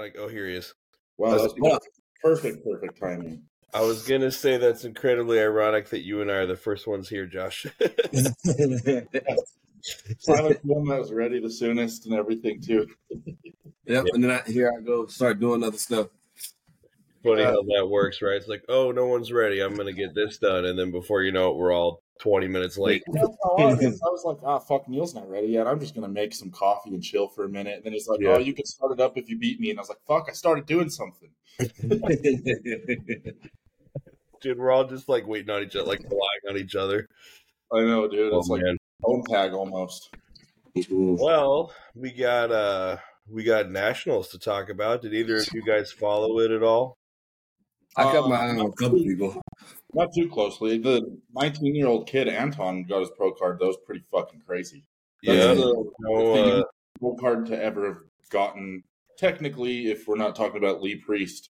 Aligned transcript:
Like, 0.00 0.16
oh, 0.18 0.28
here 0.28 0.46
he 0.46 0.54
is. 0.54 0.74
Wow, 1.18 1.38
that's 1.38 1.54
perfect, 2.22 2.64
perfect 2.64 3.00
timing. 3.00 3.42
I 3.74 3.82
was 3.82 4.06
gonna 4.06 4.30
say 4.30 4.56
that's 4.56 4.84
incredibly 4.84 5.40
ironic 5.40 5.90
that 5.90 6.04
you 6.04 6.22
and 6.22 6.30
I 6.30 6.36
are 6.36 6.46
the 6.46 6.56
first 6.56 6.86
ones 6.86 7.08
here, 7.08 7.26
Josh. 7.26 7.66
Silent 10.18 10.62
film 10.62 10.88
that 10.88 10.98
was 10.98 11.12
ready 11.12 11.40
the 11.40 11.50
soonest 11.50 12.06
and 12.06 12.14
everything 12.14 12.60
too. 12.60 12.86
Yep, 13.86 14.06
and 14.14 14.24
then 14.24 14.30
I, 14.30 14.40
here 14.50 14.72
I 14.76 14.80
go 14.80 15.06
start 15.06 15.40
doing 15.40 15.62
other 15.62 15.78
stuff. 15.78 16.08
Funny 17.22 17.42
how 17.42 17.60
uh, 17.60 17.62
that 17.76 17.86
works, 17.88 18.22
right? 18.22 18.36
It's 18.36 18.48
like, 18.48 18.64
oh, 18.68 18.92
no 18.92 19.06
one's 19.06 19.32
ready. 19.32 19.60
I'm 19.60 19.74
gonna 19.74 19.92
get 19.92 20.14
this 20.14 20.38
done, 20.38 20.64
and 20.64 20.78
then 20.78 20.90
before 20.90 21.22
you 21.22 21.32
know 21.32 21.50
it, 21.50 21.56
we're 21.56 21.72
all 21.72 22.02
20 22.20 22.48
minutes 22.48 22.78
late. 22.78 23.02
I 23.08 23.18
was. 23.18 24.22
Like, 24.24 24.38
ah, 24.44 24.58
fuck, 24.58 24.88
Neil's 24.88 25.14
not 25.14 25.28
ready 25.28 25.48
yet. 25.48 25.66
I'm 25.66 25.78
just 25.78 25.94
gonna 25.94 26.08
make 26.08 26.34
some 26.34 26.50
coffee 26.50 26.90
and 26.94 27.02
chill 27.02 27.28
for 27.28 27.44
a 27.44 27.48
minute. 27.48 27.74
And 27.76 27.84
then 27.84 27.92
he's 27.92 28.08
like, 28.08 28.20
Yeah. 28.20 28.34
oh, 28.36 28.38
you 28.38 28.54
can 28.54 28.64
start 28.66 28.92
it 28.92 29.00
up 29.00 29.16
if 29.18 29.28
you 29.28 29.38
beat 29.38 29.60
me. 29.60 29.70
And 29.70 29.78
I 29.78 29.82
was 29.82 29.88
like, 29.88 30.00
fuck, 30.06 30.26
I 30.28 30.32
started 30.32 30.66
doing 30.66 30.88
something. 30.90 31.28
Dude, 34.42 34.58
we're 34.58 34.70
all 34.70 34.84
just 34.84 35.08
like 35.08 35.26
waiting 35.26 35.50
on 35.50 35.62
each 35.62 35.74
other, 35.76 35.86
like 35.88 36.00
relying 36.02 36.40
on 36.50 36.56
each 36.58 36.74
other. 36.76 37.08
I 37.72 37.80
know, 37.80 38.06
dude. 38.08 38.32
Oh, 38.32 38.38
It's 38.38 38.48
like 38.48 38.62
man. 38.62 38.76
phone 39.02 39.24
tag 39.24 39.52
almost. 39.52 40.10
Well, 40.90 41.72
we 41.94 42.12
got 42.12 42.52
uh 42.52 42.98
we 43.28 43.44
got 43.44 43.70
nationals 43.70 44.28
to 44.28 44.38
talk 44.38 44.68
about. 44.68 45.02
Did 45.02 45.14
either 45.14 45.36
of 45.38 45.48
you 45.54 45.62
guys 45.64 45.90
follow 45.90 46.38
it 46.40 46.50
at 46.50 46.62
all? 46.62 46.96
I 47.96 48.04
got 48.12 48.28
my 48.28 48.36
eye 48.36 48.48
on 48.50 48.60
a 48.60 48.72
couple 48.72 48.98
people. 48.98 49.40
Not 49.96 50.12
too 50.14 50.28
closely. 50.28 50.76
The 50.78 51.18
19 51.34 51.74
year 51.74 51.86
old 51.86 52.06
kid 52.06 52.28
Anton 52.28 52.84
got 52.84 53.00
his 53.00 53.10
pro 53.16 53.32
card. 53.32 53.58
That 53.58 53.66
was 53.66 53.78
pretty 53.86 54.04
fucking 54.12 54.42
crazy. 54.46 54.84
That's 55.22 55.38
Yeah. 55.38 55.54
the, 55.54 55.92
No, 56.00 56.34
the 56.34 56.56
uh, 56.58 56.62
pro 57.00 57.14
card 57.16 57.46
to 57.46 57.60
ever 57.62 57.86
have 57.86 58.02
gotten. 58.30 58.84
Technically, 59.16 59.90
if 59.90 60.06
we're 60.06 60.16
not 60.18 60.36
talking 60.36 60.58
about 60.58 60.82
Lee 60.82 60.96
Priest, 60.96 61.48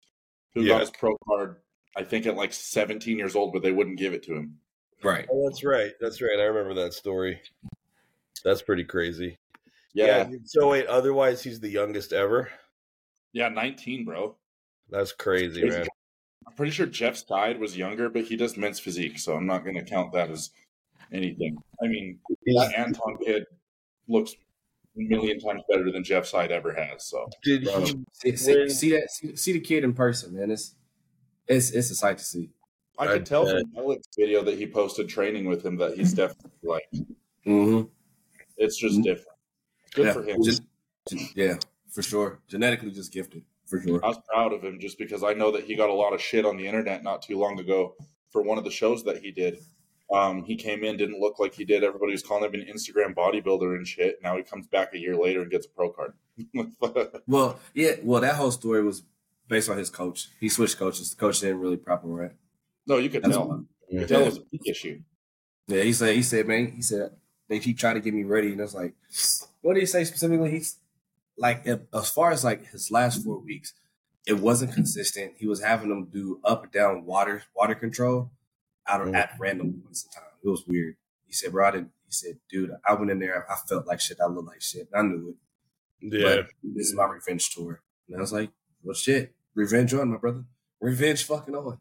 who 0.54 0.62
Yeah. 0.64 0.74
got 0.74 0.82
his 0.82 0.92
pro 0.92 1.16
card, 1.26 1.62
I 1.96 2.04
think 2.04 2.26
at 2.26 2.36
like 2.36 2.52
17 2.52 3.18
years 3.18 3.34
old, 3.36 3.54
but 3.54 3.62
they 3.62 3.72
wouldn't 3.72 3.98
give 3.98 4.14
it 4.14 4.24
to 4.24 4.34
him. 4.36 4.60
Right. 5.02 5.26
oh, 5.32 5.48
that's 5.50 5.64
right. 5.64 5.94
That's 6.02 6.22
right. 6.22 6.38
I 6.40 6.44
remember 6.44 6.74
that 6.82 6.94
story. 6.94 7.40
That's 8.44 8.62
pretty 8.62 8.84
crazy. 8.84 9.38
Yeah, 9.94 10.28
So 10.44 10.70
wait, 10.70 10.88
otherwise 10.88 11.44
he's 11.44 11.60
the 11.62 11.70
youngest 11.70 12.12
ever. 12.14 12.50
yeah, 13.32 13.48
19, 13.48 14.04
bro. 14.06 14.36
That's 14.90 15.12
crazy, 15.14 15.62
Crazy. 15.62 15.78
man. 15.78 15.88
I'm 16.54 16.58
pretty 16.58 16.72
sure 16.72 16.86
Jeff 16.86 17.16
Seid 17.18 17.60
was 17.60 17.76
younger, 17.76 18.10
but 18.10 18.26
he 18.26 18.36
does 18.36 18.58
men's 18.58 18.80
physique, 18.80 19.18
so 19.18 19.36
I'm 19.36 19.48
not 19.48 19.64
going 19.64 19.74
to 19.76 19.82
count 19.84 20.12
that 20.14 20.30
as 20.30 20.52
anything. 21.12 21.58
I 21.84 21.88
mean, 21.88 22.20
that 22.46 22.74
Anton 22.78 23.18
kid 23.26 23.46
looks 24.08 24.34
a 24.96 25.00
million 25.02 25.40
times 25.40 25.64
better 25.68 25.92
than 25.92 26.04
Jeff 26.04 26.28
Seid 26.28 26.52
ever 26.52 26.72
has. 26.72 27.06
So 27.06 27.28
Did 27.44 27.64
Bro, 27.64 27.80
he 27.86 27.96
see, 28.14 28.36
see, 28.36 28.70
see 28.70 28.92
that 28.92 29.10
see, 29.10 29.36
see 29.36 29.54
the 29.54 29.62
kid 29.62 29.84
in 29.84 29.94
person, 29.94 30.36
man. 30.36 30.52
It's 30.52 30.76
it's 31.48 31.72
it's 31.72 31.90
a 31.90 31.96
sight 31.96 32.20
to 32.20 32.24
see. 32.24 32.52
I 33.00 33.06
I 33.06 33.08
could 33.08 33.26
tell 33.26 33.46
bet. 33.46 33.62
from 33.62 33.72
Alex 33.76 34.08
video 34.16 34.44
that 34.44 34.56
he 34.56 34.68
posted 34.68 35.10
training 35.10 35.46
with 35.46 35.66
him 35.66 35.78
that 35.78 35.98
he's 35.98 36.14
definitely 36.14 36.52
like 36.62 36.88
Mm-hmm. 37.48 37.88
it's 38.58 38.78
just 38.78 39.00
Mhm. 39.00 39.04
different. 39.06 39.38
Good 39.96 40.06
yeah, 40.06 40.14
for 40.14 40.22
him. 40.24 40.44
Just, 40.44 40.62
yeah, 41.36 41.56
for 41.90 42.04
sure. 42.04 42.42
Genetically, 42.48 42.92
just 42.92 43.12
gifted 43.12 43.44
for 43.66 43.82
sure. 43.82 44.04
I 44.04 44.10
was 44.10 44.20
proud 44.32 44.54
of 44.54 44.64
him 44.64 44.80
just 44.80 44.98
because 44.98 45.24
I 45.24 45.34
know 45.34 45.52
that 45.52 45.64
he 45.64 45.76
got 45.76 45.90
a 45.90 45.94
lot 45.94 46.14
of 46.14 46.22
shit 46.22 46.46
on 46.46 46.58
the 46.58 46.68
internet 46.68 47.04
not 47.04 47.22
too 47.22 47.38
long 47.38 47.60
ago 47.60 47.96
for 48.32 48.42
one 48.42 48.58
of 48.58 48.64
the 48.64 48.72
shows 48.72 49.04
that 49.04 49.18
he 49.18 49.32
did. 49.32 49.60
Um, 50.14 50.44
he 50.44 50.56
came 50.56 50.84
in, 50.84 50.98
didn't 50.98 51.20
look 51.20 51.40
like 51.40 51.56
he 51.56 51.66
did. 51.66 51.84
Everybody 51.84 52.12
was 52.12 52.22
calling 52.22 52.44
him 52.44 52.54
an 52.54 52.68
Instagram 52.72 53.16
bodybuilder 53.16 53.76
and 53.76 53.88
shit. 53.88 54.20
Now 54.22 54.38
he 54.38 54.44
comes 54.44 54.68
back 54.68 54.94
a 54.94 55.00
year 55.00 55.16
later 55.16 55.42
and 55.42 55.50
gets 55.50 55.66
a 55.66 55.70
pro 55.70 55.92
card. 55.92 56.14
Well, 57.28 57.60
yeah. 57.74 57.96
Well, 58.04 58.22
that 58.22 58.36
whole 58.36 58.52
story 58.52 58.84
was 58.84 59.04
based 59.48 59.70
on 59.70 59.78
his 59.78 59.90
coach. 59.90 60.30
He 60.40 60.50
switched 60.50 60.78
coaches. 60.78 61.10
The 61.12 61.16
coach 61.16 61.40
didn't 61.40 61.60
really 61.60 61.78
prop 61.78 62.04
him 62.04 62.12
right. 62.12 62.32
no, 62.86 62.98
you 62.98 63.10
could 63.10 63.24
That's 63.24 63.36
tell. 63.36 63.48
why. 63.48 63.60
You 63.90 64.00
could 64.00 64.10
tell 64.10 64.22
it 64.22 64.26
was 64.26 64.38
a 64.38 64.44
big 64.52 64.68
issue. 64.68 65.02
Yeah, 65.68 65.84
he 65.84 65.94
said. 65.94 66.16
He 66.16 66.24
said, 66.24 66.48
man. 66.48 66.72
He 66.72 66.82
said 66.82 67.12
they 67.48 67.60
keep 67.60 67.78
trying 67.78 67.96
to 67.96 68.02
get 68.02 68.14
me 68.14 68.24
ready, 68.24 68.52
and 68.52 68.62
it's 68.62 68.74
like, 68.74 68.94
what 69.62 69.76
did 69.76 69.82
he 69.82 69.86
say 69.86 70.04
specifically? 70.04 70.52
He's 70.52 70.78
like, 71.38 71.64
if, 71.66 71.80
as 71.94 72.10
far 72.10 72.32
as 72.32 72.44
like 72.44 72.68
his 72.68 72.92
last 72.92 73.24
four 73.24 73.40
weeks, 73.40 73.74
it 74.26 74.40
wasn't 74.40 74.74
consistent. 74.74 75.34
He 75.38 75.48
was 75.48 75.62
having 75.62 75.90
them 75.90 76.06
do 76.06 76.40
up 76.46 76.64
and 76.64 76.72
down 76.72 77.06
water 77.06 77.44
water 77.56 77.76
control 77.76 78.32
out 78.88 79.02
of 79.02 79.08
Mhm. 79.10 79.16
at 79.16 79.32
random 79.40 79.82
points 79.84 80.06
in 80.06 80.12
time. 80.12 80.30
It 80.44 80.50
was 80.50 80.66
weird. 80.68 80.96
He 81.26 81.34
said, 81.34 81.52
bro, 81.52 81.68
I 81.68 81.72
didn't. 81.72 81.92
He 82.06 82.12
said, 82.12 82.40
dude, 82.50 82.72
I 82.88 82.94
went 82.94 83.12
in 83.12 83.20
there. 83.20 83.46
I 83.52 83.56
felt 83.68 83.88
like 83.88 84.00
shit. 84.00 84.18
I 84.22 84.28
looked 84.28 84.48
like 84.48 84.62
shit. 84.62 84.88
I 84.94 85.02
knew 85.02 85.36
it. 86.02 86.20
Yeah. 86.20 86.36
But 86.36 86.48
this 86.64 86.88
is 86.90 86.96
my 86.96 87.06
revenge 87.06 87.50
tour. 87.54 87.82
And 88.08 88.18
I 88.18 88.22
was 88.22 88.34
like, 88.34 88.52
well, 88.84 88.94
shit. 88.94 89.34
Revenge 89.56 89.94
on, 89.94 90.10
my 90.10 90.18
brother. 90.18 90.44
Revenge 90.82 91.24
fucking 91.26 91.56
on. 91.56 91.80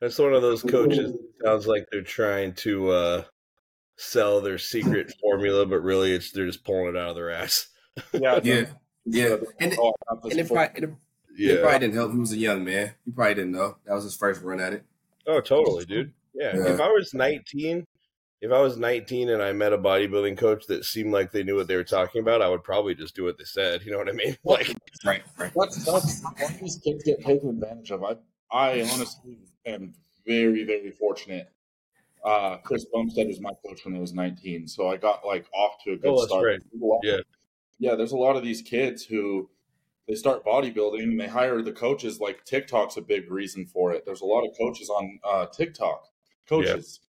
That's 0.00 0.18
one 0.18 0.32
of 0.34 0.42
those 0.42 0.62
coaches 0.62 1.12
that 1.12 1.44
sounds 1.44 1.66
like 1.66 1.86
they're 1.90 2.02
trying 2.02 2.54
to 2.56 2.90
uh 2.90 3.24
sell 3.96 4.40
their 4.40 4.58
secret 4.58 5.12
formula, 5.20 5.64
but 5.64 5.80
really 5.82 6.12
it's 6.12 6.32
they're 6.32 6.46
just 6.46 6.64
pulling 6.64 6.88
it 6.88 6.96
out 6.96 7.10
of 7.10 7.14
their 7.16 7.30
ass. 7.30 7.68
Yeah, 8.12 8.40
Yeah. 8.42 8.64
Yeah. 9.04 9.36
And, 9.60 9.74
Oh, 9.78 9.92
I 10.08 10.14
got 10.14 10.22
this 10.22 10.32
and 10.32 10.40
it 10.40 10.48
probably, 10.48 10.70
and 10.76 10.84
it, 10.84 10.90
it 11.38 11.60
probably 11.62 11.78
didn't 11.80 11.94
help. 11.94 12.12
He 12.12 12.18
was 12.18 12.32
a 12.32 12.36
young 12.36 12.64
man. 12.64 12.92
He 13.04 13.10
probably 13.10 13.34
didn't 13.34 13.52
know. 13.52 13.76
That 13.86 13.94
was 13.94 14.04
his 14.04 14.16
first 14.16 14.42
run 14.42 14.60
at 14.60 14.72
it. 14.72 14.84
Oh, 15.26 15.40
totally, 15.40 15.84
dude. 15.84 16.12
Yeah. 16.34 16.56
Yeah. 16.56 16.68
If 16.74 16.80
I 16.80 16.88
was 16.88 17.12
19, 17.14 17.86
if 18.40 18.50
I 18.52 18.60
was 18.60 18.76
19 18.76 19.28
and 19.28 19.42
I 19.42 19.52
met 19.52 19.72
a 19.72 19.78
bodybuilding 19.78 20.38
coach 20.38 20.66
that 20.66 20.84
seemed 20.84 21.12
like 21.12 21.32
they 21.32 21.42
knew 21.42 21.56
what 21.56 21.66
they 21.68 21.76
were 21.76 21.84
talking 21.84 22.20
about, 22.22 22.42
I 22.42 22.48
would 22.48 22.62
probably 22.64 22.94
just 22.94 23.14
do 23.16 23.24
what 23.24 23.38
they 23.38 23.44
said. 23.44 23.82
You 23.84 23.92
know 23.92 23.98
what 23.98 24.08
I 24.08 24.12
mean? 24.12 24.36
Like, 24.44 24.74
Right, 25.04 25.22
right. 25.36 25.52
That's 25.56 25.84
that's 25.84 26.22
why 26.22 26.56
these 26.60 26.76
kids 26.82 27.02
get 27.04 27.20
taken 27.24 27.48
advantage 27.50 27.90
of. 27.90 28.04
I 28.04 28.16
I 28.52 28.82
honestly 28.92 29.38
am 29.66 29.94
very 30.26 30.62
very 30.64 30.90
fortunate. 30.92 31.50
Uh, 32.24 32.58
Chris 32.58 32.84
Bumstead 32.92 33.26
was 33.26 33.40
my 33.40 33.50
coach 33.66 33.84
when 33.84 33.96
I 33.96 33.98
was 33.98 34.12
19, 34.12 34.68
so 34.68 34.88
I 34.88 34.96
got 34.96 35.24
like 35.26 35.44
off 35.52 35.72
to 35.84 35.92
a 35.92 35.96
good 35.96 36.08
Oh, 36.08 36.20
that's 36.20 36.28
start. 36.30 36.44
right. 36.46 36.60
There's 36.70 36.82
a 36.82 36.84
lot- 36.84 37.00
Yeah. 37.02 37.16
Yeah. 37.82 37.94
There's 37.96 38.12
a 38.12 38.16
lot 38.16 38.36
of 38.36 38.44
these 38.44 38.62
kids 38.62 39.04
who 39.04 39.50
they 40.08 40.14
start 40.14 40.44
bodybuilding 40.44 41.02
and 41.02 41.20
they 41.20 41.26
hire 41.28 41.60
the 41.62 41.72
coaches. 41.72 42.20
Like 42.20 42.44
TikTok's 42.44 42.96
a 42.96 43.02
big 43.02 43.30
reason 43.30 43.66
for 43.66 43.92
it. 43.92 44.04
There's 44.06 44.20
a 44.20 44.26
lot 44.26 44.44
of 44.46 44.56
coaches 44.56 44.88
on 44.88 45.18
uh, 45.24 45.46
TikTok, 45.46 46.06
coaches 46.48 47.00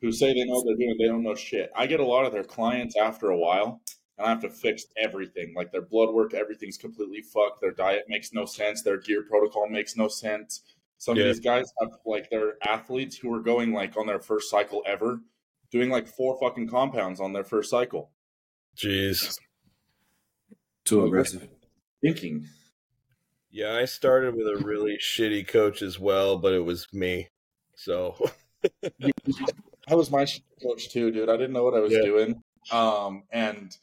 who 0.00 0.12
say 0.12 0.32
they 0.32 0.44
know 0.44 0.54
what 0.54 0.66
they're 0.66 0.76
doing. 0.76 0.96
They 0.98 1.06
don't 1.08 1.22
know 1.22 1.34
shit. 1.34 1.70
I 1.74 1.86
get 1.86 2.00
a 2.00 2.04
lot 2.04 2.24
of 2.26 2.32
their 2.32 2.44
clients 2.44 2.96
after 2.96 3.30
a 3.30 3.36
while 3.36 3.80
and 4.18 4.26
I 4.26 4.30
have 4.30 4.40
to 4.42 4.50
fix 4.50 4.84
everything. 4.96 5.54
Like 5.56 5.72
their 5.72 5.82
blood 5.82 6.12
work, 6.12 6.34
everything's 6.34 6.76
completely 6.76 7.22
fucked. 7.22 7.60
Their 7.60 7.72
diet 7.72 8.04
makes 8.08 8.32
no 8.32 8.44
sense. 8.44 8.82
Their 8.82 8.98
gear 8.98 9.22
protocol 9.28 9.68
makes 9.68 9.96
no 9.96 10.08
sense. 10.08 10.62
Some 10.98 11.16
Yeah. 11.16 11.24
of 11.24 11.28
these 11.36 11.44
guys 11.44 11.72
have 11.80 11.90
like 12.04 12.28
their 12.30 12.54
athletes 12.66 13.16
who 13.16 13.32
are 13.34 13.40
going 13.40 13.72
like 13.72 13.96
on 13.96 14.06
their 14.06 14.20
first 14.20 14.50
cycle 14.50 14.82
ever, 14.86 15.20
doing 15.70 15.90
like 15.90 16.06
four 16.06 16.38
fucking 16.40 16.68
compounds 16.68 17.20
on 17.20 17.32
their 17.32 17.44
first 17.44 17.70
cycle. 17.70 18.10
jeez. 18.76 19.36
Too 20.88 21.04
aggressive. 21.04 21.48
Thinking, 22.02 22.46
Yeah, 23.50 23.74
I 23.76 23.84
started 23.86 24.34
with 24.34 24.46
a 24.46 24.56
really 24.64 24.98
shitty 24.98 25.46
coach 25.48 25.82
as 25.82 25.98
well, 25.98 26.38
but 26.38 26.52
it 26.52 26.64
was 26.64 26.86
me. 26.92 27.28
So, 27.74 28.16
I 29.88 29.94
was 29.94 30.10
my 30.10 30.26
coach 30.62 30.90
too, 30.90 31.10
dude. 31.10 31.28
I 31.28 31.36
didn't 31.36 31.52
know 31.52 31.64
what 31.64 31.74
I 31.74 31.80
was 31.80 31.92
Yeah. 31.92 32.02
doing. 32.02 32.42
Um, 32.70 33.24
and 33.30 33.76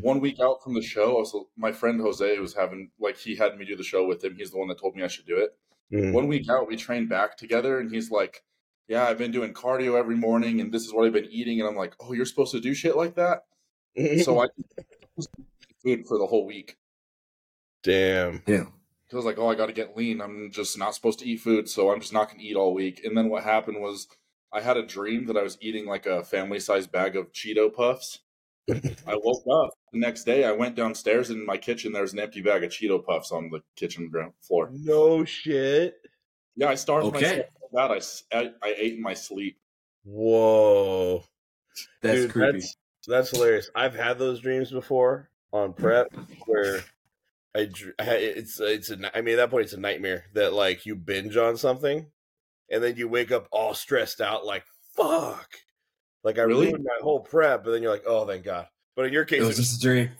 one 0.00 0.20
week 0.20 0.40
out 0.40 0.62
from 0.62 0.74
the 0.74 0.82
show, 0.82 1.16
I 1.16 1.20
was, 1.20 1.36
my 1.56 1.72
friend 1.72 2.00
Jose 2.00 2.38
was 2.38 2.54
having 2.54 2.90
like 2.98 3.16
he 3.18 3.36
had 3.36 3.56
me 3.58 3.64
do 3.64 3.76
the 3.76 3.84
show 3.84 4.06
with 4.06 4.24
him. 4.24 4.34
He's 4.36 4.50
the 4.50 4.58
one 4.58 4.68
that 4.68 4.78
told 4.80 4.96
me 4.96 5.02
I 5.02 5.08
should 5.08 5.26
do 5.26 5.38
it. 5.38 5.56
mm, 5.92 6.12
one 6.12 6.26
week 6.26 6.48
out 6.48 6.66
we 6.66 6.76
trained 6.76 7.08
back 7.08 7.36
together 7.36 7.78
and 7.78 7.90
he's 7.90 8.10
like 8.10 8.42
yeah 8.88 9.04
i've 9.04 9.18
been 9.18 9.30
doing 9.30 9.52
cardio 9.54 9.98
every 9.98 10.16
morning 10.16 10.60
and 10.60 10.72
this 10.72 10.82
is 10.84 10.92
what 10.92 11.06
i've 11.06 11.12
been 11.12 11.28
eating 11.30 11.60
and 11.60 11.68
i'm 11.68 11.76
like 11.76 11.94
oh 12.00 12.12
you're 12.14 12.24
supposed 12.26 12.52
to 12.52 12.60
do 12.60 12.74
shit 12.74 12.96
like 12.96 13.14
that 13.14 13.44
so 14.24 14.42
i 14.42 14.46
food 15.84 16.06
for 16.06 16.18
the 16.18 16.26
whole 16.26 16.46
week 16.46 16.76
damn. 17.82 18.42
Yeah. 18.46 18.64
because 19.04 19.12
i 19.12 19.16
was 19.16 19.24
like 19.24 19.38
oh 19.38 19.48
i 19.48 19.54
gotta 19.54 19.72
get 19.72 19.96
lean 19.96 20.20
i'm 20.20 20.50
just 20.50 20.78
not 20.78 20.94
supposed 20.94 21.18
to 21.20 21.26
eat 21.28 21.40
food 21.40 21.68
so 21.68 21.92
i'm 21.92 22.00
just 22.00 22.12
not 22.12 22.28
gonna 22.30 22.42
eat 22.42 22.56
all 22.56 22.72
week 22.74 23.02
and 23.04 23.16
then 23.16 23.28
what 23.28 23.42
happened 23.44 23.80
was 23.80 24.06
i 24.52 24.60
had 24.60 24.76
a 24.76 24.86
dream 24.86 25.26
that 25.26 25.36
i 25.36 25.42
was 25.42 25.58
eating 25.60 25.86
like 25.86 26.06
a 26.06 26.24
family 26.24 26.58
sized 26.60 26.90
bag 26.90 27.16
of 27.16 27.30
cheeto 27.32 27.72
puffs 27.72 28.20
i 28.70 29.14
woke 29.14 29.44
up 29.52 29.70
the 29.92 29.98
next 30.00 30.24
day 30.24 30.44
i 30.44 30.52
went 30.52 30.74
downstairs 30.74 31.28
and 31.30 31.40
in 31.40 31.46
my 31.46 31.58
kitchen 31.58 31.92
there's 31.92 32.14
an 32.14 32.18
empty 32.20 32.40
bag 32.40 32.64
of 32.64 32.70
cheeto 32.70 33.04
puffs 33.04 33.30
on 33.30 33.50
the 33.50 33.60
kitchen 33.76 34.08
ground 34.08 34.32
floor 34.40 34.70
No 34.72 35.24
shit. 35.26 35.96
yeah 36.56 36.68
i 36.68 36.74
starved 36.74 37.08
Okay. 37.08 37.20
myself 37.20 37.46
so 37.60 37.68
bad 37.76 37.90
I, 37.90 37.96
s- 37.96 38.24
I- 38.32 38.52
I 38.62 38.74
ate 38.78 38.94
in 38.94 39.02
my 39.02 39.14
sleep 39.14 39.58
Whoa. 40.06 41.24
That's 42.02 42.20
Dude, 42.20 42.30
creepy. 42.32 42.52
That's, 42.58 42.76
that's 43.08 43.30
hilarious. 43.30 43.70
I've 43.74 43.94
had 43.94 44.18
those 44.18 44.38
dreams 44.40 44.70
before 44.70 45.30
on 45.54 45.72
prep 45.72 46.08
where 46.46 46.80
I, 47.54 47.66
dr- 47.66 47.94
I 48.00 48.14
it's 48.16 48.58
it's 48.60 48.90
a 48.90 49.16
I 49.16 49.20
mean 49.20 49.34
at 49.34 49.36
that 49.36 49.50
point 49.50 49.64
it's 49.64 49.72
a 49.72 49.80
nightmare 49.80 50.24
that 50.34 50.52
like 50.52 50.84
you 50.84 50.96
binge 50.96 51.36
on 51.36 51.56
something 51.56 52.06
and 52.70 52.82
then 52.82 52.96
you 52.96 53.06
wake 53.08 53.30
up 53.30 53.46
all 53.52 53.72
stressed 53.72 54.20
out 54.20 54.44
like 54.44 54.64
fuck 54.96 55.48
like 56.24 56.38
I 56.38 56.42
Really? 56.42 56.66
ruined 56.66 56.84
my 56.84 56.98
whole 57.00 57.20
prep 57.20 57.62
but 57.64 57.70
then 57.70 57.82
you're 57.82 57.92
like 57.92 58.04
oh 58.06 58.26
thank 58.26 58.44
god 58.44 58.66
but 58.96 59.06
in 59.06 59.12
your 59.12 59.24
case 59.24 59.42
It 59.42 59.46
was 59.46 59.56
just 59.56 59.78
a 59.78 59.80
dream. 59.80 60.10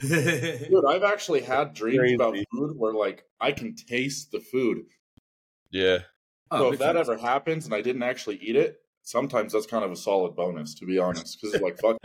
Dude, 0.00 0.84
I've 0.86 1.02
actually 1.04 1.40
had 1.42 1.72
dreams 1.72 1.98
Crazy. 1.98 2.14
about 2.16 2.36
food 2.52 2.74
where 2.76 2.92
like 2.92 3.24
I 3.40 3.52
can 3.52 3.74
taste 3.76 4.32
the 4.32 4.40
food. 4.40 4.84
Yeah. 5.70 5.98
Oh, 6.50 6.58
so 6.58 6.64
big 6.70 6.72
if 6.74 6.78
that 6.80 6.96
ever 6.96 7.16
happens 7.16 7.64
and 7.64 7.74
I 7.74 7.80
didn't 7.80 8.02
actually 8.02 8.36
eat 8.36 8.56
it, 8.56 8.78
sometimes 9.02 9.52
that's 9.52 9.66
kind 9.66 9.84
of 9.84 9.92
a 9.92 9.96
solid 9.96 10.34
bonus, 10.36 10.74
to 10.76 10.86
be 10.86 10.98
honest. 10.98 11.38
Because 11.40 11.54
it's 11.54 11.62
like 11.62 11.78
fuck. 11.78 11.96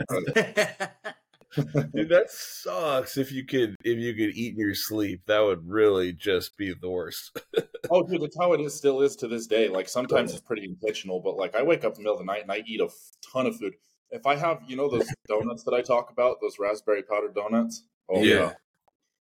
Dude, 1.56 2.08
that 2.10 2.30
sucks 2.30 3.16
if 3.16 3.32
you 3.32 3.44
could 3.44 3.74
if 3.84 3.98
you 3.98 4.14
could 4.14 4.36
eat 4.36 4.54
in 4.54 4.60
your 4.60 4.74
sleep. 4.74 5.22
That 5.26 5.40
would 5.40 5.68
really 5.68 6.12
just 6.12 6.56
be 6.56 6.72
the 6.80 6.88
worst. 6.88 7.36
oh, 7.90 8.06
dude, 8.06 8.22
that's 8.22 8.36
how 8.38 8.52
it 8.52 8.60
is. 8.60 8.74
Still 8.74 9.00
is 9.00 9.16
to 9.16 9.28
this 9.28 9.46
day. 9.46 9.68
Like 9.68 9.88
sometimes 9.88 10.32
it's 10.32 10.40
pretty 10.40 10.64
intentional, 10.64 11.20
but 11.20 11.36
like 11.36 11.56
I 11.56 11.62
wake 11.62 11.84
up 11.84 11.96
in 11.96 11.98
the 11.98 12.00
middle 12.02 12.14
of 12.14 12.20
the 12.20 12.32
night 12.32 12.42
and 12.42 12.52
I 12.52 12.62
eat 12.66 12.80
a 12.80 12.88
ton 13.32 13.46
of 13.46 13.56
food. 13.56 13.74
If 14.10 14.26
I 14.26 14.36
have, 14.36 14.60
you 14.68 14.76
know, 14.76 14.88
those 14.88 15.08
donuts 15.28 15.64
that 15.64 15.74
I 15.74 15.82
talk 15.82 16.10
about, 16.10 16.40
those 16.40 16.58
raspberry 16.60 17.02
powdered 17.02 17.34
donuts. 17.34 17.82
Oh 18.08 18.22
Yeah. 18.22 18.52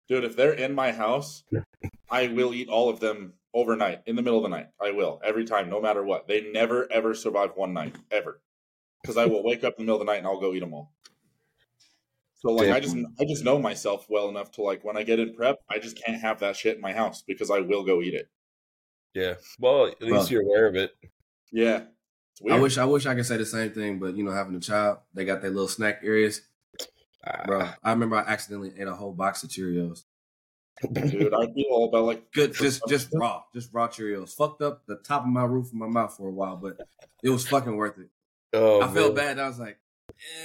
dude, 0.08 0.24
if 0.24 0.36
they're 0.36 0.54
in 0.54 0.76
my 0.76 0.92
house, 0.92 1.44
I 2.10 2.28
will 2.28 2.54
eat 2.54 2.70
all 2.70 2.90
of 2.90 3.00
them 3.00 3.34
overnight 3.54 4.02
in 4.06 4.16
the 4.16 4.22
middle 4.22 4.38
of 4.38 4.44
the 4.44 4.56
night. 4.56 4.68
I 4.80 4.92
will 4.92 5.20
every 5.24 5.46
time, 5.46 5.70
no 5.70 5.82
matter 5.82 6.04
what. 6.04 6.28
They 6.28 6.52
never 6.52 6.88
ever 6.92 7.16
survive 7.16 7.52
one 7.56 7.74
night 7.74 7.96
ever, 8.12 8.42
because 9.02 9.18
I 9.18 9.26
will 9.26 9.44
wake 9.44 9.64
up 9.64 9.74
in 9.80 9.86
the 9.86 9.92
middle 9.92 10.02
of 10.02 10.06
the 10.06 10.12
night 10.12 10.20
and 10.20 10.28
I'll 10.28 10.40
go 10.40 10.54
eat 10.54 10.60
them 10.60 10.74
all. 10.74 10.94
So 12.42 12.50
like 12.54 12.70
I 12.70 12.80
just 12.80 12.96
I 13.20 13.26
just 13.26 13.44
know 13.44 13.60
myself 13.60 14.08
well 14.10 14.28
enough 14.30 14.52
to 14.54 14.64
like 14.64 14.84
when 14.84 14.98
I 14.98 15.04
get 15.04 15.20
in 15.20 15.34
prep, 15.36 15.58
I 15.70 15.78
just 15.80 16.02
can't 16.04 16.20
have 16.22 16.40
that 16.40 16.56
shit 16.56 16.76
in 16.76 16.82
my 16.82 16.92
house 16.94 17.22
because 17.22 17.52
I 17.52 17.60
will 17.60 17.84
go 17.84 18.02
eat 18.02 18.14
it. 18.16 18.30
Yeah. 19.14 19.36
Well, 19.60 19.88
at 19.88 20.02
least 20.02 20.12
Well- 20.14 20.28
you're 20.30 20.42
aware 20.44 20.68
of 20.68 20.76
it. 20.76 20.92
Yeah, 21.52 21.84
it's 22.40 22.52
I 22.52 22.58
wish 22.60 22.78
I 22.78 22.86
wish 22.86 23.06
I 23.06 23.14
could 23.14 23.26
say 23.26 23.38
the 23.38 23.46
same 23.46 23.72
thing, 23.72 24.00
but 24.00 24.16
you 24.16 24.24
know, 24.24 24.32
having 24.32 24.56
a 24.56 24.60
child, 24.62 25.00
they 25.14 25.26
got 25.26 25.42
their 25.42 25.52
little 25.52 25.68
snack 25.68 26.00
areas. 26.04 26.42
Ah, 27.28 27.44
Bro, 27.46 27.70
I 27.84 27.92
remember 27.92 28.16
I 28.16 28.22
accidentally 28.22 28.72
ate 28.80 28.88
a 28.88 28.96
whole 28.96 29.12
box 29.14 29.44
of 29.44 29.50
Cheerios. 29.50 30.04
dude. 30.92 31.34
I 31.34 31.46
feel 31.54 31.66
all 31.70 31.90
about 31.90 32.06
like 32.06 32.32
Good, 32.32 32.54
just 32.54 32.82
just 32.88 33.10
raw, 33.14 33.44
just 33.54 33.72
raw 33.74 33.88
Cheerios. 33.90 34.34
Fucked 34.34 34.62
up 34.64 34.84
the 34.88 34.96
top 34.96 35.24
of 35.24 35.28
my 35.30 35.44
roof 35.44 35.68
of 35.68 35.74
my 35.74 35.88
mouth 35.88 36.16
for 36.16 36.30
a 36.30 36.32
while, 36.32 36.56
but 36.56 36.78
it 37.22 37.30
was 37.30 37.46
fucking 37.48 37.76
worth 37.76 38.00
it. 38.00 38.08
Oh, 38.54 38.82
I 38.82 38.88
felt 38.88 39.14
bad. 39.16 39.38
I 39.38 39.48
was 39.48 39.60
like, 39.60 39.78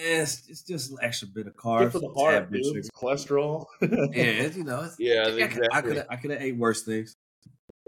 it's, 0.03 0.49
it's 0.49 0.63
just 0.63 0.91
an 0.91 0.99
extra 1.03 1.29
bit 1.29 1.47
of 1.47 1.57
good 1.57 1.63
carbs, 1.63 1.93
for 1.93 1.99
the 2.01 2.13
heart, 2.17 2.51
bit 2.51 2.63
dude. 2.63 2.77
It's 2.77 2.91
cholesterol. 2.91 3.67
Yeah, 3.81 3.89
it's, 4.13 4.57
you 4.57 4.65
know, 4.65 4.83
it's, 4.83 4.97
Yeah, 4.99 5.25
I 5.73 5.81
could 5.81 5.97
have 5.97 6.07
I 6.11 6.17
could 6.17 6.31
have 6.31 6.43
ate 6.43 6.57
worse 6.57 6.83
things. 6.83 7.17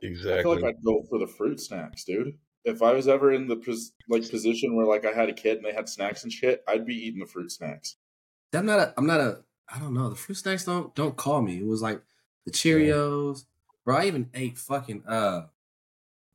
Exactly. 0.02 0.38
I 0.38 0.43
feel 0.43 0.55
like 0.55 0.64
I'd 0.64 0.85
go 0.85 1.02
for 1.08 1.19
the 1.19 1.26
fruit 1.26 1.61
snacks, 1.61 2.05
dude. 2.05 2.38
If 2.64 2.82
I 2.82 2.93
was 2.93 3.08
ever 3.08 3.32
in 3.32 3.49
the 3.49 3.56
pos- 3.56 3.93
like 4.08 4.29
position 4.29 4.76
where 4.76 4.87
like 4.87 5.05
I 5.05 5.12
had 5.12 5.29
a 5.29 5.32
kid 5.32 5.56
and 5.56 5.67
they 5.67 5.73
had 5.73 5.88
snacks 5.88 6.23
and 6.23 6.32
shit, 6.32 6.62
I'd 6.69 6.87
be 6.87 6.94
eating 6.94 7.20
the 7.20 7.26
fruit 7.26 7.50
snacks. 7.50 7.96
I'm 8.52 8.67
not 8.67 8.79
a. 8.79 8.94
I'm 8.96 9.06
not 9.06 9.20
a. 9.20 9.38
I 9.73 9.79
don't 9.79 9.94
know. 9.94 10.08
The 10.08 10.17
fruit 10.17 10.37
snacks 10.37 10.64
don't 10.64 10.94
don't 10.94 11.17
call 11.17 11.43
me. 11.43 11.58
It 11.58 11.67
was 11.67 11.82
like 11.82 12.02
the 12.44 12.52
Cheerios, 12.52 13.44
bro. 13.84 13.96
I 13.96 14.06
even 14.06 14.31
ate 14.34 14.58
fucking 14.58 15.05
uh, 15.06 15.46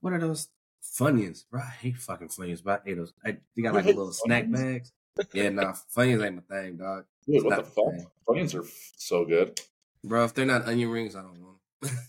what 0.02 0.14
are 0.14 0.20
those 0.20 0.50
Funyuns, 0.84 1.46
bro? 1.50 1.62
I 1.62 1.70
hate 1.70 1.98
fucking 1.98 2.28
Funyuns, 2.28 2.64
but 2.64 2.84
I 2.86 2.90
ate 2.92 2.98
those. 2.98 3.14
I, 3.26 3.38
they 3.56 3.62
got 3.62 3.74
like 3.74 3.86
hate 3.86 3.96
little 3.96 4.14
snack 4.14 4.46
Funyuns? 4.46 4.54
bags. 4.54 4.92
Yeah, 5.33 5.50
nah, 5.50 5.74
Funyuns 5.95 6.25
ain't 6.25 6.36
my 6.36 6.42
thing, 6.56 6.77
dog. 6.77 7.06
Dude, 7.25 7.36
It's 7.36 7.45
what 7.45 7.57
the 7.57 7.63
fuck? 7.63 8.12
Funyuns 8.27 8.56
are 8.56 8.63
f- 8.63 8.92
so 8.98 9.25
good. 9.25 9.60
bro. 10.04 10.25
If 10.25 10.33
they're 10.33 10.45
not 10.45 10.68
onion 10.68 10.89
rings, 10.89 11.15
I 11.15 11.21
don't 11.21 11.39
want 11.39 11.57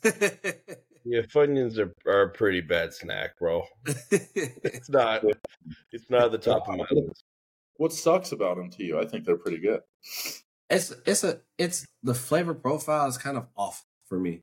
them. 0.02 0.52
Yeah, 1.06 1.20
Funyuns 1.20 1.76
are, 1.78 1.92
are 2.10 2.22
a 2.22 2.28
pretty 2.30 2.62
bad 2.62 2.94
snack, 2.94 3.38
bro. 3.38 3.62
It's 4.10 4.88
not. 4.88 5.22
It's 5.92 6.08
not 6.10 6.22
at 6.24 6.32
the 6.32 6.38
top 6.38 6.66
of 6.68 6.76
my 6.78 6.86
list. 6.90 7.24
What 7.76 7.92
sucks 7.92 8.32
about 8.32 8.56
them 8.56 8.70
to 8.70 8.84
you? 8.84 8.98
I 8.98 9.04
think 9.06 9.24
they're 9.26 9.36
pretty 9.36 9.58
good. 9.58 9.80
it's 10.70 10.94
it's 11.06 11.24
a 11.24 11.40
it's 11.58 11.86
the 12.02 12.14
flavor 12.14 12.54
profile 12.54 13.06
is 13.06 13.18
kind 13.18 13.36
of 13.36 13.46
off 13.56 13.84
for 14.08 14.18
me. 14.18 14.42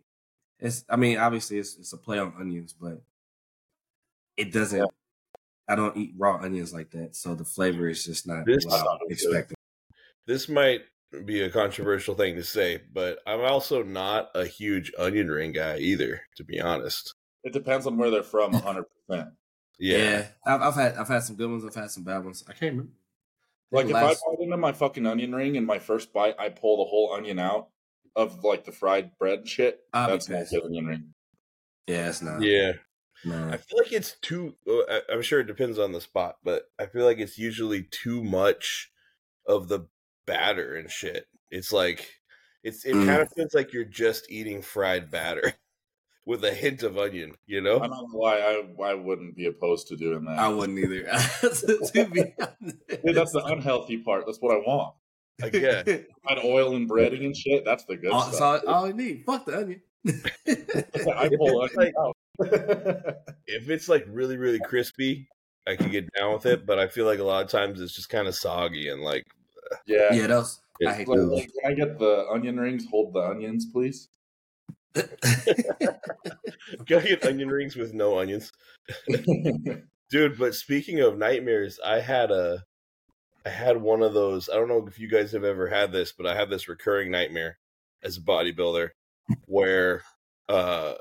It's 0.59 0.85
I 0.89 0.95
mean 0.97 1.17
obviously 1.17 1.57
it's 1.57 1.77
it's 1.77 1.93
a 1.93 1.97
play 1.97 2.19
on 2.19 2.33
onions, 2.39 2.73
but 2.79 3.01
it 4.37 4.51
doesn't. 4.51 4.87
I 5.71 5.75
don't 5.75 5.95
eat 5.95 6.13
raw 6.17 6.37
onions 6.41 6.73
like 6.73 6.91
that, 6.91 7.15
so 7.15 7.33
the 7.35 7.45
flavor 7.45 7.87
is 7.87 8.03
just 8.03 8.27
not 8.27 8.45
This- 8.45 8.65
what 8.65 8.73
I 8.75 8.77
I 8.77 8.83
thought 8.83 9.01
it 9.01 9.09
was 9.09 9.21
good. 9.21 9.29
expected. 9.29 9.55
This 10.27 10.49
might 10.49 10.81
be 11.25 11.41
a 11.41 11.49
controversial 11.49 12.15
thing 12.15 12.35
to 12.35 12.43
say, 12.43 12.81
but 12.93 13.19
I'm 13.25 13.41
also 13.41 13.83
not 13.83 14.29
a 14.35 14.45
huge 14.45 14.91
onion 14.97 15.29
ring 15.29 15.51
guy 15.51 15.77
either, 15.77 16.21
to 16.37 16.43
be 16.43 16.59
honest. 16.59 17.13
It 17.43 17.53
depends 17.53 17.87
on 17.87 17.97
where 17.97 18.09
they're 18.09 18.23
from, 18.23 18.51
100. 18.53 18.85
percent 19.07 19.29
Yeah. 19.79 19.97
Yeah, 19.97 20.27
I've, 20.45 20.61
I've 20.61 20.75
had 20.75 20.95
I've 20.95 21.07
had 21.07 21.23
some 21.23 21.35
good 21.37 21.49
ones. 21.49 21.65
I've 21.65 21.73
had 21.75 21.89
some 21.91 22.03
bad 22.03 22.23
ones. 22.23 22.43
I 22.47 22.53
can't 22.53 22.73
remember. 22.73 22.93
Like 23.71 23.85
if 23.87 23.93
Last- 23.93 24.21
I 24.27 24.35
bite 24.35 24.43
into 24.43 24.57
my 24.57 24.73
fucking 24.73 25.05
onion 25.05 25.33
ring 25.33 25.57
and 25.57 25.65
my 25.65 25.79
first 25.79 26.11
bite, 26.13 26.35
I 26.37 26.49
pull 26.49 26.77
the 26.83 26.89
whole 26.89 27.13
onion 27.13 27.39
out 27.39 27.69
of 28.15 28.43
like 28.43 28.65
the 28.65 28.71
fried 28.73 29.17
bread 29.17 29.39
and 29.39 29.47
shit. 29.49 29.79
I'll 29.93 30.09
That's 30.09 30.27
not 30.29 30.39
pissed. 30.39 30.53
onion 30.63 30.85
ring. 30.85 31.13
yeah, 31.87 32.09
it's 32.09 32.21
not. 32.21 32.41
Yeah. 32.41 32.73
Nah. 33.25 33.53
I 33.53 33.57
feel 33.57 33.77
like 33.79 33.91
it's 33.93 34.17
too. 34.21 34.55
uh, 34.67 34.73
I- 34.89 35.13
I'm 35.13 35.21
sure 35.21 35.39
it 35.39 35.47
depends 35.47 35.77
on 35.79 35.91
the 35.91 36.01
spot, 36.01 36.37
but 36.43 36.63
I 36.79 36.85
feel 36.85 37.05
like 37.05 37.19
it's 37.19 37.37
usually 37.37 37.83
too 37.83 38.23
much 38.23 38.91
of 39.47 39.67
the 39.67 39.87
batter 40.25 40.75
and 40.75 40.89
shit. 40.89 41.27
It's 41.49 41.71
like 41.73 42.07
it's 42.63 42.85
it 42.85 42.93
Mm. 42.95 43.05
kind 43.05 43.21
of 43.21 43.29
feels 43.35 43.53
like 43.53 43.73
you're 43.73 43.83
just 43.85 44.29
eating 44.31 44.61
fried 44.61 45.09
batter 45.11 45.53
with 46.25 46.43
a 46.45 46.53
hint 46.53 46.83
of 46.83 46.97
onion. 46.97 47.33
You 47.47 47.61
know, 47.61 47.75
I'm 47.79 47.89
know? 47.89 47.95
not 47.97 48.05
gonna 48.11 48.17
lie, 48.17 48.37
I 48.81 48.83
I 48.91 48.93
wouldn't 48.93 49.35
be 49.35 49.47
opposed 49.47 49.87
to 49.87 49.97
doing 49.97 50.25
that. 50.25 50.37
I 50.39 50.47
wouldn't 50.49 50.77
either. 50.79 51.03
to 51.41 52.05
be 52.11 52.23
Dude, 53.05 53.15
that's 53.15 53.31
the 53.33 53.43
unhealthy 53.45 53.97
part. 53.97 54.25
That's 54.25 54.39
what 54.39 54.53
I 54.55 54.59
want. 54.59 54.93
Again, 55.41 55.83
Fried 56.23 56.37
oil 56.45 56.75
and 56.75 56.87
breading 56.87 57.25
and 57.25 57.35
shit. 57.35 57.65
That's 57.65 57.83
the 57.85 57.97
good 57.97 58.11
all, 58.11 58.25
that's 58.25 58.35
stuff. 58.37 58.61
all, 58.67 58.73
all 58.75 58.87
you 58.87 58.93
need. 58.93 59.23
Fuck 59.25 59.45
the 59.45 59.57
onion. 59.57 59.81
I 60.07 61.29
pull 61.35 61.63
It's 61.65 61.75
onion 61.77 61.93
out. 61.99 62.15
if 63.47 63.69
it's 63.69 63.89
like 63.89 64.05
really 64.07 64.37
really 64.37 64.59
crispy, 64.59 65.27
I 65.67 65.75
can 65.75 65.91
get 65.91 66.11
down 66.13 66.33
with 66.33 66.45
it. 66.45 66.65
But 66.65 66.79
I 66.79 66.87
feel 66.87 67.05
like 67.05 67.19
a 67.19 67.23
lot 67.23 67.43
of 67.43 67.49
times 67.49 67.81
it's 67.81 67.93
just 67.95 68.09
kind 68.09 68.27
of 68.27 68.35
soggy 68.35 68.89
and 68.89 69.01
like 69.01 69.23
yeah. 69.85 70.13
yeah, 70.13 70.27
those. 70.27 70.61
I 70.85 70.93
hate 70.93 71.07
Like, 71.07 71.19
those. 71.19 71.31
like, 71.31 71.49
can 71.61 71.71
I 71.71 71.75
get 71.75 71.99
the 71.99 72.25
onion 72.31 72.59
rings? 72.59 72.85
Hold 72.89 73.13
the 73.13 73.21
onions, 73.21 73.67
please. 73.71 74.09
can 74.95 75.07
I 76.89 77.01
get 77.01 77.25
onion 77.25 77.49
rings 77.49 77.75
with 77.75 77.93
no 77.93 78.19
onions? 78.19 78.51
dude 80.11 80.37
but 80.37 80.53
speaking 80.53 80.99
of 80.99 81.17
nightmares 81.17 81.79
i 81.85 81.99
had 81.99 82.29
a 82.29 82.63
i 83.45 83.49
had 83.49 83.77
one 83.77 84.03
of 84.03 84.13
those 84.13 84.49
i 84.49 84.53
don't 84.53 84.67
know 84.67 84.85
if 84.85 84.99
you 84.99 85.07
guys 85.09 85.31
have 85.31 85.45
ever 85.45 85.67
had 85.67 85.91
this 85.91 86.11
but 86.11 86.27
i 86.27 86.35
had 86.35 86.49
this 86.49 86.67
recurring 86.67 87.09
nightmare 87.09 87.57
as 88.03 88.17
a 88.17 88.21
bodybuilder 88.21 88.89
where 89.45 90.03
uh 90.49 90.93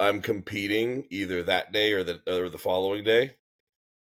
i'm 0.00 0.20
competing 0.20 1.06
either 1.10 1.42
that 1.42 1.72
day 1.72 1.92
or 1.92 2.04
the 2.04 2.20
or 2.28 2.48
the 2.48 2.58
following 2.58 3.02
day 3.04 3.34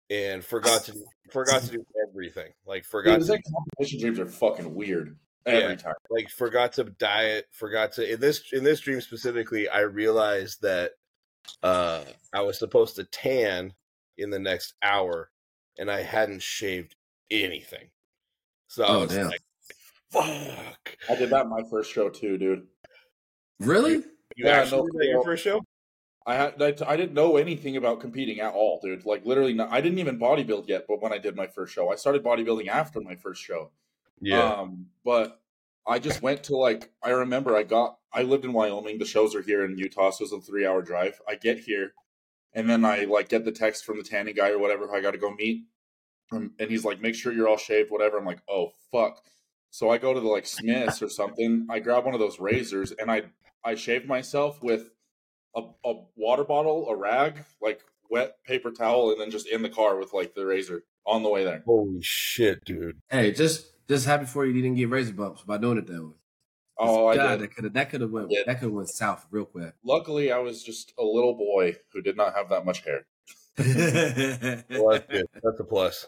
and 0.10 0.44
forgot 0.44 0.84
to 0.86 0.94
forgot 1.32 1.62
to 1.64 1.72
do 1.72 1.86
everything 2.10 2.52
like 2.66 2.84
forgot 2.96 3.20
Dude, 3.20 3.28
to 3.28 3.34
these 3.34 3.42
competition 3.54 4.00
dreams 4.00 4.20
are 4.20 4.26
fucking 4.28 4.74
weird 4.74 5.18
every 5.46 5.70
Yeah. 5.72 5.76
time. 5.76 5.94
like 6.10 6.30
forgot 6.30 6.74
to 6.74 6.84
diet 6.86 7.48
forgot 7.52 7.94
to 7.94 8.14
in 8.14 8.20
this 8.20 8.42
in 8.54 8.64
this 8.64 8.80
dream 8.80 9.02
specifically 9.02 9.68
i 9.70 9.82
realized 9.82 10.62
that 10.62 10.92
uh 11.62 12.04
i 12.34 12.42
was 12.42 12.58
supposed 12.58 12.96
to 12.96 13.04
tan 13.04 13.74
in 14.18 14.30
the 14.30 14.40
next 14.40 14.74
hour 14.82 15.30
and 15.78 15.92
i 15.92 16.02
hadn't 16.02 16.42
shaved 16.42 16.96
anything 17.32 17.88
so 18.68 18.84
i 18.84 18.88
Oh, 18.90 19.00
was 19.02 19.10
damn. 19.14 19.28
like 19.28 19.42
fuck 20.12 20.98
I 21.10 21.16
did 21.16 21.32
that 21.32 21.48
my 21.48 21.62
first 21.70 21.92
show 21.92 22.08
too, 22.10 22.38
dude. 22.38 22.68
really? 23.60 23.94
you 23.96 24.04
Yeah, 24.46 24.62
actually 24.62 24.90
no, 24.94 25.02
your 25.04 25.24
first 25.24 25.44
show 25.44 25.62
I 26.26 26.36
had 26.36 26.62
I, 26.62 26.74
I 26.88 26.96
didn't 26.96 27.14
know 27.14 27.38
anything 27.38 27.76
about 27.78 28.00
competing 28.00 28.40
at 28.40 28.54
all, 28.54 28.80
dude. 28.82 29.06
Like 29.06 29.26
literally, 29.26 29.54
not, 29.54 29.72
I 29.72 29.82
didn't 29.82 30.00
even 30.00 30.20
bodybuild 30.20 30.68
yet. 30.68 30.86
But 30.88 31.02
when 31.02 31.12
I 31.14 31.18
did 31.18 31.36
my 31.36 31.48
first 31.48 31.74
show, 31.74 31.92
I 31.92 31.96
started 31.96 32.24
bodybuilding 32.24 32.68
after 32.68 33.02
my 33.02 33.16
first 33.16 33.44
show. 33.44 33.72
Um, 34.62 34.88
but 35.04 35.42
I 35.86 36.00
just 36.00 36.22
went 36.22 36.44
to 36.46 36.56
like 36.56 36.92
I 37.04 37.10
remember 37.10 37.56
I 37.58 37.64
got 37.64 37.98
I 38.14 38.24
lived 38.24 38.46
in 38.46 38.54
Wyoming. 38.54 39.00
The 39.00 39.06
shows 39.06 39.36
are 39.36 39.42
here 39.42 39.66
in 39.66 39.78
Utah, 39.78 40.12
so 40.12 40.24
it's 40.24 40.34
a 40.34 40.40
three 40.40 40.66
hour 40.66 40.82
drive. 40.82 41.20
I 41.28 41.36
get 41.36 41.60
here, 41.60 41.94
and 42.54 42.70
then 42.70 42.86
I 42.86 43.04
like 43.06 43.28
get 43.30 43.44
the 43.44 43.52
text 43.52 43.84
from 43.84 43.98
the 43.98 44.04
tanning 44.04 44.36
guy 44.36 44.50
or 44.52 44.60
whatever. 44.60 44.88
who 44.88 44.96
I 44.96 45.02
got 45.02 45.12
to 45.12 45.18
go 45.18 45.34
meet, 45.34 45.66
Um, 46.32 46.54
and 46.60 46.70
he's 46.72 46.86
like, 46.86 47.02
"Make 47.02 47.16
sure 47.16 47.34
you're 47.34 47.50
all 47.50 47.58
shaved, 47.58 47.92
whatever." 47.92 48.18
I'm 48.18 48.26
like, 48.26 48.42
"Oh 48.48 48.72
fuck." 48.92 49.22
So 49.72 49.90
I 49.90 49.98
go 49.98 50.14
to 50.14 50.20
the 50.22 50.28
like 50.28 50.46
Smiths 50.46 51.02
or 51.02 51.10
something. 51.10 51.68
I 51.70 51.80
grab 51.80 52.06
one 52.06 52.14
of 52.14 52.20
those 52.20 52.40
razors 52.40 52.92
and 52.94 53.12
I 53.12 53.24
I 53.66 53.76
shave 53.76 54.06
myself 54.06 54.62
with 54.64 54.90
a, 55.56 55.62
a 55.86 55.94
water 56.16 56.44
bottle, 56.44 56.88
a 56.90 56.96
rag, 56.96 57.44
like 57.62 57.82
wet 58.10 58.38
paper 58.46 58.72
towel, 58.72 59.12
and 59.12 59.20
then 59.22 59.32
just 59.32 59.48
in 59.48 59.62
the 59.62 59.70
car 59.70 59.98
with 59.98 60.14
like 60.14 60.34
the 60.36 60.46
razor 60.46 60.84
on 61.06 61.22
the 61.24 61.30
way 61.30 61.44
there. 61.44 61.62
holy 61.66 62.00
shit 62.02 62.64
dude 62.66 62.98
Hey, 63.10 63.32
just 63.32 63.68
just 63.88 64.06
happy 64.06 64.26
for 64.26 64.46
you. 64.46 64.54
You 64.54 64.62
didn't 64.62 64.78
get 64.78 64.90
razor 64.90 65.14
bumps 65.14 65.42
by 65.44 65.58
doing 65.58 65.78
it 65.78 65.88
that 65.88 66.02
way. 66.04 66.14
Oh, 66.80 67.08
I 67.08 67.16
God, 67.16 67.28
did. 67.38 67.42
that 67.42 67.56
could 67.56 67.64
have 67.66 67.74
that 67.74 67.90
could 67.90 68.02
have 68.02 68.12
went 68.12 68.28
Yeah. 68.32 68.42
that 68.48 68.56
could 68.60 68.66
have 68.68 68.74
went 68.74 68.90
south 68.90 69.26
real 69.32 69.46
quick. 69.46 69.74
Luckily, 69.84 70.32
I 70.32 70.38
was 70.40 70.64
just 70.64 70.94
a 70.98 71.04
little 71.04 71.36
boy 71.36 71.76
who 71.92 72.02
did 72.02 72.18
not 72.18 72.34
have 72.36 72.50
that 72.50 72.66
much 72.66 72.84
hair. 72.84 73.06
well, 73.58 73.66
that's 74.92 75.06
good 75.08 75.26
that's 75.44 75.60
a 75.60 75.64
plus 75.64 76.08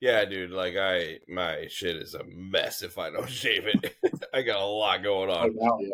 Yeah, 0.00 0.24
dude. 0.24 0.50
Like 0.50 0.76
I, 0.78 1.18
my 1.28 1.66
shit 1.68 1.96
is 1.96 2.14
a 2.14 2.24
mess 2.24 2.82
if 2.82 2.96
I 2.98 3.10
don't 3.10 3.28
shave 3.42 3.64
it. 3.66 3.94
I 4.34 4.42
got 4.42 4.60
a 4.62 4.64
lot 4.64 5.02
going 5.02 5.28
Oh, 5.30 5.34
on. 5.34 5.54
now, 5.56 5.78
yeah. 5.80 5.88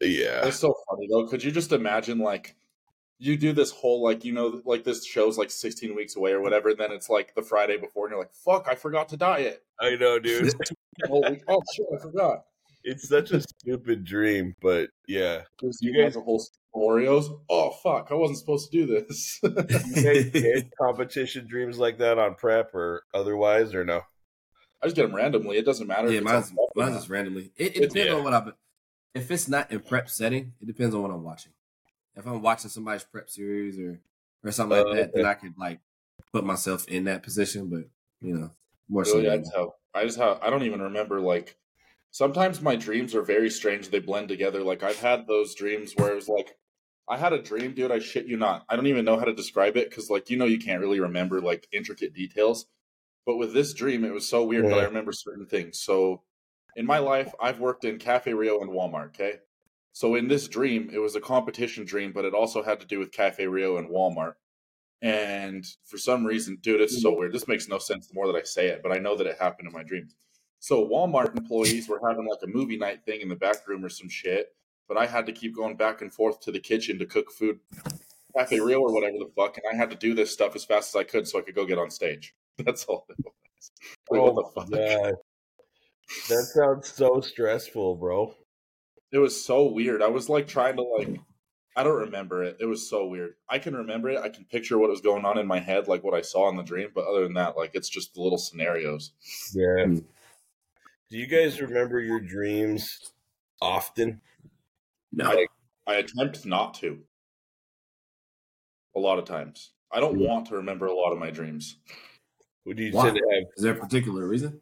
Yeah. 0.00 0.46
It's 0.46 0.58
so 0.58 0.74
funny 0.88 1.06
though. 1.10 1.26
Could 1.26 1.42
you 1.44 1.50
just 1.50 1.72
imagine 1.72 2.18
like 2.18 2.56
you 3.18 3.36
do 3.36 3.52
this 3.52 3.70
whole 3.70 4.02
like 4.02 4.24
you 4.24 4.32
know 4.32 4.62
like 4.64 4.82
this 4.84 5.04
show's 5.04 5.36
like 5.36 5.50
16 5.50 5.94
weeks 5.94 6.16
away 6.16 6.32
or 6.32 6.40
whatever, 6.40 6.70
and 6.70 6.78
then 6.78 6.90
it's 6.92 7.10
like 7.10 7.34
the 7.34 7.42
Friday 7.42 7.76
before, 7.76 8.06
and 8.06 8.12
you're 8.12 8.20
like, 8.20 8.32
"Fuck, 8.32 8.66
I 8.68 8.74
forgot 8.74 9.10
to 9.10 9.16
diet." 9.18 9.62
I 9.78 9.96
know, 9.96 10.18
dude. 10.18 10.52
oh, 11.10 11.62
shit, 11.74 11.86
I 11.94 11.98
forgot. 12.00 12.44
It's 12.82 13.06
such 13.08 13.30
a 13.32 13.42
stupid 13.42 14.04
dream, 14.04 14.56
but 14.62 14.88
yeah. 15.06 15.42
You 15.60 15.70
You 15.82 15.92
guys 15.92 16.14
guys- 16.14 16.16
a 16.16 16.20
whole 16.22 16.42
Oreos. 16.74 17.26
Oh 17.50 17.70
fuck, 17.82 18.08
I 18.10 18.14
wasn't 18.14 18.38
supposed 18.38 18.70
to 18.72 18.86
do 18.86 18.86
this. 18.86 19.38
You 19.44 19.50
guys 20.02 20.30
get 20.30 20.70
competition 20.80 21.46
dreams 21.46 21.78
like 21.78 21.98
that 21.98 22.18
on 22.18 22.36
prep 22.36 22.74
or 22.74 23.02
otherwise, 23.12 23.74
or 23.74 23.84
no? 23.84 24.00
I 24.82 24.86
just 24.86 24.96
get 24.96 25.02
them 25.02 25.14
randomly. 25.14 25.58
It 25.58 25.66
doesn't 25.66 25.86
matter. 25.86 26.08
Yeah, 26.10 26.18
it's 26.20 26.24
mine's, 26.24 26.50
on 26.50 26.56
prep 26.56 26.68
or 26.74 26.82
mine's 26.84 26.96
just 26.96 27.10
randomly. 27.10 27.52
It, 27.56 27.64
it 27.64 27.76
It's- 27.76 27.92
depends 27.92 28.06
yeah. 28.12 28.16
on 28.16 28.24
what 28.24 28.32
I've. 28.32 28.52
If 29.14 29.30
it's 29.30 29.48
not 29.48 29.70
in 29.72 29.80
prep 29.80 30.08
setting, 30.08 30.52
it 30.60 30.66
depends 30.66 30.94
on 30.94 31.02
what 31.02 31.10
I'm 31.10 31.24
watching. 31.24 31.52
If 32.16 32.26
I'm 32.26 32.42
watching 32.42 32.70
somebody's 32.70 33.04
prep 33.04 33.28
series 33.30 33.78
or 33.78 34.00
or 34.44 34.52
something 34.52 34.78
like 34.78 34.86
Oh, 34.86 34.94
that, 34.94 35.14
then. 35.14 35.26
I 35.26 35.34
could 35.34 35.54
like 35.58 35.80
put 36.32 36.44
myself 36.44 36.86
in 36.88 37.04
that 37.04 37.22
position. 37.22 37.68
But 37.68 37.84
you 38.20 38.34
know, 38.34 38.50
more 38.88 39.04
so. 39.04 39.16
Really, 39.16 39.28
I 39.28 39.30
than- 39.32 39.44
just 39.44 39.56
have. 39.56 39.68
I 39.94 40.04
just 40.04 40.18
have. 40.18 40.38
I 40.42 40.50
don't 40.50 40.62
even 40.62 40.80
remember. 40.80 41.20
Like, 41.20 41.56
sometimes 42.10 42.62
my 42.62 42.76
dreams 42.76 43.14
are 43.14 43.22
very 43.22 43.50
strange. 43.50 43.88
They 43.88 43.98
blend 43.98 44.28
together. 44.28 44.62
Like 44.62 44.82
I've 44.82 45.00
had 45.00 45.26
those 45.26 45.54
dreams 45.54 45.92
where 45.96 46.12
it 46.12 46.14
was 46.14 46.28
like, 46.28 46.56
I 47.08 47.16
had 47.16 47.32
a 47.32 47.42
dream, 47.42 47.74
dude. 47.74 47.90
I 47.90 47.98
shit 47.98 48.26
you 48.26 48.36
not. 48.36 48.64
I 48.68 48.76
don't 48.76 48.86
even 48.86 49.04
know 49.04 49.18
how 49.18 49.24
to 49.24 49.34
describe 49.34 49.76
it 49.76 49.90
because, 49.90 50.08
like, 50.10 50.30
you 50.30 50.36
know, 50.36 50.44
you 50.46 50.58
can't 50.58 50.80
really 50.80 51.00
remember 51.00 51.40
like 51.40 51.66
intricate 51.72 52.14
details. 52.14 52.66
But 53.26 53.36
with 53.36 53.52
this 53.52 53.74
dream, 53.74 54.04
it 54.04 54.12
was 54.12 54.28
so 54.28 54.44
weird. 54.44 54.64
But 54.64 54.78
I 54.78 54.84
remember 54.84 55.12
certain 55.12 55.46
things. 55.46 55.80
So, 55.80 56.22
in 56.76 56.86
my 56.86 56.98
life, 56.98 57.32
I've 57.40 57.60
worked 57.60 57.84
in 57.84 57.98
Cafe 57.98 58.32
Rio 58.32 58.60
and 58.60 58.70
Walmart. 58.70 59.08
Okay. 59.08 59.34
So 59.92 60.14
in 60.14 60.28
this 60.28 60.48
dream, 60.48 60.90
it 60.92 60.98
was 60.98 61.16
a 61.16 61.20
competition 61.20 61.84
dream, 61.84 62.12
but 62.12 62.24
it 62.24 62.34
also 62.34 62.62
had 62.62 62.80
to 62.80 62.86
do 62.86 62.98
with 62.98 63.12
Cafe 63.12 63.46
Rio 63.46 63.76
and 63.78 63.88
Walmart. 63.90 64.34
And 65.02 65.66
for 65.84 65.98
some 65.98 66.26
reason, 66.26 66.58
dude, 66.60 66.80
it's 66.80 67.00
so 67.00 67.10
mm-hmm. 67.10 67.20
weird. 67.20 67.32
This 67.32 67.48
makes 67.48 67.68
no 67.68 67.78
sense 67.78 68.06
the 68.06 68.14
more 68.14 68.26
that 68.26 68.38
I 68.38 68.42
say 68.42 68.68
it, 68.68 68.82
but 68.82 68.92
I 68.92 68.98
know 68.98 69.16
that 69.16 69.26
it 69.26 69.38
happened 69.38 69.68
in 69.68 69.72
my 69.72 69.82
dream. 69.82 70.08
So 70.58 70.86
Walmart 70.86 71.36
employees 71.36 71.88
were 71.88 72.00
having 72.06 72.28
like 72.28 72.40
a 72.42 72.46
movie 72.46 72.76
night 72.76 73.04
thing 73.04 73.22
in 73.22 73.28
the 73.28 73.34
back 73.34 73.66
room 73.66 73.84
or 73.84 73.88
some 73.88 74.10
shit, 74.10 74.48
but 74.88 74.98
I 74.98 75.06
had 75.06 75.24
to 75.26 75.32
keep 75.32 75.56
going 75.56 75.76
back 75.76 76.02
and 76.02 76.12
forth 76.12 76.40
to 76.40 76.52
the 76.52 76.60
kitchen 76.60 76.98
to 76.98 77.06
cook 77.06 77.32
food, 77.32 77.60
Cafe 78.36 78.60
Rio 78.60 78.80
or 78.80 78.92
whatever 78.92 79.16
the 79.18 79.30
fuck, 79.34 79.56
and 79.56 79.64
I 79.72 79.74
had 79.74 79.90
to 79.90 79.96
do 79.96 80.14
this 80.14 80.30
stuff 80.30 80.54
as 80.54 80.64
fast 80.64 80.94
as 80.94 81.00
I 81.00 81.04
could 81.04 81.26
so 81.26 81.38
I 81.38 81.42
could 81.42 81.54
go 81.54 81.64
get 81.64 81.78
on 81.78 81.90
stage. 81.90 82.34
That's 82.58 82.84
all 82.84 83.06
it 83.08 83.16
was. 83.24 83.70
Like, 84.10 84.20
what 84.20 84.32
oh 84.32 84.34
the 84.34 84.60
fuck? 84.60 84.68
Yeah. 84.70 85.12
That 86.28 86.44
sounds 86.54 86.88
so 86.88 87.20
stressful, 87.20 87.96
bro. 87.96 88.34
It 89.12 89.18
was 89.18 89.44
so 89.44 89.64
weird. 89.70 90.02
I 90.02 90.08
was 90.08 90.28
like 90.28 90.46
trying 90.48 90.76
to 90.76 90.82
like 90.82 91.20
I 91.76 91.82
don't 91.84 92.00
remember 92.00 92.42
it. 92.42 92.56
It 92.60 92.66
was 92.66 92.88
so 92.90 93.06
weird. 93.06 93.34
I 93.48 93.58
can 93.58 93.74
remember 93.76 94.10
it. 94.10 94.18
I 94.18 94.28
can 94.28 94.44
picture 94.44 94.76
what 94.78 94.90
was 94.90 95.00
going 95.00 95.24
on 95.24 95.38
in 95.38 95.46
my 95.46 95.60
head, 95.60 95.88
like 95.88 96.02
what 96.02 96.14
I 96.14 96.20
saw 96.20 96.48
in 96.48 96.56
the 96.56 96.62
dream. 96.62 96.90
But 96.94 97.06
other 97.06 97.22
than 97.22 97.34
that, 97.34 97.56
like 97.56 97.70
it's 97.74 97.88
just 97.88 98.14
the 98.14 98.22
little 98.22 98.38
scenarios. 98.38 99.12
Yeah. 99.54 99.84
Hmm. 99.86 99.98
Do 101.10 101.18
you 101.18 101.26
guys 101.26 101.60
remember 101.60 102.00
your 102.00 102.20
dreams 102.20 103.12
often? 103.60 104.20
No, 105.12 105.26
I- 105.30 105.46
I 105.86 105.94
attempt 105.96 106.46
not 106.46 106.74
to. 106.74 107.02
A 108.94 109.00
lot 109.00 109.18
of 109.18 109.24
times, 109.24 109.72
I 109.90 109.98
don't 110.00 110.16
Hmm. 110.16 110.24
want 110.24 110.46
to 110.48 110.56
remember 110.56 110.86
a 110.86 110.94
lot 110.94 111.12
of 111.12 111.18
my 111.18 111.30
dreams. 111.30 111.76
Would 112.64 112.78
you 112.78 112.92
Why? 112.92 113.06
tend 113.06 113.16
to 113.16 113.22
have? 113.34 113.44
is 113.56 113.62
there 113.62 113.72
a 113.74 113.78
particular 113.80 114.26
reason? 114.28 114.60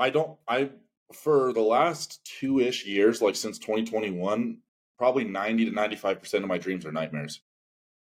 I 0.00 0.10
don't. 0.10 0.38
I 0.48 0.70
for 1.12 1.52
the 1.52 1.60
last 1.60 2.24
two 2.24 2.58
ish 2.58 2.86
years, 2.86 3.20
like 3.20 3.36
since 3.36 3.58
2021, 3.58 4.58
probably 4.98 5.24
90 5.24 5.66
to 5.66 5.70
95 5.72 6.20
percent 6.20 6.44
of 6.44 6.48
my 6.48 6.58
dreams 6.58 6.86
are 6.86 6.92
nightmares. 6.92 7.40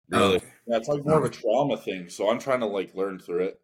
Really? 0.09 0.37
Okay. 0.37 0.45
Yeah, 0.65 0.77
it's 0.77 0.87
like 0.87 1.05
more 1.05 1.17
of 1.17 1.25
a 1.25 1.29
trauma 1.29 1.77
thing. 1.77 2.09
So 2.09 2.31
I'm 2.31 2.39
trying 2.39 2.61
to 2.61 2.65
like 2.65 2.95
learn 2.95 3.19
through 3.19 3.43
it. 3.45 3.61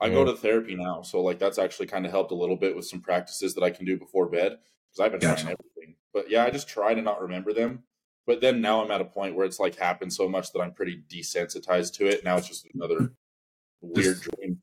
I 0.00 0.10
go 0.10 0.24
to 0.24 0.36
therapy 0.36 0.76
now, 0.76 1.02
so 1.02 1.20
like 1.22 1.40
that's 1.40 1.58
actually 1.58 1.86
kind 1.86 2.06
of 2.06 2.12
helped 2.12 2.30
a 2.30 2.36
little 2.36 2.54
bit 2.54 2.76
with 2.76 2.84
some 2.84 3.00
practices 3.00 3.54
that 3.54 3.64
I 3.64 3.70
can 3.70 3.84
do 3.84 3.98
before 3.98 4.28
bed 4.28 4.58
because 4.88 5.04
I've 5.04 5.10
been 5.10 5.20
Gotcha. 5.20 5.42
trying 5.42 5.56
everything. 5.58 5.96
But 6.14 6.30
yeah, 6.30 6.44
I 6.44 6.50
just 6.50 6.68
try 6.68 6.94
to 6.94 7.02
not 7.02 7.20
remember 7.20 7.52
them. 7.52 7.82
But 8.24 8.40
then 8.40 8.60
now 8.60 8.84
I'm 8.84 8.90
at 8.92 9.00
a 9.00 9.06
point 9.06 9.34
where 9.34 9.46
it's 9.46 9.58
like 9.58 9.76
happened 9.76 10.12
so 10.12 10.28
much 10.28 10.52
that 10.52 10.60
I'm 10.60 10.72
pretty 10.72 11.02
desensitized 11.12 11.94
to 11.94 12.06
it. 12.06 12.24
Now 12.24 12.36
it's 12.36 12.46
just 12.46 12.68
another 12.74 13.12
weird 13.80 14.20
dream. 14.20 14.62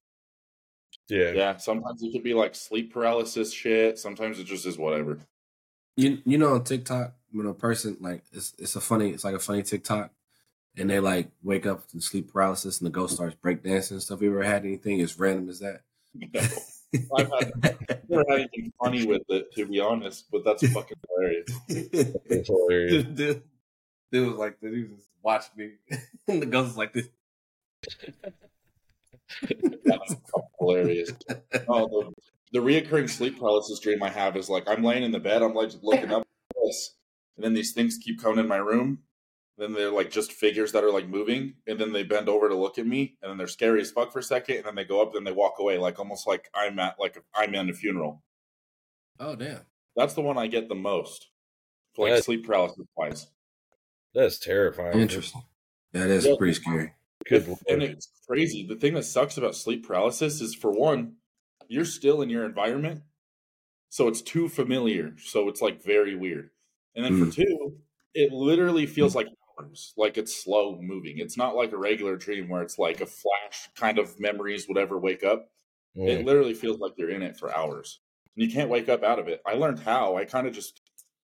Yeah. 1.09 1.31
Yeah, 1.31 1.57
sometimes 1.57 2.01
it 2.03 2.11
could 2.11 2.23
be 2.23 2.33
like 2.33 2.55
sleep 2.55 2.93
paralysis 2.93 3.53
shit. 3.53 3.99
Sometimes 3.99 4.39
it 4.39 4.45
just 4.45 4.65
is 4.65 4.77
whatever. 4.77 5.19
You 5.97 6.19
you 6.25 6.37
know 6.37 6.55
on 6.55 6.63
TikTok 6.63 7.13
when 7.31 7.45
a 7.45 7.53
person 7.53 7.97
like 8.01 8.23
it's 8.31 8.53
it's 8.57 8.75
a 8.75 8.81
funny 8.81 9.11
it's 9.11 9.23
like 9.23 9.35
a 9.35 9.39
funny 9.39 9.63
TikTok 9.63 10.11
and 10.77 10.89
they 10.89 10.99
like 10.99 11.29
wake 11.43 11.65
up 11.65 11.87
to 11.89 12.01
sleep 12.01 12.31
paralysis 12.31 12.79
and 12.79 12.87
the 12.87 12.91
ghost 12.91 13.15
starts 13.15 13.35
breakdancing 13.35 13.91
and 13.91 14.03
stuff. 14.03 14.21
You 14.21 14.31
ever 14.31 14.43
had 14.43 14.65
anything 14.65 15.01
as 15.01 15.17
random 15.17 15.49
as 15.49 15.59
that? 15.59 15.81
No, 16.13 16.41
I've 17.17 17.29
had 17.29 17.99
never 18.09 18.23
had 18.29 18.39
anything 18.39 18.73
funny 18.81 19.05
with 19.05 19.23
it, 19.29 19.53
to 19.55 19.65
be 19.65 19.79
honest. 19.79 20.25
But 20.31 20.43
that's 20.45 20.67
fucking 20.73 20.97
hilarious. 21.09 21.47
It's 21.67 22.47
hilarious. 22.47 23.03
dude, 23.03 23.15
dude, 23.15 23.43
dude 24.11 24.27
was 24.29 24.37
like, 24.37 24.59
dude 24.61 24.91
was 24.91 25.05
watching 25.21 25.51
me, 25.57 25.71
and 26.27 26.41
the 26.41 26.45
ghost 26.45 26.69
was 26.69 26.77
like 26.77 26.93
this. 26.93 27.07
That's 29.85 30.15
hilarious. 30.59 31.11
Oh, 31.67 31.87
the, 31.87 32.13
the 32.53 32.59
reoccurring 32.59 33.09
sleep 33.09 33.39
paralysis 33.39 33.79
dream 33.79 34.01
I 34.03 34.09
have 34.09 34.35
is 34.37 34.49
like 34.49 34.67
I'm 34.67 34.83
laying 34.83 35.03
in 35.03 35.11
the 35.11 35.19
bed, 35.19 35.41
I'm 35.41 35.53
like 35.53 35.71
looking 35.81 36.11
up 36.11 36.21
at 36.21 36.55
this, 36.65 36.95
and 37.35 37.43
then 37.45 37.53
these 37.53 37.73
things 37.73 37.97
keep 38.01 38.21
coming 38.21 38.39
in 38.39 38.47
my 38.47 38.57
room. 38.57 38.99
Then 39.57 39.71
they're 39.73 39.89
like 39.91 40.11
just 40.11 40.33
figures 40.33 40.73
that 40.73 40.83
are 40.83 40.91
like 40.91 41.07
moving, 41.07 41.53
and 41.65 41.79
then 41.79 41.93
they 41.93 42.03
bend 42.03 42.27
over 42.27 42.49
to 42.49 42.55
look 42.55 42.77
at 42.77 42.85
me, 42.85 43.17
and 43.21 43.29
then 43.29 43.37
they're 43.37 43.47
scary 43.47 43.79
as 43.81 43.89
fuck 43.91 44.11
for 44.11 44.19
a 44.19 44.23
second, 44.23 44.57
and 44.57 44.65
then 44.65 44.75
they 44.75 44.83
go 44.83 45.01
up, 45.01 45.09
and 45.09 45.15
then 45.15 45.23
they 45.23 45.31
walk 45.37 45.55
away, 45.59 45.77
like 45.77 45.97
almost 45.97 46.27
like 46.27 46.49
I'm 46.53 46.77
at 46.79 46.99
like 46.99 47.17
I'm 47.33 47.55
in 47.55 47.69
a 47.69 47.73
funeral. 47.73 48.21
Oh 49.19 49.35
damn! 49.35 49.61
That's 49.95 50.13
the 50.13 50.21
one 50.21 50.37
I 50.37 50.47
get 50.47 50.67
the 50.67 50.75
most, 50.75 51.29
like 51.97 52.09
Yes. 52.09 52.25
sleep 52.25 52.45
paralysis 52.45 52.85
wise. 52.97 53.27
That's 54.13 54.39
terrifying. 54.39 54.99
Interesting. 54.99 55.43
That 55.93 56.09
is 56.09 56.25
Yeah. 56.25 56.35
pretty 56.37 56.53
scary. 56.53 56.93
Good 57.27 57.47
And 57.67 57.81
it's 57.81 58.09
crazy. 58.27 58.65
The 58.67 58.75
thing 58.75 58.93
that 58.93 59.03
sucks 59.03 59.37
about 59.37 59.55
sleep 59.55 59.87
paralysis 59.87 60.41
is 60.41 60.53
for 60.53 60.71
one, 60.71 61.15
you're 61.67 61.85
still 61.85 62.21
in 62.21 62.29
your 62.29 62.45
environment. 62.45 63.01
So 63.89 64.07
it's 64.07 64.21
too 64.21 64.49
familiar. 64.49 65.13
So 65.17 65.47
it's 65.49 65.61
like 65.61 65.83
very 65.83 66.15
weird. 66.15 66.49
And 66.95 67.05
then 67.05 67.25
for 67.25 67.31
two, 67.31 67.77
it 68.13 68.31
literally 68.31 68.85
feels 68.85 69.15
like 69.15 69.27
hours, 69.59 69.93
like 69.97 70.17
it's 70.17 70.35
slow 70.43 70.79
moving. 70.81 71.17
It's 71.17 71.37
not 71.37 71.55
like 71.55 71.71
a 71.71 71.77
regular 71.77 72.15
dream 72.15 72.49
where 72.49 72.61
it's 72.61 72.77
like 72.77 73.01
a 73.01 73.05
flash 73.05 73.69
kind 73.75 73.99
of 73.99 74.19
memories, 74.19 74.67
whatever, 74.67 74.99
wake 74.99 75.23
up. 75.23 75.49
Mm. 75.97 76.09
It 76.09 76.25
literally 76.25 76.53
feels 76.53 76.79
like 76.79 76.93
you're 76.97 77.09
in 77.09 77.21
it 77.21 77.37
for 77.37 77.55
hours. 77.55 78.01
And 78.35 78.45
you 78.45 78.53
can't 78.53 78.69
wake 78.69 78.89
up 78.89 79.03
out 79.03 79.19
of 79.19 79.27
it. 79.27 79.41
I 79.45 79.53
learned 79.53 79.79
how. 79.79 80.17
I 80.17 80.25
kind 80.25 80.47
of 80.47 80.53
just 80.53 80.81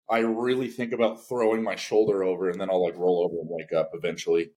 I 0.08 0.18
really 0.18 0.68
think 0.68 0.92
about 0.92 1.28
throwing 1.28 1.62
my 1.62 1.76
shoulder 1.76 2.24
over 2.24 2.50
and 2.50 2.60
then 2.60 2.68
I'll 2.68 2.82
like 2.82 2.96
roll 2.96 3.24
over 3.24 3.40
and 3.40 3.48
wake 3.48 3.72
up 3.72 3.90
eventually. 3.94 4.50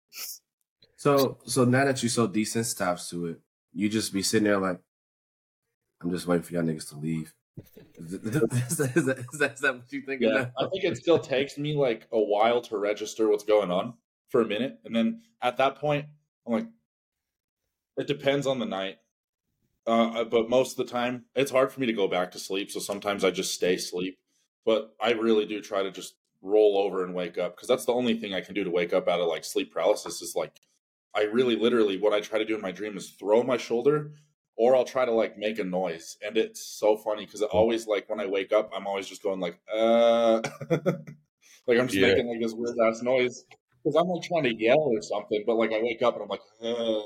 So 1.04 1.38
so 1.44 1.66
now 1.66 1.84
that 1.84 2.02
you're 2.02 2.10
so 2.10 2.30
desensitized 2.30 3.10
to 3.10 3.26
it, 3.26 3.40
you 3.74 3.90
just 3.90 4.14
be 4.14 4.22
sitting 4.22 4.46
there 4.46 4.58
like, 4.58 4.80
I'm 6.02 6.12
just 6.12 6.28
waiting 6.28 6.44
for 6.44 6.54
y'all 6.54 6.64
niggas 6.64 6.88
to 6.92 6.96
leave. 6.96 7.34
Is 7.96 8.12
that, 8.12 8.54
is 8.70 8.78
that, 8.78 8.96
is 8.96 9.06
that, 9.06 9.20
is 9.20 9.40
that, 9.40 9.54
is 9.56 9.60
that 9.60 9.76
what 9.76 9.92
you 9.92 10.02
think? 10.02 10.22
Yeah, 10.22 10.46
I 10.58 10.68
think 10.68 10.86
it 10.86 10.96
still 10.96 11.20
takes 11.20 11.58
me 11.58 11.76
like 11.76 12.08
a 12.14 12.20
while 12.20 12.62
to 12.62 12.78
register 12.78 13.28
what's 13.28 13.44
going 13.44 13.70
on 13.70 13.96
for 14.30 14.40
a 14.40 14.46
minute, 14.46 14.80
and 14.86 14.96
then 14.96 15.24
at 15.42 15.58
that 15.58 15.76
point, 15.76 16.06
I'm 16.48 16.54
like, 16.54 16.68
it 17.98 18.08
depends 18.08 18.48
on 18.48 18.60
the 18.60 18.66
night. 18.66 19.00
Uh, 19.86 20.24
but 20.24 20.50
most 20.50 20.80
of 20.80 20.88
the 20.88 20.92
time, 20.94 21.26
it's 21.36 21.52
hard 21.52 21.70
for 21.70 21.82
me 21.82 21.88
to 21.88 21.94
go 21.94 22.08
back 22.08 22.32
to 22.32 22.40
sleep. 22.40 22.72
So 22.72 22.80
sometimes 22.80 23.26
I 23.26 23.32
just 23.32 23.54
stay 23.54 23.74
asleep. 23.74 24.18
But 24.66 24.96
I 25.02 25.12
really 25.12 25.46
do 25.46 25.60
try 25.60 25.84
to 25.84 25.92
just 25.92 26.16
roll 26.42 26.78
over 26.78 27.04
and 27.04 27.14
wake 27.14 27.38
up 27.38 27.58
because 27.58 27.68
that's 27.68 27.84
the 27.84 27.92
only 27.92 28.18
thing 28.18 28.34
I 28.34 28.40
can 28.40 28.56
do 28.56 28.64
to 28.64 28.72
wake 28.72 28.94
up 28.94 29.10
out 29.10 29.20
of 29.20 29.28
like 29.28 29.44
sleep 29.44 29.74
paralysis. 29.74 30.22
Is 30.22 30.38
like, 30.38 30.62
I 31.16 31.24
really 31.24 31.56
literally 31.56 31.98
what 31.98 32.14
I 32.14 32.22
try 32.22 32.40
to 32.40 32.46
do 32.46 32.56
in 32.56 32.62
my 32.62 32.72
dream 32.72 32.98
is 32.98 33.12
throw 33.12 33.44
my 33.44 33.58
shoulder 33.58 34.14
or 34.56 34.76
I'll 34.76 34.86
try 34.86 35.06
to 35.06 35.12
like 35.12 35.38
make 35.38 35.60
a 35.60 35.64
noise. 35.64 36.18
And 36.26 36.38
it's 36.38 36.62
so 36.64 36.96
funny 36.98 37.26
because 37.26 37.42
it 37.42 37.50
always 37.52 37.88
like 37.88 38.10
when 38.10 38.20
I 38.20 38.26
wake 38.28 38.52
up, 38.54 38.72
I'm 38.76 38.88
always 38.88 39.08
just 39.08 39.24
going 39.24 39.40
like, 39.40 39.60
uh, 39.74 40.42
like 41.68 41.80
I'm 41.80 41.88
just 41.88 41.96
Yeah. 41.96 42.08
making 42.10 42.28
like 42.28 42.42
this 42.42 42.54
weird 42.54 42.78
ass 42.88 43.02
noise 43.02 43.46
because 43.84 43.96
I'm 43.96 44.08
like 44.08 44.24
trying 44.24 44.44
to 44.44 44.56
yell 44.56 44.80
or 44.80 45.02
something, 45.02 45.44
but 45.46 45.56
like 45.56 45.72
I 45.72 45.82
wake 45.82 46.02
up 46.02 46.16
and 46.16 46.24
I'm 46.24 46.30
like, 46.30 46.42
uh. 46.62 47.02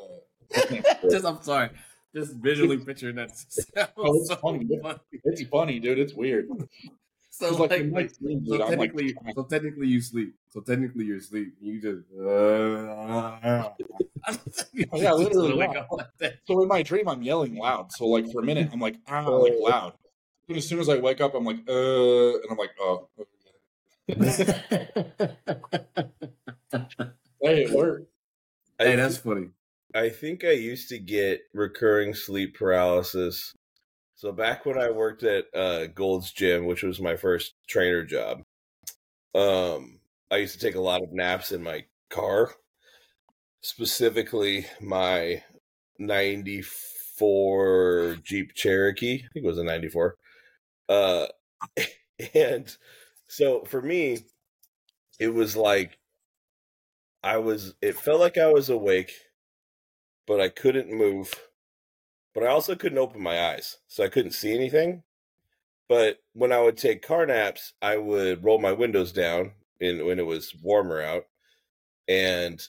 just 1.11 1.25
I'm 1.25 1.41
sorry. 1.41 1.69
Just 2.15 2.35
visually 2.35 2.77
picturing 2.77 3.15
that. 3.15 3.31
Oh, 3.97 4.15
it's 4.15 4.29
so 4.29 4.35
funny. 4.37 4.67
funny. 4.81 4.99
it's 5.25 5.43
funny, 5.49 5.79
dude. 5.79 5.99
It's 5.99 6.13
weird. 6.13 6.47
So, 7.37 7.49
'Cause, 7.49 7.59
like, 7.59 7.69
like, 7.69 7.91
like, 7.91 8.09
so 8.09 8.15
dude, 8.25 8.61
I'm 8.61 8.79
like, 8.79 8.97
technically, 8.97 9.13
so 9.35 9.43
technically 9.43 9.87
you 9.87 10.01
sleep. 10.01 10.33
So 10.49 10.59
technically 10.61 11.05
you're 11.05 11.17
asleep. 11.17 11.53
You 11.61 11.79
just. 11.79 12.01
Uh, 12.19 13.69
yeah, 14.95 15.13
literally, 15.13 15.53
wake 15.53 15.77
up 15.77 15.87
like 15.91 16.07
that. 16.17 16.39
So 16.47 16.59
in 16.63 16.67
my 16.67 16.81
dream, 16.81 17.07
I'm 17.07 17.21
yelling 17.21 17.55
loud. 17.55 17.91
So 17.91 18.07
like 18.07 18.27
for 18.31 18.41
a 18.41 18.43
minute, 18.43 18.69
I'm 18.73 18.79
like 18.79 18.95
ah, 19.07 19.27
like 19.27 19.53
loud. 19.59 19.93
And 20.47 20.57
as 20.57 20.67
soon 20.67 20.79
as 20.79 20.89
I 20.89 20.97
wake 20.97 21.21
up, 21.21 21.35
I'm 21.35 21.45
like 21.45 21.59
uh, 21.69 22.39
and 22.41 22.49
I'm 22.49 22.57
like 22.57 22.71
oh. 22.79 23.07
Hey, 27.39 27.65
it 27.65 27.69
worked. 27.69 28.07
hey, 28.79 28.95
that's 28.95 29.17
funny. 29.17 29.49
I 29.93 30.09
think 30.09 30.43
I 30.43 30.53
used 30.53 30.89
to 30.89 30.97
get 30.97 31.41
recurring 31.53 32.15
sleep 32.15 32.55
paralysis. 32.57 33.53
So 34.17 34.31
back 34.31 34.65
when 34.65 34.79
I 34.79 34.89
worked 34.89 35.23
at 35.23 35.45
uh, 35.55 35.87
Gold's 35.87 36.31
Gym, 36.31 36.65
which 36.65 36.83
was 36.83 36.99
my 36.99 37.15
first 37.15 37.53
trainer 37.67 38.03
job, 38.03 38.41
um, 39.35 39.99
I 40.31 40.37
used 40.37 40.53
to 40.53 40.59
take 40.59 40.75
a 40.75 40.81
lot 40.81 41.03
of 41.03 41.13
naps 41.13 41.51
in 41.51 41.61
my 41.61 41.85
car, 42.09 42.51
specifically 43.61 44.65
my 44.81 45.43
'94 45.99 48.17
Jeep 48.23 48.53
Cherokee. 48.55 49.23
I 49.23 49.27
think 49.33 49.45
it 49.45 49.47
was 49.47 49.59
a 49.59 49.63
'94. 49.63 50.15
Uh, 50.89 51.27
and 52.33 52.75
so 53.27 53.63
for 53.65 53.81
me, 53.81 54.19
it 55.19 55.33
was 55.33 55.55
like 55.55 55.97
I 57.23 57.37
was. 57.37 57.75
It 57.83 57.99
felt 57.99 58.19
like 58.19 58.37
I 58.39 58.51
was 58.51 58.69
awake 58.69 59.11
but 60.27 60.41
I 60.41 60.49
couldn't 60.49 60.91
move. 60.91 61.33
But 62.37 62.45
I 62.45 62.51
also 62.51 62.75
couldn't 62.75 62.99
open 62.99 63.19
my 63.19 63.49
eyes, 63.49 63.77
so 63.87 64.03
I 64.03 64.09
couldn't 64.09 64.33
see 64.33 64.53
anything. 64.53 65.01
But 65.89 66.19
when 66.33 66.51
I 66.51 66.61
would 66.61 66.77
take 66.77 67.01
car 67.01 67.25
naps, 67.25 67.73
I 67.81 67.97
would 67.97 68.43
roll 68.43 68.59
my 68.59 68.73
windows 68.73 69.11
down 69.11 69.53
in 69.79 70.05
when 70.05 70.19
it 70.19 70.25
was 70.27 70.53
warmer 70.61 71.01
out, 71.01 71.23
and 72.07 72.61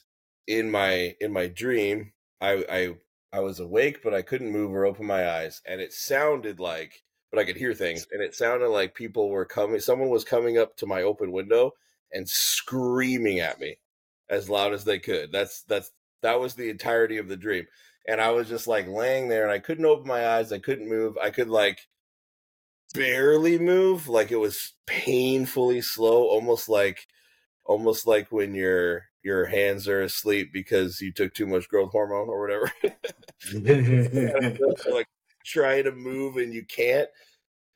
in 0.47 0.71
my 0.71 1.15
in 1.21 1.31
my 1.31 1.45
dream, 1.45 2.13
I 2.41 2.65
I 2.67 2.95
I 3.31 3.41
was 3.41 3.59
awake, 3.59 4.01
but 4.03 4.11
I 4.11 4.23
couldn't 4.23 4.51
move 4.51 4.73
or 4.73 4.87
open 4.87 5.05
my 5.05 5.29
eyes, 5.29 5.61
and 5.67 5.79
it 5.79 5.93
sounded 5.93 6.59
like, 6.59 7.03
but 7.29 7.39
I 7.39 7.43
could 7.43 7.57
hear 7.57 7.75
things, 7.75 8.07
and 8.11 8.23
it 8.23 8.33
sounded 8.33 8.69
like 8.69 8.95
people 8.95 9.29
were 9.29 9.45
coming. 9.45 9.79
Someone 9.79 10.09
was 10.09 10.25
coming 10.25 10.57
up 10.57 10.77
to 10.77 10.87
my 10.87 11.03
open 11.03 11.31
window 11.31 11.73
and 12.11 12.27
screaming 12.27 13.39
at 13.39 13.59
me 13.59 13.77
as 14.31 14.49
loud 14.49 14.73
as 14.73 14.83
they 14.83 14.97
could. 14.97 15.31
That's 15.31 15.61
that's 15.61 15.91
that 16.23 16.39
was 16.39 16.55
the 16.55 16.71
entirety 16.71 17.17
of 17.17 17.27
the 17.27 17.37
dream. 17.37 17.67
And 18.07 18.19
I 18.19 18.31
was 18.31 18.47
just 18.47 18.67
like 18.67 18.87
laying 18.87 19.27
there 19.27 19.43
and 19.43 19.51
I 19.51 19.59
couldn't 19.59 19.85
open 19.85 20.07
my 20.07 20.27
eyes. 20.27 20.51
I 20.51 20.59
couldn't 20.59 20.89
move. 20.89 21.17
I 21.21 21.29
could 21.29 21.49
like 21.49 21.87
barely 22.93 23.59
move. 23.59 24.07
Like 24.07 24.31
it 24.31 24.37
was 24.37 24.73
painfully 24.87 25.81
slow, 25.81 26.27
almost 26.27 26.69
like 26.69 27.07
almost 27.65 28.07
like 28.07 28.31
when 28.31 28.55
your 28.55 29.03
your 29.23 29.45
hands 29.45 29.87
are 29.87 30.01
asleep 30.01 30.51
because 30.53 31.01
you 31.01 31.11
took 31.11 31.33
too 31.33 31.45
much 31.45 31.67
growth 31.67 31.91
hormone 31.91 32.29
or 32.29 32.41
whatever. 32.41 32.71
like 34.91 35.07
trying 35.45 35.83
to 35.83 35.91
move 35.91 36.37
and 36.37 36.53
you 36.53 36.65
can't. 36.65 37.09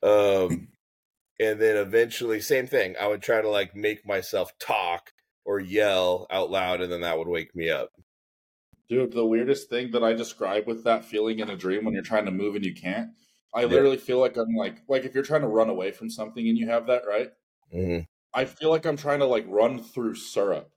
Um 0.02 0.68
and 1.40 1.60
then 1.60 1.76
eventually 1.76 2.40
same 2.40 2.66
thing. 2.66 2.94
I 3.00 3.06
would 3.08 3.22
try 3.22 3.40
to 3.40 3.48
like 3.48 3.74
make 3.76 4.06
myself 4.06 4.52
talk 4.58 5.12
or 5.44 5.60
yell 5.60 6.26
out 6.30 6.50
loud 6.50 6.80
and 6.80 6.92
then 6.92 7.02
that 7.02 7.18
would 7.18 7.28
wake 7.28 7.54
me 7.54 7.70
up. 7.70 7.90
Dude, 8.88 9.12
the 9.12 9.24
weirdest 9.26 9.68
thing 9.70 9.90
that 9.92 10.04
I 10.04 10.12
describe 10.12 10.66
with 10.66 10.84
that 10.84 11.04
feeling 11.04 11.38
in 11.40 11.50
a 11.50 11.56
dream 11.56 11.84
when 11.84 11.94
you're 11.94 12.02
trying 12.02 12.26
to 12.26 12.30
move 12.30 12.54
and 12.54 12.64
you 12.64 12.74
can't, 12.74 13.10
I 13.54 13.64
literally 13.64 13.96
feel 13.96 14.18
like 14.20 14.36
I'm 14.36 14.54
like 14.56 14.82
like 14.88 15.04
if 15.04 15.14
you're 15.14 15.24
trying 15.24 15.40
to 15.42 15.48
run 15.48 15.70
away 15.70 15.90
from 15.92 16.10
something 16.10 16.46
and 16.48 16.58
you 16.58 16.68
have 16.68 16.86
that, 16.88 17.06
right? 17.06 17.30
hmm 17.72 18.00
I 18.34 18.44
feel 18.44 18.68
like 18.70 18.84
I'm 18.84 18.98
trying 18.98 19.20
to 19.20 19.26
like 19.26 19.46
run 19.48 19.82
through 19.82 20.16
syrup. 20.16 20.74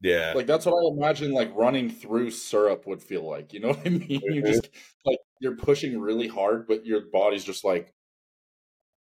Yeah. 0.00 0.32
Like 0.34 0.46
that's 0.46 0.66
what 0.66 0.74
I 0.74 0.88
imagine 0.96 1.32
like 1.32 1.54
running 1.54 1.90
through 1.90 2.30
syrup 2.30 2.86
would 2.86 3.02
feel 3.02 3.22
like. 3.22 3.52
You 3.52 3.60
know 3.60 3.68
what 3.68 3.86
I 3.86 3.90
mean? 3.90 4.20
You 4.22 4.42
Mhm. 4.42 4.46
just 4.46 4.68
like 5.04 5.18
you're 5.40 5.56
pushing 5.56 5.98
really 6.00 6.28
hard, 6.28 6.66
but 6.66 6.86
your 6.86 7.02
body's 7.10 7.44
just 7.44 7.64
like 7.64 7.94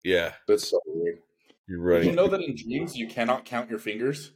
yeah. 0.04 0.34
that's 0.48 0.68
so 0.70 0.80
weird. 0.86 1.20
You're 1.68 1.80
Did 1.80 1.84
running. 1.84 2.10
you 2.10 2.14
know 2.14 2.28
that 2.28 2.42
in 2.42 2.56
dreams 2.56 2.96
you 2.98 3.08
cannot 3.08 3.46
count 3.46 3.70
your 3.70 3.80
fingers? 3.80 4.32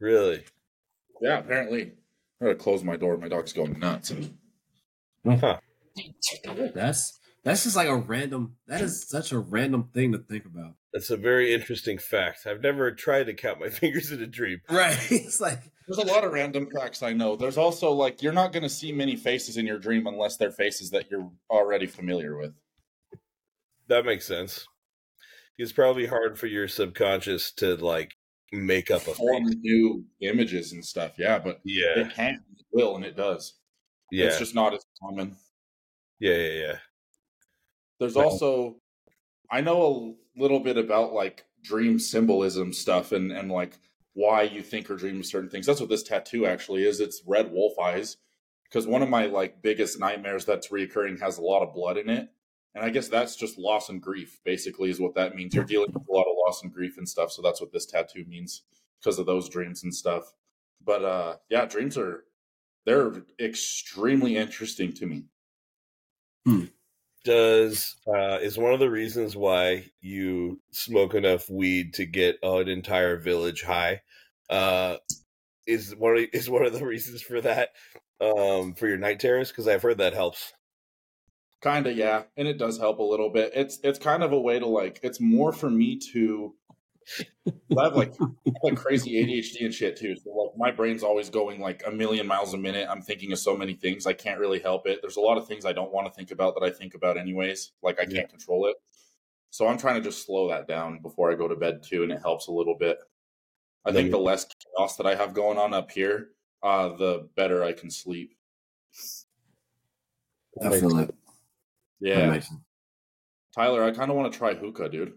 really? 0.00 0.44
Yeah, 1.20 1.38
apparently. 1.38 1.92
I 2.40 2.44
gotta 2.44 2.54
close 2.56 2.84
my 2.84 2.96
door. 2.96 3.16
My 3.16 3.28
dog's 3.28 3.52
going 3.52 3.78
nuts. 3.78 4.12
Huh. 5.26 5.58
That's 6.74 7.18
that's 7.44 7.64
just 7.64 7.76
like 7.76 7.88
a 7.88 7.96
random. 7.96 8.56
That 8.66 8.80
is 8.80 9.08
such 9.08 9.32
a 9.32 9.38
random 9.38 9.90
thing 9.92 10.12
to 10.12 10.18
think 10.18 10.44
about. 10.44 10.74
That's 10.92 11.10
a 11.10 11.16
very 11.16 11.52
interesting 11.52 11.98
fact. 11.98 12.46
I've 12.46 12.62
never 12.62 12.92
tried 12.92 13.24
to 13.24 13.34
count 13.34 13.60
my 13.60 13.68
fingers 13.70 14.12
in 14.12 14.22
a 14.22 14.26
dream. 14.26 14.60
Right. 14.70 14.98
It's 15.10 15.40
like 15.40 15.60
There's 15.86 15.98
a 15.98 16.12
lot 16.12 16.24
of 16.24 16.32
random 16.32 16.68
facts 16.70 17.02
I 17.02 17.12
know. 17.12 17.36
There's 17.36 17.58
also 17.58 17.92
like 17.92 18.22
you're 18.22 18.32
not 18.32 18.52
gonna 18.52 18.68
see 18.68 18.92
many 18.92 19.16
faces 19.16 19.56
in 19.56 19.66
your 19.66 19.78
dream 19.78 20.06
unless 20.06 20.36
they're 20.36 20.52
faces 20.52 20.90
that 20.90 21.10
you're 21.10 21.30
already 21.50 21.86
familiar 21.86 22.36
with. 22.36 22.54
That 23.88 24.04
makes 24.04 24.26
sense. 24.26 24.66
It's 25.56 25.72
probably 25.72 26.06
hard 26.06 26.38
for 26.38 26.46
your 26.46 26.68
subconscious 26.68 27.50
to 27.54 27.74
like 27.76 28.14
make 28.52 28.90
up 28.90 29.06
a 29.06 29.14
Form 29.14 29.44
new 29.60 30.04
images 30.20 30.72
and 30.72 30.84
stuff, 30.84 31.12
yeah, 31.18 31.38
but 31.38 31.60
Yeah. 31.64 32.00
it 32.00 32.14
can, 32.14 32.42
it 32.56 32.66
will, 32.72 32.96
and 32.96 33.04
it 33.04 33.16
does. 33.16 33.54
Yeah. 34.10 34.26
It's 34.26 34.38
just 34.38 34.54
not 34.54 34.74
as 34.74 34.84
common. 35.02 35.36
Yeah. 36.18 36.36
Yeah. 36.36 36.52
Yeah. 36.60 36.78
There's 38.00 38.14
Well- 38.14 38.30
also 38.30 38.80
I 39.50 39.60
know 39.62 40.16
a 40.36 40.40
little 40.40 40.60
bit 40.60 40.76
about 40.76 41.12
like 41.14 41.44
dream 41.62 41.98
symbolism 41.98 42.72
stuff 42.72 43.12
and 43.12 43.32
and 43.32 43.50
like 43.50 43.78
why 44.14 44.42
you 44.42 44.62
think 44.62 44.90
or 44.90 44.96
dream 44.96 45.20
of 45.20 45.26
certain 45.26 45.48
things. 45.50 45.66
That's 45.66 45.80
what 45.80 45.88
this 45.90 46.02
tattoo 46.02 46.44
actually 46.46 46.84
is. 46.84 47.00
It's 47.00 47.22
red 47.26 47.52
wolf 47.52 47.78
eyes 47.78 48.16
because 48.64 48.86
one 48.86 49.02
of 49.02 49.08
my 49.08 49.26
like 49.26 49.62
biggest 49.62 49.98
nightmares 50.00 50.44
that's 50.44 50.68
reoccurring 50.68 51.20
has 51.20 51.38
a 51.38 51.42
lot 51.42 51.62
of 51.62 51.72
blood 51.74 51.96
in 51.96 52.08
it. 52.10 52.28
And 52.74 52.84
I 52.84 52.90
guess 52.90 53.08
that's 53.08 53.36
just 53.36 53.58
loss 53.58 53.88
and 53.88 54.00
grief 54.02 54.40
basically 54.44 54.90
is 54.90 55.00
what 55.00 55.14
that 55.14 55.34
means. 55.34 55.54
You're 55.54 55.64
dealing 55.64 55.92
with 55.92 56.06
a 56.08 56.12
lot 56.12 56.26
of 56.26 56.36
loss 56.48 56.62
and 56.62 56.72
grief 56.72 56.96
and 56.98 57.08
stuff, 57.08 57.30
so 57.30 57.42
that's 57.42 57.60
what 57.60 57.72
this 57.72 57.86
tattoo 57.86 58.24
means 58.26 58.62
because 59.00 59.18
of 59.18 59.26
those 59.26 59.48
dreams 59.48 59.84
and 59.84 59.94
stuff. 59.94 60.32
But 60.84 61.04
uh 61.04 61.36
yeah, 61.50 61.66
dreams 61.66 61.98
are 61.98 62.24
they're 62.86 63.12
extremely 63.38 64.36
interesting 64.36 64.92
to 64.94 65.06
me. 65.06 65.24
Does 67.24 67.96
uh 68.06 68.38
is 68.40 68.56
one 68.56 68.72
of 68.72 68.80
the 68.80 68.90
reasons 68.90 69.36
why 69.36 69.90
you 70.00 70.60
smoke 70.70 71.14
enough 71.14 71.50
weed 71.50 71.94
to 71.94 72.06
get 72.06 72.38
an 72.42 72.68
entire 72.68 73.18
village 73.18 73.62
high? 73.62 74.02
Uh 74.48 74.96
is 75.66 75.94
one 75.94 76.16
of, 76.16 76.24
is 76.32 76.48
one 76.48 76.64
of 76.64 76.72
the 76.72 76.86
reasons 76.86 77.20
for 77.20 77.40
that 77.42 77.70
um 78.20 78.74
for 78.74 78.88
your 78.88 78.96
night 78.96 79.20
terrors 79.20 79.50
because 79.50 79.68
I've 79.68 79.82
heard 79.82 79.98
that 79.98 80.14
helps. 80.14 80.54
Kind 81.60 81.88
of, 81.88 81.96
yeah, 81.96 82.22
and 82.36 82.46
it 82.46 82.56
does 82.56 82.78
help 82.78 83.00
a 83.00 83.02
little 83.02 83.30
bit. 83.30 83.50
It's 83.54 83.80
it's 83.82 83.98
kind 83.98 84.22
of 84.22 84.32
a 84.32 84.40
way 84.40 84.60
to 84.60 84.66
like. 84.66 85.00
It's 85.02 85.20
more 85.20 85.52
for 85.52 85.68
me 85.68 85.98
to. 86.12 86.54
I 87.78 87.84
have 87.84 87.96
like 87.96 88.14
like 88.62 88.76
crazy 88.76 89.12
ADHD 89.14 89.64
and 89.64 89.74
shit 89.74 89.96
too. 89.96 90.14
So 90.16 90.30
like 90.30 90.56
my 90.56 90.70
brain's 90.70 91.02
always 91.02 91.30
going 91.30 91.60
like 91.60 91.82
a 91.86 91.90
million 91.90 92.26
miles 92.28 92.54
a 92.54 92.58
minute. 92.58 92.86
I'm 92.88 93.02
thinking 93.02 93.32
of 93.32 93.38
so 93.40 93.56
many 93.56 93.74
things. 93.74 94.06
I 94.06 94.12
can't 94.12 94.38
really 94.38 94.60
help 94.60 94.86
it. 94.86 95.00
There's 95.02 95.16
a 95.16 95.20
lot 95.20 95.36
of 95.38 95.48
things 95.48 95.64
I 95.64 95.72
don't 95.72 95.92
want 95.92 96.06
to 96.06 96.12
think 96.12 96.30
about 96.30 96.54
that 96.54 96.64
I 96.64 96.70
think 96.70 96.94
about 96.94 97.16
anyways. 97.16 97.72
Like 97.82 97.98
I 97.98 98.04
can't 98.04 98.14
Yeah. 98.14 98.26
control 98.26 98.66
it. 98.68 98.76
So 99.50 99.66
I'm 99.66 99.78
trying 99.78 99.96
to 99.96 100.00
just 100.02 100.24
slow 100.26 100.48
that 100.50 100.68
down 100.68 101.00
before 101.00 101.32
I 101.32 101.34
go 101.34 101.48
to 101.48 101.56
bed 101.56 101.82
too, 101.82 102.02
and 102.04 102.12
it 102.12 102.20
helps 102.20 102.46
a 102.48 102.52
little 102.52 102.76
bit. 102.78 102.98
I 103.84 103.92
think 103.92 104.10
the 104.10 104.18
less 104.18 104.44
chaos 104.44 104.96
that 104.96 105.06
I 105.06 105.14
have 105.14 105.34
going 105.34 105.58
on 105.58 105.72
up 105.74 105.90
here, 105.90 106.30
uh, 106.62 106.90
the 106.90 107.28
better 107.36 107.64
I 107.64 107.72
can 107.72 107.90
sleep. 107.90 108.34
I 110.62 110.70
feel 110.70 110.90
like 110.90 111.06
that 111.08 111.14
Yeah, 112.00 112.32
sense. 112.32 112.50
Tyler, 113.54 113.82
I 113.82 113.90
kind 113.90 114.10
of 114.10 114.16
want 114.16 114.32
to 114.32 114.38
try 114.38 114.54
hookah, 114.54 114.88
dude. 114.88 115.14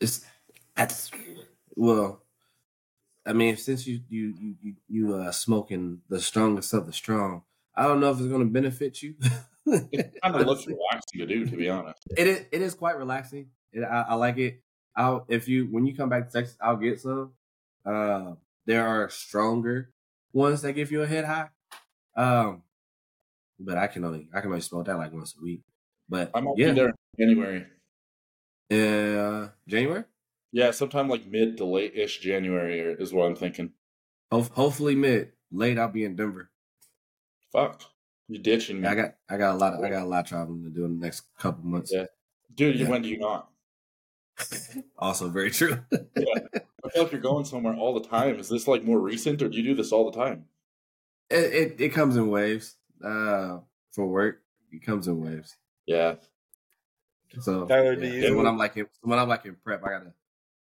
It's 0.00 0.24
that's 0.76 1.10
well. 1.74 2.22
I 3.26 3.32
mean, 3.32 3.56
since 3.56 3.86
you 3.86 4.00
you 4.08 4.34
you 4.38 4.54
you, 4.62 4.74
you 4.88 5.14
uh 5.14 5.32
smoking 5.32 6.00
the 6.08 6.20
strongest 6.20 6.74
of 6.74 6.86
the 6.86 6.92
strong, 6.92 7.42
I 7.74 7.84
don't 7.84 8.00
know 8.00 8.10
if 8.10 8.18
it's 8.18 8.28
going 8.28 8.46
to 8.46 8.52
benefit 8.52 9.02
you. 9.02 9.14
It 9.66 10.14
kind 10.22 10.36
of 10.36 10.46
looks 10.46 10.66
relaxing 10.66 11.20
to 11.20 11.26
do, 11.26 11.46
to 11.46 11.56
be 11.56 11.68
honest. 11.68 11.98
It 12.16 12.26
is. 12.26 12.44
It 12.52 12.62
is 12.62 12.74
quite 12.74 12.98
relaxing. 12.98 13.48
It, 13.72 13.82
I, 13.82 14.02
I 14.08 14.14
like 14.14 14.38
it. 14.38 14.60
I'll 14.94 15.24
if 15.28 15.48
you 15.48 15.66
when 15.70 15.86
you 15.86 15.96
come 15.96 16.08
back 16.08 16.26
to 16.28 16.32
Texas, 16.32 16.56
I'll 16.60 16.76
get 16.76 17.00
some. 17.00 17.32
Uh, 17.84 18.34
there 18.66 18.86
are 18.86 19.08
stronger 19.08 19.90
ones 20.32 20.62
that 20.62 20.72
give 20.72 20.92
you 20.92 21.02
a 21.02 21.06
head 21.06 21.24
high. 21.24 21.48
Um, 22.16 22.62
but 23.58 23.76
I 23.78 23.86
can 23.86 24.04
only 24.04 24.28
I 24.34 24.40
can 24.40 24.50
only 24.50 24.60
smoke 24.60 24.86
that 24.86 24.96
like 24.96 25.12
once 25.12 25.34
a 25.38 25.42
week. 25.42 25.62
But 26.08 26.30
I 26.34 26.40
might 26.40 26.54
yeah, 26.56 26.68
be 26.70 26.74
there 26.74 26.88
in 26.88 26.94
January. 27.28 27.66
uh, 28.72 29.48
January. 29.68 30.04
Yeah, 30.52 30.70
sometime 30.70 31.08
like 31.08 31.26
mid 31.26 31.56
to 31.58 31.64
late 31.64 31.94
ish 31.96 32.20
January 32.20 32.78
is 32.98 33.12
what 33.12 33.24
I'm 33.26 33.36
thinking. 33.36 33.72
Ho- 34.30 34.42
hopefully 34.52 34.94
mid 34.94 35.32
late. 35.50 35.78
I'll 35.78 35.88
be 35.88 36.04
in 36.04 36.16
Denver. 36.16 36.50
Fuck, 37.52 37.82
you're 38.28 38.42
ditching 38.42 38.80
me, 38.80 38.88
I 38.88 38.94
got 38.94 39.14
I 39.28 39.36
got 39.36 39.54
a 39.54 39.58
lot 39.58 39.74
of 39.74 39.84
I 39.84 39.88
got 39.90 40.02
a 40.02 40.06
lot 40.06 40.20
of 40.24 40.26
traveling 40.28 40.62
to 40.64 40.70
do 40.70 40.84
in 40.84 40.98
the 40.98 41.04
next 41.06 41.22
couple 41.38 41.64
months. 41.64 41.92
Yeah. 41.92 42.06
dude. 42.54 42.76
You 42.78 42.84
Yeah. 42.84 42.90
when 42.90 43.02
do 43.02 43.08
you 43.08 43.18
not? 43.18 43.48
also 44.98 45.28
very 45.28 45.50
true. 45.50 45.78
yeah. 45.92 46.00
I 46.84 46.88
feel 46.90 47.04
like 47.04 47.12
you're 47.12 47.20
going 47.20 47.44
somewhere 47.44 47.74
all 47.74 47.94
the 47.94 48.06
time. 48.08 48.38
Is 48.38 48.48
this 48.48 48.66
like 48.68 48.82
more 48.84 48.98
recent, 48.98 49.40
or 49.42 49.48
do 49.48 49.56
you 49.56 49.62
do 49.62 49.74
this 49.74 49.92
all 49.92 50.10
the 50.10 50.16
time? 50.18 50.46
It 51.30 51.54
it, 51.54 51.80
it 51.80 51.88
comes 51.90 52.16
in 52.16 52.28
waves. 52.28 52.76
Uh, 53.04 53.60
for 53.92 54.06
work, 54.06 54.42
it 54.72 54.82
comes 54.82 55.08
in 55.08 55.20
waves. 55.20 55.56
Yeah. 55.86 56.16
So, 57.40 57.66
Tyler, 57.66 57.94
yeah. 57.94 58.00
do 58.00 58.06
you- 58.28 58.36
when 58.36 58.46
I'm 58.46 58.56
like 58.58 58.76
in, 58.76 58.86
when 59.02 59.18
I'm 59.18 59.28
like 59.28 59.44
in 59.44 59.56
prep, 59.56 59.82
I 59.84 59.88
gotta 59.90 60.14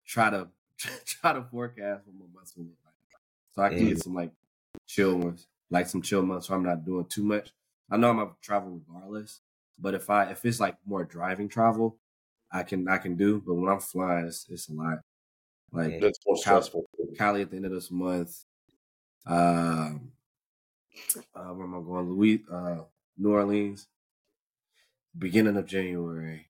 try 0.05 0.29
to 0.29 0.47
try 1.05 1.33
to 1.33 1.43
forecast 1.43 2.05
what 2.07 2.15
my 2.15 2.33
months 2.33 2.55
will 2.55 2.65
look 2.65 2.77
like, 2.83 2.93
so 3.53 3.61
I 3.61 3.69
can 3.69 3.87
get 3.89 4.03
some 4.03 4.13
like 4.13 4.31
chill 4.87 5.17
ones, 5.17 5.47
like 5.69 5.87
some 5.87 6.01
chill 6.01 6.21
months, 6.21 6.47
so 6.47 6.55
I'm 6.55 6.63
not 6.63 6.85
doing 6.85 7.05
too 7.05 7.23
much. 7.23 7.51
I 7.89 7.97
know 7.97 8.09
I'm 8.09 8.17
gonna 8.17 8.31
travel 8.41 8.81
regardless, 8.87 9.41
but 9.77 9.93
if 9.93 10.09
I 10.09 10.31
if 10.31 10.43
it's 10.45 10.59
like 10.59 10.77
more 10.85 11.03
driving 11.03 11.49
travel, 11.49 11.97
I 12.51 12.63
can 12.63 12.87
I 12.87 12.97
can 12.97 13.15
do. 13.15 13.41
But 13.45 13.55
when 13.55 13.71
I'm 13.71 13.79
flying, 13.79 14.25
it's 14.27 14.47
it's 14.49 14.69
a 14.69 14.73
lot. 14.73 14.99
Like 15.71 15.99
That's 15.99 16.19
more 16.25 16.37
stressful. 16.37 16.85
Cali 17.17 17.41
at 17.41 17.49
the 17.51 17.57
end 17.57 17.65
of 17.65 17.71
this 17.71 17.91
month. 17.91 18.45
Um, 19.25 20.11
uh, 21.35 21.53
where 21.53 21.65
am 21.65 21.75
I 21.75 21.81
going? 21.81 22.09
Louis, 22.09 22.43
uh, 22.51 22.83
New 23.17 23.31
Orleans, 23.31 23.87
beginning 25.17 25.57
of 25.57 25.65
January. 25.65 26.47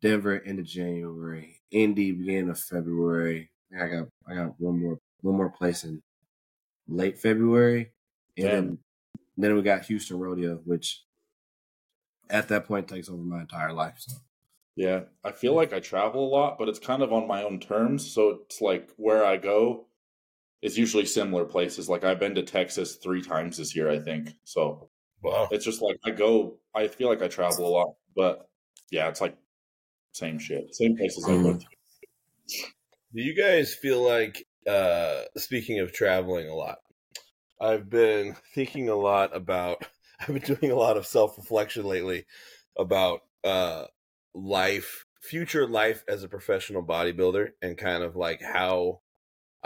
Denver, 0.00 0.42
end 0.44 0.58
of 0.58 0.66
January. 0.66 1.60
Indy, 1.70 2.12
beginning 2.12 2.50
of 2.50 2.58
February. 2.58 3.50
I 3.78 3.86
got 3.88 4.08
I 4.28 4.34
got 4.34 4.60
one 4.60 4.80
more 4.80 4.98
one 5.22 5.36
more 5.36 5.50
place 5.50 5.84
in 5.84 6.02
late 6.86 7.18
February, 7.18 7.92
and 8.36 8.46
then 8.46 8.78
then 9.36 9.54
we 9.54 9.62
got 9.62 9.84
Houston 9.86 10.18
Rodeo, 10.18 10.60
which 10.64 11.02
at 12.30 12.48
that 12.48 12.66
point 12.66 12.88
takes 12.88 13.08
over 13.08 13.22
my 13.22 13.40
entire 13.40 13.72
life. 13.72 13.96
So 13.98 14.16
Yeah, 14.76 15.00
I 15.24 15.32
feel 15.32 15.54
like 15.54 15.72
I 15.72 15.80
travel 15.80 16.26
a 16.26 16.30
lot, 16.30 16.58
but 16.58 16.68
it's 16.68 16.78
kind 16.78 17.02
of 17.02 17.12
on 17.12 17.26
my 17.26 17.42
own 17.42 17.58
terms. 17.58 18.10
So 18.10 18.40
it's 18.44 18.60
like 18.60 18.90
where 18.96 19.24
I 19.24 19.36
go 19.36 19.86
is 20.62 20.78
usually 20.78 21.06
similar 21.06 21.44
places. 21.44 21.88
Like 21.88 22.04
I've 22.04 22.18
been 22.20 22.34
to 22.36 22.42
Texas 22.42 22.96
three 22.96 23.22
times 23.22 23.56
this 23.58 23.76
year, 23.76 23.90
I 23.90 23.98
think. 23.98 24.34
So 24.44 24.90
Wow. 25.22 25.48
it's 25.50 25.64
just 25.64 25.82
like 25.82 25.96
I 26.04 26.10
go. 26.10 26.58
I 26.74 26.88
feel 26.88 27.08
like 27.08 27.22
I 27.22 27.28
travel 27.28 27.66
a 27.66 27.68
lot, 27.68 27.94
but 28.14 28.48
yeah, 28.90 29.08
it's 29.08 29.20
like 29.20 29.36
same 30.12 30.38
shit, 30.38 30.74
same 30.74 30.96
places 30.96 31.26
I 31.28 31.36
go 31.42 31.58
to. 31.58 31.66
Do 33.14 33.22
you 33.22 33.34
guys 33.34 33.74
feel 33.74 34.02
like, 34.02 34.46
uh, 34.66 35.22
speaking 35.36 35.80
of 35.80 35.92
traveling 35.92 36.48
a 36.48 36.54
lot, 36.54 36.78
I've 37.60 37.88
been 37.88 38.36
thinking 38.54 38.88
a 38.88 38.94
lot 38.94 39.34
about, 39.34 39.86
I've 40.20 40.28
been 40.28 40.56
doing 40.56 40.72
a 40.72 40.76
lot 40.76 40.96
of 40.96 41.06
self 41.06 41.36
reflection 41.38 41.84
lately 41.84 42.26
about 42.78 43.22
uh, 43.44 43.86
life, 44.34 45.06
future 45.22 45.66
life 45.66 46.04
as 46.08 46.22
a 46.22 46.28
professional 46.28 46.84
bodybuilder, 46.84 47.52
and 47.62 47.78
kind 47.78 48.02
of 48.02 48.16
like 48.16 48.42
how 48.42 49.00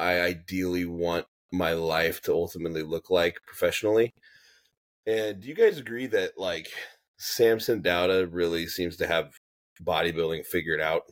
I 0.01 0.21
ideally 0.21 0.87
want 0.87 1.27
my 1.53 1.75
life 1.75 2.23
to 2.23 2.33
ultimately 2.33 2.83
look 2.83 3.11
like 3.11 3.37
professionally. 3.47 4.15
And 5.07 5.41
do 5.41 5.49
you 5.49 5.55
guys 5.55 5.79
agree 5.79 6.07
that 6.07 6.39
like 6.39 6.69
Samson 7.19 7.83
Dauda 7.83 8.29
really 8.31 8.67
seems 8.67 8.97
to 8.97 9.07
have 9.07 9.35
bodybuilding 9.83 10.47
figured 10.47 10.81
out? 10.81 11.03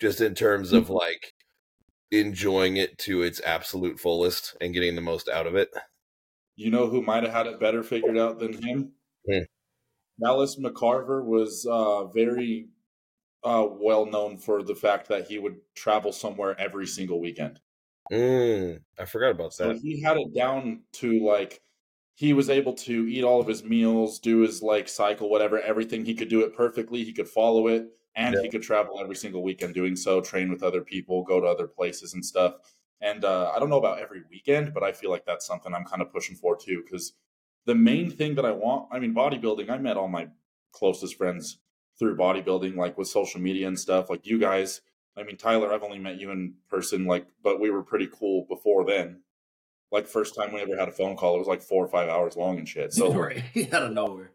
Just 0.00 0.20
in 0.20 0.34
terms 0.34 0.72
of 0.72 0.90
like 0.90 1.32
enjoying 2.10 2.76
it 2.76 2.98
to 2.98 3.22
its 3.22 3.40
absolute 3.44 3.98
fullest 3.98 4.56
and 4.60 4.74
getting 4.74 4.96
the 4.96 5.00
most 5.00 5.28
out 5.28 5.46
of 5.46 5.54
it. 5.54 5.70
You 6.56 6.70
know 6.70 6.88
who 6.88 7.02
might 7.02 7.22
have 7.22 7.32
had 7.32 7.46
it 7.46 7.60
better 7.60 7.82
figured 7.82 8.18
out 8.18 8.38
than 8.38 8.52
him? 8.62 8.92
Hmm. 9.30 9.44
Dallas 10.22 10.58
McCarver 10.58 11.24
was 11.24 11.66
uh, 11.70 12.06
very 12.08 12.68
uh, 13.42 13.66
well 13.70 14.04
known 14.04 14.36
for 14.36 14.62
the 14.62 14.74
fact 14.74 15.08
that 15.08 15.28
he 15.28 15.38
would 15.38 15.56
travel 15.74 16.12
somewhere 16.12 16.58
every 16.60 16.86
single 16.86 17.20
weekend. 17.20 17.60
Mm, 18.10 18.84
I 18.98 19.04
forgot 19.04 19.30
about 19.30 19.56
So 19.58 19.72
that. 19.72 19.82
he 19.82 20.00
had 20.00 20.16
it 20.16 20.34
down 20.34 20.84
to 20.94 21.20
like 21.24 21.62
he 22.14 22.32
was 22.32 22.50
able 22.50 22.74
to 22.74 23.06
eat 23.08 23.24
all 23.24 23.40
of 23.40 23.46
his 23.46 23.64
meals, 23.64 24.18
do 24.18 24.40
his 24.40 24.62
like 24.62 24.88
cycle, 24.88 25.30
whatever, 25.30 25.60
everything. 25.60 26.04
He 26.04 26.14
could 26.14 26.28
do 26.28 26.42
it 26.42 26.54
perfectly. 26.54 27.04
He 27.04 27.12
could 27.12 27.28
follow 27.28 27.66
it, 27.68 27.88
and 28.14 28.34
Yeah. 28.34 28.40
he 28.40 28.48
could 28.48 28.62
travel 28.62 29.00
every 29.00 29.16
single 29.16 29.42
weekend 29.42 29.74
doing 29.74 29.96
so, 29.96 30.20
train 30.20 30.50
with 30.50 30.62
other 30.62 30.82
people, 30.82 31.22
go 31.24 31.40
to 31.40 31.46
other 31.46 31.66
places 31.66 32.14
and 32.14 32.24
stuff. 32.24 32.56
And 33.00 33.24
uh, 33.24 33.50
I 33.54 33.58
don't 33.58 33.70
know 33.70 33.78
about 33.78 33.98
every 34.00 34.22
weekend, 34.30 34.74
but 34.74 34.82
I 34.82 34.92
feel 34.92 35.10
like 35.10 35.24
that's 35.24 35.46
something 35.46 35.72
I'm 35.74 35.86
kind 35.86 36.02
of 36.02 36.12
pushing 36.12 36.36
for 36.36 36.56
too. 36.56 36.82
Because 36.84 37.14
the 37.64 37.74
main 37.74 38.10
thing 38.10 38.34
that 38.36 38.44
I 38.44 38.50
want, 38.52 38.88
I 38.92 38.98
mean, 38.98 39.14
bodybuilding. 39.14 39.70
I 39.70 39.78
met 39.78 39.96
all 39.96 40.08
my 40.08 40.28
closest 40.72 41.16
friends 41.16 41.58
through 41.98 42.16
bodybuilding, 42.16 42.76
like 42.76 42.98
with 42.98 43.08
social 43.08 43.40
media 43.40 43.68
and 43.68 43.78
stuff. 43.78 44.10
Like 44.10 44.26
you 44.26 44.38
guys, 44.38 44.82
I 45.20 45.24
mean, 45.24 45.36
Tyler, 45.36 45.72
I've 45.72 45.82
only 45.82 45.98
met 45.98 46.18
you 46.18 46.30
in 46.30 46.54
person, 46.68 47.04
like, 47.04 47.26
but 47.42 47.60
we 47.60 47.70
were 47.70 47.82
pretty 47.82 48.08
cool 48.12 48.46
before 48.48 48.84
then. 48.84 49.20
Like 49.92 50.06
first 50.06 50.34
time 50.34 50.52
we 50.52 50.60
ever 50.60 50.76
had 50.76 50.88
a 50.88 50.92
phone 50.92 51.16
call, 51.16 51.34
it 51.34 51.40
was 51.40 51.48
like 51.48 51.62
four 51.62 51.84
or 51.84 51.88
five 51.88 52.08
hours 52.08 52.36
long 52.36 52.58
and 52.58 52.68
shit. 52.68 52.92
So 52.92 53.12
right 53.14 53.42
out 53.72 53.82
of 53.82 53.92
nowhere. 53.92 54.30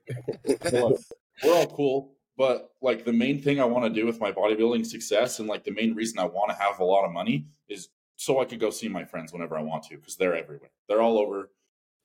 so, 0.70 0.98
we're 1.44 1.54
all 1.54 1.68
cool, 1.68 2.12
but 2.38 2.72
like 2.82 3.06
the 3.06 3.14
main 3.14 3.42
thing 3.42 3.60
I 3.60 3.66
want 3.66 3.86
to 3.86 3.90
do 3.90 4.06
with 4.06 4.20
my 4.20 4.32
bodybuilding 4.32 4.86
success, 4.86 5.40
and 5.40 5.48
like 5.48 5.64
the 5.64 5.72
main 5.72 5.96
reason 5.96 6.20
I 6.20 6.26
want 6.26 6.52
to 6.52 6.58
have 6.58 6.80
a 6.80 6.84
lot 6.84 7.06
of 7.06 7.12
money 7.12 7.48
is 7.70 7.90
so 8.18 8.42
I 8.42 8.46
could 8.46 8.60
go 8.60 8.70
see 8.70 8.88
my 8.88 9.06
friends 9.06 9.34
whenever 9.34 9.58
I 9.58 9.62
want 9.62 9.84
to, 9.86 9.96
because 9.96 10.18
they're 10.18 10.36
everywhere. 10.36 10.72
They're 10.88 11.02
all 11.02 11.18
over. 11.18 11.50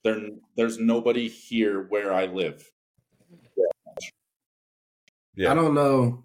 There, 0.03 0.19
there's 0.57 0.79
nobody 0.79 1.29
here 1.29 1.87
where 1.89 2.13
I 2.13 2.27
live. 2.27 2.71
Yeah. 5.35 5.53
I 5.53 5.55
don't 5.55 5.75
know. 5.75 6.25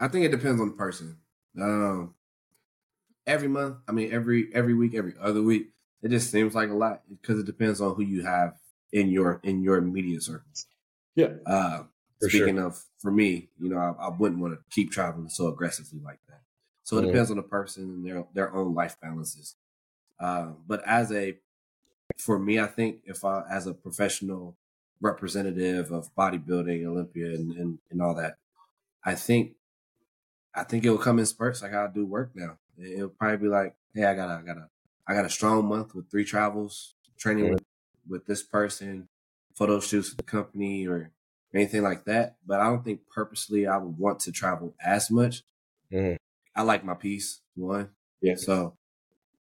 I 0.00 0.08
think 0.08 0.24
it 0.24 0.30
depends 0.30 0.60
on 0.60 0.68
the 0.70 0.74
person. 0.76 1.20
Um, 1.60 2.14
every 3.26 3.48
month, 3.48 3.78
I 3.88 3.92
mean, 3.92 4.12
every 4.12 4.52
every 4.54 4.74
week, 4.74 4.94
every 4.94 5.14
other 5.20 5.42
week, 5.42 5.70
it 6.02 6.08
just 6.10 6.30
seems 6.30 6.54
like 6.54 6.70
a 6.70 6.74
lot 6.74 7.02
because 7.08 7.38
it 7.38 7.46
depends 7.46 7.80
on 7.80 7.94
who 7.94 8.02
you 8.02 8.22
have 8.24 8.58
in 8.92 9.10
your 9.10 9.40
in 9.42 9.62
your 9.62 9.80
media 9.80 10.20
circle. 10.20 10.50
Yeah. 11.14 11.34
Uh, 11.46 11.84
For 12.20 12.28
sure. 12.28 12.48
speaking 12.48 12.58
of, 12.58 12.84
for 12.98 13.10
me, 13.12 13.50
you 13.58 13.70
know, 13.70 13.78
I, 13.78 14.06
I 14.06 14.08
wouldn't 14.10 14.40
want 14.40 14.54
to 14.54 14.64
keep 14.70 14.92
traveling 14.92 15.28
so 15.28 15.48
aggressively 15.48 16.00
like 16.00 16.20
that. 16.28 16.42
So 16.84 16.98
it 16.98 17.02
Mhm. 17.02 17.06
depends 17.06 17.30
on 17.30 17.36
the 17.36 17.42
person 17.42 17.84
and 17.84 18.06
their 18.06 18.26
their 18.34 18.54
own 18.54 18.74
life 18.74 19.00
balances. 19.00 19.56
Uh, 20.20 20.52
but 20.66 20.82
as 20.86 21.12
a, 21.12 21.38
for 22.18 22.38
me, 22.38 22.58
I 22.58 22.66
think 22.66 23.02
if 23.04 23.24
I, 23.24 23.44
as 23.50 23.66
a 23.66 23.74
professional 23.74 24.56
representative 25.00 25.92
of 25.92 26.14
bodybuilding, 26.14 26.86
Olympia, 26.86 27.26
and, 27.34 27.52
and, 27.52 27.78
and 27.90 28.02
all 28.02 28.14
that, 28.14 28.38
I 29.04 29.14
think, 29.16 29.55
I 30.56 30.64
think 30.64 30.84
it 30.84 30.90
will 30.90 30.98
come 30.98 31.20
in 31.20 31.26
spurts 31.26 31.62
like 31.62 31.74
I 31.74 31.86
do 31.88 32.06
work 32.06 32.32
now. 32.34 32.58
It'll 32.78 33.10
probably 33.10 33.38
be 33.38 33.48
like, 33.48 33.76
hey, 33.94 34.04
I 34.04 34.14
got 34.14 34.30
a, 34.30 34.40
I 34.40 34.42
got 34.42 34.56
a, 34.58 34.70
I 35.06 35.14
got 35.14 35.26
a 35.26 35.30
strong 35.30 35.66
month 35.66 35.94
with 35.94 36.10
three 36.10 36.24
travels, 36.24 36.94
training 37.18 37.46
Mhm. 37.46 37.52
with 37.52 37.64
with 38.08 38.26
this 38.26 38.42
person, 38.42 39.08
photo 39.54 39.80
shoots 39.80 40.10
with 40.10 40.18
the 40.18 40.22
company 40.24 40.86
or 40.88 41.12
anything 41.54 41.82
like 41.82 42.04
that. 42.06 42.36
But 42.46 42.60
I 42.60 42.64
don't 42.64 42.84
think 42.84 43.02
purposely 43.08 43.66
I 43.66 43.76
would 43.78 43.98
want 43.98 44.20
to 44.20 44.32
travel 44.32 44.74
as 44.80 45.10
much. 45.10 45.44
Mhm. 45.92 46.16
I 46.54 46.62
like 46.62 46.84
my 46.84 46.94
peace, 46.94 47.42
one. 47.54 47.90
Yeah. 48.22 48.36
So, 48.36 48.78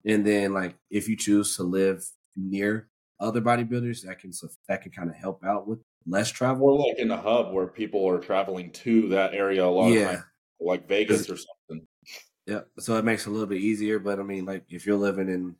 and 0.05 0.25
then 0.25 0.53
like 0.53 0.77
if 0.89 1.09
you 1.09 1.17
choose 1.17 1.55
to 1.57 1.63
live 1.63 2.05
near 2.35 2.89
other 3.19 3.41
bodybuilders, 3.41 4.03
that 4.05 4.19
can 4.19 4.31
that 4.67 4.81
can 4.83 4.91
kind 4.91 5.09
of 5.09 5.15
help 5.17 5.43
out 5.43 5.67
with 5.67 5.79
less 6.05 6.31
travel. 6.31 6.67
Or 6.67 6.87
like 6.89 6.99
in 6.99 7.11
a 7.11 7.17
hub 7.21 7.53
where 7.53 7.67
people 7.67 8.07
are 8.09 8.19
traveling 8.19 8.71
to 8.71 9.09
that 9.09 9.33
area 9.33 9.65
a 9.65 9.67
lot 9.67 9.91
Yeah, 9.93 10.21
like 10.59 10.87
Vegas 10.87 11.29
or 11.29 11.37
something. 11.37 11.87
yeah. 12.45 12.61
So 12.79 12.97
it 12.97 13.05
makes 13.05 13.25
it 13.25 13.29
a 13.29 13.31
little 13.33 13.47
bit 13.47 13.61
easier. 13.61 13.99
But 13.99 14.19
I 14.19 14.23
mean, 14.23 14.45
like 14.45 14.65
if 14.69 14.85
you're 14.85 14.97
living 14.97 15.29
in 15.29 15.55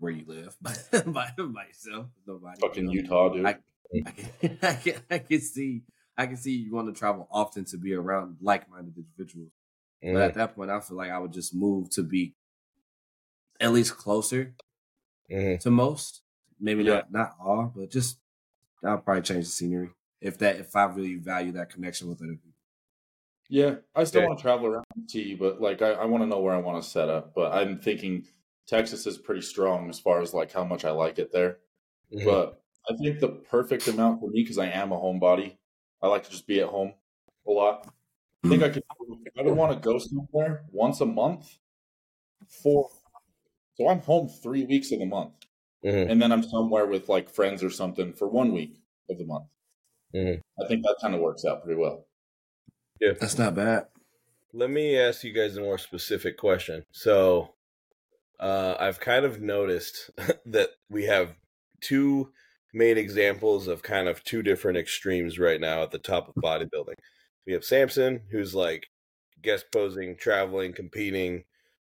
where 0.00 0.12
you 0.12 0.24
live 0.26 0.56
by 0.62 0.74
by, 1.06 1.30
by 1.38 1.66
yourself, 1.66 2.08
nobody, 2.26 2.60
Fucking 2.60 2.88
you 2.88 3.02
know, 3.02 3.02
Utah, 3.02 3.30
dude. 3.30 3.54
I- 3.54 3.60
I 4.06 4.12
can, 4.12 4.58
I 4.62 4.74
can 4.74 5.02
I 5.10 5.18
can 5.18 5.40
see 5.40 5.84
I 6.16 6.26
can 6.26 6.36
see 6.36 6.52
you 6.56 6.74
want 6.74 6.88
to 6.94 6.98
travel 6.98 7.28
often 7.30 7.64
to 7.66 7.78
be 7.78 7.94
around 7.94 8.38
like-minded 8.40 8.96
individuals. 8.96 9.52
But 10.12 10.22
Mm, 10.22 10.30
at 10.30 10.34
that 10.34 10.56
point, 10.56 10.70
I 10.70 10.80
feel 10.80 10.96
like 10.98 11.10
I 11.10 11.18
would 11.18 11.32
just 11.32 11.54
move 11.54 11.90
to 11.90 12.02
be 12.04 12.36
at 13.60 13.72
least 13.72 13.96
closer 13.96 14.54
mhm. 15.28 15.56
to 15.60 15.70
most. 15.70 16.22
Maybe 16.58 16.82
Yeah. 16.82 16.84
not 16.84 17.10
not 17.12 17.36
all, 17.40 17.72
but 17.74 17.90
just 17.90 18.20
I'll 18.84 18.98
probably 18.98 19.22
change 19.22 19.46
the 19.46 19.52
scenery 19.52 19.90
if 20.20 20.38
that 20.40 20.58
if 20.58 20.76
I 20.76 20.86
really 20.86 21.16
value 21.16 21.52
that 21.54 21.70
connection 21.70 22.08
with 22.08 22.22
other 22.22 22.34
people. 22.36 22.55
Yeah, 23.48 23.76
I 23.94 24.04
still 24.04 24.22
Yeah. 24.22 24.28
want 24.28 24.38
to 24.38 24.42
travel 24.42 24.66
around 24.66 24.84
T, 25.08 25.34
but 25.34 25.60
like 25.60 25.82
I, 25.82 25.92
I 25.92 26.04
want 26.06 26.22
to 26.22 26.26
know 26.26 26.40
where 26.40 26.54
I 26.54 26.58
want 26.58 26.82
to 26.82 26.88
set 26.88 27.08
up. 27.08 27.34
But 27.34 27.52
I'm 27.52 27.78
thinking 27.80 28.26
Texas 28.66 29.06
is 29.06 29.18
pretty 29.18 29.42
strong 29.42 29.88
as 29.88 30.00
far 30.00 30.20
as 30.20 30.34
like 30.34 30.52
how 30.52 30.64
much 30.64 30.84
I 30.84 30.90
like 30.90 31.18
it 31.18 31.32
there. 31.32 31.58
Mhm. 32.12 32.24
But 32.24 32.62
I 32.90 32.96
think 32.96 33.20
the 33.20 33.28
perfect 33.28 33.86
amount 33.88 34.20
for 34.20 34.28
me 34.30 34.42
because 34.42 34.58
I 34.58 34.66
am 34.66 34.92
a 34.92 34.96
homebody. 34.98 35.56
I 36.02 36.08
like 36.08 36.24
to 36.24 36.30
just 36.30 36.46
be 36.46 36.60
at 36.60 36.68
home 36.68 36.94
a 37.46 37.50
lot. 37.50 37.88
I 38.44 38.48
think 38.48 38.62
I 38.62 38.68
could. 38.70 38.82
I 39.38 39.42
would 39.42 39.56
want 39.56 39.72
to 39.72 39.78
go 39.80 39.98
somewhere 39.98 40.64
once 40.72 41.00
a 41.00 41.06
month 41.06 41.58
for. 42.62 42.90
So 43.74 43.88
I'm 43.88 44.00
home 44.00 44.28
three 44.28 44.64
weeks 44.64 44.90
of 44.92 45.00
the 45.00 45.06
month, 45.06 45.34
Mhm. 45.84 46.10
and 46.10 46.22
then 46.22 46.32
I'm 46.32 46.42
somewhere 46.42 46.86
with 46.86 47.08
like 47.08 47.28
friends 47.28 47.62
or 47.62 47.70
something 47.70 48.12
for 48.14 48.26
one 48.28 48.52
week 48.52 48.80
of 49.10 49.18
the 49.18 49.24
month. 49.24 49.48
Mhm. 50.14 50.40
I 50.62 50.66
think 50.68 50.82
that 50.84 50.96
kind 51.00 51.14
of 51.14 51.20
works 51.20 51.44
out 51.44 51.62
pretty 51.62 51.78
well. 51.80 52.06
Yeah. 53.00 53.12
That's 53.20 53.38
not 53.38 53.54
bad. 53.54 53.86
Let 54.52 54.70
me 54.70 54.98
ask 54.98 55.22
you 55.24 55.32
guys 55.32 55.56
a 55.56 55.60
more 55.60 55.78
specific 55.78 56.38
question. 56.38 56.84
So, 56.92 57.54
uh, 58.40 58.74
I've 58.78 59.00
kind 59.00 59.24
of 59.24 59.40
noticed 59.40 60.10
that 60.46 60.70
we 60.88 61.04
have 61.04 61.34
two 61.80 62.32
main 62.72 62.98
examples 62.98 63.68
of 63.68 63.82
kind 63.82 64.08
of 64.08 64.22
two 64.24 64.42
different 64.42 64.78
extremes 64.78 65.38
right 65.38 65.60
now 65.60 65.82
at 65.82 65.90
the 65.90 65.98
top 65.98 66.28
of 66.28 66.34
bodybuilding. 66.42 66.94
We 67.46 67.52
have 67.52 67.64
Samson, 67.64 68.22
who's 68.30 68.54
like 68.54 68.86
guest 69.42 69.66
posing, 69.72 70.16
traveling, 70.16 70.72
competing 70.72 71.44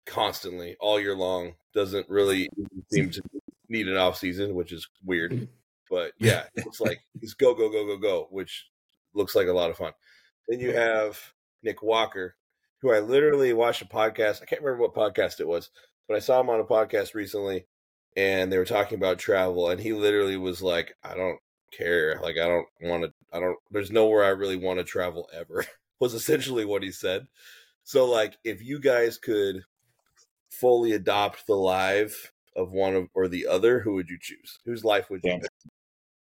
constantly 0.06 0.76
all 0.80 1.00
year 1.00 1.16
long. 1.16 1.56
Doesn't 1.74 2.10
really 2.10 2.50
seem 2.92 3.10
to 3.12 3.22
need 3.70 3.88
an 3.88 3.98
off 3.98 4.18
season, 4.18 4.56
which 4.56 4.72
is 4.72 4.88
weird. 5.06 5.48
But 5.90 6.14
yeah, 6.18 6.46
it's 6.56 6.82
like 6.82 7.00
he's 7.20 7.34
go 7.34 7.54
go 7.54 7.70
go 7.70 7.86
go 7.86 7.98
go, 7.98 8.28
which 8.32 8.68
looks 9.14 9.36
like 9.36 9.48
a 9.48 9.54
lot 9.54 9.70
of 9.70 9.78
fun. 9.78 9.94
Then 10.48 10.60
you 10.60 10.74
have 10.74 11.20
Nick 11.62 11.82
Walker, 11.82 12.36
who 12.82 12.92
I 12.92 13.00
literally 13.00 13.54
watched 13.54 13.82
a 13.82 13.86
podcast. 13.86 14.42
I 14.42 14.46
can't 14.46 14.62
remember 14.62 14.84
what 14.84 14.94
podcast 14.94 15.40
it 15.40 15.48
was, 15.48 15.70
but 16.08 16.18
I 16.18 16.20
saw 16.20 16.40
him 16.40 16.50
on 16.50 16.60
a 16.60 16.66
podcast 16.66 17.14
recently, 17.14 17.66
and 18.18 18.52
they 18.52 18.58
were 18.58 18.66
talking 18.66 18.98
about 18.98 19.20
travel, 19.20 19.70
and 19.70 19.80
he 19.80 19.94
literally 19.94 20.38
was 20.38 20.62
like, 20.62 20.96
"I 21.04 21.16
don't 21.16 21.40
care. 21.72 22.20
Like, 22.22 22.38
I 22.38 22.48
don't 22.48 22.68
want 22.82 23.04
to. 23.04 23.14
I 23.32 23.40
don't. 23.40 23.58
There's 23.72 23.92
nowhere 23.92 24.24
I 24.24 24.30
really 24.30 24.58
want 24.58 24.80
to 24.80 24.86
travel 24.86 25.30
ever." 25.34 25.66
was 26.00 26.14
essentially 26.14 26.66
what 26.66 26.84
he 26.84 26.92
said. 26.92 27.28
So, 27.84 28.06
like, 28.06 28.38
if 28.44 28.62
you 28.62 28.80
guys 28.80 29.18
could 29.18 29.64
fully 30.50 30.94
adopt 30.94 31.48
the 31.48 31.56
live 31.56 32.32
of 32.56 32.72
one 32.72 32.96
of, 32.96 33.08
or 33.14 33.28
the 33.28 33.48
other, 33.48 33.80
who 33.80 33.94
would 33.96 34.10
you 34.10 34.18
choose? 34.20 34.60
Whose 34.66 34.84
life 34.84 35.10
would 35.10 35.22
you 35.24 35.40
pick? 35.40 35.50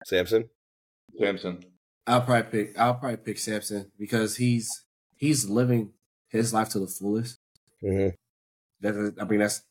Samson. 0.04 0.48
Samson. 1.18 1.64
I'll 2.06 2.22
probably 2.22 2.50
pick. 2.64 2.78
I'll 2.78 2.94
probably 2.94 3.18
pick 3.18 3.38
Samson 3.38 3.90
because 3.98 4.36
he's 4.36 4.84
he's 5.16 5.48
living 5.48 5.92
his 6.28 6.52
life 6.52 6.68
to 6.70 6.80
the 6.80 6.86
fullest. 6.86 7.38
Mm-hmm. 7.82 8.16
That 8.80 9.14
I 9.20 9.24
mean, 9.24 9.40
that's 9.40 9.62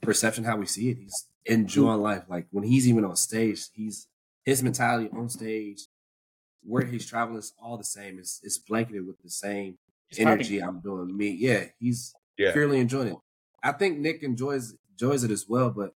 perception 0.00 0.44
how 0.44 0.56
we 0.56 0.66
see 0.66 0.90
it. 0.90 0.98
He's 0.98 1.28
enjoying 1.46 2.00
life. 2.00 2.24
Like 2.28 2.46
when 2.50 2.64
he's 2.64 2.88
even 2.88 3.04
on 3.04 3.16
stage, 3.16 3.66
he's 3.72 4.08
his 4.44 4.62
mentality 4.62 5.08
on 5.12 5.28
stage, 5.28 5.86
where 6.62 6.84
he's 6.84 7.06
traveling 7.06 7.38
is 7.38 7.52
all 7.58 7.76
the 7.76 7.84
same. 7.84 8.18
It's 8.18 8.40
it's 8.42 8.58
blanketed 8.58 9.06
with 9.06 9.20
the 9.22 9.30
same 9.30 9.78
He's 10.08 10.18
having 10.18 10.32
energy. 10.32 10.58
I'm 10.62 10.80
doing 10.80 11.16
me. 11.16 11.30
Yeah, 11.30 11.66
he's 11.78 12.14
Yeah. 12.38 12.52
purely 12.52 12.80
enjoying 12.80 13.08
it. 13.08 13.16
I 13.62 13.72
think 13.72 13.98
Nick 13.98 14.22
enjoys 14.22 14.74
enjoys 14.90 15.24
it 15.24 15.30
as 15.30 15.48
well, 15.48 15.70
but 15.70 15.94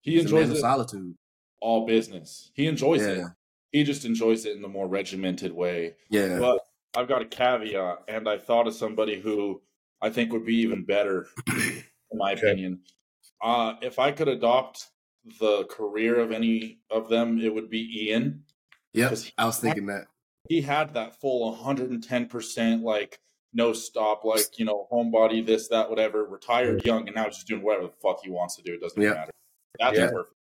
He 0.00 0.12
he's 0.12 0.22
enjoys 0.22 0.50
of 0.50 0.56
it 0.56 0.60
solitude. 0.60 1.16
all 1.60 1.86
business. 1.86 2.50
He 2.54 2.66
enjoys 2.66 3.02
Yeah. 3.02 3.08
it. 3.08 3.26
He 3.74 3.82
just 3.82 4.04
enjoys 4.04 4.46
it 4.46 4.54
in 4.54 4.62
the 4.62 4.68
more 4.68 4.86
regimented 4.86 5.52
way. 5.52 5.96
Yeah, 6.08 6.38
But 6.38 6.60
I've 6.96 7.08
got 7.08 7.22
a 7.22 7.24
caveat, 7.24 8.04
and 8.06 8.28
I 8.28 8.38
thought 8.38 8.68
of 8.68 8.74
somebody 8.74 9.18
who 9.20 9.60
I 10.00 10.10
think 10.10 10.30
would 10.32 10.46
be 10.46 10.54
even 10.58 10.84
better, 10.84 11.26
in 11.48 11.82
my 12.12 12.34
Okay. 12.34 12.42
opinion. 12.52 12.82
Uh, 13.42 13.74
if 13.82 13.98
I 13.98 14.12
could 14.12 14.28
adopt 14.28 14.90
the 15.40 15.64
career 15.64 16.20
of 16.20 16.30
any 16.30 16.78
of 16.88 17.08
them, 17.08 17.40
it 17.40 17.52
would 17.52 17.68
be 17.68 18.04
Ian. 18.06 18.44
yep. 18.92 19.08
'cause 19.08 19.24
he- 19.24 19.32
I 19.36 19.44
was 19.44 19.58
thinking 19.58 19.86
that. 19.86 20.06
He 20.48 20.60
had 20.60 20.94
that 20.94 21.20
full 21.20 21.50
110%, 21.52 22.84
like, 22.84 23.18
no 23.52 23.72
stop, 23.72 24.24
like, 24.24 24.56
you 24.56 24.64
know, 24.64 24.86
homebody, 24.92 25.44
this, 25.44 25.66
that, 25.70 25.90
whatever, 25.90 26.24
retired 26.24 26.84
young, 26.86 27.08
and 27.08 27.16
now 27.16 27.24
he's 27.24 27.34
just 27.38 27.48
doing 27.48 27.62
whatever 27.62 27.88
the 27.88 27.92
fuck 28.00 28.20
he 28.22 28.30
wants 28.30 28.54
to 28.54 28.62
do. 28.62 28.74
It 28.74 28.80
doesn't 28.80 29.02
Yeah. 29.02 29.14
matter. 29.14 29.32
That's 29.80 29.98
Yeah. 29.98 30.10
perfect. 30.10 30.36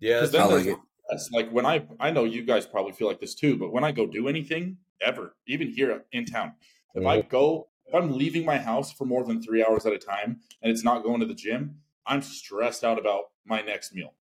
Yeah, 0.00 0.18
'Cause 0.20 0.32
that's 0.32 0.44
then 0.48 0.52
I 0.52 0.56
like 0.58 0.66
it. 0.66 0.78
Yes, 1.10 1.30
like 1.32 1.50
when 1.50 1.66
I 1.66 1.86
I 1.98 2.10
know 2.10 2.24
you 2.24 2.42
guys 2.42 2.66
probably 2.66 2.92
feel 2.92 3.08
like 3.08 3.20
this 3.20 3.34
too, 3.34 3.56
but 3.56 3.72
when 3.72 3.84
I 3.84 3.92
go 3.92 4.06
do 4.06 4.28
anything 4.28 4.78
ever, 5.00 5.34
even 5.46 5.68
here 5.68 6.04
in 6.12 6.24
town, 6.24 6.52
if 6.94 7.06
I 7.06 7.18
mm-hmm. 7.18 7.28
go 7.28 7.68
if 7.86 7.94
I'm 7.94 8.16
leaving 8.16 8.44
my 8.44 8.58
house 8.58 8.92
for 8.92 9.04
more 9.04 9.24
than 9.24 9.42
three 9.42 9.64
hours 9.64 9.84
at 9.86 9.92
a 9.92 9.98
time 9.98 10.40
and 10.62 10.70
it's 10.70 10.84
not 10.84 11.02
going 11.02 11.20
to 11.20 11.26
the 11.26 11.34
gym, 11.34 11.76
I'm 12.06 12.22
stressed 12.22 12.84
out 12.84 12.98
about 12.98 13.30
my 13.44 13.62
next 13.62 13.94
meal. 13.94 14.14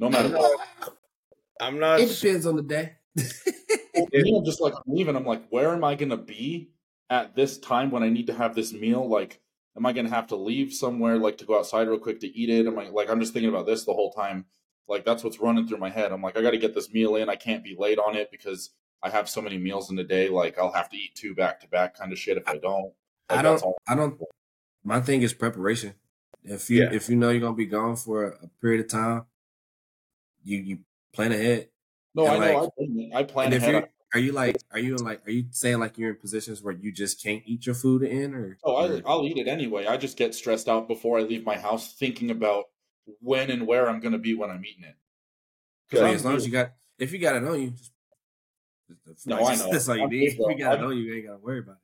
No 0.00 0.08
matter 0.08 0.28
I'm 0.28 0.34
what. 0.34 0.60
not, 0.80 0.96
I'm 1.60 1.78
not 1.78 2.00
It 2.00 2.08
depends 2.08 2.46
on 2.46 2.56
the 2.56 2.62
day. 2.62 2.94
Well, 3.94 4.06
for 4.06 4.20
me, 4.20 4.36
I'm 4.36 4.44
just 4.44 4.60
like 4.60 4.74
leaving. 4.86 5.14
I'm 5.14 5.24
like, 5.24 5.46
where 5.50 5.72
am 5.72 5.84
I 5.84 5.94
gonna 5.94 6.16
be 6.16 6.70
at 7.10 7.36
this 7.36 7.58
time 7.58 7.90
when 7.90 8.02
I 8.02 8.08
need 8.08 8.26
to 8.26 8.34
have 8.34 8.54
this 8.54 8.72
meal? 8.72 9.08
Like, 9.08 9.40
am 9.76 9.86
I 9.86 9.92
gonna 9.92 10.10
have 10.10 10.28
to 10.28 10.36
leave 10.36 10.72
somewhere 10.72 11.16
like 11.16 11.38
to 11.38 11.44
go 11.44 11.58
outside 11.58 11.88
real 11.88 11.98
quick 11.98 12.20
to 12.20 12.26
eat 12.26 12.50
it? 12.50 12.66
Am 12.66 12.78
I 12.78 12.88
like 12.88 13.10
I'm 13.10 13.20
just 13.20 13.32
thinking 13.32 13.50
about 13.50 13.66
this 13.66 13.84
the 13.84 13.92
whole 13.92 14.12
time. 14.12 14.46
Like 14.88 15.04
that's 15.04 15.24
what's 15.24 15.40
running 15.40 15.66
through 15.66 15.78
my 15.78 15.90
head. 15.90 16.12
I'm 16.12 16.22
like, 16.22 16.36
I 16.36 16.42
gotta 16.42 16.58
get 16.58 16.74
this 16.74 16.92
meal 16.92 17.16
in. 17.16 17.28
I 17.28 17.36
can't 17.36 17.64
be 17.64 17.74
late 17.78 17.98
on 17.98 18.16
it 18.16 18.30
because 18.30 18.70
I 19.02 19.10
have 19.10 19.28
so 19.28 19.40
many 19.42 19.58
meals 19.58 19.90
in 19.90 19.98
a 19.98 20.04
day. 20.04 20.28
Like 20.28 20.58
I'll 20.58 20.72
have 20.72 20.90
to 20.90 20.96
eat 20.96 21.14
two 21.14 21.34
back 21.34 21.60
to 21.60 21.68
back 21.68 21.96
kind 21.96 22.12
of 22.12 22.18
shit 22.18 22.36
if 22.36 22.46
I 22.48 22.58
don't. 22.58 22.92
Like, 23.30 23.38
I 23.38 23.42
don't. 23.42 23.62
I 23.88 23.94
don't. 23.94 24.20
My 24.84 25.00
thing 25.00 25.22
is 25.22 25.32
preparation. 25.32 25.94
If 26.42 26.68
you 26.68 26.82
Yeah. 26.82 26.92
if 26.92 27.08
you 27.08 27.16
know 27.16 27.30
you're 27.30 27.40
gonna 27.40 27.54
be 27.54 27.66
gone 27.66 27.96
for 27.96 28.24
a, 28.26 28.48
period 28.60 28.84
of 28.84 28.90
time, 28.90 29.24
you 30.44 30.58
you 30.58 30.78
plan 31.12 31.32
ahead. 31.32 31.68
No, 32.14 32.26
I 32.26 32.34
and, 32.34 32.40
know. 32.40 32.46
I, 32.46 32.68
plan- 32.76 33.10
I 33.14 33.22
plan 33.24 33.52
And 33.52 33.62
ahead. 33.62 33.88
You're 34.20 34.26
you 34.26 34.32
like 34.32 34.56
are 34.72 34.78
you 34.78 34.96
like 34.96 35.26
are 35.26 35.30
you 35.30 35.46
saying 35.50 35.78
like 35.78 35.98
you're 35.98 36.10
in 36.10 36.16
positions 36.16 36.62
where 36.62 36.74
you 36.74 36.92
just 36.92 37.22
can't 37.22 37.42
eat 37.46 37.66
your 37.66 37.74
food 37.74 38.02
in 38.02 38.34
or? 38.34 38.58
Oh, 38.64 38.76
I, 38.76 39.02
I'll 39.06 39.26
eat 39.26 39.36
it 39.38 39.48
anyway. 39.48 39.86
I 39.86 39.96
just 39.96 40.16
get 40.16 40.34
stressed 40.34 40.68
out 40.68 40.86
before 40.88 41.18
I 41.18 41.22
leave 41.22 41.44
my 41.44 41.56
house, 41.56 41.92
thinking 41.92 42.30
about 42.30 42.64
when 43.20 43.50
and 43.50 43.66
where 43.66 43.88
I'm 43.88 44.00
going 44.00 44.12
to 44.12 44.18
be 44.18 44.34
when 44.34 44.50
I'm 44.50 44.64
eating 44.64 44.84
it. 44.84 44.96
because 45.90 46.14
as 46.14 46.24
long 46.24 46.36
as 46.36 46.46
you 46.46 46.52
got 46.52 46.72
if 46.98 47.12
you 47.12 47.18
got 47.18 47.36
it 47.36 47.44
on 47.44 47.60
you, 47.60 47.70
just, 47.70 49.26
No, 49.26 49.44
I 49.44 49.56
know. 49.56 49.70
That's 49.70 49.88
all 49.88 49.96
you 49.96 50.08
need. 50.08 50.28
If 50.28 50.38
you 50.38 50.58
got 50.58 50.74
it 50.74 50.78
I'm- 50.80 50.84
on 50.86 50.96
you, 50.96 51.02
you 51.04 51.14
ain't 51.14 51.26
gotta 51.26 51.38
worry 51.38 51.58
about 51.58 51.72
it. 51.72 51.78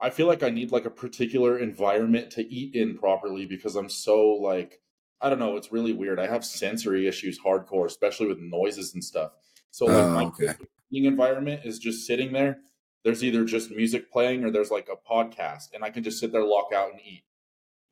I 0.00 0.10
feel 0.10 0.26
like 0.26 0.42
I 0.42 0.50
need 0.50 0.70
like 0.72 0.84
a 0.84 0.90
particular 0.90 1.58
environment 1.58 2.30
to 2.32 2.42
eat 2.52 2.74
in 2.74 2.98
properly 2.98 3.46
because 3.46 3.76
I'm 3.76 3.88
so 3.88 4.26
like 4.26 4.80
I 5.20 5.30
don't 5.30 5.38
know. 5.38 5.56
It's 5.56 5.72
really 5.72 5.92
weird. 5.92 6.20
I 6.20 6.26
have 6.26 6.44
sensory 6.44 7.06
issues 7.08 7.38
hardcore, 7.40 7.86
especially 7.86 8.26
with 8.26 8.38
noises 8.40 8.92
and 8.94 9.02
stuff. 9.02 9.32
So 9.70 9.86
like 9.86 9.94
Oh, 9.96 10.10
my 10.10 10.24
okay. 10.24 10.54
Environment 11.02 11.62
is 11.64 11.78
just 11.78 12.06
sitting 12.06 12.32
there. 12.32 12.58
There's 13.04 13.22
either 13.24 13.44
just 13.44 13.70
music 13.70 14.10
playing 14.12 14.44
or 14.44 14.50
there's 14.50 14.70
like 14.70 14.88
a 14.90 14.96
podcast, 15.10 15.74
and 15.74 15.84
I 15.84 15.90
can 15.90 16.02
just 16.04 16.18
sit 16.20 16.32
there, 16.32 16.44
lock 16.44 16.72
out, 16.74 16.92
and 16.92 17.00
eat. 17.04 17.24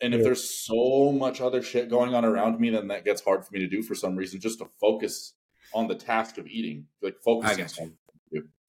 And 0.00 0.14
if 0.14 0.18
Yeah. 0.18 0.24
there's 0.24 0.42
so 0.48 1.12
much 1.12 1.40
other 1.40 1.62
shit 1.62 1.88
going 1.90 2.14
on 2.14 2.24
around 2.24 2.58
me, 2.60 2.70
then 2.70 2.88
that 2.88 3.04
gets 3.04 3.22
hard 3.22 3.44
for 3.44 3.52
me 3.52 3.60
to 3.60 3.66
do 3.68 3.82
for 3.82 3.94
some 3.94 4.16
reason. 4.16 4.40
Just 4.40 4.58
to 4.60 4.66
focus 4.80 5.34
on 5.74 5.88
the 5.88 5.94
task 5.94 6.38
of 6.38 6.46
eating, 6.46 6.86
like 7.02 7.16
focusing. 7.24 7.54
I 7.60 7.66
got 7.66 7.76
you. 7.78 7.82
on- 7.84 7.96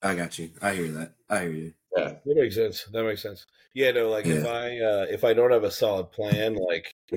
I 0.02 0.16
got 0.16 0.38
you. 0.40 0.50
I 0.62 0.74
hear 0.76 0.88
that. 0.90 1.14
I 1.30 1.42
hear 1.44 1.50
you. 1.52 1.74
Yeah, 1.96 2.16
That 2.26 2.36
makes 2.36 2.56
sense. 2.56 2.84
That 2.92 3.04
makes 3.06 3.22
sense. 3.22 3.46
Yeah, 3.74 3.92
no, 3.92 4.10
like 4.10 4.26
if 4.26 4.46
I 4.46 4.80
uh 4.80 5.06
if 5.10 5.24
I 5.24 5.34
don't 5.34 5.52
have 5.52 5.64
a 5.64 5.72
solid 5.72 6.12
plan, 6.12 6.56
like 6.56 6.94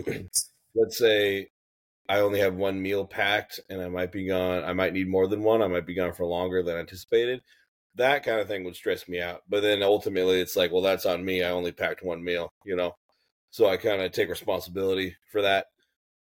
let's 0.74 0.98
say 0.98 1.50
I 2.08 2.20
only 2.20 2.40
have 2.40 2.54
one 2.54 2.80
meal 2.80 3.04
packed 3.04 3.60
and 3.68 3.80
I 3.80 3.88
might 3.88 4.12
be 4.12 4.26
gone 4.26 4.64
I 4.64 4.72
might 4.72 4.92
need 4.92 5.08
more 5.08 5.26
than 5.26 5.42
one, 5.42 5.62
I 5.62 5.66
might 5.66 5.86
be 5.86 5.94
gone 5.94 6.12
for 6.12 6.24
longer 6.24 6.62
than 6.62 6.76
anticipated. 6.76 7.42
That 7.96 8.24
kind 8.24 8.40
of 8.40 8.48
thing 8.48 8.64
would 8.64 8.76
stress 8.76 9.08
me 9.08 9.20
out. 9.20 9.42
But 9.48 9.62
then 9.62 9.82
ultimately 9.82 10.40
it's 10.40 10.56
like, 10.56 10.72
well 10.72 10.82
that's 10.82 11.06
on 11.06 11.24
me. 11.24 11.42
I 11.42 11.50
only 11.50 11.72
packed 11.72 12.02
one 12.02 12.22
meal, 12.22 12.52
you 12.64 12.76
know. 12.76 12.96
So 13.50 13.68
I 13.68 13.76
kind 13.76 14.02
of 14.02 14.12
take 14.12 14.28
responsibility 14.28 15.16
for 15.30 15.42
that. 15.42 15.66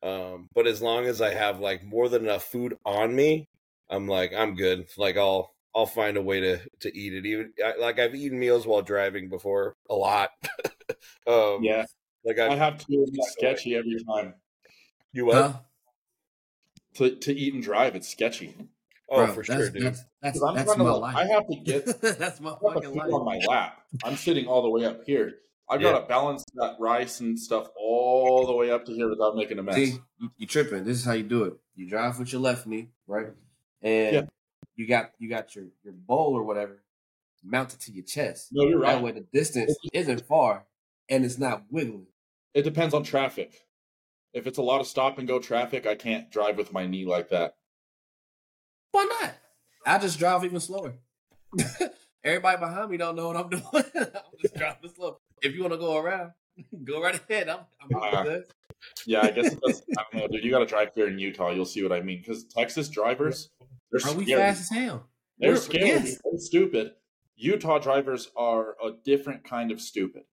Um 0.01 0.49
but 0.53 0.67
as 0.67 0.81
long 0.81 1.05
as 1.05 1.21
I 1.21 1.33
have 1.33 1.59
like 1.59 1.83
more 1.83 2.09
than 2.09 2.23
enough 2.23 2.43
food 2.43 2.77
on 2.85 3.15
me, 3.15 3.47
I'm 3.89 4.07
like 4.07 4.33
I'm 4.33 4.55
good. 4.55 4.87
Like 4.97 5.17
I'll 5.17 5.53
I'll 5.75 5.85
find 5.85 6.17
a 6.17 6.21
way 6.21 6.39
to 6.39 6.59
to 6.81 6.97
eat 6.97 7.13
it. 7.13 7.25
Even 7.25 7.53
I, 7.63 7.75
like 7.79 7.99
I've 7.99 8.15
eaten 8.15 8.39
meals 8.39 8.67
while 8.67 8.81
driving 8.81 9.29
before 9.29 9.75
a 9.89 9.95
lot. 9.95 10.29
um, 11.27 11.63
yeah. 11.63 11.85
like 12.23 12.39
I 12.39 12.49
I, 12.49 12.55
have 12.55 12.77
to. 12.85 12.85
It's 12.89 13.31
sketchy 13.37 13.75
every 13.75 13.97
time 14.03 14.35
you 15.13 15.25
what? 15.25 15.35
Huh? 15.35 15.53
To 16.95 17.15
to 17.15 17.33
eat 17.33 17.53
and 17.53 17.63
drive. 17.63 17.95
It's 17.95 18.07
sketchy. 18.09 18.55
oh, 19.09 19.17
Bro, 19.17 19.33
for 19.33 19.43
that's, 19.43 19.47
sure, 19.47 19.69
dude. 19.71 19.83
That's 19.83 20.03
that's, 20.21 20.39
'Cause 20.39 20.49
I'm 20.49 20.55
that's 20.55 20.65
trying 20.73 20.77
to, 20.79 20.83
my 20.85 20.91
life. 20.91 21.15
I 21.17 21.25
have 21.25 21.47
to 21.47 21.55
get 21.63 22.01
that's 22.19 22.39
my 22.39 22.49
I 22.51 22.53
have 22.53 22.59
the 22.61 22.81
fucking 22.81 22.91
food 23.01 23.13
on 23.13 23.25
my 23.25 23.37
lap. 23.47 23.81
I'm 24.03 24.15
sitting 24.15 24.47
all 24.47 24.61
the 24.61 24.69
way 24.69 24.85
up 24.85 25.03
here. 25.05 25.35
I've 25.69 25.81
Yeah. 25.81 25.93
got 25.93 26.01
to 26.01 26.07
balance 26.07 26.43
that 26.55 26.75
rice 26.79 27.19
and 27.21 27.39
stuff 27.39 27.67
all 27.77 28.45
the 28.47 28.53
way 28.53 28.69
up 28.69 28.85
to 28.85 28.93
here 28.93 29.09
without 29.09 29.35
making 29.35 29.59
a 29.59 29.63
mess. 29.63 29.75
See, 29.75 29.99
you, 30.19 30.29
you 30.37 30.45
tripping. 30.47 30.83
This 30.83 30.97
is 30.97 31.05
how 31.05 31.13
you 31.13 31.23
do 31.23 31.45
it. 31.45 31.53
You 31.75 31.87
drive 31.89 32.19
with 32.19 32.31
your 32.33 32.41
left 32.41 32.67
knee, 32.67 32.89
right? 33.07 33.27
And 33.81 34.13
Yeah. 34.15 34.21
you 34.75 34.87
got 34.87 35.11
you 35.19 35.29
got 35.29 35.55
your 35.55 35.65
your 35.83 35.93
bowl 35.93 36.37
or 36.37 36.43
whatever 36.43 36.83
mounted 37.43 37.79
to 37.81 37.91
your 37.91 38.03
chest. 38.05 38.49
No, 38.51 38.67
you're 38.67 38.79
That 38.81 38.93
right. 38.95 39.03
way 39.03 39.11
the 39.11 39.25
distance 39.33 39.75
isn't 39.93 40.25
far 40.27 40.65
and 41.09 41.25
it's 41.25 41.37
not 41.37 41.63
wiggling. 41.69 42.07
It 42.53 42.61
depends 42.63 42.93
on 42.93 43.03
traffic. 43.03 43.65
If 44.33 44.47
it's 44.47 44.57
a 44.57 44.61
lot 44.63 44.81
of 44.81 44.87
stop 44.87 45.17
and 45.19 45.27
go 45.27 45.39
traffic, 45.39 45.85
I 45.85 45.95
can't 45.95 46.31
drive 46.31 46.57
with 46.57 46.73
my 46.73 46.87
knee 46.87 47.05
like 47.05 47.29
that. 47.29 47.55
Why 48.91 49.03
not? 49.21 49.33
I 49.85 49.97
just 49.99 50.17
drive 50.19 50.43
even 50.43 50.59
slower. 50.59 50.95
Everybody 52.23 52.57
behind 52.57 52.89
me 52.89 52.97
don't 52.97 53.15
know 53.15 53.27
what 53.27 53.37
I'm 53.37 53.49
doing. 53.49 53.63
I'm 53.95 54.37
just 54.41 54.55
driving 54.55 54.89
slow. 54.95 55.19
If 55.41 55.53
you 55.53 55.61
want 55.61 55.73
to 55.73 55.77
go 55.79 55.97
around, 55.97 56.31
go 56.83 57.01
right 57.01 57.19
ahead. 57.29 57.49
I'm, 57.49 57.59
I'm 57.81 57.95
Uh, 58.15 58.23
good. 58.23 58.43
Yeah, 59.05 59.21
I 59.21 59.31
guess 59.31 59.53
it 59.53 59.59
does. 59.65 59.81
I 59.97 60.03
don't 60.11 60.21
know, 60.21 60.27
dude. 60.27 60.43
You 60.43 60.51
got 60.51 60.59
to 60.59 60.65
drive 60.65 60.89
here 60.95 61.07
in 61.07 61.17
Utah. 61.19 61.51
You'll 61.51 61.65
see 61.65 61.83
what 61.83 61.91
I 61.93 62.01
mean. 62.01 62.19
Because 62.19 62.45
Texas 62.45 62.89
drivers, 62.89 63.49
they're 63.91 64.09
Are 64.11 64.15
we 64.15 64.25
scary. 64.25 64.41
fast 64.41 64.61
as 64.61 64.69
hell? 64.77 65.07
They're 65.37 65.51
We're- 65.51 65.61
scary. 65.61 65.87
yes. 65.87 66.17
They're 66.23 66.39
stupid. 66.39 66.91
Utah 67.35 67.79
drivers 67.79 68.29
are 68.35 68.75
a 68.83 68.91
different 69.03 69.43
kind 69.43 69.71
of 69.71 69.81
stupid. 69.81 70.23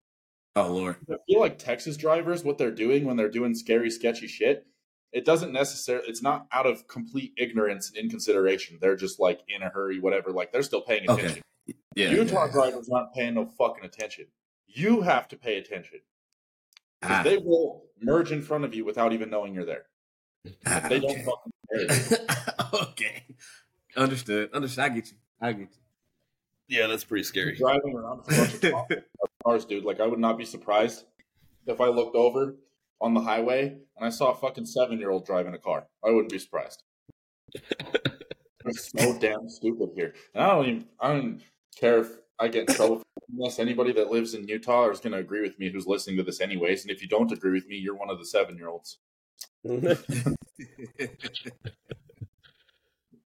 Oh 0.67 0.73
Lord. 0.73 0.97
I 1.11 1.17
feel 1.29 1.41
like 1.41 1.59
Texas 1.59 1.97
drivers, 1.97 2.45
what 2.45 2.59
they're 2.59 2.71
doing 2.71 3.05
when 3.05 3.17
they're 3.17 3.31
doing 3.31 3.55
scary, 3.55 3.91
sketchy 3.91 4.27
shit, 4.27 4.67
it 5.13 5.25
doesn't 5.25 5.53
necessarily, 5.53 6.07
it's 6.09 6.23
not 6.23 6.47
out 6.53 6.67
of 6.67 6.87
complete 6.89 7.33
ignorance 7.37 7.89
and 7.89 7.99
inconsideration. 7.99 8.79
They're 8.81 8.97
just 8.97 9.19
like 9.21 9.41
in 9.49 9.63
a 9.63 9.69
hurry, 9.69 9.99
whatever. 10.01 10.31
Like 10.31 10.53
they're 10.53 10.63
still 10.63 10.83
paying 10.83 11.09
Okay. 11.09 11.23
attention. 11.23 11.43
Yeah. 11.97 12.11
Utah 12.11 12.47
yeah. 12.47 12.53
drivers 12.53 12.89
aren't 12.89 13.13
paying 13.13 13.35
no 13.35 13.47
fucking 13.59 13.85
attention. 13.85 14.27
You 14.69 15.01
have 15.03 15.27
to 15.29 15.37
pay 15.37 15.59
attention. 15.59 16.01
Ah, 17.03 17.23
They 17.25 17.39
will 17.39 17.85
merge 18.01 18.31
in 18.31 18.43
front 18.43 18.65
of 18.65 18.75
you 18.75 18.85
without 18.85 19.13
even 19.13 19.31
knowing 19.31 19.55
you're 19.55 19.65
there. 19.65 19.87
ah, 20.67 20.87
They 20.89 21.01
don't 21.01 21.11
okay. 21.11 21.25
fucking 21.25 22.09
care. 22.17 22.37
okay. 22.83 23.25
Understood. 23.97 24.53
Understood. 24.53 24.85
I 24.85 24.89
get 24.91 25.11
you. 25.11 25.17
I 25.41 25.53
get 25.53 25.69
Yeah, 26.71 26.87
that's 26.87 27.05
pretty 27.05 27.25
scary. 27.25 27.57
driving 27.57 27.97
around 27.97 28.23
with 28.27 28.65
a 28.65 28.71
bunch 28.71 28.93
of 28.93 29.05
cars, 29.45 29.65
dude. 29.65 29.85
Like 29.85 29.99
I 30.01 30.07
would 30.07 30.21
not 30.21 30.39
be 30.39 30.45
surprised 30.45 31.05
if 31.67 31.81
I 31.81 31.89
looked 31.89 32.15
over 32.15 32.55
on 33.01 33.13
the 33.13 33.21
highway 33.21 33.77
and 33.97 34.07
I 34.07 34.11
saw 34.11 34.31
a 34.31 34.37
fucking 34.37 34.67
seven 34.67 35.01
year 35.01 35.11
old 35.11 35.27
driving 35.27 35.53
a 35.53 35.59
car. 35.59 35.89
I 36.05 36.11
wouldn't 36.11 36.31
be 36.31 36.39
surprised. 36.39 36.85
it's 38.67 38.93
so 38.97 39.19
damn 39.19 39.49
stupid 39.49 39.91
here. 39.97 40.15
And 40.33 40.45
I 40.45 40.51
don't 40.51 40.67
even 40.67 40.87
I 41.01 41.09
don't 41.09 41.43
care 41.77 41.99
if 41.99 42.09
I 42.39 42.47
get 42.47 42.69
in 42.69 42.75
trouble 42.77 42.99
for 42.99 43.05
this. 43.31 43.59
Anybody 43.59 43.93
that 43.95 44.13
lives 44.13 44.35
in 44.35 44.47
Utah 44.47 44.91
is 44.91 45.01
gonna 45.01 45.17
agree 45.19 45.43
with 45.43 45.59
me 45.59 45.73
who's 45.73 45.89
listening 45.89 46.19
to 46.19 46.23
this 46.23 46.41
anyways. 46.41 46.83
And 46.83 46.93
if 46.93 47.03
you 47.03 47.09
don't 47.09 47.33
agree 47.33 47.51
with 47.53 47.67
me, 47.67 47.79
you're 47.79 47.97
one 47.97 48.11
of 48.11 48.21
the 48.21 48.27
seven 48.27 48.57
year 48.57 48.69
olds. 48.69 48.99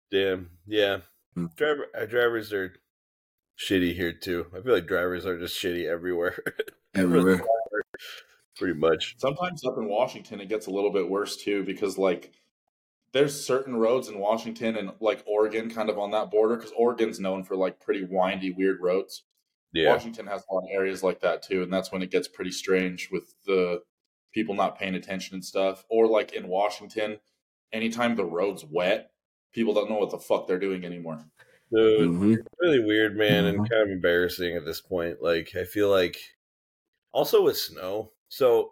Damn. 0.10 0.50
Yeah. 0.66 0.98
Hmm. 1.36 1.46
Driver 1.56 1.86
uh, 1.96 2.06
drivers 2.06 2.52
are 2.52 2.74
shitty 3.58 3.96
here 3.96 4.14
too. 4.14 4.48
I 4.56 4.62
feel 4.62 4.74
like 4.74 4.88
drivers 4.88 5.26
are 5.26 5.40
just 5.40 5.62
shitty 5.62 5.88
everywhere. 5.88 6.38
Everywhere. 6.96 7.44
Pretty 8.56 8.74
much. 8.74 9.16
Sometimes 9.20 9.64
up 9.64 9.78
in 9.78 9.88
Washington 9.88 10.42
it 10.42 10.50
gets 10.50 10.66
a 10.66 10.72
little 10.72 10.92
bit 10.92 11.08
worse 11.08 11.38
too 11.38 11.64
because 11.64 11.96
like 12.00 12.32
there's 13.14 13.46
certain 13.46 13.76
roads 13.76 14.08
in 14.08 14.20
Washington 14.20 14.76
and 14.78 14.92
like 15.00 15.24
Oregon 15.28 15.70
kind 15.70 15.90
of 15.90 16.00
on 16.00 16.12
that 16.12 16.32
border 16.32 16.56
because 16.56 16.72
Oregon's 16.76 17.20
known 17.20 17.44
for 17.44 17.56
like 17.56 17.80
pretty 17.80 18.04
windy, 18.04 18.52
weird 18.52 18.80
roads. 18.82 19.24
Yeah. 19.74 19.92
Washington 19.92 20.26
has 20.28 20.44
a 20.50 20.54
lot 20.54 20.64
of 20.64 20.70
areas 20.72 21.04
like 21.04 21.20
that 21.20 21.44
too, 21.44 21.62
and 21.62 21.72
that's 21.72 21.92
when 21.92 22.02
it 22.02 22.10
gets 22.10 22.28
pretty 22.28 22.52
strange 22.52 23.10
with 23.12 23.36
the 23.46 23.84
people 24.34 24.56
not 24.56 24.78
paying 24.78 24.96
attention 24.96 25.36
and 25.36 25.46
stuff. 25.46 25.86
Or 25.90 26.08
like 26.08 26.34
in 26.34 26.48
Washington, 26.48 27.20
anytime 27.72 28.16
the 28.16 28.26
road's 28.26 28.66
wet, 28.66 29.12
people 29.54 29.74
don't 29.74 29.90
know 29.90 29.98
what 29.98 30.12
the 30.12 30.18
fuck 30.18 30.48
they're 30.48 30.60
doing 30.60 30.86
anymore. 30.86 31.26
Dude, 31.74 32.12
Mhm. 32.12 32.48
really 32.60 32.80
weird, 32.84 33.18
man, 33.18 33.46
and 33.46 33.60
Mhm. 33.60 33.70
kind 33.70 33.84
of 33.84 33.90
embarrassing 33.90 34.56
at 34.56 34.66
this 34.66 34.82
point. 34.82 35.22
Like, 35.22 35.56
I 35.56 35.66
feel 35.66 35.90
like 35.90 36.18
also 37.14 37.44
with 37.44 37.58
snow. 37.58 38.14
So 38.30 38.72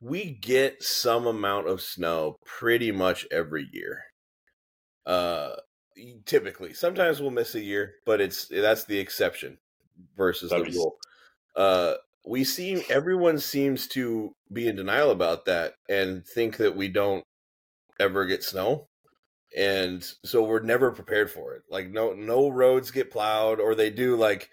we 0.00 0.32
get 0.32 0.82
some 0.82 1.26
amount 1.26 1.68
of 1.68 1.82
snow 1.82 2.38
pretty 2.46 2.92
much 2.92 3.26
every 3.30 3.68
year. 3.72 4.04
Uh, 5.06 5.56
typically, 6.26 6.74
sometimes 6.74 7.20
we'll 7.20 7.30
miss 7.30 7.54
a 7.54 7.60
year, 7.62 7.96
but 8.06 8.20
it's 8.20 8.48
that's 8.48 8.84
the 8.84 8.98
exception 8.98 9.58
versus 10.16 10.52
That'd 10.52 10.66
the 10.66 10.72
rule. 10.72 10.98
Uh, 11.56 11.96
we 12.26 12.44
seem 12.44 12.82
everyone 12.90 13.38
seems 13.38 13.88
to 13.88 14.32
be 14.52 14.68
in 14.68 14.76
denial 14.76 15.10
about 15.10 15.46
that 15.46 15.74
and 15.88 16.26
think 16.26 16.58
that 16.58 16.76
we 16.76 16.88
don't 16.88 17.24
ever 18.00 18.26
get 18.26 18.44
snow 18.44 18.88
and 19.56 20.04
so 20.24 20.42
we're 20.42 20.60
never 20.60 20.90
prepared 20.90 21.30
for 21.30 21.54
it. 21.54 21.62
Like 21.70 21.88
no 21.88 22.12
no 22.12 22.48
roads 22.48 22.90
get 22.90 23.10
plowed 23.10 23.60
or 23.60 23.74
they 23.74 23.90
do 23.90 24.16
like 24.16 24.50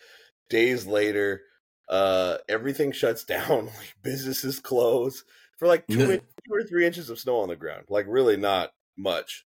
days 0.49 0.85
later 0.85 1.41
uh 1.89 2.37
everything 2.47 2.91
shuts 2.91 3.23
down 3.25 3.67
like 3.67 3.95
businesses 4.03 4.59
close 4.59 5.23
for 5.57 5.67
like 5.67 5.85
two, 5.87 5.99
in- 6.11 6.19
two 6.19 6.53
or 6.53 6.63
three 6.63 6.85
inches 6.85 7.09
of 7.09 7.19
snow 7.19 7.39
on 7.41 7.49
the 7.49 7.55
ground 7.55 7.85
like 7.89 8.05
really 8.07 8.37
not 8.37 8.71
much. 8.97 9.45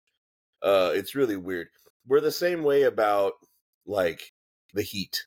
Uh 0.62 0.92
it's 0.94 1.14
really 1.14 1.36
weird. 1.36 1.68
We're 2.06 2.20
the 2.20 2.32
same 2.32 2.62
way 2.62 2.82
about 2.82 3.32
like 3.86 4.32
the 4.74 4.82
heat 4.82 5.26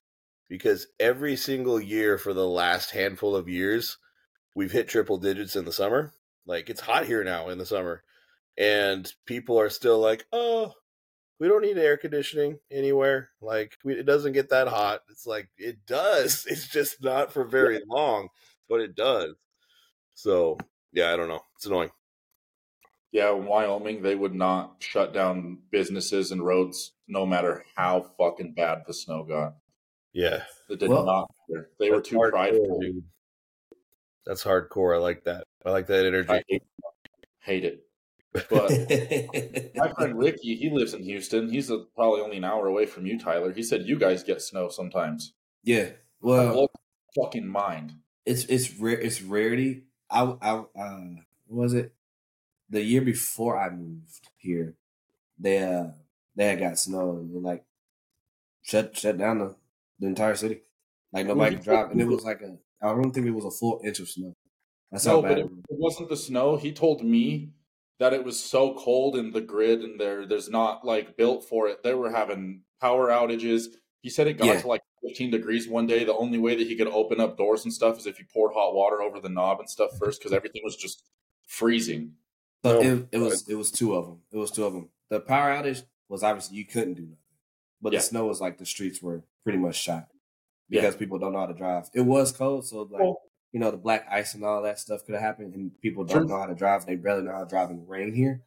because 0.49 0.88
every 0.99 1.36
single 1.36 1.80
year 1.80 2.17
for 2.17 2.34
the 2.34 2.47
last 2.47 2.91
handful 2.91 3.36
of 3.36 3.49
years 3.49 3.97
we've 4.56 4.71
hit 4.71 4.88
triple 4.88 5.17
digits 5.17 5.56
in 5.56 5.65
the 5.65 5.73
summer. 5.73 6.13
Like 6.45 6.69
it's 6.69 6.82
hot 6.82 7.06
here 7.06 7.23
now 7.23 7.49
in 7.49 7.58
the 7.58 7.65
summer 7.65 8.04
and 8.58 9.12
people 9.26 9.60
are 9.60 9.70
still 9.70 10.00
like, 10.00 10.26
"Oh, 10.32 10.74
we 11.39 11.48
don't 11.48 11.62
need 11.63 11.78
air 11.78 11.98
conditioning 11.98 12.60
anywhere. 12.72 13.30
Like, 13.41 13.78
we, 13.84 13.94
it 13.96 14.06
doesn't 14.06 14.34
get 14.34 14.50
that 14.50 14.68
hot." 14.68 15.02
It's 15.10 15.26
like 15.28 15.50
it 15.58 15.86
does. 15.86 16.46
It's 16.50 16.68
just 16.68 17.04
not 17.04 17.32
for 17.34 17.44
very 17.46 17.82
long, 17.88 18.30
but 18.70 18.82
it 18.82 18.96
does. 18.96 19.36
So, 20.13 20.58
yeah, 20.94 21.13
I 21.13 21.18
don't 21.18 21.30
know. 21.30 21.41
It's 21.56 21.65
annoying. 21.65 21.91
Yeah, 23.12 23.34
in 23.34 23.46
Wyoming, 23.46 24.02
they 24.02 24.15
would 24.15 24.36
not 24.36 24.78
shut 24.84 25.13
down 25.13 25.60
businesses 25.72 26.32
and 26.32 26.46
roads 26.46 26.91
no 27.08 27.26
matter 27.26 27.63
how 27.76 28.02
fucking 28.18 28.54
bad 28.56 28.84
the 28.86 28.94
snow 28.94 29.24
got. 29.24 29.56
Yeah, 30.12 30.44
It 30.70 30.80
did 30.80 30.89
Well, 30.89 31.06
not. 31.06 31.32
They 31.80 31.91
were 31.91 32.02
too 32.02 32.18
hardcore, 32.18 32.30
prideful. 32.32 32.80
dude. 32.80 33.04
That's 34.26 34.44
hardcore. 34.44 34.96
I 34.96 35.00
like 35.00 35.24
that. 35.26 35.46
I 35.65 35.72
like 35.72 35.88
that 35.88 36.06
energy. 36.06 36.30
I 36.30 36.44
hate, 36.48 36.63
hate 37.39 37.63
it. 37.65 37.86
But 38.50 38.71
my 39.76 39.89
friend 39.93 40.17
Ricky, 40.17 40.56
he 40.56 40.69
lives 40.69 40.93
in 40.93 41.04
Houston. 41.04 41.50
He's 41.52 41.69
a, 41.69 41.80
probably 41.95 42.21
only 42.21 42.38
an 42.38 42.43
hour 42.43 42.67
away 42.67 42.86
from 42.86 43.06
you, 43.06 43.17
Tyler. 43.19 43.52
He 43.54 43.63
said 43.63 43.88
you 43.88 43.98
guys 43.98 44.24
get 44.24 44.41
snow 44.41 44.69
sometimes. 44.69 45.34
yeah. 45.63 45.91
Well, 46.21 46.67
fucking 47.15 47.48
mind. 47.48 47.93
it's 48.26 48.45
it's 48.45 48.80
rare. 48.80 49.00
It's 49.00 49.21
rarity. 49.21 49.84
I 50.10 50.24
I 50.41 50.52
uh, 50.76 51.02
what 51.48 51.63
was 51.63 51.74
it 51.74 51.93
the 52.69 52.82
year 52.84 53.02
before 53.02 53.58
I 53.60 53.69
moved 53.69 54.30
here? 54.38 54.76
They 55.39 55.60
uh 55.63 55.91
they 56.36 56.48
had 56.48 56.60
got 56.60 56.80
snow 56.80 57.12
and 57.17 57.36
they, 57.36 57.39
like 57.39 57.65
shut 58.63 58.95
shut 58.98 59.17
down 59.17 59.39
the, 59.39 59.56
the 60.00 60.08
entire 60.08 60.36
city. 60.36 60.62
Like 61.12 61.28
nobody 61.28 61.56
could 61.56 61.63
drive, 61.65 61.91
and 61.91 62.02
it 62.02 62.08
was 62.08 62.24
like 62.24 62.41
a 62.41 62.58
I 62.82 62.89
don't 62.89 63.12
think 63.12 63.28
it 63.28 63.32
was 63.32 63.45
a 63.45 63.52
full 63.52 63.82
inch 63.84 64.00
of 64.00 64.10
snow. 64.10 64.34
That's 64.91 65.06
how 65.06 65.17
No, 65.17 65.21
bad 65.21 65.30
but 65.30 65.38
it 65.39 65.45
it, 65.45 65.50
was. 65.52 65.60
it 65.69 65.78
wasn't 65.80 66.10
the 66.10 66.17
snow. 66.17 66.58
He 66.58 66.71
told 66.74 67.04
me 67.04 67.52
that 67.99 68.13
it 68.13 68.23
was 68.23 68.41
so 68.41 68.73
cold 68.75 69.15
in 69.15 69.31
the 69.31 69.41
grid 69.41 69.81
and 69.81 69.99
there 69.99 70.25
there's 70.25 70.49
not 70.49 70.86
like 70.86 71.15
built 71.17 71.43
for 71.45 71.67
it. 71.67 71.84
They 71.84 71.93
were 71.93 72.12
having 72.12 72.62
power 72.81 73.08
outages. 73.10 73.65
He 74.01 74.10
said 74.10 74.27
it 74.27 74.34
got 74.38 74.47
Yeah. 74.47 74.62
to 74.62 74.67
like 74.67 74.81
15 75.08 75.31
degrees 75.31 75.67
one 75.67 75.88
day. 75.88 76.03
The 76.03 76.13
only 76.15 76.38
way 76.38 76.55
that 76.55 76.67
he 76.67 76.75
could 76.75 76.88
open 76.88 77.19
up 77.19 77.38
doors 77.38 77.63
and 77.63 77.73
stuff 77.73 77.97
is 77.97 78.05
if 78.05 78.17
he 78.17 78.23
poured 78.34 78.53
hot 78.53 78.73
water 78.75 79.01
over 79.01 79.19
the 79.19 79.29
knob 79.29 79.60
and 79.60 79.69
stuff 79.69 79.91
first 79.97 80.19
because 80.19 80.34
everything 80.34 80.62
was 80.63 80.75
just 80.75 81.03
freezing. 81.47 82.13
So 82.63 82.81
No, 82.81 82.93
it, 82.95 83.08
it 83.13 83.17
was 83.19 83.47
it 83.47 83.55
was 83.55 83.71
two 83.71 83.95
of 83.95 84.05
them. 84.05 84.21
It 84.31 84.38
was 84.38 84.51
two 84.51 84.65
of 84.65 84.73
them. 84.73 84.89
The 85.10 85.19
power 85.19 85.49
outage 85.51 85.84
was 86.10 86.23
obviously 86.23 86.58
you 86.58 86.65
couldn't 86.65 86.95
do 86.95 87.03
nothing, 87.03 87.17
but 87.81 87.93
Yeah. 87.93 87.99
the 87.99 88.03
snow 88.03 88.25
was 88.25 88.41
like 88.41 88.58
the 88.58 88.65
streets 88.65 89.01
were 89.01 89.23
pretty 89.43 89.60
much 89.60 89.75
shot 89.75 90.08
Yeah. 90.69 90.81
because 90.81 90.95
people 90.95 91.17
don't 91.19 91.34
know 91.34 91.39
how 91.39 91.45
to 91.45 91.53
drive. 91.53 91.89
It 91.93 92.01
was 92.01 92.31
cold, 92.31 92.65
so 92.67 92.81
like 92.84 93.01
Well- 93.01 93.21
you 93.56 93.62
know 93.62 93.72
the 93.72 93.78
black 93.78 94.06
ice 94.12 94.34
and 94.34 94.44
all 94.44 94.62
that 94.63 94.78
stuff 94.80 95.06
could 95.06 95.13
have 95.15 95.22
happened, 95.22 95.56
and 95.56 95.72
people 95.82 96.04
don't 96.04 96.18
True. 96.18 96.28
know 96.28 96.38
how 96.38 96.46
to 96.46 96.54
drive. 96.54 96.86
They 96.86 96.98
barely 96.98 97.24
know 97.24 97.32
how 97.32 97.46
to 97.46 97.50
drive 97.50 97.70
in 97.70 97.78
the 97.78 97.86
rain 97.86 98.13
here. 98.13 98.41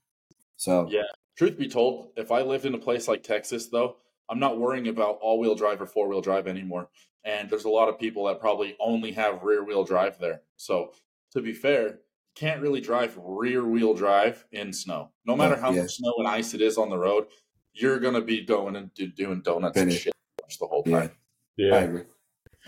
So 0.56 0.86
Yeah. 0.90 1.04
Truth 1.34 1.56
be 1.56 1.66
told, 1.66 2.10
if 2.18 2.30
I 2.30 2.42
lived 2.42 2.66
in 2.66 2.74
a 2.74 2.78
place 2.78 3.08
like 3.08 3.22
Texas, 3.22 3.68
though, 3.68 3.96
I'm 4.28 4.38
not 4.38 4.58
worrying 4.58 4.86
about 4.86 5.18
all 5.22 5.38
wheel 5.38 5.54
drive 5.54 5.80
or 5.80 5.86
four 5.86 6.08
wheel 6.08 6.20
drive 6.20 6.46
anymore. 6.46 6.90
And 7.24 7.48
there's 7.48 7.64
a 7.64 7.70
lot 7.70 7.88
of 7.88 7.98
people 7.98 8.24
that 8.26 8.38
probably 8.38 8.76
only 8.78 9.12
have 9.12 9.42
rear 9.42 9.64
wheel 9.64 9.82
drive 9.82 10.18
there. 10.18 10.42
So, 10.58 10.92
to 11.32 11.40
be 11.40 11.54
fair, 11.54 11.86
you 11.86 11.94
can't 12.34 12.60
really 12.60 12.82
drive 12.82 13.16
rear 13.16 13.64
wheel 13.64 13.94
drive 13.94 14.44
in 14.52 14.74
snow. 14.74 15.12
No 15.24 15.34
matter 15.34 15.54
oh, 15.56 15.60
how 15.60 15.70
yeah. 15.70 15.82
much 15.82 15.94
snow 15.94 16.12
and 16.18 16.28
ice 16.28 16.52
it 16.52 16.60
is 16.60 16.76
on 16.76 16.90
the 16.90 16.98
road, 16.98 17.28
you're 17.72 17.98
going 17.98 18.12
to 18.12 18.20
be 18.20 18.42
going 18.44 18.76
and 18.76 18.92
do, 18.92 19.06
doing 19.06 19.40
donuts 19.40 19.78
and 19.78 19.90
shit 19.90 20.12
the 20.60 20.66
whole 20.66 20.82
yeah, 20.84 21.00
time. 21.00 21.10
I 21.10 21.62
Yeah. 21.62 21.76
agree. 21.76 22.02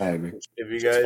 I 0.01 0.09
agree. 0.09 0.31
Have 0.59 0.71
you 0.71 0.79
guys, 0.79 1.05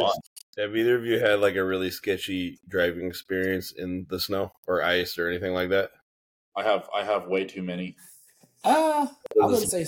have 0.58 0.76
either 0.76 0.96
of 0.96 1.06
you 1.06 1.20
had 1.20 1.42
like 1.42 1.56
a 1.56 1.64
really 1.66 1.92
sketchy 1.92 2.60
driving 2.68 3.08
experience 3.08 3.74
in 3.74 4.08
the 4.10 4.20
snow 4.20 4.54
or 4.68 4.82
ice 4.82 5.18
or 5.18 5.28
anything 5.28 5.54
like 5.54 5.70
that? 5.70 5.92
I 6.56 6.64
have 6.64 6.90
I 6.96 7.04
have 7.04 7.28
way 7.28 7.44
too 7.44 7.62
many. 7.62 7.98
Uh, 8.64 9.08
I 9.42 9.46
wouldn't 9.46 9.70
say 9.70 9.86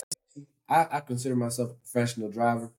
I, 0.70 0.88
I 0.92 1.00
consider 1.00 1.38
myself 1.38 1.72
a 1.72 1.74
professional 1.76 2.30
driver. 2.30 2.70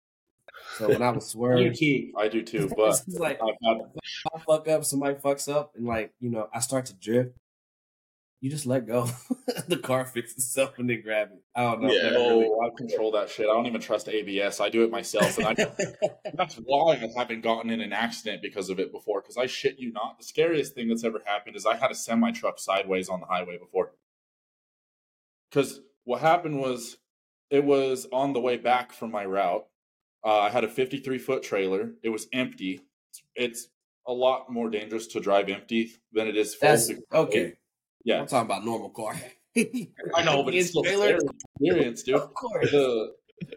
So 0.77 0.89
when 0.89 1.01
I 1.01 1.11
was 1.13 1.27
swerving, 1.31 2.13
I 2.19 2.29
do 2.29 2.43
too, 2.43 2.71
but 2.77 3.03
it's 3.07 3.19
like 3.19 3.41
I 3.43 4.39
fuck 4.47 4.69
up, 4.69 4.85
somebody 4.85 5.15
fucks 5.15 5.51
up, 5.51 5.73
and 5.77 5.87
like 5.87 6.13
you 6.21 6.29
know, 6.29 6.51
I 6.53 6.61
start 6.61 6.85
to 6.87 6.95
drift. 6.95 7.39
You 8.41 8.51
just 8.51 8.67
let 8.67 8.87
go. 8.87 9.09
the 9.69 9.79
car 9.79 10.05
fixes 10.05 10.37
itself 10.45 10.79
and 10.79 10.89
then 10.89 11.03
grab 11.03 11.31
it. 11.33 11.43
I 11.57 11.63
don't 11.65 11.83
know. 11.83 11.91
Yeah. 11.91 12.11
Really- 12.11 12.47
oh, 12.47 12.61
I 12.61 12.71
control 12.77 13.11
that 13.13 13.31
shit. 13.31 13.49
I 13.49 13.53
don't 13.53 13.67
even 13.67 13.81
trust 13.81 14.09
ABS. 14.09 14.61
I 14.61 14.69
do 14.69 14.85
it 14.85 14.91
myself, 14.93 15.39
and 15.39 15.47
I 15.49 15.55
That's 16.35 16.55
why 16.57 16.93
I 16.93 17.11
haven't 17.19 17.41
gotten 17.41 17.71
in 17.71 17.81
an 17.81 17.93
accident 17.93 18.41
because 18.43 18.71
of 18.71 18.79
it 18.79 18.93
before. 18.93 19.21
Because 19.23 19.37
I 19.37 19.47
shit 19.47 19.79
you 19.81 19.93
not, 19.93 20.19
the 20.19 20.25
scariest 20.25 20.75
thing 20.75 20.89
that's 20.89 21.03
ever 21.03 21.21
happened 21.25 21.57
is 21.57 21.67
I 21.67 21.77
had 21.77 21.91
a 21.91 21.97
semi 21.97 22.31
truck 22.31 22.61
sideways 22.61 23.09
on 23.09 23.19
the 23.21 23.27
highway 23.27 23.59
before. 23.59 23.93
Because 25.51 25.81
what 26.05 26.21
happened 26.21 26.61
was 26.61 26.99
It 27.51 27.65
was 27.65 28.07
on 28.13 28.35
the 28.35 28.41
way 28.41 28.57
back 28.57 28.93
from 28.93 29.11
my 29.11 29.25
route. 29.25 29.67
Uh, 30.25 30.41
I 30.41 30.51
had 30.51 30.63
a 30.65 30.69
53 30.69 31.19
foot 31.19 31.43
trailer. 31.43 31.93
It 32.03 32.11
was 32.11 32.29
empty. 32.33 32.83
It's, 33.11 33.23
it's 33.35 33.69
a 34.07 34.13
lot 34.13 34.51
more 34.51 34.69
dangerous 34.71 35.07
to 35.09 35.21
drive 35.21 35.49
empty 35.49 35.93
than 36.13 36.29
it 36.29 36.37
is 36.37 36.55
full. 36.55 36.69
Okay. 37.13 37.55
Yeah, 38.05 38.21
I'm 38.21 38.27
talking 38.27 38.47
about 38.47 38.65
normal 38.65 38.91
car. 38.91 39.15
I 39.57 40.23
know, 40.25 40.43
but 40.43 40.55
it's 40.55 40.71
still 40.71 40.83
trailer. 40.85 41.19
experience, 41.61 42.03
dude. 42.03 42.17
Of 42.17 42.33
course. 42.35 42.71
the 42.71 43.15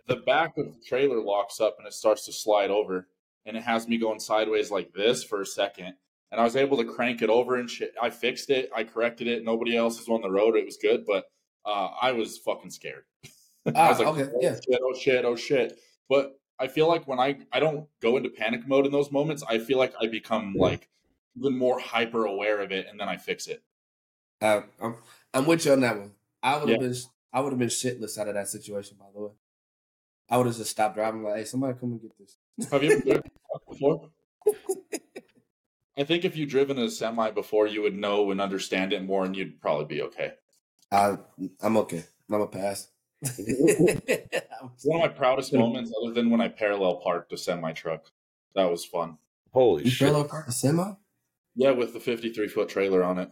the 0.07 0.17
back 0.17 0.57
of 0.57 0.65
the 0.67 0.79
trailer 0.85 1.19
locks 1.21 1.59
up 1.59 1.75
and 1.79 1.87
it 1.87 1.93
starts 1.93 2.25
to 2.25 2.31
slide 2.33 2.69
over 2.69 3.07
and 3.45 3.57
it 3.57 3.63
has 3.63 3.87
me 3.87 3.97
going 3.97 4.19
sideways 4.19 4.69
like 4.69 4.93
this 4.93 5.23
for 5.23 5.41
a 5.41 5.45
second 5.45 5.93
and 6.31 6.39
i 6.39 6.43
was 6.43 6.55
able 6.55 6.77
to 6.77 6.83
crank 6.85 7.23
it 7.23 7.31
over 7.31 7.55
and 7.55 7.67
shit 7.67 7.91
i 7.99 8.07
fixed 8.07 8.51
it 8.51 8.69
i 8.75 8.83
corrected 8.83 9.27
it 9.27 9.43
nobody 9.43 9.75
else 9.75 9.97
was 9.97 10.07
on 10.07 10.21
the 10.21 10.29
road 10.29 10.55
it 10.55 10.63
was 10.65 10.77
good 10.79 11.03
but 11.07 11.25
uh, 11.65 11.87
i 11.99 12.11
was 12.11 12.37
fucking 12.37 12.69
scared 12.69 13.05
i 13.65 13.71
Ah, 13.73 13.89
was 13.89 13.97
like 13.99 14.07
okay, 14.09 14.23
oh, 14.31 14.37
yeah. 14.39 14.53
shit, 14.53 14.79
oh 14.83 14.93
shit 14.93 15.25
oh 15.25 15.35
shit 15.35 15.79
but 16.07 16.39
i 16.59 16.67
feel 16.67 16.87
like 16.87 17.07
when 17.07 17.19
i 17.19 17.35
i 17.51 17.59
don't 17.59 17.87
go 18.03 18.17
into 18.17 18.29
panic 18.29 18.67
mode 18.67 18.85
in 18.85 18.91
those 18.91 19.11
moments 19.11 19.41
i 19.49 19.57
feel 19.57 19.79
like 19.79 19.95
i 19.99 20.05
become 20.05 20.53
like 20.55 20.89
even 21.35 21.57
more 21.57 21.79
hyper 21.79 22.25
aware 22.25 22.61
of 22.61 22.71
it 22.71 22.85
and 22.87 22.99
then 22.99 23.09
i 23.09 23.17
fix 23.17 23.47
it 23.47 23.63
Uh, 24.41 24.61
I'm, 24.81 24.95
I'm 25.33 25.45
with 25.45 25.65
you 25.65 25.73
on 25.73 25.81
that 25.81 25.97
one. 25.97 26.11
I 26.41 26.53
would 26.57 26.69
have 26.69 26.81
Yeah. 26.81 26.87
been 26.87 26.95
I 27.33 27.39
would 27.39 27.53
have 27.53 27.59
been 27.59 27.69
shitless 27.69 28.17
out 28.17 28.27
of 28.27 28.33
that 28.33 28.49
situation. 28.49 28.97
By 28.99 29.05
the 29.13 29.21
way, 29.21 29.31
I 30.29 30.37
would 30.37 30.47
have 30.47 30.57
just 30.57 30.71
stopped 30.71 30.95
driving. 30.95 31.23
Like, 31.23 31.35
hey, 31.37 31.45
somebody 31.45 31.77
come 31.79 31.91
and 31.93 32.01
get 32.01 32.11
this. 32.17 32.37
Have 32.69 32.83
you 32.83 32.91
ever 32.91 33.01
driven 33.01 33.21
a 33.25 33.49
truck 33.49 33.69
before? 33.69 34.09
I 35.97 36.03
think 36.03 36.25
if 36.25 36.35
you've 36.35 36.49
driven 36.49 36.77
a 36.77 36.89
semi 36.89 37.31
before, 37.31 37.67
you 37.67 37.81
would 37.83 37.95
know 37.97 38.31
and 38.31 38.41
understand 38.41 38.91
it 38.91 39.03
more, 39.03 39.23
and 39.23 39.35
you'd 39.35 39.61
probably 39.61 39.85
be 39.85 40.01
okay. 40.03 40.33
I 40.91 41.17
I'm 41.61 41.77
okay. 41.77 42.03
I'm 42.29 42.41
a 42.41 42.47
pass. 42.47 42.89
One 43.37 44.95
of 44.95 45.01
my 45.01 45.07
proudest 45.09 45.53
moments, 45.53 45.93
other 46.01 46.13
than 46.13 46.29
when 46.29 46.41
I 46.41 46.47
parallel 46.49 46.95
parked 46.97 47.31
a 47.33 47.37
semi 47.37 47.71
truck, 47.71 48.05
that 48.55 48.69
was 48.69 48.83
fun. 48.83 49.17
Holy 49.53 49.83
you 49.85 49.89
shit! 49.89 50.07
parallel 50.07 50.27
park 50.27 50.47
a 50.47 50.51
semi? 50.51 50.93
Yeah, 51.55 51.71
with 51.71 51.93
the 51.93 51.99
53 51.99 52.47
foot 52.47 52.67
trailer 52.69 53.03
on 53.03 53.19
it. 53.19 53.29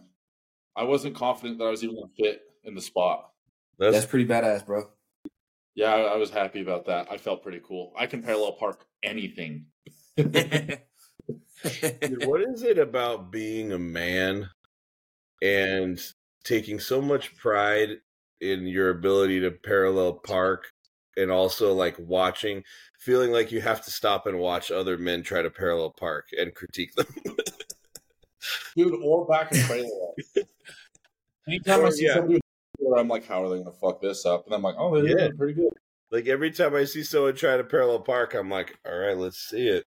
I 0.80 0.84
wasn't 0.84 1.14
confident 1.14 1.58
that 1.58 1.66
I 1.66 1.70
was 1.70 1.84
even 1.84 1.96
going 1.96 2.08
to 2.08 2.24
fit 2.24 2.40
in 2.64 2.74
the 2.74 2.80
spot. 2.80 3.28
That's, 3.78 3.94
That's 3.94 4.06
pretty 4.06 4.24
badass, 4.24 4.64
bro. 4.64 4.88
Yeah, 5.74 5.92
I, 5.94 6.00
I 6.00 6.16
was 6.16 6.30
happy 6.30 6.62
about 6.62 6.86
that. 6.86 7.08
I 7.10 7.18
felt 7.18 7.42
pretty 7.42 7.60
cool. 7.62 7.92
I 7.98 8.06
can 8.06 8.22
parallel 8.22 8.52
park 8.52 8.86
anything. 9.02 9.66
Dude, 10.16 10.80
what 12.24 12.40
is 12.40 12.62
it 12.62 12.78
about 12.78 13.30
being 13.30 13.72
a 13.72 13.78
man 13.78 14.48
and 15.42 16.00
taking 16.44 16.80
so 16.80 17.02
much 17.02 17.36
pride 17.36 17.98
in 18.40 18.66
your 18.66 18.88
ability 18.88 19.40
to 19.40 19.50
parallel 19.50 20.14
park 20.14 20.72
and 21.18 21.30
also 21.30 21.74
like 21.74 21.96
watching 21.98 22.64
feeling 22.98 23.32
like 23.32 23.52
you 23.52 23.60
have 23.60 23.84
to 23.84 23.90
stop 23.90 24.26
and 24.26 24.38
watch 24.38 24.70
other 24.70 24.96
men 24.96 25.22
try 25.22 25.42
to 25.42 25.50
parallel 25.50 25.90
park 25.90 26.28
and 26.38 26.54
critique 26.54 26.94
them 26.94 27.06
Dude, 28.76 28.94
or 29.02 29.26
back 29.26 29.52
a 29.52 29.58
trailer 29.64 29.88
up. 31.42 31.48
Anytime 31.48 31.84
I 31.86 31.90
see 31.90 32.06
yeah. 32.06 32.14
somebody, 32.14 32.34
with 32.34 32.42
a 32.42 32.82
trailer, 32.82 32.98
I'm 32.98 33.08
like, 33.08 33.26
how 33.26 33.42
are 33.44 33.48
they 33.48 33.56
going 33.62 33.66
to 33.66 33.78
fuck 33.80 34.00
this 34.00 34.24
up? 34.26 34.46
And 34.46 34.54
I'm 34.54 34.62
like, 34.62 34.76
oh, 34.78 34.94
they're 34.94 35.06
Yeah. 35.08 35.16
doing 35.26 35.36
pretty 35.36 35.54
good. 35.54 35.72
like 36.10 36.26
every 36.26 36.50
time 36.50 36.74
i 36.74 36.84
see 36.84 37.04
someone 37.04 37.34
try 37.36 37.56
to 37.56 37.62
parallel 37.62 38.00
park 38.00 38.34
i'm 38.34 38.50
like 38.50 38.76
all 38.84 38.98
right 38.98 39.16
let's 39.16 39.38
see 39.38 39.68
it 39.68 39.84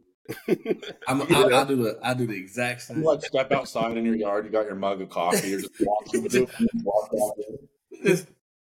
I'm, 1.07 1.21
I. 1.31 1.49
I'll 1.53 1.65
do 1.65 1.75
the 1.75 1.99
I 2.03 2.13
do 2.15 2.25
the 2.27 2.33
exact 2.35 2.89
You 2.89 2.95
same. 2.95 3.03
like 3.03 3.21
step 3.23 3.51
outside 3.51 3.95
in 3.97 4.03
your 4.03 4.15
yard, 4.15 4.45
you 4.45 4.51
got 4.51 4.65
your 4.65 4.75
mug 4.75 4.99
of 5.01 5.09
coffee, 5.09 5.49
you're 5.49 5.61
just 5.61 5.73
walking 5.79 6.27
through 6.27 6.47
and 6.57 6.69
you 6.73 6.81
walk 6.83 7.09
out 7.21 7.33
there. 8.03 8.15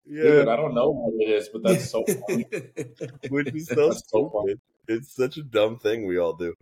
Dude, 0.08 0.48
I 0.48 0.56
don't 0.56 0.74
know 0.74 0.90
what 0.90 1.14
it 1.20 1.30
is, 1.30 1.48
but 1.52 1.62
that's 1.62 1.90
so 1.90 2.04
funny. 2.28 2.46
which 3.28 3.52
is 3.54 3.66
so 3.66 3.88
That's 3.88 4.02
so 4.10 4.30
funny. 4.30 4.54
it's 4.88 5.14
such 5.14 5.36
a 5.36 5.42
dumb 5.42 5.78
thing 5.78 6.06
we 6.06 6.18
all 6.18 6.32
do 6.32 6.54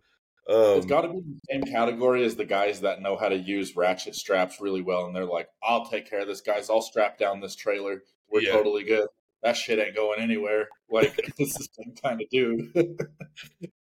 It's 0.48 0.84
um 0.84 0.88
got 0.88 1.02
to 1.02 1.08
be 1.08 1.20
the 1.20 1.40
same 1.50 1.62
category 1.64 2.24
as 2.24 2.34
the 2.36 2.44
guys 2.46 2.80
that 2.80 3.02
know 3.02 3.16
how 3.16 3.28
to 3.28 3.36
use 3.36 3.76
ratchet 3.76 4.14
straps 4.14 4.60
really 4.60 4.80
well, 4.82 5.04
and 5.06 5.14
they're 5.14 5.24
like, 5.26 5.48
"I'll 5.62 5.86
take 5.86 6.08
care 6.08 6.20
of 6.20 6.26
this, 6.26 6.40
guys. 6.40 6.70
I'll 6.70 6.80
strap 6.80 7.18
down 7.18 7.40
this 7.40 7.54
trailer. 7.54 8.02
We're 8.30 8.40
Yeah. 8.40 8.52
totally 8.52 8.84
good. 8.84 9.08
That 9.42 9.56
shit 9.56 9.78
ain't 9.78 9.94
going 9.94 10.20
anywhere." 10.20 10.68
Like 10.90 11.14
this 11.38 11.50
is 11.60 11.68
the 11.76 11.82
same 11.84 11.94
kind 12.02 12.22
of 12.22 12.28
dude. 12.30 12.72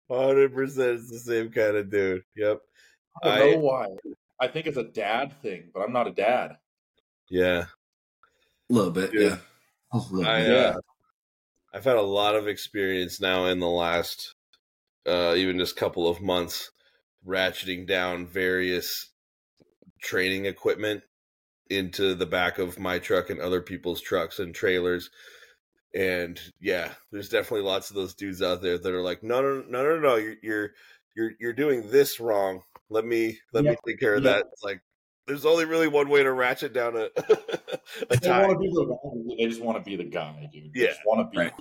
Hundred 0.09 0.53
percent, 0.53 0.99
it's 0.99 1.09
the 1.11 1.19
same 1.19 1.51
kind 1.51 1.75
of 1.75 1.89
dude. 1.89 2.23
Yep. 2.35 2.61
I 3.23 3.29
I- 3.29 3.39
don't 3.39 3.51
know 3.53 3.57
why. 3.59 3.87
I 4.39 4.47
think 4.47 4.67
it's 4.67 4.77
a 4.77 4.83
dad 4.83 5.33
thing, 5.41 5.69
but 5.73 5.81
I'm 5.81 5.93
not 5.93 6.07
a 6.07 6.11
dad. 6.11 6.57
Yeah. 7.29 7.65
A 8.69 8.73
little 8.73 8.91
bit, 8.91 9.11
Dude. 9.11 9.21
yeah. 9.21 9.37
A 9.93 9.97
little 9.97 10.25
I, 10.29 10.39
bit. 10.41 10.49
Yeah. 10.49 10.55
uh, 10.75 10.79
I've 11.73 11.83
had 11.85 11.95
a 11.97 12.01
lot 12.01 12.35
of 12.35 12.47
experience 12.47 13.21
now 13.21 13.45
in 13.45 13.59
the 13.59 13.69
last, 13.69 14.35
uh, 15.07 15.33
even 15.35 15.57
just 15.59 15.75
couple 15.75 16.07
of 16.07 16.21
months, 16.21 16.71
ratcheting 17.25 17.87
down 17.87 18.25
various 18.27 19.09
training 20.01 20.45
equipment 20.45 21.03
into 21.69 22.13
the 22.13 22.25
back 22.25 22.59
of 22.59 22.77
my 22.79 22.99
truck 22.99 23.29
and 23.29 23.39
other 23.39 23.61
people's 23.61 24.01
trucks 24.01 24.39
and 24.39 24.53
trailers. 24.53 25.09
And 25.95 26.39
yeah, 26.59 26.89
there's 27.11 27.29
definitely 27.29 27.65
lots 27.67 27.89
of 27.89 27.95
those 27.95 28.15
dudes 28.15 28.41
out 28.41 28.61
there 28.61 28.77
that 28.77 28.93
are 28.93 29.01
like, 29.01 29.23
no, 29.23 29.41
no, 29.41 29.63
no, 29.67 29.83
no, 29.83 29.99
no, 29.99 30.15
you're 30.15 30.35
you're 30.41 30.71
you're 31.15 31.31
you're 31.39 31.53
doing 31.53 31.89
this 31.89 32.19
wrong. 32.19 32.63
Let 32.89 33.05
me 33.05 33.37
let 33.53 33.63
me 33.63 33.75
take 33.87 33.99
care 33.99 34.15
of 34.15 34.23
that. 34.23 34.45
It's 34.51 34.63
like 34.63 34.81
there's 35.27 35.45
only 35.45 35.65
really 35.65 35.87
one 35.87 36.09
way 36.09 36.23
to 36.23 36.31
ratchet 36.33 36.73
down 36.73 36.97
a 36.97 37.03
a 38.09 38.17
They 38.17 38.29
want 38.29 38.51
to 38.51 38.57
be 38.57 38.67
the. 38.69 39.35
They 39.37 39.45
just 39.47 39.61
want 39.61 39.77
to 39.77 39.83
be 39.89 39.95
the 39.95 40.03
guy, 40.03 40.49
dude. 40.51 40.73
They 40.73 40.81
Yeah. 40.81 40.87
just 40.87 41.01
want 41.05 41.19
to 41.21 41.29
be. 41.29 41.43
Right. 41.43 41.53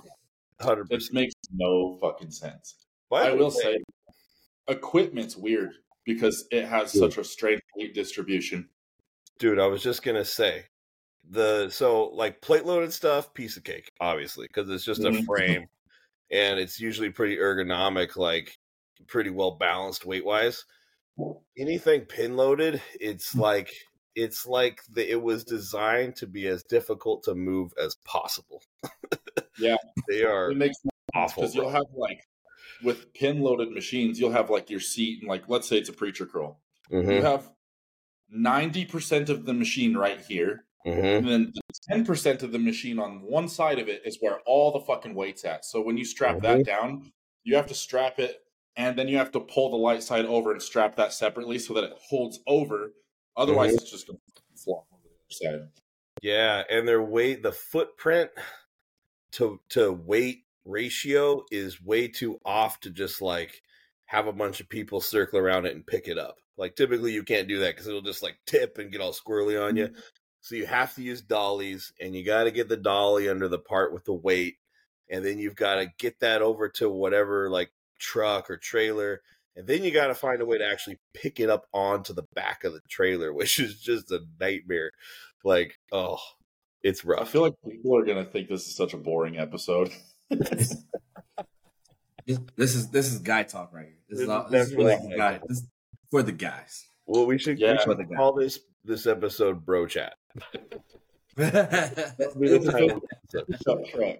Hundred 0.59 0.89
percent. 0.89 1.13
makes 1.13 1.33
no 1.53 1.97
fucking 2.01 2.31
sense. 2.31 2.82
I 3.11 3.31
will 3.31 3.51
say, 3.51 3.77
equipment's 4.67 5.35
weird 5.37 5.71
because 6.05 6.45
it 6.51 6.65
has 6.65 6.93
Yeah. 6.95 7.01
such 7.01 7.17
a 7.17 7.23
strange 7.23 7.61
weight 7.75 7.93
distribution. 7.93 8.69
dude 9.39 9.57
i 9.59 9.65
was 9.65 9.81
just 9.81 10.03
gonna 10.03 10.23
say 10.23 10.63
the 11.31 11.67
so 11.69 12.05
like 12.09 12.39
plate 12.39 12.65
loaded 12.65 12.93
stuff 12.93 13.33
piece 13.33 13.57
of 13.57 13.63
cake 13.63 13.91
obviously 13.99 14.45
because 14.47 14.69
it's 14.69 14.85
just 14.85 15.03
a 15.03 15.09
Mhm. 15.09 15.25
frame 15.25 15.67
and 16.29 16.59
it's 16.59 16.79
usually 16.79 17.09
pretty 17.09 17.37
ergonomic 17.37 18.15
like 18.15 18.57
pretty 19.07 19.31
well 19.31 19.51
balanced 19.51 20.05
weight 20.05 20.23
wise 20.23 20.65
anything 21.57 22.01
pin 22.05 22.35
loaded 22.37 22.79
it's 22.99 23.33
like 23.35 23.73
it's 24.15 24.45
like 24.45 24.81
the, 24.89 25.09
it 25.09 25.19
was 25.21 25.43
designed 25.43 26.15
to 26.15 26.27
be 26.27 26.45
as 26.47 26.63
difficult 26.63 27.23
to 27.23 27.33
move 27.33 27.73
as 27.81 27.95
possible 28.05 28.61
Yeah. 29.57 29.77
they 30.07 30.23
are 30.23 30.51
It 30.51 30.57
makes 30.57 30.77
awful 31.15 31.41
because 31.43 31.55
you'll 31.55 31.69
have 31.69 31.87
like 31.95 32.19
with 32.83 33.13
pin 33.13 33.41
loaded 33.41 33.71
machines, 33.71 34.19
you'll 34.19 34.31
have 34.31 34.49
like 34.49 34.69
your 34.69 34.79
seat 34.79 35.19
and 35.21 35.29
like 35.29 35.47
let's 35.47 35.67
say 35.67 35.77
it's 35.77 35.89
a 35.89 35.93
preacher 35.93 36.25
curl. 36.25 36.59
Mhm, 36.91 37.15
You 37.15 37.21
have 37.21 37.49
ninety 38.29 38.85
percent 38.85 39.29
of 39.29 39.45
the 39.45 39.53
machine 39.53 39.95
right 39.95 40.19
here, 40.19 40.65
mhm. 40.85 41.17
and 41.17 41.27
then 41.27 41.53
ten 41.89 42.05
percent 42.05 42.43
of 42.43 42.51
the 42.51 42.59
machine 42.59 42.99
on 42.99 43.21
one 43.21 43.47
side 43.47 43.79
of 43.79 43.87
it 43.87 44.01
is 44.05 44.17
where 44.19 44.39
all 44.45 44.71
the 44.71 44.81
fucking 44.81 45.15
weight's 45.15 45.45
at. 45.45 45.65
So 45.65 45.81
when 45.81 45.97
you 45.97 46.05
strap 46.05 46.37
Mm-hmm. 46.37 46.57
that 46.57 46.65
down, 46.65 47.11
you 47.43 47.55
have 47.55 47.67
to 47.67 47.73
strap 47.75 48.19
it, 48.19 48.43
and 48.75 48.97
then 48.97 49.07
you 49.07 49.17
have 49.17 49.31
to 49.31 49.39
pull 49.39 49.69
the 49.69 49.77
light 49.77 50.03
side 50.03 50.25
over 50.25 50.51
and 50.51 50.61
strap 50.61 50.95
that 50.95 51.13
separately 51.13 51.59
so 51.59 51.73
that 51.75 51.83
it 51.83 51.93
holds 52.09 52.39
over. 52.47 52.93
Otherwise, 53.35 53.71
Mhm. 53.73 53.81
it's 53.81 53.91
just 53.91 54.07
going 54.07 54.19
to 54.35 54.41
flop 54.63 54.85
over 54.91 55.01
the 55.03 55.45
other 55.47 55.59
side. 55.59 55.69
Yeah, 56.21 56.63
and 56.69 56.87
their 56.87 57.01
weight, 57.01 57.43
the 57.43 57.51
footprint 57.51 58.31
to 59.31 59.59
to 59.69 59.91
weight 59.91 60.45
ratio 60.65 61.43
is 61.51 61.81
way 61.81 62.07
too 62.07 62.39
off 62.45 62.79
to 62.81 62.89
just 62.89 63.21
like 63.21 63.61
have 64.05 64.27
a 64.27 64.33
bunch 64.33 64.59
of 64.59 64.69
people 64.69 65.01
circle 65.01 65.39
around 65.39 65.65
it 65.65 65.75
and 65.75 65.85
pick 65.85 66.07
it 66.07 66.17
up. 66.17 66.37
Like 66.57 66.75
typically 66.75 67.13
you 67.13 67.23
can't 67.23 67.47
do 67.47 67.59
that 67.59 67.73
because 67.73 67.87
it'll 67.87 68.01
just 68.01 68.23
like 68.23 68.37
tip 68.45 68.77
and 68.77 68.91
get 68.91 69.01
all 69.01 69.13
squirrely 69.13 69.61
on 69.61 69.75
you. 69.75 69.87
Mm-hmm. 69.87 69.99
So 70.43 70.55
you 70.55 70.65
have 70.65 70.93
to 70.95 71.01
use 71.01 71.21
dollies, 71.21 71.93
and 72.01 72.13
you 72.13 72.25
got 72.25 72.43
to 72.43 72.51
get 72.51 72.67
the 72.67 72.75
dolly 72.75 73.29
under 73.29 73.47
the 73.47 73.59
part 73.59 73.93
with 73.93 74.03
the 74.03 74.13
weight, 74.13 74.55
and 75.09 75.23
then 75.23 75.39
you've 75.39 75.55
got 75.55 75.75
to 75.75 75.87
get 75.97 76.19
that 76.19 76.41
over 76.41 76.67
to 76.67 76.89
whatever 76.89 77.49
like 77.49 77.71
truck 77.97 78.49
or 78.49 78.57
trailer, 78.57 79.21
and 79.55 79.65
then 79.67 79.85
you 79.85 79.91
got 79.91 80.07
to 80.07 80.13
find 80.13 80.41
a 80.41 80.45
way 80.45 80.57
to 80.57 80.67
actually 80.67 80.99
pick 81.13 81.39
it 81.39 81.49
up 81.49 81.67
onto 81.73 82.13
the 82.13 82.27
back 82.35 82.65
of 82.65 82.73
the 82.73 82.81
trailer, 82.89 83.33
which 83.33 83.57
is 83.57 83.79
just 83.79 84.11
a 84.11 84.19
nightmare. 84.37 84.91
Like, 85.45 85.79
oh, 85.93 86.19
it's 86.83 87.05
rough. 87.05 87.21
I 87.21 87.25
feel 87.25 87.41
like 87.43 87.53
people 87.65 87.97
are 87.97 88.05
going 88.05 88.23
to 88.23 88.29
think 88.29 88.49
this 88.49 88.67
is 88.67 88.75
such 88.75 88.93
a 88.93 88.97
boring 88.97 89.37
episode. 89.37 89.91
This, 90.29 90.75
this 92.55 92.75
is 92.75 92.89
this 92.89 93.11
is 93.11 93.19
guy 93.19 93.43
talk 93.43 93.73
right 93.73 93.85
here. 93.85 93.97
This, 94.09 94.09
This 94.09 94.19
is, 94.19 94.23
is 94.23 94.29
all, 94.29 94.49
this 94.49 94.67
is 94.67 94.73
for 94.73 94.83
definitely 94.83 95.09
the 95.09 95.17
guy 95.17 95.31
guy. 95.33 95.39
This 95.47 95.57
is 95.57 95.67
for 96.09 96.23
the 96.23 96.31
guys. 96.31 96.85
Well, 97.05 97.25
we 97.25 97.37
should, 97.37 97.57
we 97.59 97.67
should 97.67 97.81
For 97.81 97.95
the 97.95 98.05
guy. 98.05 98.15
call 98.15 98.33
this 98.33 98.59
this 98.85 99.07
episode 99.07 99.65
"Bro 99.65 99.87
Chat." 99.87 100.13
That's 101.35 102.13
the 102.15 102.69
title 102.71 102.97
of 102.97 103.01
the 103.01 103.39
episode. 103.39 103.63
Truck, 103.63 103.85
truck. 103.87 104.17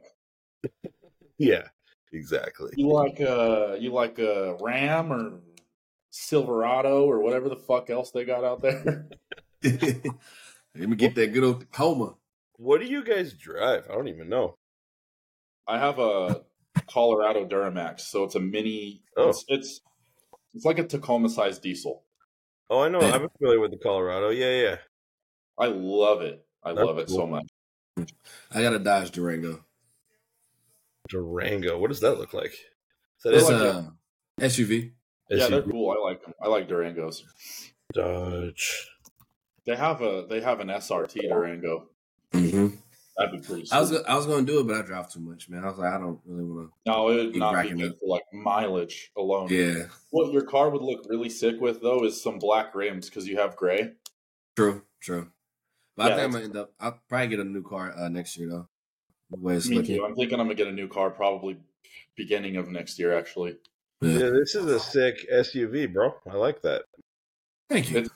yeah, 1.38 1.68
exactly. 2.12 2.72
You 2.76 2.88
like 2.89 3.20
a 3.20 3.78
you 3.80 3.93
like 3.93 4.20
a 4.20 4.58
Ram 4.60 5.14
or 5.14 5.39
Silverado 6.10 7.06
or 7.06 7.20
whatever 7.20 7.49
the 7.49 7.56
fuck 7.56 7.89
else 7.89 8.12
they 8.12 8.26
got 8.26 8.43
out 8.43 8.62
there? 8.62 9.08
Let 9.64 10.89
me 10.89 10.95
get 10.95 11.16
that 11.16 11.34
good 11.34 11.43
old 11.43 11.62
Tacoma. 11.62 12.16
What 12.58 12.82
do 12.82 12.88
you 12.88 13.04
guys 13.04 13.34
drive? 13.34 13.88
I 13.89 13.93
don't 13.93 14.08
even 14.10 14.28
know. 14.28 14.58
I 15.68 15.80
have 15.80 15.99
a 15.99 16.41
Colorado 16.89 17.45
Duramax, 17.45 18.01
so 18.01 18.24
it's 18.24 18.36
a 18.36 18.39
mini. 18.39 19.03
Oh. 19.18 19.30
It's, 19.30 19.45
it's 19.47 19.82
it's 20.53 20.66
like 20.66 20.80
a 20.80 20.84
Tacoma 20.84 21.30
sized 21.30 21.61
diesel. 21.61 22.03
Oh, 22.70 22.82
I 22.82 22.89
know. 22.89 22.99
I'm 22.99 23.28
familiar 23.38 23.59
with 23.59 23.72
the 23.72 23.78
Colorado. 23.78 24.30
Yeah, 24.30 24.51
yeah. 24.51 24.76
I 25.57 25.68
love 25.68 26.22
it. 26.22 26.45
I 26.64 26.74
That's 26.74 26.86
love 26.86 26.97
it 26.99 27.09
so 27.09 27.28
much. 27.28 27.47
I 28.51 28.61
got 28.61 28.74
a 28.74 28.80
Dodge 28.80 29.11
Durango. 29.11 29.64
Durango. 31.09 31.78
What 31.78 31.89
does 31.89 31.99
that 31.99 32.18
look 32.18 32.34
like? 32.34 32.53
Is 32.53 33.24
that 33.24 33.34
It's 33.34 33.49
like 33.49 33.61
a 33.61 33.93
SUV. 34.39 34.91
Yeah, 35.30 35.47
they're 35.47 35.61
SUV? 35.61 35.72
cool. 35.72 35.91
I 35.91 36.09
like 36.09 36.24
them. 36.24 36.34
I 36.41 36.47
like 36.47 36.68
Durangos. 36.68 37.22
Dodge. 37.93 38.89
They 39.66 39.76
have 39.76 40.01
a 40.01 40.26
they 40.30 40.41
have 40.41 40.59
an 40.59 40.68
SRT 40.68 41.30
Durango. 41.30 41.89
Mm-hmm. 42.34 42.76
That'd 43.18 43.39
be 43.41 43.45
pretty. 43.47 43.68
I 43.72 43.80
was 43.80 43.93
I 44.07 44.16
was 44.16 44.26
going 44.26 44.45
to 44.45 44.51
do 44.51 44.59
it, 44.59 44.68
but 44.68 44.76
I 44.76 44.82
drive 44.82 45.11
too 45.11 45.20
much, 45.20 45.47
man. 45.47 45.64
I 45.64 45.68
was 45.70 45.78
like, 45.78 45.93
I 45.93 45.99
don't 45.99 46.20
really 46.26 46.43
want 46.45 46.70
to. 46.86 46.91
no, 46.91 47.09
it 47.09 47.16
would 47.28 47.36
not 47.36 47.61
be 47.64 47.70
good 47.70 47.91
up. 47.91 47.99
for 47.99 48.07
like 48.07 48.24
mileage 48.34 49.11
alone. 49.16 49.49
Yeah, 49.51 49.84
What 50.09 50.34
your 50.34 50.41
car 50.43 50.70
would 50.72 50.82
look 50.82 51.05
really 51.07 51.30
sick 51.30 51.61
with 51.61 51.82
though 51.82 52.03
is 52.05 52.22
some 52.22 52.39
black 52.39 52.74
rims 52.74 53.09
because 53.09 53.28
you 53.28 53.38
have 53.38 53.55
gray. 53.55 53.91
true, 54.55 54.82
true. 54.99 55.30
But 55.95 56.05
Yeah, 56.05 56.09
I 56.09 56.16
think 56.16 56.26
I'm 56.26 56.32
gonna 56.32 56.43
end 56.45 56.57
up. 56.57 56.74
I'll 56.80 56.99
probably 57.07 57.28
get 57.28 57.39
a 57.39 57.43
new 57.43 57.61
car 57.61 57.93
uh, 57.95 58.09
next 58.09 58.36
year 58.38 58.49
though. 58.49 58.68
The 59.30 59.39
way 59.39 59.55
it's 59.57 59.68
Me 59.70 59.76
looking. 59.78 59.97
too. 59.97 60.05
I'm 60.05 60.16
thinking 60.16 60.39
I'm 60.39 60.47
gonna 60.47 60.55
get 60.55 60.68
a 60.68 60.72
new 60.72 60.88
car 60.88 61.11
probably 61.11 61.57
beginning 62.16 62.55
of 62.55 62.68
next 62.70 62.97
year. 62.97 63.16
Actually, 63.16 63.57
Yeah. 64.01 64.09
Yeah, 64.18 64.30
this 64.32 64.55
is 64.55 64.66
a 64.66 64.80
sick 64.80 65.18
SUV, 65.32 65.93
bro. 65.93 66.16
I 66.28 66.36
like 66.38 66.64
that. 66.64 66.86
Thank 67.70 67.91
you. 67.91 67.97
It's- 67.99 68.11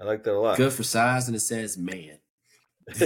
I 0.00 0.04
like 0.04 0.22
that 0.24 0.34
a 0.34 0.38
lot. 0.38 0.56
Good 0.58 0.72
for 0.72 0.82
size, 0.82 1.28
and 1.28 1.36
it 1.36 1.40
says 1.40 1.78
man. 1.78 2.18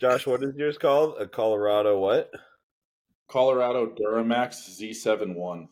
Josh, 0.00 0.26
what 0.26 0.42
is 0.42 0.54
yours 0.56 0.78
called? 0.78 1.16
A 1.18 1.26
Colorado 1.26 1.98
what? 1.98 2.30
Colorado 3.28 3.86
Duramax 3.86 4.78
Z71. 4.80 5.68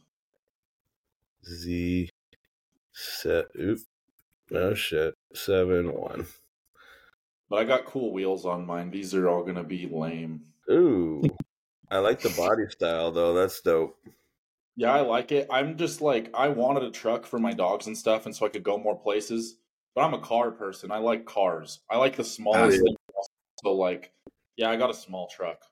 Z 1.45 2.11
set 2.93 3.47
oop. 3.59 3.79
Oh 4.53 4.75
shit. 4.75 5.15
Seven 5.35 5.93
one. 5.93 6.27
But 7.49 7.57
I 7.61 7.65
got 7.65 7.85
cool 7.85 8.13
wheels 8.13 8.45
on 8.45 8.67
mine. 8.67 8.91
These 8.91 9.15
are 9.15 9.29
all 9.29 9.45
gonna 9.45 9.65
be 9.65 9.89
lame. 9.91 10.43
Ooh. 10.71 11.23
I 11.91 11.99
like 11.99 12.21
the 12.21 12.31
body 12.31 12.65
style 12.69 13.13
though. 13.13 13.35
That's 13.35 13.61
dope. 13.61 13.97
Yeah, 14.77 14.93
I 14.93 15.01
like 15.01 15.33
it. 15.33 15.47
I'm 15.51 15.79
just 15.79 16.01
like 16.01 16.31
I 16.35 16.49
wanted 16.49 16.83
a 16.83 16.91
truck 16.91 17.27
for 17.27 17.39
my 17.39 17.53
dogs 17.53 17.87
and 17.87 17.97
stuff, 17.97 18.27
and 18.27 18.35
so 18.35 18.45
I 18.45 18.51
could 18.51 18.65
go 18.65 18.77
more 18.77 18.99
places. 18.99 19.57
But 19.97 20.05
I'm 20.05 20.15
a 20.15 20.21
car 20.21 20.51
person. 20.51 20.93
I 20.93 20.99
like 20.99 21.25
cars. 21.25 21.81
I 21.91 21.97
like 21.97 22.17
the 22.17 22.23
smallest 22.23 22.81
oh, 22.81 22.85
thing. 22.85 22.97
So 23.65 23.73
like, 23.73 24.13
yeah, 24.57 24.71
I 24.71 24.77
got 24.77 24.91
a 24.91 24.95
small 24.95 25.27
truck. 25.27 25.63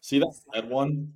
See 0.00 0.18
that 0.18 0.34
red 0.54 0.70
one? 0.70 1.12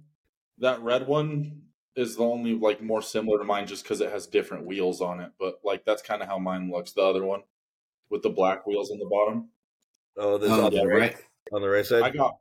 That 0.58 0.82
red 0.82 1.06
one 1.06 1.62
is 1.96 2.16
the 2.16 2.24
only 2.24 2.54
like 2.54 2.82
more 2.82 3.00
similar 3.00 3.38
to 3.38 3.44
mine, 3.44 3.66
just 3.66 3.84
because 3.84 4.02
it 4.02 4.12
has 4.12 4.26
different 4.26 4.66
wheels 4.66 5.00
on 5.00 5.20
it. 5.20 5.32
But 5.40 5.60
like 5.64 5.86
that's 5.86 6.02
kind 6.02 6.20
of 6.20 6.28
how 6.28 6.38
mine 6.38 6.70
looks. 6.70 6.92
The 6.92 7.00
other 7.00 7.24
one 7.24 7.42
with 8.10 8.22
the 8.22 8.28
black 8.28 8.66
wheels 8.66 8.90
on 8.90 8.98
the 8.98 9.06
bottom. 9.06 9.48
Oh, 10.18 10.36
this 10.36 10.50
Oh, 10.50 10.66
on 10.66 10.72
the 10.72 10.86
right, 10.86 11.00
right. 11.00 11.16
on 11.52 11.62
the 11.62 11.68
right 11.70 11.86
side. 11.86 12.02
I 12.02 12.10
got 12.10 12.36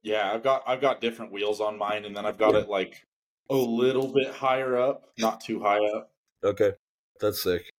yeah, 0.00 0.32
I've 0.32 0.42
got 0.42 0.62
I've 0.66 0.80
got 0.80 1.02
different 1.02 1.32
wheels 1.32 1.60
on 1.60 1.76
mine, 1.76 2.06
and 2.06 2.16
then 2.16 2.24
I've 2.24 2.38
got 2.38 2.54
it 2.54 2.70
like 2.70 3.06
a 3.50 3.54
little 3.54 4.10
bit 4.10 4.30
higher 4.30 4.78
up, 4.78 5.10
not 5.18 5.42
too 5.42 5.60
high 5.60 5.84
up. 5.84 6.10
Okay. 6.42 6.72
That's 7.20 7.42
sick. 7.42 7.70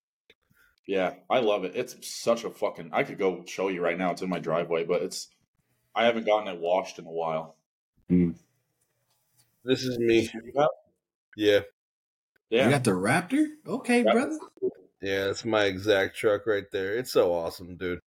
Yeah, 0.90 1.14
I 1.30 1.38
love 1.42 1.66
it. 1.66 1.74
It's 1.76 1.96
such 2.02 2.46
a 2.46 2.50
fucking. 2.50 2.90
I 2.94 3.04
could 3.04 3.20
go 3.20 3.44
show 3.46 3.68
you 3.68 3.80
right 3.80 3.96
now. 3.96 4.10
It's 4.10 4.24
in 4.24 4.30
my 4.30 4.40
driveway, 4.40 4.86
but 4.86 5.04
it's. 5.04 5.28
I 5.94 6.06
haven't 6.06 6.26
gotten 6.26 6.48
it 6.48 6.60
washed 6.60 6.98
in 6.98 7.06
a 7.06 7.12
while. 7.12 7.58
Mm. 8.10 8.34
This 9.64 9.84
is 9.84 10.00
me. 10.00 10.32
Yeah, 11.38 11.60
Yeah. 12.50 12.66
You 12.66 12.72
got 12.72 12.84
the 12.84 12.90
Raptor? 12.90 13.46
Okay, 13.68 14.04
Raptor. 14.04 14.12
brother. 14.14 14.40
Yeah, 15.00 15.30
it's 15.30 15.46
my 15.46 15.66
exact 15.66 16.18
truck 16.18 16.48
right 16.48 16.66
there. 16.72 16.96
It's 16.96 17.12
so 17.12 17.36
awesome, 17.36 17.78
dude. 17.78 18.00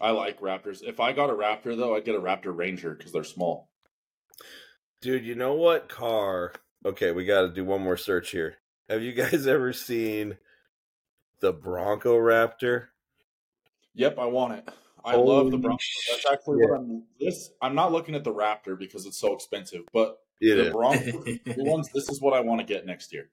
I 0.00 0.12
like 0.12 0.40
Raptors. 0.40 0.82
If 0.82 1.00
I 1.00 1.12
got 1.12 1.28
a 1.28 1.34
Raptor 1.34 1.76
though, 1.76 1.96
I'd 1.96 2.06
get 2.06 2.14
a 2.14 2.20
Raptor 2.20 2.56
Ranger 2.56 2.94
because 2.94 3.12
they're 3.12 3.24
small. 3.24 3.68
Dude, 5.02 5.26
you 5.26 5.34
know 5.34 5.52
what 5.52 5.90
car? 5.90 6.54
Okay, 6.86 7.12
we 7.12 7.26
got 7.26 7.42
to 7.42 7.50
do 7.50 7.62
one 7.62 7.82
more 7.82 7.98
search 7.98 8.30
here. 8.30 8.56
Have 8.88 9.02
you 9.02 9.12
guys 9.12 9.46
ever 9.46 9.74
seen 9.74 10.38
the 11.44 11.52
Bronco 11.52 12.16
Raptor? 12.16 12.86
Yep, 13.92 14.18
I 14.18 14.24
want 14.24 14.54
it. 14.54 14.68
I 15.04 15.16
love 15.16 15.50
the 15.50 15.58
Bronco. 15.58 15.76
That's 16.10 16.24
actually 16.32 16.62
shit. 16.62 16.70
what 16.70 16.78
I'm. 16.78 17.02
This 17.20 17.50
I'm 17.60 17.74
not 17.74 17.92
looking 17.92 18.14
at 18.14 18.24
the 18.24 18.32
Raptor 18.32 18.78
because 18.78 19.04
it's 19.04 19.18
so 19.18 19.34
expensive, 19.34 19.82
but 19.92 20.16
It 20.40 20.54
the 20.54 20.66
is 20.68 20.72
Bronco 20.72 21.00
the 21.44 21.54
ones. 21.58 21.90
This 21.92 22.08
is 22.08 22.22
what 22.22 22.32
I 22.32 22.40
want 22.40 22.62
to 22.62 22.66
get 22.66 22.86
next 22.86 23.12
year. 23.12 23.28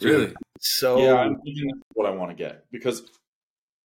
really? 0.00 0.32
so. 0.58 0.96
yeah, 1.02 1.16
I'm 1.16 1.36
thinking 1.42 1.66
that's 1.66 1.82
what 1.92 2.06
I 2.06 2.10
want 2.10 2.30
to 2.30 2.34
get 2.34 2.64
because 2.72 3.02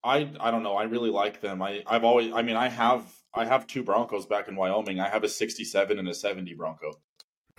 I 0.06 0.32
I 0.40 0.50
don't 0.50 0.64
know. 0.64 0.78
I 0.78 0.84
really 0.84 1.10
like 1.12 1.42
them. 1.42 1.62
I 1.62 1.84
I've 1.86 2.06
always. 2.06 2.32
I 2.34 2.44
mean, 2.44 2.56
I 2.56 2.70
have 2.70 3.04
I 3.36 3.44
have 3.44 3.68
two 3.68 3.84
Broncos 3.84 4.26
back 4.26 4.48
in 4.48 4.56
Wyoming. 4.56 5.02
I 5.02 5.10
have 5.10 5.26
a 5.26 5.30
'67 5.30 6.00
and 6.00 6.08
a 6.08 6.14
'70 6.14 6.54
Bronco. 6.54 6.94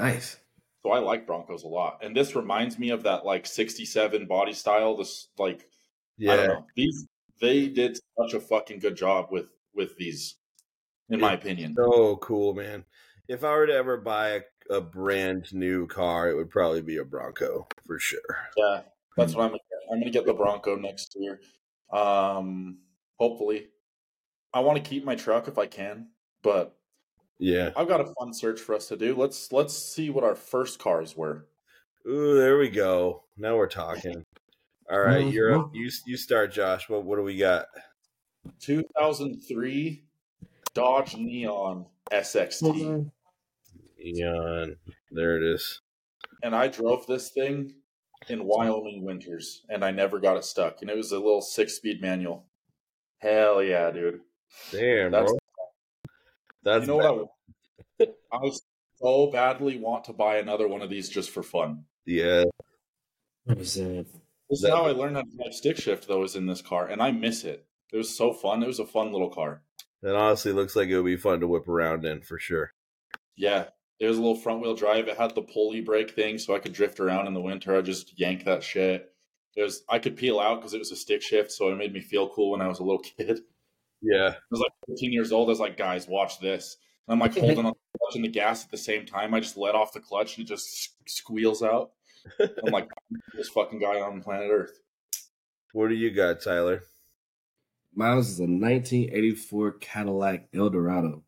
Nice. 0.00 0.38
So 0.82 0.92
I 0.92 1.00
like 1.00 1.26
Broncos 1.26 1.64
a 1.64 1.68
lot. 1.68 1.98
And 2.02 2.16
this 2.16 2.36
reminds 2.36 2.78
me 2.78 2.90
of 2.90 3.02
that 3.02 3.24
like 3.24 3.46
67 3.46 4.26
body 4.26 4.52
style. 4.52 4.96
This 4.96 5.28
like 5.38 5.66
I 6.20 6.24
don't 6.24 6.38
yeah. 6.38 6.46
know. 6.46 6.66
These 6.76 7.06
they 7.40 7.68
did 7.68 7.98
such 8.18 8.34
a 8.34 8.40
fucking 8.40 8.80
good 8.80 8.96
job 8.96 9.28
with 9.30 9.46
with 9.74 9.96
these, 9.96 10.36
in 11.08 11.20
my 11.20 11.34
opinion. 11.34 11.74
So 11.76 12.16
cool, 12.16 12.54
man. 12.54 12.84
If 13.28 13.44
I 13.44 13.50
were 13.50 13.66
to 13.66 13.74
ever 13.74 13.96
buy 13.96 14.28
a, 14.70 14.74
a 14.76 14.80
brand 14.80 15.52
new 15.52 15.86
car, 15.86 16.30
it 16.30 16.36
would 16.36 16.50
probably 16.50 16.82
be 16.82 16.96
a 16.96 17.04
Bronco 17.04 17.66
for 17.86 17.98
sure. 17.98 18.20
Yeah, 18.56 18.80
that's 19.16 19.34
what 19.34 19.44
I'm 19.44 19.50
gonna 19.50 19.58
get. 19.58 19.92
I'm 19.92 20.00
gonna 20.00 20.10
get 20.10 20.26
the 20.26 20.34
Bronco 20.34 20.76
next 20.76 21.16
year. 21.18 21.40
Um 21.92 22.78
hopefully. 23.18 23.68
I 24.54 24.60
want 24.60 24.82
to 24.82 24.88
keep 24.88 25.04
my 25.04 25.14
truck 25.14 25.46
if 25.46 25.58
I 25.58 25.66
can, 25.66 26.08
but 26.42 26.77
Yeah. 27.39 27.70
I've 27.76 27.89
got 27.89 28.01
a 28.01 28.12
fun 28.18 28.32
search 28.34 28.61
for 28.61 28.74
us 28.74 28.89
to 28.89 28.97
do. 28.97 29.14
Let's 29.14 29.53
let's 29.53 29.76
see 29.76 30.11
what 30.11 30.24
our 30.24 30.34
first 30.34 30.78
cars 30.78 31.16
were. 31.16 31.47
Ooh, 32.09 32.36
there 32.36 32.59
we 32.59 32.68
go. 32.70 33.24
Now 33.36 33.57
we're 33.57 33.68
talking. 33.68 34.24
All 34.91 35.01
right, 35.01 35.24
Mhm. 35.26 35.32
you're 35.32 35.59
up. 35.59 35.70
You 35.74 35.91
you 36.07 36.16
start, 36.16 36.53
Josh. 36.53 36.89
What 36.89 37.05
what 37.05 37.16
do 37.16 37.22
we 37.22 37.36
got? 37.36 37.66
2003 38.61 40.05
Dodge 40.74 41.16
Neon 41.16 41.86
SXT. 42.11 43.11
Eon. 44.05 44.76
There 45.11 45.36
it 45.36 45.43
is. 45.55 45.80
and 46.43 46.55
I 46.55 46.68
drove 46.68 47.07
this 47.07 47.30
thing 47.30 47.74
in 48.28 48.45
Wyoming 48.45 49.03
winters, 49.05 49.64
and 49.68 49.84
I 49.84 49.91
never 49.91 50.20
got 50.20 50.36
it 50.36 50.45
stuck. 50.45 50.82
And 50.82 50.91
it 50.91 50.97
was 50.97 51.11
a 51.12 51.16
little 51.18 51.41
six-speed 51.41 52.01
manual. 52.01 52.47
Hell 53.18 53.61
yeah, 53.62 53.91
dude! 53.91 54.20
Damn, 54.70 55.11
That's 55.11 55.30
bro. 55.32 55.39
That's 56.62 56.82
you 56.82 56.88
know 56.88 56.96
what 56.96 57.28
I? 58.00 58.06
I 58.32 58.50
so 59.00 59.30
badly 59.30 59.78
want 59.78 60.04
to 60.04 60.12
buy 60.12 60.38
another 60.38 60.66
one 60.68 60.82
of 60.82 60.90
these 60.90 61.09
just 61.09 61.30
for 61.30 61.42
fun. 61.42 61.84
yeah. 62.04 62.44
What 63.44 63.59
was 63.59 63.74
that? 63.74 64.06
This 64.50 64.62
is 64.62 64.68
how 64.68 64.86
I 64.86 64.90
learned 64.92 65.16
how 65.16 65.22
to 65.22 65.36
drive 65.36 65.54
stick 65.54 65.76
shift, 65.76 66.09
though, 66.09 66.22
is 66.24 66.36
in 66.36 66.46
this 66.46 66.62
car, 66.62 66.86
and 66.86 67.02
I 67.02 67.11
miss 67.12 67.44
it. 67.44 67.66
It 67.92 67.96
was 67.96 68.14
so 68.14 68.32
fun. 68.32 68.62
It 68.62 68.66
was 68.66 68.78
a 68.78 68.86
fun 68.86 69.12
little 69.12 69.30
car. 69.30 69.62
It 70.02 70.14
honestly 70.14 70.52
looks 70.52 70.76
like 70.76 70.88
it 70.88 70.96
would 70.96 71.06
be 71.06 71.16
fun 71.16 71.40
to 71.40 71.48
whip 71.48 71.68
around 71.68 72.04
in 72.04 72.20
for 72.22 72.38
sure. 72.38 72.72
Yeah, 73.36 73.66
it 74.00 74.06
was 74.06 74.16
a 74.16 74.20
little 74.20 74.36
front-wheel 74.36 74.74
drive. 74.74 75.09
It 75.09 75.16
had 75.16 75.34
the 75.34 75.42
pulley 75.42 75.80
brake 75.80 76.11
thing, 76.11 76.38
so 76.38 76.54
I 76.54 76.59
could 76.61 76.72
drift 76.72 77.00
around 77.00 77.26
in 77.26 77.34
the 77.34 77.40
winter. 77.40 77.76
I 77.76 77.82
just 77.82 78.18
yank 78.18 78.44
that 78.44 78.62
shit. 78.62 79.12
It 79.56 79.62
was 79.62 79.82
I 79.88 79.98
could 79.98 80.16
peel 80.16 80.38
out 80.38 80.56
because 80.61 80.74
it 80.74 80.78
was 80.78 80.92
a 80.92 80.96
stick 80.96 81.22
shift, 81.22 81.50
so 81.50 81.70
it 81.70 81.76
made 81.76 81.92
me 81.92 82.00
feel 82.00 82.28
cool 82.28 82.52
when 82.52 82.61
I 82.61 82.68
was 82.68 82.78
a 82.78 82.84
little 82.84 83.02
kid. 83.18 83.40
Yeah. 84.03 84.28
I 84.34 84.40
was 84.51 84.61
like 84.61 84.72
15 84.88 85.12
years 85.12 85.32
old. 85.32 85.49
I 85.49 85.51
was 85.51 85.61
like, 85.61 85.76
guys, 85.76 86.07
watch 86.09 86.38
this. 86.40 86.76
And 87.07 87.14
I'm 87.14 87.18
like 87.20 87.34
holding 87.38 87.59
on 87.59 87.72
the 87.92 87.99
clutch 87.99 88.16
and 88.16 88.24
the 88.24 88.28
gas 88.28 88.64
at 88.64 88.70
the 88.70 88.76
same 88.76 89.07
time. 89.07 89.34
I 89.34 89.40
just 89.40 89.57
let 89.57 89.74
off 89.74 89.92
the 89.92 90.01
clutch 90.01 90.36
and 90.36 90.44
it 90.46 90.49
just 90.49 90.92
squeals 91.09 91.62
out. 91.62 91.92
I'm 92.40 92.72
like, 92.72 92.88
this 93.34 93.49
fucking 93.49 93.78
guy 93.80 94.01
on 94.01 94.22
planet 94.22 94.49
Earth. 94.51 94.78
What 95.72 95.88
do 95.88 95.94
you 95.94 96.11
got, 96.11 96.40
Tyler? 96.42 96.82
Miles 97.94 98.28
is 98.28 98.38
a 98.38 98.42
1984 98.44 99.72
Cadillac 99.72 100.49
Eldorado. 100.55 101.22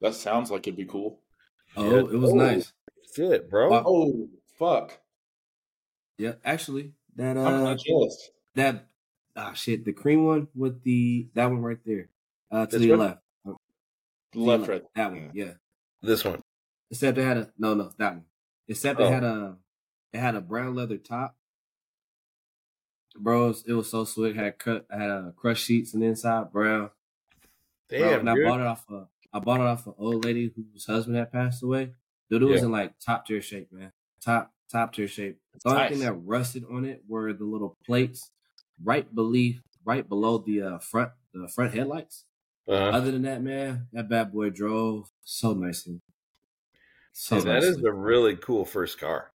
That 0.00 0.14
sounds 0.14 0.50
like 0.50 0.66
it'd 0.66 0.76
be 0.76 0.86
cool. 0.86 1.20
Oh, 1.76 1.84
Yeah. 1.90 1.98
it 1.98 2.18
was 2.18 2.30
Oh. 2.32 2.34
nice. 2.34 2.72
Fit, 3.14 3.50
bro. 3.50 3.70
Wow. 3.70 3.84
Oh, 3.86 4.28
fuck. 4.58 4.98
Yeah, 6.16 6.34
actually, 6.44 6.94
that 7.16 7.36
I'm 7.36 7.46
uh, 7.46 7.62
not 7.64 7.78
jealous. 7.78 8.30
that 8.54 8.86
ah 9.36 9.52
shit, 9.52 9.84
the 9.84 9.92
cream 9.92 10.24
one 10.26 10.48
with 10.54 10.82
the 10.82 11.28
that 11.34 11.46
one 11.46 11.62
right 11.62 11.78
there, 11.84 12.08
uh, 12.50 12.66
to 12.66 12.78
This 12.78 12.86
the 12.86 12.90
one? 12.90 12.98
left, 13.00 13.20
To 13.44 13.56
the 14.32 14.38
Left, 14.40 14.68
right. 14.68 14.82
that 14.94 15.10
one, 15.10 15.30
yeah. 15.34 15.52
This 16.02 16.24
one. 16.24 16.42
Except 16.90 17.18
it 17.18 17.22
had 17.24 17.36
a 17.36 17.52
no, 17.58 17.74
no, 17.74 17.92
that 17.98 18.14
one. 18.14 18.24
Except 18.68 19.00
it 19.00 19.04
Oh. 19.04 19.10
had 19.10 19.24
a 19.24 19.56
it 20.12 20.18
had 20.18 20.34
a 20.34 20.40
brown 20.40 20.74
leather 20.74 20.96
top, 20.98 21.36
bro, 23.16 23.44
it 23.44 23.48
was, 23.48 23.64
it 23.68 23.72
was 23.74 23.90
so 23.90 24.04
slick. 24.04 24.34
Had 24.36 24.58
cut, 24.58 24.86
had 24.90 25.10
uh, 25.10 25.30
crushed 25.36 25.64
sheets 25.66 25.94
and 25.94 26.02
the 26.02 26.06
inside, 26.06 26.52
brown. 26.52 26.90
Bro, 27.88 27.98
Damn, 27.98 28.20
and 28.20 28.30
I 28.30 28.34
bought 28.34 28.60
it 28.60 28.66
off 28.66 28.88
a, 28.90 29.06
I 29.32 29.38
bought 29.40 29.60
it 29.60 29.66
off 29.66 29.86
an 29.86 29.94
old 29.98 30.24
lady 30.24 30.52
whose 30.54 30.84
husband 30.86 31.16
had 31.16 31.32
passed 31.32 31.62
away. 31.62 31.92
Dude, 32.28 32.42
it 32.42 32.46
was 32.46 32.62
in 32.62 32.70
like 32.70 32.94
top 33.04 33.26
tier 33.26 33.42
shape, 33.42 33.72
man. 33.72 33.92
Top 34.20 34.52
top 34.70 34.92
tier 34.92 35.08
shape. 35.08 35.38
The 35.64 35.68
only 35.70 35.80
Nice. 35.82 35.90
thing 35.90 36.00
that 36.00 36.12
rusted 36.12 36.64
on 36.70 36.84
it 36.84 37.02
were 37.08 37.32
the 37.32 37.44
little 37.44 37.76
plates 37.84 38.30
right 38.82 39.12
beneath, 39.14 39.60
right 39.84 40.08
below 40.08 40.38
the 40.38 40.62
uh, 40.62 40.78
front, 40.78 41.10
the 41.34 41.48
front 41.48 41.74
headlights. 41.74 42.24
Uh-huh. 42.68 42.96
Other 42.96 43.10
than 43.10 43.22
that, 43.22 43.42
man, 43.42 43.88
that 43.92 44.08
bad 44.08 44.32
boy 44.32 44.50
drove 44.50 45.10
so 45.24 45.52
nicely. 45.54 46.00
So 47.12 47.36
Dude, 47.36 47.46
that 47.46 47.62
is 47.64 47.76
nicely. 47.76 47.90
a 47.90 47.92
really 47.92 48.36
cool 48.36 48.64
first 48.64 49.00
car. 49.00 49.32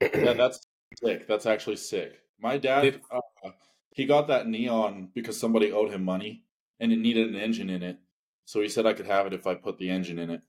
Yeah, 0.00 0.32
that's 0.34 0.60
sick. 1.02 1.26
That's 1.26 1.46
actually 1.46 1.76
sick. 1.76 2.20
My 2.40 2.56
dad, 2.58 2.84
It- 2.84 3.02
uh, 3.10 3.50
he 3.92 4.06
got 4.06 4.28
that 4.28 4.46
neon 4.46 5.10
because 5.14 5.38
somebody 5.38 5.72
owed 5.72 5.90
him 5.90 6.04
money 6.04 6.44
and 6.78 6.92
it 6.92 6.98
needed 6.98 7.28
an 7.28 7.34
engine 7.36 7.68
in 7.70 7.82
it. 7.82 7.98
So 8.44 8.60
he 8.60 8.68
said 8.68 8.86
I 8.86 8.92
could 8.92 9.06
have 9.06 9.26
it 9.26 9.32
if 9.32 9.46
I 9.46 9.54
put 9.54 9.78
the 9.78 9.90
engine 9.90 10.18
in 10.18 10.30
it. 10.30 10.40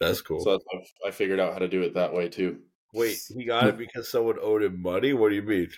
That's 0.00 0.22
cool. 0.22 0.40
So 0.40 0.58
that's, 0.72 0.92
I 1.06 1.10
figured 1.10 1.38
out 1.38 1.52
how 1.52 1.58
to 1.58 1.68
do 1.68 1.82
it 1.82 1.94
that 1.94 2.12
way 2.14 2.28
too. 2.28 2.60
Wait, 2.94 3.18
he 3.28 3.44
got 3.44 3.68
it 3.68 3.76
because 3.78 4.10
someone 4.10 4.38
owed 4.40 4.62
him 4.62 4.80
money? 4.80 5.12
What 5.12 5.28
do 5.28 5.34
you 5.34 5.42
mean? 5.42 5.70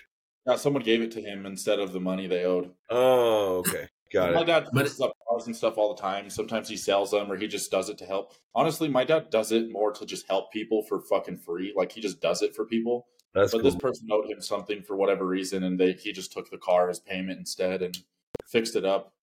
Yeah, 0.45 0.55
someone 0.55 0.83
gave 0.83 1.01
it 1.01 1.11
to 1.11 1.21
him 1.21 1.45
instead 1.45 1.79
of 1.79 1.93
the 1.93 1.99
money 1.99 2.27
they 2.27 2.43
owed. 2.43 2.71
Oh, 2.89 3.57
okay. 3.59 3.87
Got 4.11 4.29
it. 4.31 4.35
My 4.35 4.43
dad 4.43 4.67
But 4.73 4.83
puts 4.83 5.01
up 5.01 5.13
cars 5.27 5.47
and 5.47 5.55
stuff 5.55 5.77
all 5.77 5.95
the 5.95 6.01
time. 6.01 6.29
Sometimes 6.29 6.69
he 6.69 6.77
sells 6.77 7.11
them 7.11 7.31
or 7.31 7.35
he 7.35 7.47
just 7.47 7.71
does 7.71 7.89
it 7.89 7.97
to 7.99 8.05
help. 8.05 8.33
Honestly, 8.53 8.87
my 8.87 9.03
dad 9.03 9.29
does 9.31 9.51
it 9.51 9.71
more 9.71 9.91
to 9.93 10.05
just 10.05 10.27
help 10.27 10.51
people 10.51 10.83
for 10.83 11.01
fucking 11.01 11.37
free. 11.37 11.73
Like 11.75 11.91
he 11.91 12.01
just 12.01 12.21
does 12.21 12.41
it 12.41 12.55
for 12.55 12.65
people. 12.65 13.07
That's 13.33 13.51
but 13.51 13.61
cool. 13.61 13.71
this 13.71 13.79
person 13.79 14.07
owed 14.11 14.29
him 14.29 14.41
something 14.41 14.83
for 14.83 14.95
whatever 14.95 15.25
reason, 15.25 15.63
and 15.63 15.79
they 15.79 15.93
he 15.93 16.11
just 16.11 16.31
took 16.31 16.51
the 16.51 16.59
car 16.59 16.89
as 16.89 16.99
payment 16.99 17.39
instead 17.39 17.81
and 17.81 17.97
fixed 18.45 18.75
it 18.75 18.85
up. 18.85 19.13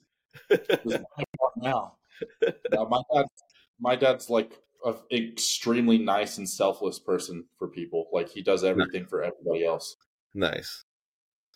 Give 0.54 0.88
me 0.88 0.94
the 0.94 1.00
keys. 1.00 1.06
My 1.40 1.54
now. 1.56 1.98
Now, 2.72 2.84
my 2.86 3.02
dad, 3.14 3.26
my 3.80 3.96
dad's 3.96 4.30
like 4.30 4.62
an 4.84 4.96
extremely 5.12 5.98
nice 5.98 6.38
and 6.38 6.48
selfless 6.48 6.98
person 6.98 7.46
for 7.58 7.68
people. 7.68 8.08
Like 8.12 8.28
he 8.30 8.42
does 8.42 8.64
everything 8.64 9.06
for 9.06 9.22
everybody 9.22 9.64
else. 9.64 9.96
nice. 10.34 10.84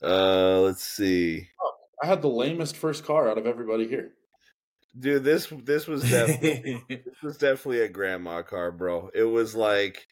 Uh 0.02 0.60
let's 0.62 0.84
see. 0.84 1.48
I 2.02 2.06
had 2.06 2.22
the 2.22 2.28
lamest 2.28 2.76
first 2.76 3.04
car 3.04 3.28
out 3.28 3.38
of 3.38 3.46
everybody 3.46 3.86
here. 3.88 4.14
Dude, 4.98 5.22
this 5.24 5.46
this 5.64 5.86
was 5.86 6.08
definitely 6.08 6.84
this 6.88 7.22
was 7.22 7.38
definitely 7.38 7.80
a 7.80 7.88
grandma 7.88 8.42
car, 8.42 8.72
bro. 8.72 9.10
It 9.14 9.24
was 9.24 9.54
like 9.54 10.06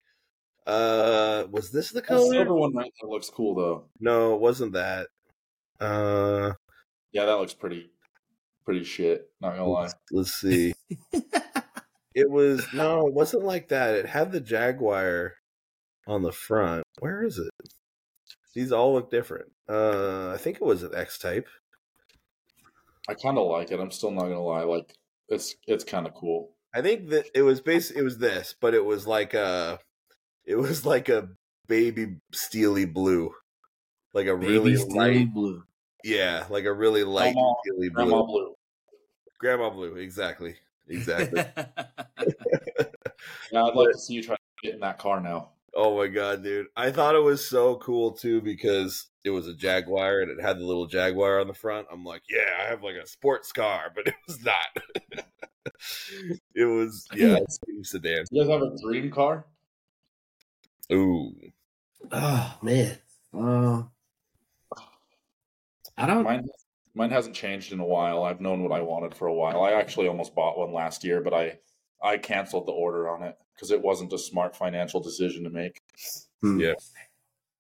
uh 0.66 1.47
was 1.51 1.70
this 1.72 1.90
the 1.92 2.03
The 2.09 2.09
color? 2.09 2.30
silver 2.30 2.55
one 2.55 2.74
right 2.74 2.92
there 3.01 3.11
looks 3.11 3.30
cool 3.30 3.55
though. 3.55 3.90
No, 4.01 4.34
it 4.34 4.40
wasn't 4.40 4.72
that. 4.74 5.09
Uh 5.80 6.55
Yeah, 7.17 7.25
that 7.25 7.39
looks 7.39 7.55
pretty, 7.55 7.89
pretty 8.67 8.85
shit. 8.85 9.31
Not 9.41 9.53
gonna 9.53 9.67
lie. 9.67 9.81
let's, 9.85 9.95
let's 10.12 10.35
see. 10.35 10.75
it 12.14 12.31
was 12.31 12.67
no, 12.75 13.07
it 13.07 13.14
wasn't 13.14 13.45
like 13.45 13.69
that. 13.69 13.95
It 13.95 14.05
had 14.05 14.33
the 14.33 14.41
Jaguar 14.41 15.33
on 16.07 16.21
the 16.21 16.31
front. 16.31 16.85
Where 16.99 17.25
is 17.25 17.39
it? 17.39 17.71
These 18.55 18.71
all 18.71 18.93
look 18.93 19.11
different. 19.11 19.51
Uh 19.67 20.33
I 20.33 20.37
think 20.37 20.57
it 20.57 20.67
was 20.67 20.83
an 20.83 20.95
X 20.95 21.19
type. 21.19 21.49
I 23.09 23.14
kind 23.14 23.39
of 23.39 23.47
like 23.47 23.71
it. 23.71 23.81
I'm 23.81 23.91
still 23.91 24.11
not 24.11 24.25
gonna 24.25 24.43
lie. 24.43 24.64
Like 24.64 24.95
it's 25.31 25.55
it's 25.67 25.85
kind 25.85 26.07
of 26.07 26.12
cool. 26.12 26.51
I 26.75 26.83
think 26.83 27.09
that 27.09 27.31
it 27.35 27.41
was 27.41 27.62
base 27.62 27.91
it 27.91 28.03
was 28.03 28.19
this, 28.19 28.55
but 28.61 28.75
it 28.75 28.85
was 28.85 29.07
like 29.07 29.33
a 29.33 29.79
it 30.45 30.57
was 30.57 30.85
like 30.85 31.09
a 31.09 31.31
baby 31.67 32.17
steely 32.35 32.85
blue. 32.85 33.33
Like 34.12 34.27
a 34.27 34.37
really 34.37 34.73
Baby 34.73 34.77
Steely 34.77 34.99
light 34.99 35.33
blue. 35.33 35.62
Yeah, 36.07 36.44
like 36.50 36.64
a 36.64 36.72
really 36.72 37.04
light 37.04 37.34
Grandma- 37.34 37.54
steely 37.64 37.88
blue. 37.88 38.04
Grandma 38.04 38.22
blue. 38.22 38.54
Grandma 39.38 39.70
blue, 39.70 39.96
exactly. 39.96 40.57
Exactly. 40.88 41.42
Yeah, 41.57 41.66
I'd 43.64 43.74
like 43.74 43.92
to 43.92 43.98
see 43.98 44.14
you 44.14 44.22
try 44.22 44.36
to 44.36 44.40
get 44.62 44.74
in 44.74 44.80
that 44.80 44.98
car 44.98 45.20
now. 45.20 45.50
oh 45.74 45.96
my 45.98 46.07
god, 46.07 46.42
dude. 46.42 46.66
I 46.76 46.90
thought 46.90 47.14
it 47.16 47.22
was 47.22 47.46
so 47.46 47.76
cool 47.76 48.12
too 48.12 48.40
because 48.40 49.09
it 49.24 49.30
was 49.30 49.48
a 49.48 49.54
Jaguar 49.54 50.20
and 50.20 50.30
it 50.30 50.40
had 50.40 50.59
the 50.59 50.64
little 50.64 50.86
Jaguar 50.86 51.40
on 51.40 51.48
the 51.48 51.54
front. 51.54 51.88
I'm 51.92 52.04
like, 52.04 52.22
yeah, 52.30 52.62
I 52.62 52.68
have 52.68 52.82
like 52.82 52.94
a 52.94 53.07
sports 53.07 53.52
car, 53.52 53.92
but 53.94 54.07
it 54.07 54.14
was 54.26 54.42
not. 54.44 55.24
it 56.54 56.64
was 56.64 57.07
yeah, 57.14 57.36
it's 57.36 57.59
a 57.59 57.84
sedan. 57.84 58.24
You 58.30 58.42
guys 58.42 58.50
have 58.52 58.62
a 58.62 58.76
dream 58.80 59.11
car? 59.11 59.44
Ooh. 60.92 61.34
oh 62.12 62.59
man. 62.62 62.96
Uh, 63.36 63.82
I 65.97 66.07
don't. 66.07 66.24
Mine, 66.24 66.49
mine 66.94 67.11
hasn't 67.11 67.34
changed 67.36 67.72
in 67.72 67.80
a 67.80 67.84
while. 67.84 68.24
I've 68.24 68.40
known 68.40 68.62
what 68.62 68.72
I 68.72 68.80
wanted 68.82 69.14
for 69.14 69.28
a 69.28 69.34
while. 69.34 69.62
I 69.62 69.72
actually 69.72 70.09
almost 70.09 70.34
bought 70.34 70.59
one 70.59 70.72
last 70.72 71.05
year, 71.05 71.20
but 71.20 71.34
I 71.34 71.59
I 72.03 72.18
canceled 72.18 72.66
the 72.66 72.72
order 72.72 73.09
on 73.09 73.22
it 73.22 73.36
because 73.55 73.70
it 73.70 73.80
wasn't 73.82 74.12
a 74.12 74.18
smart 74.18 74.55
financial 74.55 75.01
decision 75.01 75.44
to 75.44 75.51
make. 75.51 75.80
hmm. 76.40 76.61
Yeah. 76.61 76.74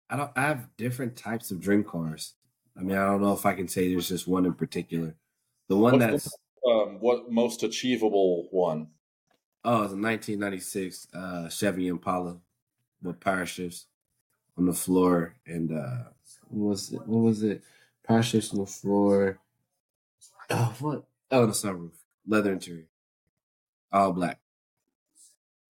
I 0.09 0.17
don't. 0.17 0.31
I 0.35 0.41
have 0.41 0.67
different 0.77 1.15
types 1.15 1.51
of 1.51 1.61
dream 1.61 1.83
cars. 1.83 2.33
I 2.77 2.81
mean, 2.81 2.97
I 2.97 3.05
don't 3.05 3.21
know 3.21 3.33
if 3.33 3.45
I 3.45 3.53
can 3.53 3.67
say 3.67 3.89
there's 3.89 4.09
just 4.09 4.27
one 4.27 4.45
in 4.45 4.53
particular. 4.53 5.15
The 5.67 5.77
one 5.77 5.99
What's 5.99 6.23
that's 6.23 6.37
Um, 6.65 6.99
what 6.99 7.31
most 7.31 7.63
achievable 7.63 8.47
one? 8.51 8.87
oh, 9.65 9.83
it's 9.83 9.93
a 9.93 9.97
1996 9.97 11.07
uh, 11.13 11.49
Chevy 11.49 11.87
Impala 11.87 12.37
with 13.03 13.19
power 13.19 13.45
shifts 13.45 13.85
on 14.57 14.65
the 14.65 14.73
floor, 14.73 15.35
and 15.45 15.71
uh, 15.71 16.09
what 16.49 16.69
was 16.69 16.91
it? 16.91 17.01
What 17.05 17.21
was 17.21 17.43
it? 17.43 17.63
Power 18.09 18.17
on 18.17 18.57
the 18.57 18.65
floor. 18.65 19.39
Oh, 20.49 20.75
what? 20.79 21.03
Oh, 21.29 21.45
the 21.45 21.51
sunroof, 21.51 21.91
leather 22.27 22.51
interior, 22.51 22.87
all 23.91 24.13
black. 24.13 24.39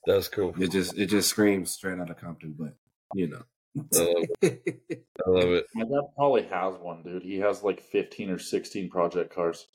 That's 0.06 0.28
cool. 0.28 0.54
It 0.58 0.70
just 0.70 0.96
it 0.96 1.06
just 1.06 1.28
screams 1.28 1.70
straight 1.70 2.00
out 2.00 2.08
of 2.08 2.16
Compton, 2.16 2.54
but 2.58 2.74
you 3.12 3.28
know. 3.28 3.42
I 3.76 3.80
love 3.92 4.24
it. 4.40 5.04
I 5.26 5.30
love 5.30 5.48
it. 5.50 5.66
My 5.74 5.84
dad 5.84 6.00
probably 6.16 6.44
has 6.44 6.74
one, 6.76 7.02
dude. 7.02 7.22
He 7.22 7.40
has 7.40 7.62
like 7.62 7.82
fifteen 7.82 8.30
or 8.30 8.38
sixteen 8.38 8.88
project 8.88 9.34
cars. 9.34 9.66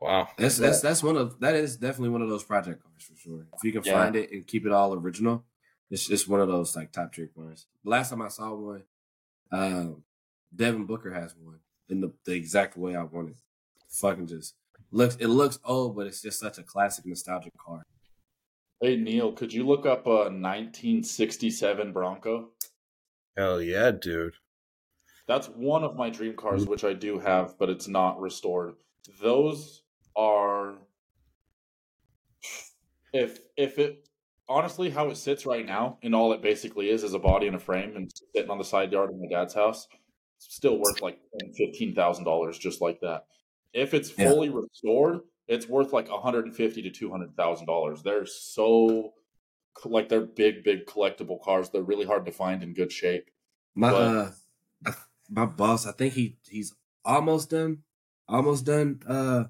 Wow. 0.00 0.28
That's 0.38 0.58
that's 0.58 0.80
that's 0.80 1.02
one 1.02 1.16
of 1.16 1.40
that 1.40 1.56
is 1.56 1.76
definitely 1.76 2.10
one 2.10 2.22
of 2.22 2.28
those 2.28 2.44
project 2.44 2.84
cars 2.84 3.02
for 3.02 3.16
sure. 3.16 3.46
If 3.52 3.64
you 3.64 3.72
can 3.72 3.82
Yeah. 3.84 3.94
find 3.94 4.14
it 4.14 4.30
and 4.30 4.46
keep 4.46 4.64
it 4.64 4.70
all 4.70 4.94
original, 4.94 5.44
it's 5.90 6.06
just 6.06 6.28
one 6.28 6.40
of 6.40 6.46
those 6.46 6.76
like 6.76 6.92
top 6.92 7.12
tier 7.12 7.28
cars. 7.36 7.66
The 7.82 7.90
last 7.90 8.10
time 8.10 8.22
I 8.22 8.28
saw 8.28 8.54
one, 8.54 8.84
um, 9.50 10.04
Devin 10.54 10.84
Booker 10.84 11.12
has 11.12 11.34
one 11.36 11.58
in 11.88 12.00
the, 12.00 12.12
the 12.24 12.32
exact 12.32 12.76
way 12.76 12.96
I 12.96 13.02
want 13.02 13.30
it. 13.30 13.36
Fucking 13.88 14.26
just 14.26 14.54
looks 14.90 15.16
it 15.16 15.28
looks 15.28 15.58
old, 15.64 15.96
but 15.96 16.06
it's 16.06 16.22
just 16.22 16.40
such 16.40 16.58
a 16.58 16.62
classic 16.62 17.06
nostalgic 17.06 17.52
car. 17.58 17.82
Hey 18.80 18.96
Neil, 18.96 19.32
could 19.32 19.52
you 19.52 19.66
look 19.66 19.86
up 19.86 20.06
uh, 20.06 20.10
a 20.10 20.30
1967 20.30 21.92
Bronco? 21.92 22.50
Hell 23.36 23.62
yeah, 23.62 23.90
dude. 23.90 24.34
That's 25.26 25.48
one 25.48 25.84
of 25.84 25.96
my 25.96 26.10
dream 26.10 26.34
cars, 26.36 26.64
mm. 26.64 26.68
which 26.68 26.84
I 26.84 26.92
do 26.92 27.18
have, 27.18 27.58
but 27.58 27.70
it's 27.70 27.88
not 27.88 28.20
restored. 28.20 28.74
Those 29.20 29.82
are 30.16 30.74
if 33.12 33.40
if 33.56 33.78
it 33.78 34.08
honestly 34.48 34.90
how 34.90 35.08
it 35.08 35.16
sits 35.16 35.46
right 35.46 35.64
now, 35.64 35.98
and 36.02 36.14
all 36.14 36.32
it 36.32 36.42
basically 36.42 36.90
is 36.90 37.04
is 37.04 37.14
a 37.14 37.18
body 37.18 37.46
and 37.46 37.56
a 37.56 37.60
frame, 37.60 37.96
and 37.96 38.10
sitting 38.34 38.50
on 38.50 38.58
the 38.58 38.64
side 38.64 38.92
yard 38.92 39.10
of 39.10 39.16
my 39.16 39.28
dad's 39.28 39.54
house, 39.54 39.88
it's 39.90 40.03
still 40.48 40.78
worth 40.78 41.00
like 41.02 41.18
fifteen 41.56 41.94
thousand 41.94 42.24
dollars, 42.24 42.58
just 42.58 42.80
like 42.80 43.00
that. 43.00 43.26
If 43.72 43.94
it's 43.94 44.16
Yeah. 44.16 44.30
fully 44.30 44.48
restored, 44.50 45.20
it's 45.48 45.68
worth 45.68 45.92
like 45.92 46.08
one 46.10 46.22
hundred 46.22 46.46
and 46.46 46.54
fifty 46.56 46.82
to 46.82 46.90
two 46.90 47.10
hundred 47.10 47.36
thousand 47.36 47.66
dollars. 47.66 48.02
They're 48.02 48.26
so 48.26 49.14
like 49.84 50.08
they're 50.08 50.20
big, 50.26 50.62
big 50.64 50.86
collectible 50.86 51.40
cars. 51.42 51.70
They're 51.70 51.82
really 51.82 52.06
hard 52.06 52.24
to 52.26 52.32
find 52.32 52.62
in 52.62 52.74
good 52.74 52.92
shape. 52.92 53.30
My 53.74 53.90
But- 53.90 54.34
uh, 54.86 54.92
my 55.30 55.46
boss, 55.46 55.86
I 55.86 55.92
think 55.92 56.14
he 56.14 56.36
he's 56.48 56.74
almost 57.04 57.50
done, 57.50 57.82
almost 58.28 58.64
done 58.66 59.00
uh 59.06 59.44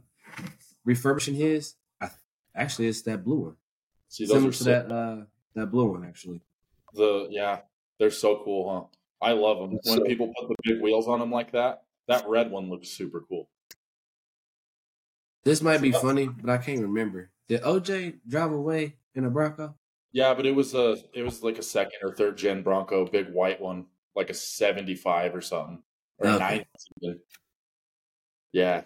refurbishing 0.84 1.34
his. 1.34 1.74
I, 2.00 2.10
actually, 2.54 2.88
it's 2.88 3.02
that 3.02 3.24
blue 3.24 3.40
one. 3.40 3.56
See, 4.08 4.24
those 4.24 4.34
Similar 4.34 4.52
to 4.52 4.56
sick. 4.56 4.88
that 4.88 4.92
uh 4.94 5.24
that 5.54 5.66
blue 5.66 5.90
one 5.92 6.04
actually. 6.04 6.42
The 6.94 7.26
yeah, 7.30 7.62
they're 7.98 8.10
so 8.10 8.40
cool, 8.44 8.70
huh? 8.70 8.86
I 9.22 9.32
love 9.32 9.58
them. 9.58 9.78
When 9.84 9.98
so- 9.98 10.04
people 10.04 10.32
put 10.38 10.48
the 10.48 10.56
big 10.62 10.82
wheels 10.82 11.08
on 11.08 11.20
them 11.20 11.30
like 11.30 11.52
that, 11.52 11.84
that 12.08 12.28
red 12.28 12.50
one 12.50 12.68
looks 12.70 12.88
super 12.88 13.22
cool. 13.28 13.48
This 15.44 15.60
might 15.62 15.82
be 15.82 15.92
funny, 15.92 16.26
but 16.26 16.50
I 16.50 16.58
can't 16.58 16.80
remember. 16.80 17.30
Did 17.48 17.62
OJ 17.62 18.20
drive 18.26 18.52
away 18.52 18.96
in 19.14 19.24
a 19.26 19.30
Bronco? 19.30 19.74
Yeah, 20.12 20.32
but 20.32 20.46
it 20.46 20.54
was 20.54 20.74
a 20.74 20.96
it 21.12 21.22
was 21.22 21.42
like 21.42 21.58
a 21.58 21.62
second 21.62 21.98
or 22.02 22.14
third 22.14 22.38
gen 22.38 22.62
Bronco, 22.62 23.04
big 23.04 23.30
white 23.32 23.60
one, 23.60 23.86
like 24.16 24.30
a 24.30 24.34
seventy 24.34 24.94
five 24.94 25.34
or 25.34 25.42
something 25.42 25.82
or 26.18 26.28
Okay. 26.28 26.64
ninety. 27.02 27.20
Yeah, 28.52 28.84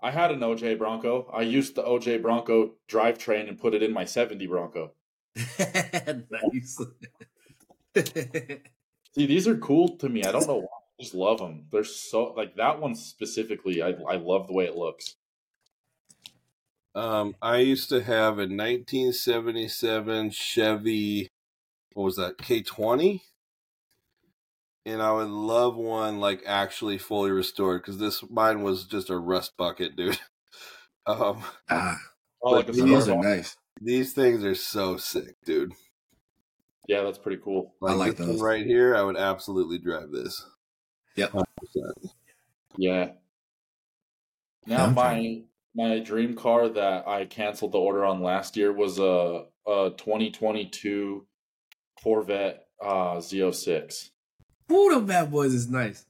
I 0.00 0.10
had 0.10 0.30
an 0.30 0.40
OJ 0.40 0.78
Bronco. 0.78 1.30
I 1.32 1.42
used 1.42 1.74
the 1.74 1.82
OJ 1.82 2.22
Bronco 2.22 2.74
drivetrain 2.88 3.48
and 3.48 3.58
put 3.58 3.74
it 3.74 3.82
in 3.82 3.92
my 3.92 4.04
70 4.04 4.46
Bronco. 4.46 4.92
nice. 5.58 6.80
See, 9.14 9.26
these 9.26 9.46
are 9.46 9.58
cool 9.58 9.96
to 9.98 10.08
me. 10.08 10.24
I 10.24 10.32
don't 10.32 10.46
know 10.46 10.56
why. 10.58 10.66
I 10.98 11.02
just 11.02 11.14
love 11.14 11.38
them. 11.38 11.66
They're 11.70 11.84
so 11.84 12.32
like 12.32 12.56
that 12.56 12.80
one 12.80 12.94
specifically. 12.94 13.82
I 13.82 13.88
I 13.90 14.16
love 14.16 14.46
the 14.46 14.54
way 14.54 14.64
it 14.66 14.76
looks. 14.76 15.14
Um, 16.94 17.36
I 17.40 17.58
used 17.58 17.88
to 17.90 18.02
have 18.02 18.38
a 18.38 18.46
1977 18.46 20.30
Chevy. 20.30 21.28
What 21.94 22.04
was 22.04 22.16
that? 22.16 22.38
K20. 22.38 23.22
And 24.86 25.02
I 25.02 25.12
would 25.12 25.28
love 25.28 25.76
one 25.76 26.18
like 26.18 26.42
actually 26.46 26.98
fully 26.98 27.30
restored 27.30 27.82
because 27.82 27.98
this 27.98 28.24
mine 28.30 28.62
was 28.62 28.86
just 28.86 29.10
a 29.10 29.18
rust 29.18 29.56
bucket, 29.56 29.96
dude. 29.96 30.18
Um, 31.06 31.42
ah, 31.70 31.98
Oh, 32.42 32.54
like 32.56 32.68
a 32.68 32.72
these 32.72 33.08
are 33.08 33.16
nice. 33.16 33.56
these 33.80 34.12
things 34.12 34.44
are 34.44 34.54
so 34.54 34.96
sick, 34.96 35.36
dude. 35.44 35.72
Yeah, 36.88 37.02
that's 37.02 37.18
pretty 37.18 37.40
cool. 37.44 37.74
I 37.82 37.92
like 37.92 38.16
this 38.16 38.26
those. 38.26 38.36
one 38.40 38.44
right 38.44 38.64
here. 38.66 38.96
I 38.96 39.02
would 39.02 39.16
absolutely 39.16 39.78
drive 39.78 40.10
this. 40.10 40.44
Yep. 41.16 41.32
100%. 41.32 41.44
Yeah. 42.76 43.10
Yeah, 44.66 44.76
Now 44.76 44.84
I'm 44.86 44.94
my 44.94 45.42
my 45.74 45.98
dream 46.00 46.34
car 46.34 46.68
that 46.68 47.06
I 47.06 47.24
canceled 47.26 47.72
the 47.72 47.78
order 47.78 48.04
on 48.04 48.22
last 48.22 48.56
year 48.56 48.72
was 48.72 48.98
a 48.98 49.44
a 49.66 49.90
2022 49.96 51.26
Corvette 52.02 52.66
uh 52.82 53.16
Z06. 53.16 54.10
Ooh, 54.72 54.90
them 54.90 55.06
bad 55.06 55.30
boys 55.30 55.52
is 55.54 55.68
nice. 55.68 56.04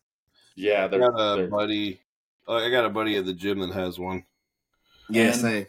Yeah, 0.56 0.84
I 0.84 0.88
they're, 0.88 1.00
got 1.00 1.14
a 1.20 1.36
they're 1.36 1.48
buddy. 1.48 2.00
oh, 2.46 2.56
I 2.56 2.70
got 2.70 2.84
a 2.84 2.90
buddy 2.90 3.16
at 3.16 3.24
the 3.26 3.32
gym 3.34 3.60
that 3.60 3.72
has 3.72 3.98
one. 3.98 4.24
Yeah, 5.10 5.28
And- 5.32 5.36
same. 5.36 5.66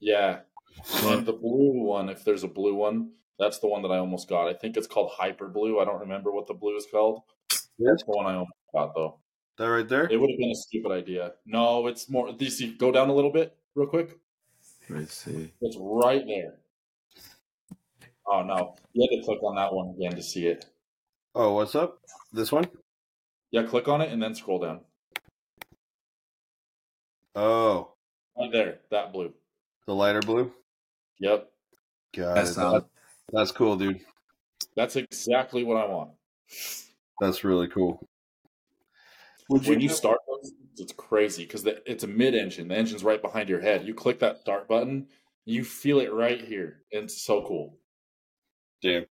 yeah. 0.00 0.40
And 1.04 1.26
the 1.26 1.32
blue 1.34 1.82
one, 1.82 2.08
if 2.08 2.24
there's 2.24 2.44
a 2.44 2.48
blue 2.48 2.74
one, 2.74 3.10
that's 3.40 3.58
the 3.58 3.66
one 3.66 3.82
that 3.82 3.88
I 3.90 3.98
almost 3.98 4.28
got. 4.28 4.46
I 4.48 4.54
think 4.54 4.76
it's 4.76 4.86
called 4.86 5.10
Hyper 5.12 5.48
Blue. 5.48 5.80
I 5.80 5.84
don't 5.84 5.98
remember 6.00 6.30
what 6.30 6.46
the 6.46 6.54
blue 6.54 6.76
is 6.76 6.86
called. 6.90 7.22
That's 7.48 8.04
the 8.04 8.12
one 8.12 8.26
I 8.26 8.34
almost 8.34 8.52
got 8.72 8.94
though. 8.94 9.18
That 9.58 9.66
right 9.66 9.88
there. 9.88 10.04
It 10.10 10.20
would 10.20 10.30
have 10.30 10.38
been 10.38 10.50
a 10.50 10.54
stupid 10.54 10.92
idea. 10.92 11.32
No, 11.46 11.86
it's 11.88 12.08
more. 12.08 12.32
Do 12.32 12.44
you 12.44 12.50
see? 12.50 12.72
Go 12.74 12.92
down 12.92 13.08
a 13.08 13.14
little 13.14 13.32
bit, 13.32 13.56
real 13.74 13.88
quick. 13.88 14.18
Let's 14.88 15.14
see. 15.14 15.52
It's 15.60 15.76
right 15.80 16.22
there. 16.26 16.54
Oh 18.26 18.42
no! 18.42 18.76
You 18.92 19.08
had 19.10 19.16
to 19.18 19.24
click 19.24 19.42
on 19.42 19.56
that 19.56 19.72
one 19.74 19.94
again 19.96 20.14
to 20.16 20.22
see 20.22 20.46
it. 20.46 20.66
Oh, 21.34 21.54
what's 21.54 21.74
up? 21.74 21.98
This 22.32 22.52
one? 22.52 22.66
Yeah, 23.50 23.64
click 23.64 23.88
on 23.88 24.00
it 24.00 24.12
and 24.12 24.22
then 24.22 24.34
scroll 24.34 24.60
down. 24.60 24.80
Oh, 27.34 27.92
Right 28.38 28.50
there, 28.52 28.78
that 28.90 29.12
blue. 29.12 29.32
the 29.86 29.94
lighter 29.94 30.20
blue. 30.20 30.52
Yep, 31.20 31.48
Got 32.16 32.34
That's 32.34 32.50
it. 32.50 32.54
solid. 32.54 32.84
That's 33.32 33.52
cool, 33.52 33.76
dude. 33.76 34.00
that's 34.76 34.96
exactly 34.96 35.64
what 35.64 35.76
I 35.76 35.86
want. 35.86 36.10
That's 37.20 37.44
really 37.44 37.68
cool. 37.68 38.06
Would 39.48 39.66
When 39.66 39.80
you 39.80 39.88
start 39.88 40.18
those, 40.28 40.52
it's 40.78 40.92
crazy 40.92 41.44
because 41.44 41.66
it's 41.86 42.04
a 42.04 42.06
mid-engine. 42.06 42.68
The 42.68 42.76
engine's 42.76 43.04
right 43.04 43.20
behind 43.20 43.48
your 43.48 43.60
head. 43.60 43.86
You 43.86 43.94
click 43.94 44.20
that 44.20 44.38
start 44.40 44.68
button, 44.68 45.08
you 45.44 45.64
feel 45.64 46.00
it 46.00 46.12
right 46.12 46.40
here. 46.40 46.82
It's 46.90 47.22
so 47.22 47.42
cool. 47.42 47.76
Damn. 48.82 49.06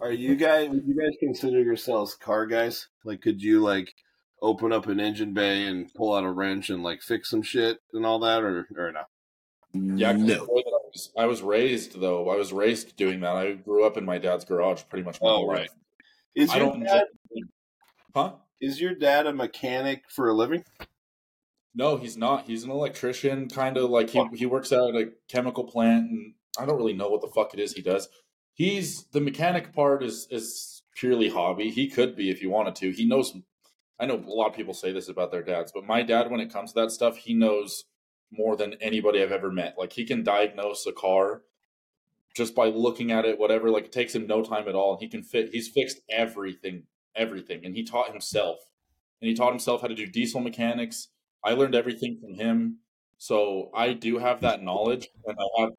Are 0.00 0.12
you 0.12 0.36
guys? 0.36 0.70
Would 0.70 0.86
you 0.86 0.96
guys 0.96 1.16
consider 1.20 1.62
yourselves 1.62 2.14
car 2.14 2.46
guys? 2.46 2.88
Like, 3.04 3.22
could 3.22 3.42
you 3.42 3.60
like 3.60 3.94
open 4.42 4.72
up 4.72 4.86
an 4.86 5.00
engine 5.00 5.32
bay 5.34 5.66
and 5.66 5.92
pull 5.94 6.14
out 6.14 6.24
a 6.24 6.30
wrench 6.30 6.70
and 6.70 6.82
like 6.82 7.00
fix 7.00 7.30
some 7.30 7.42
shit 7.42 7.78
and 7.92 8.04
all 8.04 8.18
that, 8.20 8.42
or 8.42 8.66
or 8.76 8.92
not? 8.92 9.08
Yeah, 9.72 10.12
no. 10.12 10.46
The 10.94 11.00
way 11.00 11.12
that 11.14 11.22
I 11.22 11.26
was, 11.26 11.42
I 11.42 11.42
was 11.42 11.42
raised 11.42 12.00
though. 12.00 12.28
I 12.30 12.36
was 12.36 12.52
raised 12.52 12.96
doing 12.96 13.20
that. 13.20 13.36
I 13.36 13.52
grew 13.52 13.84
up 13.84 13.96
in 13.96 14.04
my 14.04 14.18
dad's 14.18 14.44
garage 14.44 14.82
pretty 14.88 15.04
much 15.04 15.20
my 15.20 15.28
Oh, 15.28 15.36
whole 15.36 15.48
right. 15.48 15.60
life. 15.60 15.70
Is 16.34 16.50
I 16.50 16.58
your 16.58 16.70
don't. 16.72 16.84
dad? 16.84 17.04
Huh? 18.14 18.32
Is 18.60 18.80
your 18.80 18.94
dad 18.94 19.26
a 19.26 19.32
mechanic 19.32 20.04
for 20.08 20.28
a 20.28 20.32
living? 20.32 20.64
No, 21.74 21.96
he's 21.96 22.16
not. 22.16 22.46
He's 22.46 22.62
an 22.64 22.70
electrician, 22.70 23.48
kind 23.48 23.76
of 23.76 23.90
like 23.90 24.10
he 24.10 24.24
he 24.34 24.46
works 24.46 24.72
out 24.72 24.94
at 24.94 25.02
a 25.02 25.12
chemical 25.28 25.64
plant, 25.64 26.10
and 26.10 26.34
I 26.58 26.66
don't 26.66 26.76
really 26.76 26.92
know 26.92 27.08
what 27.08 27.20
the 27.20 27.28
fuck 27.34 27.52
it 27.52 27.60
is 27.60 27.72
he 27.72 27.82
does. 27.82 28.08
He's 28.54 29.04
the 29.12 29.20
mechanic 29.20 29.72
part 29.72 30.04
is 30.04 30.28
is 30.30 30.82
purely 30.94 31.28
hobby. 31.28 31.70
He 31.70 31.88
could 31.88 32.14
be 32.14 32.30
if 32.30 32.38
he 32.40 32.46
wanted 32.46 32.76
to. 32.76 32.90
He 32.90 33.04
knows. 33.04 33.36
I 33.98 34.06
know 34.06 34.16
a 34.16 34.26
lot 34.26 34.48
of 34.48 34.54
people 34.56 34.74
say 34.74 34.92
this 34.92 35.08
about 35.08 35.32
their 35.32 35.42
dads, 35.42 35.72
but 35.72 35.84
my 35.84 36.02
dad, 36.02 36.30
when 36.30 36.40
it 36.40 36.52
comes 36.52 36.72
to 36.72 36.80
that 36.80 36.90
stuff, 36.90 37.16
he 37.16 37.34
knows 37.34 37.84
more 38.30 38.56
than 38.56 38.74
anybody 38.80 39.22
I've 39.22 39.32
ever 39.32 39.50
met. 39.50 39.76
Like 39.78 39.92
he 39.92 40.04
can 40.04 40.22
diagnose 40.22 40.86
a 40.86 40.92
car 40.92 41.42
just 42.34 42.54
by 42.54 42.66
looking 42.66 43.12
at 43.12 43.24
it, 43.24 43.38
whatever. 43.38 43.70
Like 43.70 43.84
it 43.86 43.92
takes 43.92 44.14
him 44.14 44.26
no 44.26 44.42
time 44.42 44.68
at 44.68 44.74
all, 44.74 44.96
he 44.98 45.08
can 45.08 45.22
fit. 45.22 45.50
He's 45.52 45.68
fixed 45.68 46.00
everything, 46.10 46.84
everything, 47.14 47.64
and 47.64 47.74
he 47.74 47.84
taught 47.84 48.10
himself. 48.10 48.58
And 49.20 49.28
he 49.28 49.34
taught 49.34 49.50
himself 49.52 49.80
how 49.80 49.86
to 49.86 49.94
do 49.94 50.06
diesel 50.06 50.40
mechanics. 50.40 51.08
I 51.42 51.52
learned 51.52 51.74
everything 51.74 52.18
from 52.20 52.34
him. 52.34 52.78
So 53.18 53.70
I 53.74 53.92
do 53.92 54.18
have 54.18 54.40
that 54.42 54.62
knowledge 54.62 55.08
and 55.24 55.36
I 55.38 55.60
have 55.62 55.70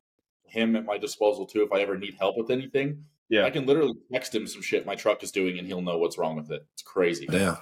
him 0.46 0.76
at 0.76 0.86
my 0.86 0.98
disposal 0.98 1.46
too 1.46 1.64
if 1.64 1.72
I 1.74 1.82
ever 1.82 1.98
need 1.98 2.16
help 2.18 2.38
with 2.38 2.50
anything. 2.50 3.04
Yeah. 3.30 3.46
I 3.46 3.50
can 3.50 3.66
literally 3.66 3.94
text 4.14 4.34
him 4.34 4.48
some 4.48 4.62
shit 4.62 4.86
my 4.86 4.96
truck 4.96 5.22
is 5.24 5.32
doing 5.32 5.60
and 5.60 5.68
he'll 5.68 5.82
know 5.82 5.98
what's 5.98 6.18
wrong 6.18 6.36
with 6.38 6.50
it. 6.52 6.66
It's 6.74 6.82
crazy. 6.84 7.28
Yeah, 7.30 7.58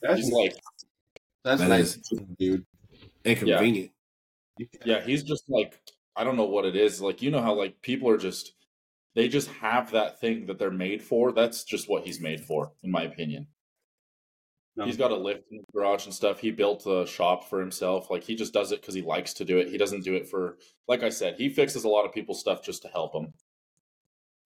That's 0.00 0.20
He's 0.20 0.32
like 0.32 0.54
that's 1.44 1.60
That 1.60 1.68
nice, 1.68 1.96
is- 1.96 2.20
dude. 2.38 2.64
Inconvenient. 3.24 3.90
Yeah, 4.84 5.00
he's 5.00 5.22
just 5.22 5.44
like 5.48 5.80
I 6.16 6.24
don't 6.24 6.36
know 6.36 6.44
what 6.44 6.64
it 6.64 6.76
is. 6.76 7.00
Like 7.00 7.22
you 7.22 7.30
know 7.30 7.42
how 7.42 7.54
like 7.54 7.80
people 7.82 8.08
are 8.10 8.18
just 8.18 8.52
they 9.14 9.28
just 9.28 9.48
have 9.48 9.90
that 9.92 10.20
thing 10.20 10.46
that 10.46 10.58
they're 10.58 10.70
made 10.70 11.02
for. 11.02 11.32
That's 11.32 11.64
just 11.64 11.88
what 11.88 12.04
he's 12.04 12.20
made 12.20 12.40
for, 12.40 12.72
in 12.82 12.90
my 12.90 13.02
opinion. 13.02 13.48
No. 14.76 14.84
He's 14.84 14.96
got 14.96 15.10
a 15.10 15.16
lift 15.16 15.50
in 15.50 15.58
the 15.58 15.72
garage 15.72 16.04
and 16.04 16.14
stuff. 16.14 16.38
He 16.38 16.52
built 16.52 16.86
a 16.86 17.04
shop 17.04 17.48
for 17.48 17.58
himself. 17.58 18.10
Like 18.10 18.22
he 18.22 18.36
just 18.36 18.52
does 18.52 18.70
it 18.70 18.80
because 18.80 18.94
he 18.94 19.02
likes 19.02 19.34
to 19.34 19.44
do 19.44 19.58
it. 19.58 19.68
He 19.68 19.76
doesn't 19.76 20.04
do 20.04 20.14
it 20.14 20.28
for, 20.28 20.56
like 20.86 21.02
I 21.02 21.08
said, 21.08 21.34
he 21.36 21.48
fixes 21.48 21.82
a 21.82 21.88
lot 21.88 22.04
of 22.04 22.12
people's 22.12 22.38
stuff 22.38 22.62
just 22.62 22.82
to 22.82 22.88
help 22.88 23.12
them. 23.12 23.32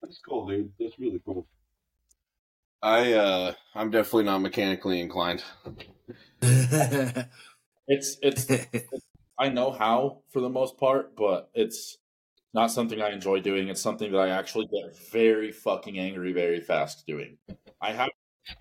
That's 0.01 0.19
cool, 0.27 0.49
dude. 0.49 0.73
That's 0.81 0.99
really 0.99 1.21
cool. 1.23 1.47
I 2.81 3.13
uh 3.13 3.53
I'm 3.75 3.91
definitely 3.91 4.25
not 4.25 4.39
mechanically 4.39 5.01
inclined. 5.01 5.45
It's 7.89 8.17
it's 8.23 8.47
I 9.43 9.49
know 9.49 9.73
how 9.73 10.23
for 10.31 10.39
the 10.39 10.49
most 10.49 10.79
part, 10.79 11.17
but 11.17 11.51
it's 11.53 11.99
not 12.55 12.71
something 12.71 13.03
I 13.03 13.11
enjoy 13.11 13.41
doing. 13.41 13.67
It's 13.67 13.83
something 13.83 14.13
that 14.13 14.21
I 14.21 14.29
actually 14.29 14.67
get 14.67 14.97
very 15.11 15.51
fucking 15.51 15.99
angry 15.99 16.33
very 16.33 16.61
fast 16.61 17.05
doing. 17.09 17.39
I 17.81 17.91
have 17.91 18.11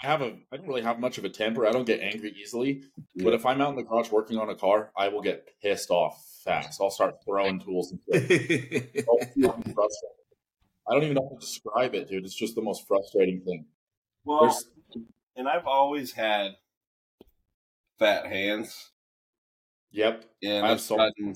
I 0.03 0.07
have 0.07 0.23
a 0.23 0.37
I 0.51 0.57
don't 0.57 0.67
really 0.67 0.81
have 0.81 0.99
much 0.99 1.19
of 1.19 1.25
a 1.25 1.29
temper. 1.29 1.67
I 1.67 1.71
don't 1.71 1.85
get 1.85 1.99
angry 1.99 2.33
easily. 2.35 2.81
But 3.15 3.35
if 3.35 3.45
I'm 3.45 3.61
out 3.61 3.69
in 3.69 3.75
the 3.75 3.83
garage 3.83 4.09
working 4.09 4.39
on 4.39 4.49
a 4.49 4.55
car, 4.55 4.91
I 4.97 5.09
will 5.09 5.21
get 5.21 5.47
pissed 5.61 5.91
off 5.91 6.19
fast. 6.43 6.81
I'll 6.81 6.89
start 6.89 7.17
throwing 7.23 7.59
tools 7.59 7.91
and 7.91 7.99
shit. 8.11 9.05
I'll 9.07 9.27
feel 9.35 9.51
frustrated. 9.51 10.17
I 10.89 10.93
don't 10.93 11.03
even 11.03 11.13
know 11.13 11.29
how 11.29 11.35
to 11.35 11.45
describe 11.45 11.93
it, 11.93 12.09
dude. 12.09 12.25
It's 12.25 12.33
just 12.33 12.55
the 12.55 12.63
most 12.63 12.87
frustrating 12.87 13.41
thing. 13.41 13.67
Well, 14.25 14.45
There's 14.45 14.65
and 15.35 15.47
I've 15.47 15.67
always 15.67 16.13
had 16.13 16.53
fat 17.99 18.25
hands, 18.25 18.91
yep. 19.91 20.25
and 20.43 20.65
I 20.65 20.69
have 20.69 20.87
gotten, 20.87 21.13
many 21.17 21.33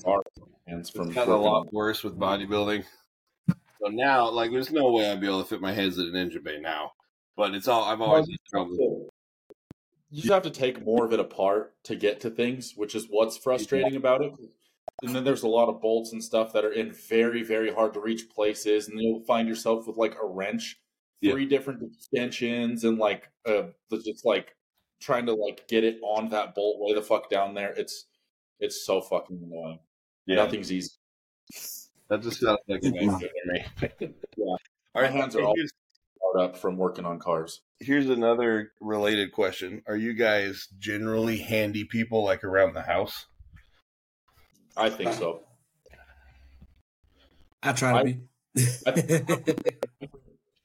hands 0.66 0.90
from 0.90 1.08
it's 1.08 1.14
gotten 1.14 1.32
a 1.32 1.36
lot 1.36 1.72
worse 1.72 2.02
with 2.02 2.18
bodybuilding. 2.18 2.84
So 3.48 3.88
now, 3.88 4.30
like, 4.30 4.50
there's 4.50 4.72
no 4.72 4.90
way 4.90 5.10
I'd 5.10 5.20
be 5.20 5.26
able 5.26 5.42
to 5.42 5.48
fit 5.48 5.60
my 5.60 5.72
hands 5.72 5.98
in 5.98 6.06
an 6.06 6.16
engine 6.16 6.42
bay 6.42 6.58
now. 6.58 6.92
But 7.36 7.54
it's 7.54 7.68
all 7.68 7.84
I've 7.84 8.00
always 8.00 8.26
you 8.28 8.36
struggled. 8.46 9.10
You 10.10 10.22
just 10.22 10.32
have 10.32 10.44
to 10.44 10.50
take 10.50 10.84
more 10.84 11.04
of 11.04 11.12
it 11.12 11.20
apart 11.20 11.74
to 11.84 11.94
get 11.94 12.20
to 12.20 12.30
things, 12.30 12.72
which 12.76 12.94
is 12.94 13.06
what's 13.10 13.36
frustrating 13.36 13.96
about 13.96 14.22
it. 14.22 14.32
And 15.02 15.14
then 15.14 15.24
there's 15.24 15.42
a 15.42 15.48
lot 15.48 15.68
of 15.68 15.82
bolts 15.82 16.12
and 16.12 16.24
stuff 16.24 16.54
that 16.54 16.64
are 16.64 16.72
in 16.72 16.92
very, 16.92 17.42
very 17.42 17.70
hard 17.72 17.92
to 17.94 18.00
reach 18.00 18.30
places, 18.30 18.88
and 18.88 18.98
you'll 18.98 19.24
find 19.24 19.46
yourself 19.46 19.86
with 19.86 19.98
like 19.98 20.16
a 20.20 20.26
wrench, 20.26 20.80
Yeah. 21.20 21.32
three 21.32 21.44
different 21.44 21.82
extensions, 21.82 22.84
and 22.84 22.96
like 22.96 23.30
uh, 23.46 23.64
just 23.92 24.24
like 24.24 24.54
trying 25.00 25.26
to 25.26 25.34
like 25.34 25.68
get 25.68 25.84
it 25.84 25.98
on 26.02 26.30
that 26.30 26.54
bolt 26.54 26.78
way 26.80 26.94
the 26.94 27.02
fuck 27.02 27.28
down 27.28 27.52
there. 27.52 27.74
It's 27.76 28.06
it's 28.60 28.84
so 28.86 29.00
fucking 29.00 29.40
annoying. 29.42 29.78
Yeah, 30.26 30.36
Nothing's 30.36 30.72
easy. 30.72 30.90
that 32.08 32.22
just 32.22 32.40
sounds 32.40 32.58
like 32.68 32.82
a 32.82 32.90
nightmare 32.90 33.18
to 33.20 33.52
me. 34.08 34.14
Yeah. 34.36 34.46
All 34.46 34.58
My 34.94 35.02
right, 35.02 35.12
hands 35.12 35.36
are 35.36 35.42
all 35.42 35.54
hard 36.22 36.42
up 36.50 36.56
from 36.56 36.76
working 36.76 37.04
on 37.04 37.18
cars. 37.18 37.60
here's 37.80 38.08
another 38.08 38.72
related 38.80 39.32
question: 39.32 39.82
Are 39.86 39.96
you 39.96 40.14
guys 40.14 40.68
generally 40.78 41.38
handy 41.38 41.84
people, 41.84 42.24
like 42.24 42.44
around 42.44 42.74
the 42.74 42.82
house? 42.82 43.26
I 44.76 44.90
think 44.90 45.12
so. 45.14 45.42
I 47.62 47.72
try 47.72 47.98
to 48.02 48.04
be. 48.04 48.20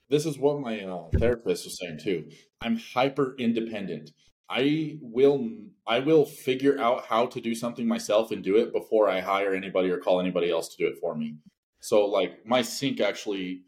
this 0.09 0.25
is 0.25 0.37
what 0.37 0.59
my 0.59 0.81
uh, 0.81 1.09
therapist 1.17 1.65
was 1.65 1.77
saying 1.79 1.99
too. 2.03 2.29
I'm 2.61 2.77
hyper 2.77 3.35
independent. 3.37 4.11
I 4.51 4.97
will 5.01 5.49
I 5.87 5.99
will 5.99 6.25
figure 6.25 6.79
out 6.79 7.05
how 7.05 7.25
to 7.25 7.39
do 7.39 7.55
something 7.55 7.87
myself 7.87 8.31
and 8.31 8.43
do 8.43 8.57
it 8.57 8.73
before 8.73 9.09
I 9.09 9.21
hire 9.21 9.53
anybody 9.53 9.89
or 9.89 9.97
call 9.97 10.19
anybody 10.19 10.51
else 10.51 10.69
to 10.69 10.77
do 10.77 10.87
it 10.87 10.99
for 10.99 11.15
me. 11.15 11.37
So 11.79 12.05
like 12.05 12.45
my 12.45 12.61
sink 12.61 12.99
actually 12.99 13.63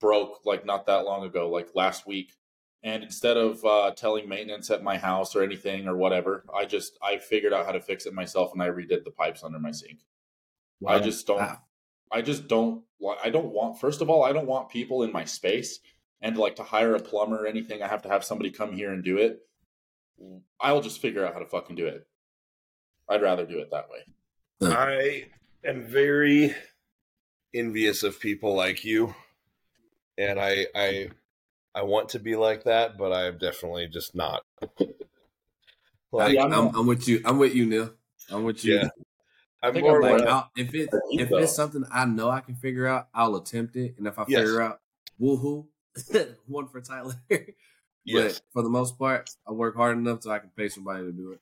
broke 0.00 0.44
like 0.44 0.66
not 0.66 0.86
that 0.86 1.04
long 1.04 1.24
ago, 1.24 1.48
like 1.48 1.68
last 1.74 2.06
week. 2.06 2.32
And 2.82 3.02
instead 3.02 3.38
of 3.38 3.64
uh, 3.64 3.92
telling 3.92 4.28
maintenance 4.28 4.70
at 4.70 4.82
my 4.82 4.98
house 4.98 5.34
or 5.34 5.42
anything 5.42 5.86
or 5.88 5.96
whatever, 5.96 6.44
I 6.54 6.64
just 6.64 6.98
I 7.00 7.18
figured 7.18 7.54
out 7.54 7.64
how 7.64 7.72
to 7.72 7.80
fix 7.80 8.04
it 8.04 8.12
myself 8.12 8.52
and 8.52 8.62
I 8.62 8.68
redid 8.68 9.04
the 9.04 9.10
pipes 9.10 9.44
under 9.44 9.58
my 9.58 9.70
sink. 9.70 10.00
I 10.86 10.98
just 10.98 11.26
don't. 11.26 11.38
Wow. 11.38 11.58
I 12.12 12.22
just 12.22 12.48
don't. 12.48 12.82
I 13.22 13.30
don't 13.30 13.52
want. 13.52 13.80
First 13.80 14.02
of 14.02 14.10
all, 14.10 14.24
I 14.24 14.32
don't 14.32 14.46
want 14.46 14.68
people 14.68 15.02
in 15.02 15.12
my 15.12 15.24
space, 15.24 15.80
and 16.20 16.36
like 16.36 16.56
to 16.56 16.62
hire 16.62 16.94
a 16.94 17.00
plumber 17.00 17.44
or 17.44 17.46
anything. 17.46 17.82
I 17.82 17.88
have 17.88 18.02
to 18.02 18.08
have 18.08 18.24
somebody 18.24 18.50
come 18.50 18.72
here 18.72 18.92
and 18.92 19.02
do 19.02 19.16
it. 19.16 19.40
I'll 20.60 20.80
just 20.80 21.00
figure 21.00 21.26
out 21.26 21.32
how 21.34 21.40
to 21.40 21.46
fucking 21.46 21.76
do 21.76 21.86
it. 21.86 22.06
I'd 23.08 23.22
rather 23.22 23.44
do 23.46 23.58
it 23.58 23.70
that 23.70 23.88
way. 23.90 24.04
I 24.62 25.26
am 25.68 25.82
very 25.82 26.54
envious 27.52 28.02
of 28.02 28.18
people 28.20 28.54
like 28.54 28.84
you, 28.84 29.14
and 30.16 30.40
I 30.40 30.66
I 30.74 31.10
I 31.74 31.82
want 31.82 32.10
to 32.10 32.18
be 32.18 32.36
like 32.36 32.64
that, 32.64 32.96
but 32.96 33.12
I'm 33.12 33.36
definitely 33.38 33.88
just 33.88 34.14
not. 34.14 34.42
like, 36.12 36.38
I'm, 36.38 36.52
I'm- 36.52 36.70
I'm, 36.74 36.86
with 36.86 37.08
you. 37.08 37.20
I'm 37.24 37.38
with 37.38 37.54
you, 37.54 37.66
Neil. 37.66 37.90
I'm 38.30 38.44
with 38.44 38.64
you. 38.64 38.76
Yeah. 38.76 38.88
I'm 39.62 39.80
more 39.80 39.96
I'm 39.96 40.02
Like, 40.02 40.20
like, 40.20 40.28
I'll, 40.28 40.50
if 40.56 40.74
it 40.74 40.90
if 41.12 41.30
though. 41.30 41.38
it's 41.38 41.54
something 41.56 41.84
I 41.90 42.04
know 42.04 42.28
I 42.30 42.40
can 42.40 42.54
figure 42.54 42.86
out, 42.86 43.08
I'll 43.14 43.36
attempt 43.36 43.76
it. 43.76 43.94
And 43.98 44.06
if 44.06 44.18
I 44.18 44.24
Yes. 44.28 44.40
figure 44.40 44.60
out, 44.62 44.80
woohoo, 45.20 45.66
one 46.46 46.68
for 46.68 46.80
Tyler. 46.80 47.14
Yes, 48.04 48.40
But 48.40 48.52
for 48.52 48.62
the 48.62 48.70
most 48.70 48.98
part, 48.98 49.30
I 49.46 49.52
work 49.52 49.76
hard 49.76 49.98
enough 49.98 50.22
so 50.22 50.30
I 50.30 50.38
can 50.38 50.50
pay 50.56 50.68
somebody 50.68 51.04
to 51.04 51.12
do 51.12 51.32
it. 51.32 51.40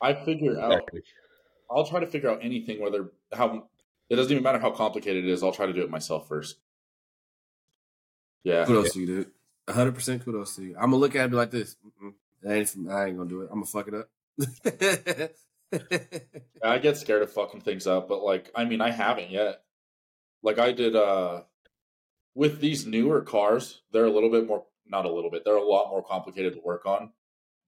I 0.00 0.14
figure 0.14 0.60
out. 0.60 0.88
I'll 1.70 1.86
try 1.86 2.00
to 2.00 2.06
figure 2.06 2.30
out 2.30 2.40
anything, 2.42 2.80
whether 2.80 3.10
how 3.32 3.68
it 4.10 4.16
doesn't 4.16 4.32
even 4.32 4.42
matter 4.42 4.58
how 4.58 4.70
complicated 4.70 5.24
it 5.24 5.30
is. 5.30 5.42
I'll 5.42 5.52
try 5.52 5.66
to 5.66 5.72
do 5.72 5.82
it 5.82 5.90
myself 5.90 6.28
first. 6.28 6.56
Yeah, 8.44 8.64
Kudos 8.64 8.92
to 8.92 9.00
you, 9.00 9.06
dude. 9.06 9.30
100 9.66 9.92
percent 9.94 10.24
kudos 10.24 10.56
to 10.56 10.62
you. 10.62 10.74
I'm 10.74 10.90
gonna 10.90 10.96
look 10.96 11.14
at 11.14 11.32
it 11.32 11.36
like 11.36 11.50
this. 11.50 11.76
Mm-mm, 11.86 12.14
ain't, 12.44 12.90
I 12.90 13.06
ain't 13.06 13.16
gonna 13.16 13.28
do 13.28 13.42
it. 13.42 13.48
I'm 13.52 13.62
gonna 13.62 13.66
fuck 13.66 13.88
it 13.88 13.94
up. 13.94 14.10
I 16.62 16.78
get 16.78 16.96
scared 16.96 17.22
of 17.22 17.32
fucking 17.32 17.60
things 17.60 17.86
up, 17.86 18.08
but 18.08 18.22
like, 18.22 18.50
I 18.54 18.64
mean, 18.64 18.80
I 18.80 18.90
haven't 18.90 19.30
yet. 19.30 19.62
Like 20.42 20.58
I 20.58 20.72
did 20.72 20.96
uh 20.96 21.42
with 22.34 22.60
these 22.60 22.86
newer 22.86 23.20
cars, 23.22 23.82
they're 23.92 24.04
a 24.04 24.10
little 24.10 24.30
bit 24.30 24.46
more 24.46 24.64
not 24.86 25.04
a 25.04 25.12
little 25.12 25.30
bit, 25.30 25.44
they're 25.44 25.56
a 25.56 25.62
lot 25.64 25.90
more 25.90 26.02
complicated 26.04 26.54
to 26.54 26.60
work 26.60 26.86
on. 26.86 27.12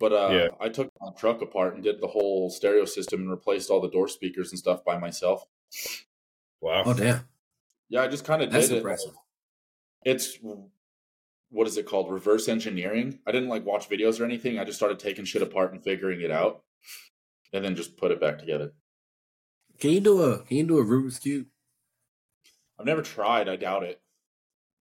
But 0.01 0.13
uh 0.13 0.29
Yeah. 0.33 0.49
I 0.61 0.69
took 0.69 0.91
my 1.01 1.11
truck 1.17 1.41
apart 1.43 1.75
and 1.75 1.83
did 1.83 2.01
the 2.01 2.07
whole 2.09 2.51
stereo 2.51 2.85
system 2.85 3.21
and 3.23 3.31
replaced 3.31 3.71
all 3.71 3.81
the 3.81 3.89
door 3.91 4.09
speakers 4.09 4.51
and 4.51 4.59
stuff 4.59 4.85
by 4.85 4.99
myself. 4.99 5.47
Wow. 6.61 6.83
oh 6.87 6.95
damn, 6.95 7.29
Yeah, 7.89 8.03
I 8.03 8.09
just 8.09 8.25
kind 8.25 8.43
of 8.43 8.51
did 8.51 8.71
impressive. 8.71 9.13
it. 10.05 10.11
It's 10.11 10.39
what 11.51 11.67
is 11.69 11.77
it 11.77 11.87
called? 11.87 12.11
Reverse 12.11 12.49
engineering. 12.49 13.21
I 13.27 13.33
didn't 13.33 13.49
like 13.49 13.65
watch 13.65 13.89
videos 13.89 14.21
or 14.21 14.25
anything. 14.25 14.59
I 14.59 14.65
just 14.65 14.79
started 14.79 14.99
taking 14.99 15.25
shit 15.25 15.43
apart 15.43 15.73
and 15.73 15.83
figuring 15.83 16.21
it 16.21 16.31
out. 16.31 16.63
And 17.53 17.65
then 17.65 17.77
just 17.77 17.97
put 17.97 18.11
it 18.11 18.21
back 18.21 18.39
together. 18.39 18.73
Can 19.79 19.91
you 19.91 20.01
do 20.01 20.21
a 20.23 20.39
Can 20.45 20.57
you 20.57 20.65
do 20.67 20.79
a 20.79 20.85
Rubik's 20.85 21.21
cube? 21.21 21.47
I've 22.79 22.87
never 22.87 23.03
tried. 23.03 23.49
I 23.49 23.55
doubt 23.57 23.85
it. 23.85 24.01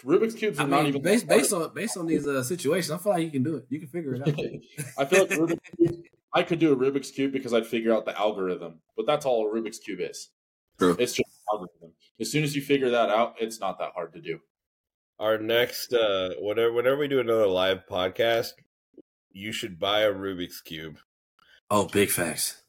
Rubik's 0.05 0.35
cubes 0.35 0.59
are 0.59 0.63
I 0.63 0.65
not 0.67 0.85
even 0.85 1.01
based 1.01 1.27
based 1.27 1.53
on 1.53 1.73
based 1.73 1.97
on 1.97 2.05
these 2.07 2.27
uh, 2.27 2.43
situations, 2.43 2.91
I 2.91 2.97
feel 2.97 3.13
like 3.13 3.23
you 3.23 3.31
can 3.31 3.43
do 3.43 3.55
it. 3.57 3.65
You 3.69 3.79
can 3.79 3.87
figure 3.87 4.15
it 4.15 4.21
out. 4.21 4.27
I 4.97 5.05
feel 5.05 5.21
like 5.21 5.29
Rubik's 5.31 5.69
cube, 5.77 6.03
I 6.33 6.43
could 6.43 6.59
do 6.59 6.73
a 6.73 6.75
Rubik's 6.75 7.11
cube 7.11 7.31
because 7.31 7.53
I'd 7.53 7.65
figure 7.67 7.93
out 7.93 8.05
the 8.05 8.17
algorithm, 8.19 8.79
but 8.97 9.05
that's 9.05 9.25
all 9.25 9.47
a 9.47 9.53
Rubik's 9.53 9.79
cube 9.79 9.99
is. 10.01 10.29
True. 10.79 10.95
It's 10.99 11.13
just 11.13 11.29
algorithm. 11.51 11.91
As 12.19 12.31
soon 12.31 12.43
as 12.43 12.55
you 12.55 12.61
figure 12.61 12.89
that 12.91 13.09
out, 13.09 13.35
it's 13.39 13.59
not 13.59 13.79
that 13.79 13.91
hard 13.93 14.13
to 14.13 14.21
do. 14.21 14.39
Our 15.19 15.37
next, 15.37 15.93
uh, 15.93 16.31
whenever 16.39 16.73
whenever 16.73 16.97
we 16.97 17.07
do 17.07 17.19
another 17.19 17.47
live 17.47 17.83
podcast, 17.89 18.53
you 19.31 19.51
should 19.51 19.79
buy 19.79 20.01
a 20.01 20.13
Rubik's 20.13 20.61
cube 20.61 20.97
Oh, 21.69 21.85
big 21.87 22.09
facts. 22.09 22.61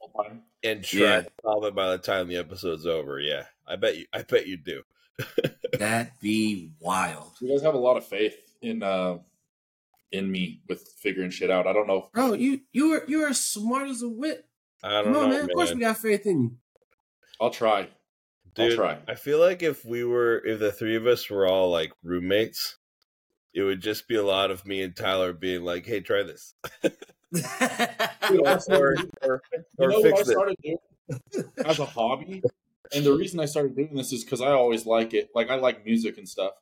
and 0.62 0.84
try 0.84 1.00
Yeah. 1.00 1.20
to 1.22 1.30
solve 1.42 1.64
it 1.64 1.74
by 1.74 1.90
the 1.90 1.98
time 1.98 2.28
the 2.28 2.36
episode's 2.36 2.86
over. 2.86 3.18
Yeah, 3.20 3.44
I 3.66 3.76
bet 3.76 3.96
you. 3.98 4.06
I 4.12 4.22
bet 4.22 4.46
you 4.46 4.56
do. 4.56 4.82
That'd 5.78 6.12
be 6.20 6.70
wild, 6.80 7.32
You 7.40 7.48
guys 7.50 7.62
have 7.62 7.74
a 7.74 7.78
lot 7.78 7.96
of 7.96 8.04
faith 8.06 8.36
in 8.62 8.82
uh 8.82 9.18
in 10.12 10.30
me 10.30 10.60
with 10.68 10.86
figuring 11.00 11.30
shit 11.30 11.50
out. 11.50 11.66
I 11.66 11.72
don't 11.72 11.86
know. 11.86 12.08
bro. 12.12 12.34
You 12.34 12.60
you 12.72 12.92
are 12.92 13.04
you 13.08 13.22
are 13.24 13.32
smart 13.34 13.88
as 13.88 14.02
a 14.02 14.08
whip. 14.08 14.46
I 14.82 14.90
don't 15.02 15.04
Come 15.04 15.12
know, 15.12 15.20
man. 15.22 15.30
man. 15.30 15.40
Of 15.44 15.50
course, 15.54 15.72
we 15.74 15.80
got 15.80 15.96
faith 15.98 16.26
in 16.26 16.42
you. 16.42 16.56
I'll 17.40 17.50
try. 17.50 17.88
I'll 18.58 18.70
try. 18.70 18.98
I 19.08 19.16
feel 19.16 19.40
like 19.40 19.62
if 19.64 19.84
we 19.84 20.04
were, 20.04 20.40
if 20.46 20.60
the 20.60 20.70
three 20.70 20.94
of 20.94 21.06
us 21.08 21.28
were 21.28 21.46
all 21.46 21.70
like 21.70 21.92
roommates, 22.04 22.76
it 23.52 23.62
would 23.62 23.80
just 23.80 24.06
be 24.06 24.14
a 24.14 24.22
lot 24.22 24.50
of 24.52 24.64
me 24.66 24.82
and 24.82 24.94
Tyler 24.94 25.32
being 25.32 25.64
like, 25.64 25.84
"Hey, 25.86 26.00
try 26.00 26.22
this," 26.22 26.54
Dude, 26.82 28.46
honestly, 28.46 28.74
or 28.76 28.94
or, 29.22 29.42
you 29.56 29.62
or 29.78 29.88
know 29.88 30.00
what 30.00 30.06
I 30.06 30.10
fix 30.16 30.20
it. 30.28 30.32
started 30.32 30.56
doing 30.62 30.78
as 31.64 31.78
a 31.80 31.84
hobby? 31.86 32.42
And 32.92 33.04
the 33.04 33.12
reason 33.14 33.40
I 33.40 33.46
started 33.46 33.74
doing 33.76 33.94
this 33.94 34.12
is 34.12 34.24
because 34.24 34.40
I 34.40 34.50
always 34.52 34.84
like 34.86 35.14
it. 35.14 35.30
Like 35.34 35.50
I 35.50 35.54
like 35.56 35.84
music 35.84 36.18
and 36.18 36.28
stuff. 36.28 36.52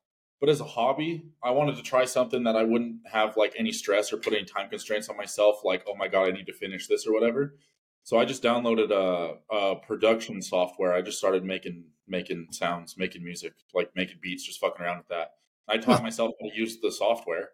But 0.41 0.49
as 0.49 0.61
a 0.61 0.64
hobby, 0.64 1.25
I 1.43 1.51
wanted 1.53 1.77
to 1.77 1.83
try 1.83 2.05
something 2.05 2.43
that 2.45 2.57
I 2.57 2.64
wouldn't 2.64 3.01
have 3.12 3.37
like 3.37 3.55
any 3.57 3.70
stress 3.73 4.12
or 4.12 4.16
put 4.16 4.33
any 4.33 4.45
time 4.45 4.68
constraints 4.68 5.09
on 5.09 5.16
myself. 5.16 5.61
Like, 5.64 5.85
oh 5.89 5.95
my 5.95 6.09
god, 6.09 6.29
I 6.29 6.31
need 6.33 6.47
to 6.47 6.53
finish 6.53 6.87
this 6.89 7.07
or 7.07 7.12
whatever. 7.12 7.57
So 8.05 8.18
I 8.18 8.25
just 8.25 8.43
downloaded 8.43 8.91
a, 8.91 9.37
a 9.55 9.77
production 9.77 10.43
software. 10.43 10.93
I 10.95 11.03
just 11.03 11.18
started 11.18 11.45
making 11.45 11.85
making 12.09 12.49
sounds, 12.51 12.97
making 12.99 13.23
music, 13.23 13.53
like 13.75 13.91
making 13.95 14.16
beats, 14.20 14.45
just 14.45 14.59
fucking 14.61 14.85
around 14.85 14.99
with 14.99 15.09
that. 15.09 15.35
I 15.68 15.79
taught 15.79 16.03
myself 16.03 16.33
how 16.41 16.49
to 16.49 16.55
use 16.57 16.81
the 16.81 16.91
software. 16.91 17.51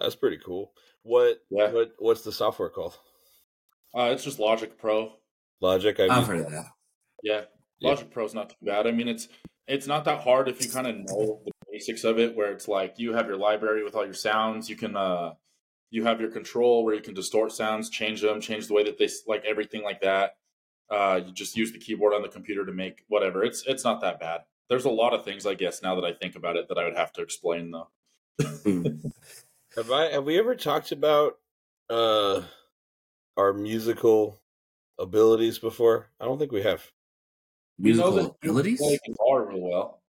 That's 0.00 0.14
pretty 0.14 0.38
cool. 0.44 0.72
What 1.02 1.38
Yeah. 1.50 1.70
what 1.72 1.92
what's 1.98 2.22
the 2.22 2.32
software 2.32 2.68
called? 2.70 2.96
Uh, 3.94 4.10
it's 4.12 4.22
just 4.22 4.38
Logic 4.38 4.78
Pro. 4.78 5.12
Logic. 5.60 5.98
I've 5.98 6.10
I've 6.10 6.18
used- 6.18 6.28
heard 6.30 6.40
of 6.46 6.50
that. 6.52 6.66
Yeah, 7.22 7.42
Yeah. 7.78 7.90
Logic 7.90 8.10
Pro 8.10 8.24
is 8.24 8.34
not 8.34 8.50
too 8.50 8.56
bad. 8.62 8.86
I 8.86 8.92
mean, 8.92 9.08
it's 9.08 9.28
it's 9.66 9.86
not 9.86 10.04
that 10.04 10.20
hard 10.20 10.48
if 10.48 10.64
you 10.64 10.70
kind 10.70 10.86
of 10.86 10.96
know 10.96 11.40
the 11.44 11.52
basics 11.72 12.04
of 12.04 12.18
it. 12.18 12.36
Where 12.36 12.52
it's 12.52 12.68
like 12.68 12.94
you 12.98 13.12
have 13.14 13.26
your 13.26 13.36
library 13.36 13.84
with 13.84 13.94
all 13.94 14.04
your 14.04 14.14
sounds. 14.14 14.68
You 14.68 14.76
can 14.76 14.96
uh, 14.96 15.34
you 15.90 16.04
have 16.04 16.20
your 16.20 16.30
control 16.30 16.84
where 16.84 16.94
you 16.94 17.02
can 17.02 17.14
distort 17.14 17.52
sounds, 17.52 17.90
change 17.90 18.20
them, 18.20 18.40
change 18.40 18.68
the 18.68 18.74
way 18.74 18.84
that 18.84 18.98
they 18.98 19.08
like 19.26 19.44
everything 19.44 19.82
like 19.82 20.00
that. 20.02 20.36
Uh, 20.90 21.20
you 21.24 21.32
just 21.32 21.56
use 21.56 21.72
the 21.72 21.78
keyboard 21.78 22.12
on 22.12 22.22
the 22.22 22.28
computer 22.28 22.66
to 22.66 22.72
make 22.72 23.04
whatever. 23.08 23.44
It's 23.44 23.64
it's 23.66 23.84
not 23.84 24.00
that 24.00 24.18
bad. 24.20 24.42
There's 24.68 24.84
a 24.84 24.90
lot 24.90 25.14
of 25.14 25.24
things, 25.24 25.46
I 25.46 25.54
guess, 25.54 25.82
now 25.82 25.96
that 25.96 26.04
I 26.04 26.12
think 26.12 26.36
about 26.36 26.56
it, 26.56 26.68
that 26.68 26.78
I 26.78 26.84
would 26.84 26.96
have 26.96 27.12
to 27.14 27.22
explain 27.22 27.70
though. 27.72 27.88
Have 29.76 29.92
I 29.92 30.10
have 30.10 30.24
we 30.24 30.36
ever 30.36 30.56
talked 30.56 30.90
about 30.90 31.38
uh 31.88 32.42
our 33.36 33.52
musical 33.52 34.40
abilities 34.98 35.58
before? 35.60 36.08
I 36.18 36.24
don't 36.24 36.38
think 36.38 36.50
we 36.50 36.62
have. 36.62 36.90
You 37.82 37.94
know 37.94 38.10
Musical 38.10 38.14
that 38.14 38.46
you 38.46 38.50
abilities? 38.50 38.78
play 38.78 38.98
guitar 39.06 39.46
real 39.46 39.60
well. 39.60 40.02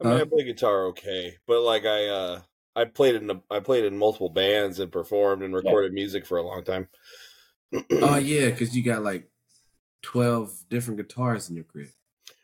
I 0.00 0.04
mean, 0.04 0.12
Huh? 0.14 0.20
I 0.20 0.24
play 0.24 0.44
guitar 0.44 0.86
okay, 0.88 1.36
but 1.46 1.62
like 1.62 1.84
I 1.86 2.06
uh 2.08 2.42
I 2.74 2.84
played 2.84 3.14
in 3.14 3.30
a, 3.30 3.40
I 3.50 3.60
played 3.60 3.84
in 3.86 3.96
multiple 3.96 4.28
bands 4.28 4.78
and 4.78 4.92
performed 4.92 5.42
and 5.42 5.54
recorded 5.54 5.92
music 5.94 6.26
for 6.26 6.36
a 6.36 6.42
long 6.42 6.62
time. 6.62 6.88
Oh 7.72 8.16
yeah, 8.22 8.50
because 8.50 8.76
you 8.76 8.82
got 8.82 9.02
like 9.02 9.30
twelve 10.02 10.52
different 10.68 10.98
guitars 10.98 11.48
in 11.48 11.56
your 11.56 11.64
crib. 11.64 11.88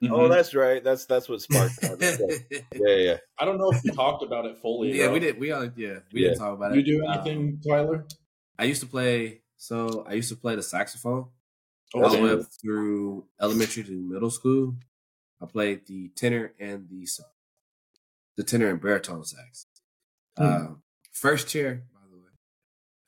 Oh, 0.05 0.27
Mhm. 0.27 0.31
that's 0.31 0.55
right. 0.55 0.83
That's 0.83 1.05
that's 1.05 1.29
what 1.29 1.43
sparked. 1.43 1.77
that. 1.81 2.41
Yeah, 2.51 2.61
yeah, 2.75 2.95
yeah. 2.97 3.17
I 3.39 3.45
don't 3.45 3.59
know 3.59 3.69
if 3.71 3.85
we 3.85 3.91
talked 3.91 4.23
about 4.23 4.47
it 4.47 4.57
fully. 4.59 4.93
yeah, 4.93 5.07
bro. 5.07 5.15
we 5.15 5.21
did. 5.21 5.39
We 5.39 5.53
all 5.53 5.65
yeah, 5.77 5.99
we 6.13 6.21
Yeah. 6.23 6.29
didn't 6.29 6.39
talk 6.39 6.55
about 6.55 6.73
You 6.73 6.81
it. 6.81 6.87
You 6.87 7.01
do 7.01 7.07
Um, 7.07 7.15
anything, 7.15 7.61
Tyler? 7.67 8.07
I 8.59 8.65
used 8.65 8.81
to 8.81 8.87
play. 8.87 9.43
So 9.59 10.05
I 10.09 10.15
used 10.15 10.31
to 10.31 10.37
play 10.37 10.57
the 10.57 10.63
saxophone 10.63 11.27
Oh, 11.27 11.31
all 11.95 12.11
the 12.11 12.23
way 12.23 12.31
up 12.33 12.41
through 12.61 13.29
elementary 13.41 13.85
to 13.85 13.93
middle 13.93 14.31
school. 14.31 14.77
I 15.41 15.47
played 15.47 15.87
the 15.87 16.09
tenor 16.11 16.55
and 16.59 16.89
the 16.89 17.07
the 18.37 18.43
tenor 18.45 18.69
and 18.71 18.81
baritone 18.81 19.25
sax. 19.25 19.67
Hmm. 20.37 20.45
Uh, 20.45 20.75
first 21.13 21.49
chair, 21.49 21.85
by 21.93 22.01
the 22.11 22.17
way. 22.17 22.31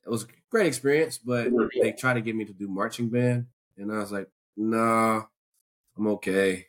It 0.07 0.11
was 0.11 0.25
a 0.25 0.29
great 0.51 0.67
experience, 0.67 1.19
but 1.19 1.53
they 1.81 1.93
tried 1.93 2.15
to 2.15 2.21
get 2.21 2.37
me 2.37 2.45
to 2.45 2.53
do 2.53 2.69
marching 2.69 3.11
band, 3.11 3.49
and 3.77 3.93
I 3.93 3.99
was 3.99 4.13
like, 4.13 4.31
"Nah, 4.57 5.27
I'm 5.97 6.07
okay." 6.09 6.69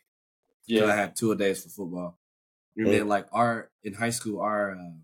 Yeah, 0.66 0.86
I 0.86 0.94
had 0.96 1.16
two 1.16 1.32
a 1.32 1.36
days 1.36 1.62
for 1.64 1.70
football. 1.70 2.18
And 2.76 2.88
Mm. 2.88 2.90
then 2.92 3.08
like 3.08 3.28
our 3.32 3.70
in 3.82 3.94
high 3.94 4.10
school, 4.10 4.40
our 4.40 4.72
um, 4.72 5.02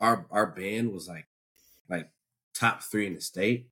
our 0.00 0.26
our 0.30 0.46
band 0.46 0.92
was 0.92 1.08
like 1.08 1.26
like 1.88 2.10
top 2.54 2.82
three 2.82 3.06
in 3.06 3.14
the 3.14 3.20
state. 3.20 3.70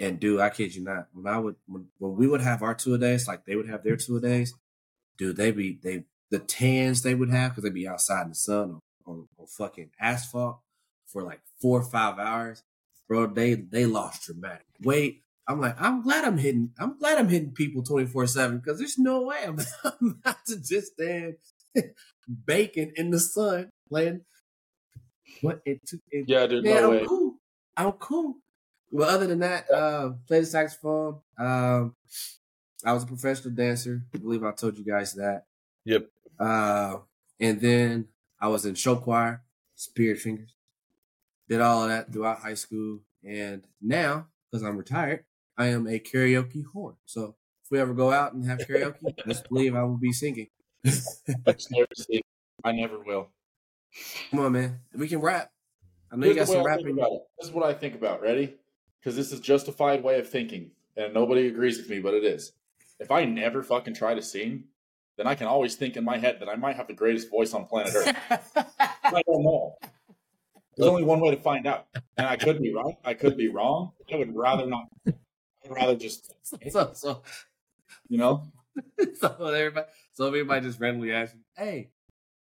And 0.00 0.18
dude, 0.18 0.40
I 0.40 0.48
kid 0.48 0.74
you 0.74 0.82
not, 0.82 1.08
when 1.12 1.32
I 1.32 1.38
would 1.38 1.56
when, 1.66 1.88
when 1.98 2.16
we 2.16 2.26
would 2.26 2.40
have 2.40 2.62
our 2.62 2.74
two 2.74 2.94
a 2.94 2.98
days, 2.98 3.28
like 3.28 3.44
they 3.44 3.54
would 3.54 3.68
have 3.68 3.84
their 3.84 3.96
two 3.96 4.16
a 4.16 4.20
days, 4.20 4.54
dude, 5.18 5.36
they 5.36 5.50
be 5.52 5.78
they 5.82 6.04
the 6.30 6.38
tans 6.38 7.02
they 7.02 7.14
would 7.14 7.30
have 7.30 7.50
because 7.50 7.64
they'd 7.64 7.74
be 7.74 7.86
outside 7.86 8.22
in 8.22 8.30
the 8.30 8.34
sun 8.34 8.70
on, 8.70 8.80
on, 9.06 9.28
on 9.38 9.46
fucking 9.46 9.90
asphalt 10.00 10.60
for 11.06 11.22
like 11.22 11.40
four 11.60 11.80
or 11.80 11.84
five 11.84 12.18
hours. 12.18 12.62
bro, 13.08 13.26
they 13.26 13.54
they 13.54 13.84
lost 13.84 14.24
dramatic 14.24 14.66
weight. 14.82 15.22
I'm 15.46 15.60
like, 15.60 15.78
I'm 15.80 16.02
glad 16.02 16.24
I'm 16.24 16.38
hitting. 16.38 16.70
I'm 16.78 16.96
glad 16.96 17.18
I'm 17.18 17.28
hitting 17.28 17.52
people 17.52 17.82
24 17.82 18.26
seven 18.28 18.58
because 18.58 18.78
there's 18.78 18.98
no 18.98 19.22
way 19.22 19.38
I'm, 19.46 19.58
I'm 19.84 20.18
about 20.20 20.46
to 20.46 20.56
just 20.56 20.94
stand 20.94 21.34
baking 22.46 22.92
in 22.96 23.10
the 23.10 23.20
sun 23.20 23.68
playing. 23.88 24.22
What 25.42 25.60
it, 25.64 25.80
it 26.10 26.24
Yeah, 26.28 26.46
dude, 26.46 26.64
man, 26.64 26.82
no 26.82 26.84
I'm 26.84 26.90
way. 26.90 27.06
cool. 27.06 27.34
I'm 27.76 27.92
cool. 27.92 28.36
Well, 28.90 29.08
other 29.08 29.26
than 29.26 29.40
that, 29.40 29.70
uh, 29.70 30.10
played 30.26 30.42
the 30.42 30.46
saxophone. 30.46 31.20
Um, 31.38 31.94
I 32.84 32.92
was 32.92 33.04
a 33.04 33.06
professional 33.06 33.54
dancer. 33.54 34.02
I 34.14 34.18
believe 34.18 34.42
I 34.42 34.52
told 34.52 34.78
you 34.78 34.84
guys 34.84 35.14
that. 35.14 35.44
Yep. 35.84 36.08
Uh, 36.38 36.98
and 37.38 37.60
then 37.60 38.08
I 38.40 38.48
was 38.48 38.64
in 38.64 38.74
show 38.74 38.96
choir, 38.96 39.42
Spirit 39.74 40.18
Fingers. 40.18 40.54
Did 41.48 41.60
all 41.60 41.82
of 41.82 41.88
that 41.88 42.12
throughout 42.12 42.40
high 42.40 42.54
school, 42.54 43.00
and 43.24 43.66
now 43.80 44.26
because 44.50 44.64
I'm 44.64 44.76
retired, 44.76 45.24
I 45.56 45.66
am 45.66 45.86
a 45.86 45.98
karaoke 45.98 46.64
whore. 46.74 46.96
So 47.06 47.34
if 47.64 47.70
we 47.70 47.78
ever 47.78 47.94
go 47.94 48.12
out 48.12 48.32
and 48.32 48.44
have 48.46 48.58
karaoke, 48.60 49.14
just 49.26 49.48
believe 49.48 49.74
I 49.74 49.82
will 49.82 49.96
be 49.96 50.12
singing. 50.12 50.48
Seriously, 50.84 52.22
I 52.64 52.72
never 52.72 52.98
will. 53.00 53.28
Come 54.30 54.40
on, 54.40 54.52
man. 54.52 54.80
We 54.94 55.08
can 55.08 55.20
rap. 55.20 55.50
I 56.12 56.16
know 56.16 56.26
you 56.26 56.34
got 56.34 56.48
some 56.48 56.64
rapping. 56.64 56.90
about 56.90 57.12
it. 57.12 57.22
This 57.38 57.48
is 57.48 57.54
what 57.54 57.64
I 57.64 57.74
think 57.74 57.94
about. 57.94 58.22
Ready? 58.22 58.56
Because 59.00 59.16
this 59.16 59.32
is 59.32 59.40
justified 59.40 60.02
way 60.02 60.18
of 60.18 60.28
thinking, 60.28 60.72
and 60.96 61.14
nobody 61.14 61.46
agrees 61.46 61.78
with 61.78 61.88
me, 61.88 62.00
but 62.00 62.14
it 62.14 62.24
is. 62.24 62.52
If 62.98 63.10
I 63.10 63.24
never 63.24 63.62
fucking 63.62 63.94
try 63.94 64.14
to 64.14 64.22
sing, 64.22 64.64
then 65.16 65.26
I 65.26 65.34
can 65.34 65.46
always 65.46 65.74
think 65.74 65.96
in 65.96 66.04
my 66.04 66.18
head 66.18 66.38
that 66.40 66.48
I 66.48 66.56
might 66.56 66.76
have 66.76 66.86
the 66.86 66.94
greatest 66.94 67.30
voice 67.30 67.54
on 67.54 67.66
planet 67.66 67.94
Earth. 67.94 68.16
I 68.80 69.22
don't 69.26 69.42
know. 69.42 69.76
There's 70.76 70.88
only 70.88 71.04
one 71.04 71.20
way 71.20 71.30
to 71.30 71.36
find 71.36 71.66
out, 71.66 71.86
and 72.16 72.26
I 72.26 72.36
could 72.36 72.60
be 72.60 72.72
right. 72.72 72.94
I 73.04 73.14
could 73.14 73.36
be 73.36 73.48
wrong. 73.48 73.92
I 74.12 74.16
would 74.16 74.34
rather 74.34 74.66
not. 74.66 74.84
I'd 75.06 75.70
rather 75.70 75.96
just, 75.96 76.32
so, 76.70 76.92
so, 76.94 77.22
you 78.08 78.18
know. 78.18 78.50
so 79.20 79.46
everybody, 79.46 79.86
so 80.12 80.26
everybody 80.26 80.64
just 80.64 80.80
randomly 80.80 81.08
you, 81.08 81.28
"Hey, 81.56 81.90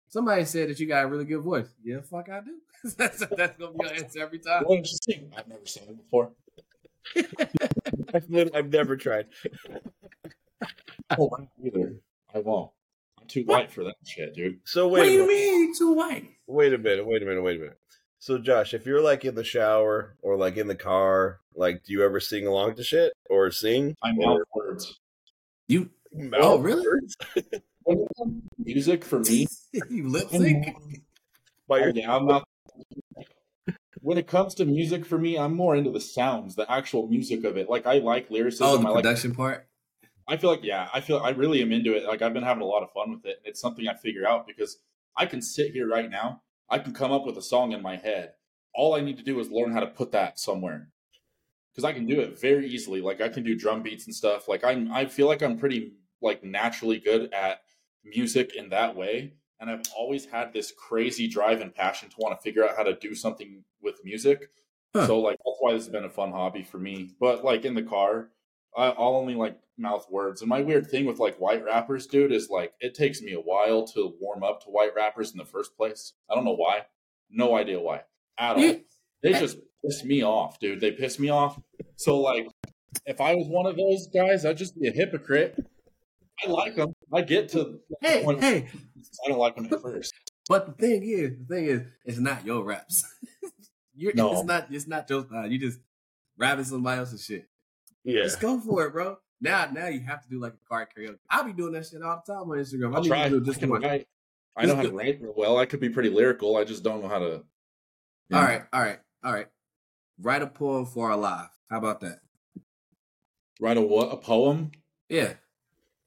somebody 0.09 0.45
said 0.47 0.71
that 0.71 0.81
you 0.81 0.87
got 0.87 1.05
a 1.05 1.07
really 1.07 1.27
good 1.27 1.43
voice." 1.43 1.69
Yeah, 1.85 2.01
fuck, 2.01 2.29
I 2.29 2.41
do. 2.41 2.57
that's 2.97 3.25
that's 3.27 3.57
gonna 3.57 3.73
be 3.73 3.87
your 3.87 3.95
answer 3.95 4.21
every 4.21 4.39
time. 4.39 4.65
Why 4.65 4.77
don't 4.77 4.91
you 4.91 4.99
sing? 5.03 5.33
I've 5.37 5.47
never 5.47 5.67
seen 5.67 5.85
it 5.85 5.97
before. 5.97 6.33
I've, 8.15 8.51
I've 8.55 8.71
never 8.73 8.97
tried. 8.97 9.27
Oh, 10.63 10.67
I 11.11 11.17
won't 11.19 11.49
either. 11.65 11.95
I 12.35 12.39
won't. 12.39 12.71
I'm 13.21 13.27
too 13.27 13.43
white 13.45 13.71
for 13.71 13.85
that 13.85 13.97
shit, 14.05 14.35
dude. 14.35 14.61
So 14.65 14.89
What 14.89 15.03
wait, 15.03 15.09
do 15.11 15.11
a 15.11 15.13
you 15.23 15.27
minute. 15.27 15.29
mean, 15.29 15.75
too 15.77 15.93
white? 15.93 16.29
wait 16.47 16.73
a 16.73 16.79
minute, 16.79 17.07
wait 17.07 17.23
a 17.23 17.27
minute, 17.27 17.43
wait 17.43 17.57
a 17.57 17.61
minute. 17.61 17.79
So 18.19 18.39
Josh, 18.39 18.73
if 18.75 18.87
you're 18.87 19.03
like 19.03 19.25
in 19.25 19.35
the 19.35 19.45
shower 19.45 20.17
or 20.23 20.37
like 20.37 20.57
in 20.57 20.67
the 20.67 20.75
car, 20.75 21.41
like 21.55 21.85
do 21.85 21.93
you 21.93 22.03
ever 22.05 22.21
sing 22.21 22.47
along 22.47 22.77
to 22.77 22.85
shit 22.85 23.13
or 23.29 23.51
sing? 23.51 23.95
I 24.03 24.11
Or 24.11 24.39
mouth 24.39 24.41
words. 24.55 24.99
You 25.69 25.91
mouth 26.13 26.41
Oh, 26.43 26.59
really? 26.59 26.87
words 26.87 27.17
When 27.83 27.99
it 28.01 28.09
comes 28.17 28.43
to 28.43 28.65
music 28.65 29.05
for 29.05 29.21
me, 29.21 29.47
you 29.91 30.09
lip 30.09 30.29
sync? 30.31 30.67
more- 30.67 30.83
by 31.69 31.81
Oh, 31.81 31.85
your 31.85 31.91
yeah, 31.95 32.15
I'm 32.17 32.27
not. 32.27 32.47
When 34.05 34.19
it 34.19 34.27
comes 34.27 34.55
to 34.57 34.67
music 34.67 35.07
for 35.07 35.17
me, 35.17 35.39
I'm 35.39 35.57
more 35.57 35.75
into 35.75 35.91
the 35.91 35.99
sounds, 35.99 36.57
the 36.57 36.71
actual 36.71 37.09
music 37.09 37.43
of 37.45 37.57
it. 37.57 37.71
Like 37.71 37.87
I 37.87 38.01
like 38.01 38.31
lyricism. 38.31 38.67
Oh, 38.67 38.77
the 38.77 38.87
I 38.87 38.91
like. 38.91 39.03
production 39.03 39.35
part. 39.35 39.67
I 40.29 40.37
feel 40.37 40.51
like 40.51 40.63
yeah, 40.63 40.89
I 40.93 41.01
feel 41.01 41.21
I 41.21 41.31
really 41.31 41.63
am 41.63 41.73
into 41.73 41.97
it. 41.97 42.05
Like 42.05 42.21
I've 42.21 42.35
been 42.35 42.43
having 42.43 42.63
a 42.63 42.67
lot 42.67 42.83
of 42.83 42.93
fun 42.93 43.13
with 43.13 43.25
it. 43.25 43.39
And 43.39 43.47
it's 43.47 43.63
something 43.63 43.89
I 43.89 43.95
figure 43.95 44.29
out 44.29 44.47
because 44.47 44.77
I 45.17 45.25
can 45.25 45.41
sit 45.41 45.73
here 45.73 45.89
right 45.89 46.11
now. 46.11 46.43
I 46.69 46.81
can 46.81 46.93
come 46.93 47.13
up 47.13 47.25
with 47.25 47.39
a 47.39 47.43
song 47.43 47.73
in 47.73 47.81
my 47.81 47.97
head. 47.97 48.33
All 48.75 48.95
I 48.95 49.01
need 49.01 49.17
to 49.17 49.25
do 49.25 49.41
is 49.41 49.51
learn 49.51 49.73
how 49.73 49.81
to 49.81 49.87
put 49.87 50.13
that 50.13 50.39
somewhere. 50.39 50.89
Because 51.73 51.85
I 51.85 51.95
can 51.95 52.05
do 52.05 52.21
it 52.21 52.39
very 52.39 52.69
easily. 52.69 53.01
Like 53.01 53.23
I 53.23 53.31
can 53.31 53.43
do 53.43 53.57
drum 53.57 53.83
beats 53.83 54.05
and 54.05 54.15
stuff. 54.15 54.49
Like 54.49 54.65
I'm 54.65 54.93
I 54.93 55.07
feel 55.07 55.29
like 55.29 55.43
I'm 55.43 55.59
pretty 55.59 55.95
like 56.21 56.45
naturally 56.45 56.99
good 56.99 57.33
at 57.33 57.63
music 58.05 58.55
in 58.55 58.69
that 58.69 58.97
way. 58.97 59.33
And 59.61 59.71
I've 59.71 59.83
always 59.97 60.27
had 60.27 60.53
this 60.53 60.73
crazy 60.73 61.29
drive 61.29 61.61
and 61.61 61.75
passion 61.75 62.09
to 62.11 62.17
want 62.19 62.39
to 62.39 62.43
figure 62.43 62.65
out 62.65 62.77
how 62.77 62.83
to 62.83 62.95
do 62.95 63.15
something 63.15 63.65
with 63.83 64.05
music. 64.05 64.51
Huh. 64.95 65.07
So 65.07 65.21
like 65.21 65.39
that's 65.45 65.59
why 65.61 65.73
this 65.73 65.85
has 65.85 65.93
been 65.93 66.05
a 66.05 66.11
fun 66.11 66.33
hobby 66.33 66.63
for 66.63 66.79
me. 66.79 67.11
But 67.21 67.45
like 67.45 67.65
in 67.65 67.75
the 67.75 67.83
car, 67.83 68.31
I, 68.77 68.89
I'll 68.89 69.17
only 69.17 69.35
like 69.35 69.59
mouth 69.79 70.07
words. 70.11 70.43
And 70.43 70.49
my 70.49 70.61
weird 70.61 70.91
thing 70.91 71.07
with 71.07 71.19
like 71.19 71.37
white 71.37 71.65
rappers, 71.65 72.07
dude, 72.07 72.33
is 72.33 72.51
like 72.51 72.75
it 72.81 72.95
takes 72.95 73.23
me 73.23 73.33
a 73.33 73.41
while 73.41 73.87
to 73.89 74.15
warm 74.21 74.43
up 74.43 74.63
to 74.65 74.71
white 74.71 74.95
rappers 74.95 75.33
in 75.33 75.39
the 75.39 75.45
first 75.45 75.77
place. 75.77 76.13
I 76.31 76.35
don't 76.35 76.45
know 76.45 76.57
why. 76.57 76.83
No 77.31 77.57
idea 77.57 77.81
why 77.81 78.03
at 78.39 78.57
all. 78.57 78.77
They 79.23 79.33
just 79.33 79.57
piss 79.83 80.05
me 80.05 80.23
off, 80.23 80.61
dude. 80.61 80.83
They 80.83 80.91
piss 80.91 81.19
me 81.19 81.31
off. 81.31 81.59
So 81.97 82.21
like, 82.21 82.47
if 83.07 83.23
I 83.23 83.35
was 83.35 83.49
one 83.49 83.65
of 83.65 83.75
those 83.75 84.07
guys, 84.09 84.45
I'd 84.45 84.59
just 84.59 84.79
be 84.79 84.87
a 84.87 84.93
hypocrite. 84.93 85.57
I 86.45 86.51
like 86.51 86.77
them. 86.77 86.94
I 87.15 87.23
get 87.23 87.49
to. 87.51 87.81
Hey, 88.01 88.25
when- 88.25 88.41
hey. 88.41 88.69
I 89.25 89.29
don't 89.29 89.39
like 89.39 89.55
them 89.57 89.69
at 89.71 89.81
first. 89.81 90.13
But 90.49 90.67
the 90.67 90.73
thing 90.73 91.03
is, 91.05 91.31
the 91.47 91.55
thing 91.55 91.65
is, 91.67 91.81
it's 92.05 92.19
not 92.19 92.45
your 92.45 92.65
raps. 92.65 93.05
You're, 93.97 94.13
No. 94.15 94.33
It's 94.33 94.45
not. 94.45 94.67
It's 94.71 94.87
not 94.89 95.09
your 95.09 95.25
style. 95.25 95.51
You 95.51 95.59
just 95.59 95.79
rapping 96.37 96.65
somebody 96.65 96.99
else's 96.99 97.25
shit. 97.25 97.49
yeah. 98.03 98.25
Just 98.25 98.41
go 98.41 98.59
for 98.61 98.87
it, 98.87 98.93
bro. 98.93 99.19
Now, 99.41 99.69
now 99.73 99.87
you 99.89 100.01
have 100.01 100.23
to 100.23 100.29
do 100.29 100.41
like 100.41 100.55
a 100.55 100.69
car 100.69 100.89
karaoke. 100.97 101.19
I'll 101.31 101.45
be 101.45 101.53
doing 101.53 101.73
that 101.75 101.87
shit 101.87 102.03
all 102.03 102.23
the 102.27 102.33
time 102.33 102.43
on 102.51 102.59
Instagram. 102.59 102.93
I 102.93 102.97
I'll 102.99 103.05
try. 103.05 103.25
to 103.29 103.31
do 103.31 103.43
I 103.43 103.45
just 103.45 103.61
can 103.61 103.71
one. 103.71 103.83
write. 103.83 104.07
I 104.57 104.67
know 104.67 104.77
how 104.77 104.83
to 104.83 104.91
write 104.93 105.21
real 105.21 105.35
well. 105.37 105.59
I 105.59 105.67
could 105.67 105.81
be 105.81 105.89
pretty 105.91 106.09
lyrical. 106.11 106.57
I 106.57 106.65
just 106.65 106.83
don't 106.83 107.03
know 107.03 107.09
how 107.09 107.19
to. 107.21 107.45
All 108.33 108.43
right, 108.43 108.63
all 108.73 108.81
right, 108.83 108.99
all 109.23 109.33
right. 109.33 109.47
Write 110.21 110.43
a 110.43 110.47
poem 110.47 110.87
for 110.87 111.11
our 111.11 111.17
live. 111.17 111.49
How 111.71 111.79
about 111.79 112.01
that? 112.01 112.19
Write 113.61 113.77
a 113.77 113.81
what? 113.81 114.13
A 114.13 114.17
poem? 114.17 114.73
Yeah. 115.09 115.35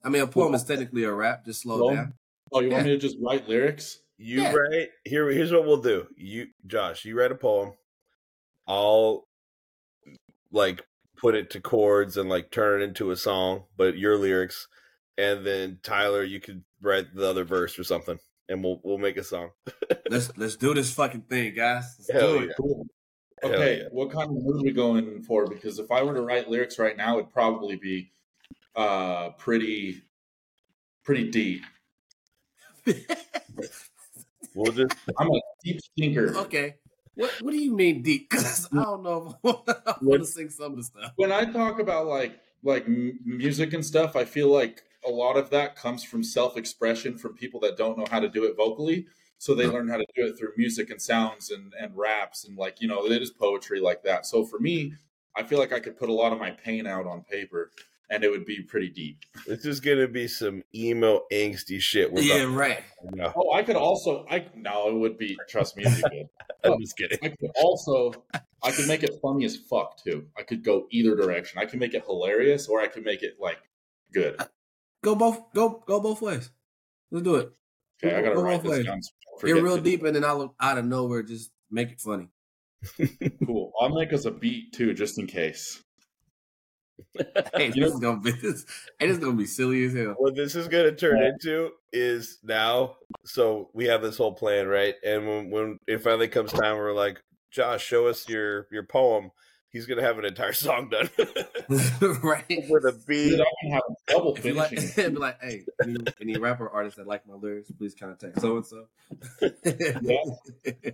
I 0.08 0.10
mean, 0.10 0.22
a 0.22 0.28
poem 0.28 0.54
is 0.54 0.64
technically 0.64 1.04
a 1.04 1.12
rap. 1.12 1.44
Just 1.44 1.64
slow 1.64 1.80
Poem? 1.80 1.96
down. 1.96 2.14
Oh, 2.54 2.62
you 2.62 2.70
want 2.70 2.86
Yeah. 2.86 2.94
me 2.94 2.98
to 2.98 3.08
just 3.08 3.18
write 3.20 3.50
lyrics? 3.50 4.00
You 4.18 4.42
Yeah. 4.42 4.54
write 4.54 4.90
here. 5.04 5.30
Here's 5.30 5.52
what 5.52 5.66
we'll 5.66 5.82
do. 5.82 6.08
You, 6.16 6.48
Josh, 6.66 7.04
you 7.04 7.18
write 7.20 7.34
a 7.34 7.36
poem. 7.36 7.74
I'll 8.68 9.28
like 10.52 10.86
put 11.18 11.36
it 11.36 11.50
to 11.52 11.60
chords 11.60 12.16
and 12.16 12.30
like 12.30 12.52
turn 12.52 12.82
it 12.82 12.86
into 12.86 13.12
a 13.12 13.18
song, 13.18 13.66
but 13.76 13.98
your 13.98 14.18
lyrics, 14.18 14.70
and 15.18 15.46
then 15.46 15.80
Tyler, 15.84 16.24
you 16.24 16.40
could 16.40 16.64
write 16.82 17.14
the 17.14 17.28
other 17.30 17.44
verse 17.44 17.78
or 17.78 17.84
something, 17.84 18.18
and 18.48 18.64
we'll 18.64 18.80
we'll 18.86 18.98
make 18.98 19.18
a 19.18 19.24
song. 19.26 19.52
Let's 20.10 20.32
let's 20.38 20.56
do 20.56 20.74
this 20.74 20.94
fucking 20.94 21.24
thing, 21.24 21.54
guys. 21.54 21.84
Let's 22.00 22.12
Hell 22.12 22.38
do 22.38 22.44
it. 22.44 22.48
yeah. 22.48 22.54
Cool. 22.58 22.88
Okay, 23.44 23.80
yeah. 23.82 23.88
what 23.92 24.10
kind 24.10 24.24
of 24.30 24.42
mood 24.42 24.62
are 24.62 24.64
we 24.64 24.72
going 24.72 25.22
for? 25.22 25.46
Because 25.48 25.80
if 25.80 25.92
I 25.92 26.02
were 26.02 26.14
to 26.14 26.22
write 26.22 26.50
lyrics 26.50 26.80
right 26.80 26.96
now, 26.96 27.18
it'd 27.20 27.30
probably 27.34 27.76
be 27.76 28.10
uh 28.78 29.32
pretty 29.32 30.02
pretty 31.04 31.30
deep. 31.30 31.64
We'll 34.58 34.72
just 34.72 34.96
I'm 35.20 35.30
a 35.30 35.40
deep 35.64 35.80
thinker. 35.98 36.36
okay. 36.38 36.76
What 37.14 37.32
What 37.42 37.52
do 37.52 37.58
you 37.58 37.76
mean 37.76 38.02
deep? 38.02 38.30
Because 38.30 38.68
I 38.74 38.84
don't 38.84 39.04
know 39.04 39.38
if 39.44 39.56
I 39.86 39.96
want 40.02 40.22
to 40.22 40.26
sing 40.26 40.50
some 40.50 40.72
of 40.72 40.78
the 40.78 40.84
stuff. 40.84 41.12
When 41.16 41.32
I 41.32 41.46
talk 41.46 41.80
about 41.80 42.08
like 42.08 42.40
like 42.64 42.86
m- 42.86 43.20
music 43.24 43.74
and 43.74 43.86
stuff, 43.86 44.16
I 44.16 44.26
feel 44.26 44.50
like 44.50 44.84
a 45.06 45.10
lot 45.12 45.38
of 45.38 45.52
that 45.52 45.76
comes 45.76 46.04
from 46.04 46.24
self-expression 46.24 47.20
from 47.20 47.36
people 47.36 47.60
that 47.62 47.78
don't 47.78 47.98
know 47.98 48.08
how 48.10 48.20
to 48.20 48.28
do 48.28 48.46
it 48.46 48.58
vocally. 48.58 49.06
So 49.38 49.54
they 49.54 49.68
learn 49.68 49.88
how 49.88 49.98
to 49.98 50.06
do 50.16 50.26
it 50.26 50.38
through 50.38 50.54
music 50.58 50.90
and 50.90 51.00
sounds 51.00 51.52
and, 51.52 51.72
and 51.80 51.96
raps 51.96 52.46
and 52.46 52.58
like, 52.58 52.82
you 52.82 52.88
know, 52.88 53.06
it 53.06 53.22
is 53.22 53.30
poetry 53.30 53.80
like 53.80 54.02
that. 54.04 54.26
So 54.26 54.44
for 54.44 54.58
me, 54.60 54.94
I 55.36 55.44
feel 55.44 55.60
like 55.60 55.72
I 55.72 55.80
could 55.80 55.98
put 55.98 56.10
a 56.10 56.14
lot 56.14 56.34
of 56.34 56.40
my 56.40 56.50
pain 56.50 56.88
out 56.88 57.06
on 57.06 57.22
paper 57.22 57.72
and 58.10 58.24
it 58.24 58.30
would 58.32 58.46
be 58.46 58.62
pretty 58.62 58.90
deep. 58.90 59.24
This 59.46 59.66
is 59.66 59.80
gonna 59.80 60.08
be 60.08 60.28
some 60.28 60.64
emo 60.74 61.24
angsty 61.32 61.80
shit. 61.80 62.12
We're 62.12 62.22
Yeah, 62.22 62.44
about 62.44 62.56
right. 62.56 62.84
to. 63.16 63.34
Oh, 63.36 63.52
I 63.54 63.64
could 63.64 63.76
also 63.76 64.26
I 64.30 64.46
no, 64.56 64.90
it 64.90 64.96
would 64.96 65.18
be 65.18 65.38
trust 65.50 65.76
me, 65.78 65.84
it'd 65.86 65.96
be 65.98 66.10
good. 66.10 66.30
I'm 66.74 66.80
just 66.82 66.98
kidding. 66.98 67.20
I 67.22 67.30
could 67.30 67.52
also 67.56 68.14
I 68.64 68.72
could 68.72 68.88
make 68.88 69.04
it 69.04 69.16
funny 69.22 69.46
as 69.46 69.56
fuck 69.56 70.02
too. 70.04 70.26
I 70.38 70.44
could 70.44 70.64
go 70.64 70.88
either 70.92 71.16
direction. 71.16 71.60
I 71.60 71.66
could 71.66 71.80
make 71.80 71.94
it 71.94 72.04
hilarious 72.06 72.68
or 72.68 72.80
I 72.82 72.88
could 72.88 73.04
make 73.06 73.24
it 73.24 73.36
like 73.40 73.60
good. 74.14 74.36
Uh, 74.40 74.46
go 75.04 75.16
both. 75.16 75.54
Go 75.54 75.84
go 75.88 76.00
both 76.00 76.22
ways. 76.22 76.50
Let's 77.12 77.24
do 77.24 77.36
it. 77.36 77.52
Okay, 78.04 78.16
I 78.16 78.22
gotta 78.22 78.36
Go 78.36 78.42
write 78.44 78.62
this 78.64 78.72
ways. 78.72 78.86
down. 78.86 79.02
so 79.02 79.10
I 79.44 79.48
don't 79.48 79.56
Get 79.56 79.64
real 79.64 79.78
deep, 79.82 80.04
and 80.04 80.16
then 80.16 80.24
I'll 80.24 80.56
out 80.60 80.78
of 80.78 80.86
nowhere 80.86 81.24
just 81.24 81.52
make 81.72 81.90
it 81.92 82.00
funny. 82.02 82.28
Cool. 83.46 83.72
I'll 83.80 83.90
make 83.96 84.14
us 84.14 84.26
a 84.26 84.32
beat 84.32 84.74
too, 84.74 84.94
just 84.94 85.18
in 85.18 85.26
case. 85.28 85.82
Hey, 87.56 87.72
You 87.74 87.84
this 87.86 87.94
is 87.94 88.00
gonna 88.00 88.20
be 88.20 88.32
this. 88.32 88.66
Hey, 89.00 89.08
this 89.08 89.18
is 89.18 89.24
gonna 89.24 89.36
be 89.38 89.46
silly 89.46 89.84
as 89.86 89.94
hell. 89.94 90.16
what 90.18 90.36
this 90.36 90.56
is 90.56 90.68
going 90.68 90.86
to 90.86 90.96
turn 90.96 91.22
into 91.24 91.72
is 91.94 92.40
now 92.44 92.96
so 93.26 93.70
we 93.74 93.86
have 93.86 94.02
this 94.02 94.18
whole 94.18 94.34
plan 94.34 94.68
right 94.68 94.96
and 95.06 95.28
when 95.28 95.50
when 95.50 95.80
it 95.88 96.00
finally 96.00 96.28
comes 96.28 96.52
time 96.52 96.76
we're 96.78 96.94
like 96.94 97.22
josh 97.52 97.84
show 97.84 98.08
us 98.08 98.28
your 98.28 98.68
your 98.72 98.84
poem 98.84 99.32
he's 99.72 99.86
gonna 99.86 100.02
have 100.02 100.18
an 100.18 100.26
entire 100.26 100.54
song 100.54 100.90
done 100.90 101.10
right. 102.24 102.46
with 102.70 102.86
a 102.86 103.00
beat. 103.08 103.30
Dude, 103.30 103.42
I 103.42 103.46
can 103.62 103.72
have 103.72 103.82
trouble 104.10 104.36
If 104.36 104.46
you 104.46 104.54
like, 104.54 104.96
be 104.96 105.08
like, 105.10 105.42
hey, 105.42 105.64
any, 105.84 105.96
any 106.22 106.38
rapper 106.38 106.66
or 106.66 106.72
artist 106.72 106.98
that 106.98 107.08
like 107.08 107.28
my 107.28 107.36
lyrics, 107.36 107.72
please 107.72 107.96
contact 107.96 108.40
so 108.42 108.58
and 108.58 108.66
so. 108.66 108.86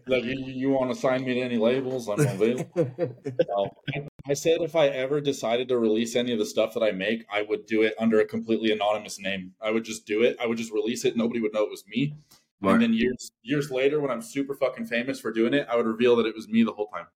like, 0.07 0.23
you, 0.23 0.43
you 0.45 0.69
want 0.69 0.93
to 0.93 0.99
sign 0.99 1.23
me 1.23 1.33
to 1.35 1.41
any 1.41 1.57
labels? 1.57 2.07
I'm 2.09 2.19
available. 2.19 2.69
No. 2.75 3.63
Um, 3.63 3.69
I- 3.95 4.07
I 4.25 4.33
said 4.35 4.61
if 4.61 4.73
I 4.73 4.87
ever 4.87 5.19
decided 5.19 5.67
to 5.67 5.77
release 5.77 6.15
any 6.15 6.31
of 6.31 6.39
the 6.39 6.45
stuff 6.45 6.73
that 6.75 6.81
I 6.81 6.91
make, 6.91 7.25
I 7.29 7.41
would 7.41 7.65
do 7.65 7.81
it 7.81 7.93
under 7.99 8.21
a 8.21 8.25
completely 8.25 8.71
anonymous 8.71 9.19
name. 9.19 9.53
I 9.61 9.71
would 9.71 9.83
just 9.83 10.05
do 10.05 10.23
it. 10.23 10.37
I 10.39 10.47
would 10.47 10.57
just 10.57 10.71
release 10.71 11.03
it. 11.03 11.17
Nobody 11.17 11.41
would 11.41 11.53
know 11.53 11.63
it 11.63 11.69
was 11.69 11.83
me. 11.87 12.15
Right. 12.61 12.71
And 12.75 12.81
then 12.81 12.93
years 12.93 13.31
years 13.41 13.69
later, 13.69 13.99
when 13.99 14.09
I'm 14.09 14.21
super 14.21 14.55
fucking 14.55 14.85
famous 14.85 15.19
for 15.19 15.33
doing 15.33 15.53
it, 15.53 15.67
I 15.69 15.75
would 15.75 15.85
reveal 15.85 16.15
that 16.15 16.25
it 16.25 16.33
was 16.35 16.47
me 16.47 16.63
the 16.63 16.71
whole 16.71 16.87
time. 16.87 17.07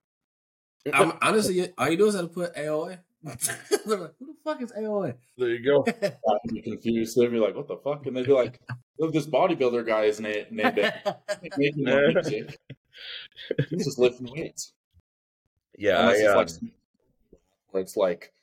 I'm, 0.93 1.13
honestly, 1.21 1.73
all 1.77 1.89
you 1.89 1.97
do 1.97 2.07
is 2.07 2.15
have 2.15 2.25
to 2.25 2.29
put 2.29 2.55
AOA. 2.55 2.99
They're 3.85 3.97
like, 3.97 4.13
Who 4.19 4.27
the 4.27 4.35
fuck 4.43 4.61
is 4.61 4.71
AOA? 4.71 5.15
There 5.37 5.49
you 5.49 5.63
go. 5.63 5.85
I'd 6.01 6.53
be 6.53 6.61
confused. 6.61 7.17
They'd 7.17 7.31
be 7.31 7.39
like, 7.39 7.55
"What 7.55 7.67
the 7.67 7.77
fuck?" 7.77 8.05
And 8.05 8.15
they'd 8.15 8.25
be 8.25 8.31
like, 8.31 8.61
"Look, 8.99 9.11
this 9.11 9.27
bodybuilder 9.27 9.85
guy 9.85 10.03
is 10.03 10.19
na- 10.19 10.45
named 10.51 10.77
it. 10.77 10.93
He's 11.41 11.51
making 11.57 11.83
no 11.83 12.07
music. 12.13 12.57
He's 13.69 13.85
just 13.85 13.99
lifting 13.99 14.31
weights." 14.31 14.73
Yeah, 15.77 16.01
Unless 16.01 16.15
I, 16.15 16.41
it's 16.41 16.61
like 16.61 16.71
um, 17.73 17.81
it's 17.81 17.97
like 17.97 18.33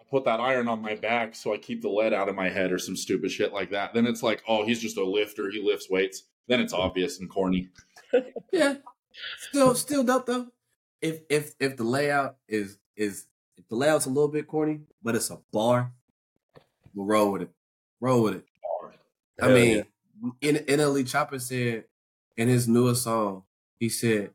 I 0.00 0.04
put 0.10 0.24
that 0.24 0.40
iron 0.40 0.68
on 0.68 0.82
my 0.82 0.94
back 0.96 1.34
so 1.34 1.52
I 1.54 1.58
keep 1.58 1.82
the 1.82 1.88
lead 1.88 2.12
out 2.12 2.28
of 2.28 2.34
my 2.34 2.48
head 2.48 2.72
or 2.72 2.78
some 2.78 2.96
stupid 2.96 3.30
shit 3.30 3.52
like 3.52 3.70
that. 3.70 3.94
Then 3.94 4.06
it's 4.06 4.22
like, 4.22 4.42
oh, 4.46 4.64
he's 4.66 4.80
just 4.80 4.98
a 4.98 5.04
lifter. 5.04 5.50
He 5.50 5.62
lifts 5.62 5.88
weights. 5.90 6.24
Then 6.48 6.60
it's 6.60 6.72
obvious 6.72 7.20
and 7.20 7.28
corny. 7.30 7.70
yeah, 8.52 8.74
still, 9.38 9.74
still 9.74 10.04
dope 10.04 10.26
though. 10.26 10.48
If 11.00 11.22
if 11.28 11.54
if 11.60 11.76
the 11.76 11.84
layout 11.84 12.38
is 12.48 12.78
is 12.96 13.26
if 13.56 13.68
the 13.68 13.76
layout's 13.76 14.06
a 14.06 14.10
little 14.10 14.28
bit 14.28 14.46
corny, 14.46 14.82
but 15.02 15.14
it's 15.14 15.30
a 15.30 15.40
bar, 15.52 15.92
we'll 16.94 17.06
roll 17.06 17.32
with 17.32 17.42
it. 17.42 17.50
Roll 18.00 18.22
with 18.22 18.34
it. 18.36 18.46
I 19.40 19.48
Hell 19.48 19.52
mean, 19.52 19.84
in 20.40 20.56
NLE 20.56 21.04
Choppa 21.04 21.40
said 21.40 21.86
in 22.36 22.48
his 22.48 22.68
newest 22.68 23.04
song, 23.04 23.44
he 23.78 23.88
said, 23.88 24.34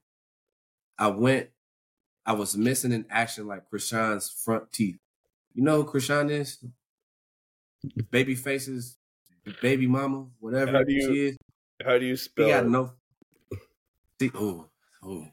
I 0.97 1.07
went, 1.07 1.49
I 2.25 2.33
was 2.33 2.57
missing 2.57 2.91
in 2.91 3.05
action 3.09 3.47
like 3.47 3.69
Chrisean's 3.69 4.29
front 4.29 4.71
teeth. 4.71 4.99
You 5.53 5.63
know 5.63 5.83
who 5.83 5.91
Chrisean 5.91 6.31
is? 6.31 6.63
Baby 8.11 8.35
faces, 8.35 8.97
baby 9.61 9.87
mama, 9.87 10.29
whatever 10.39 10.71
How 10.71 10.83
do 10.83 10.91
you 10.93 11.07
she 11.07 11.27
is. 11.27 11.37
how 11.83 11.97
do 11.99 12.05
you 12.05 12.15
spell? 12.17 12.45
He 12.45 12.51
got 12.51 12.67
no. 12.67 12.93
See, 14.19 14.31
oh, 14.35 14.69
oh, 15.03 15.27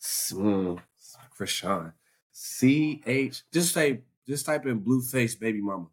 mm, 0.00 0.80
Chrisean. 1.38 1.92
C 2.32 3.02
H. 3.06 3.42
Just 3.52 3.74
say, 3.74 4.00
just 4.26 4.46
type 4.46 4.66
in 4.66 4.80
Blueface 4.80 5.38
baby 5.38 5.60
mama. 5.60 5.86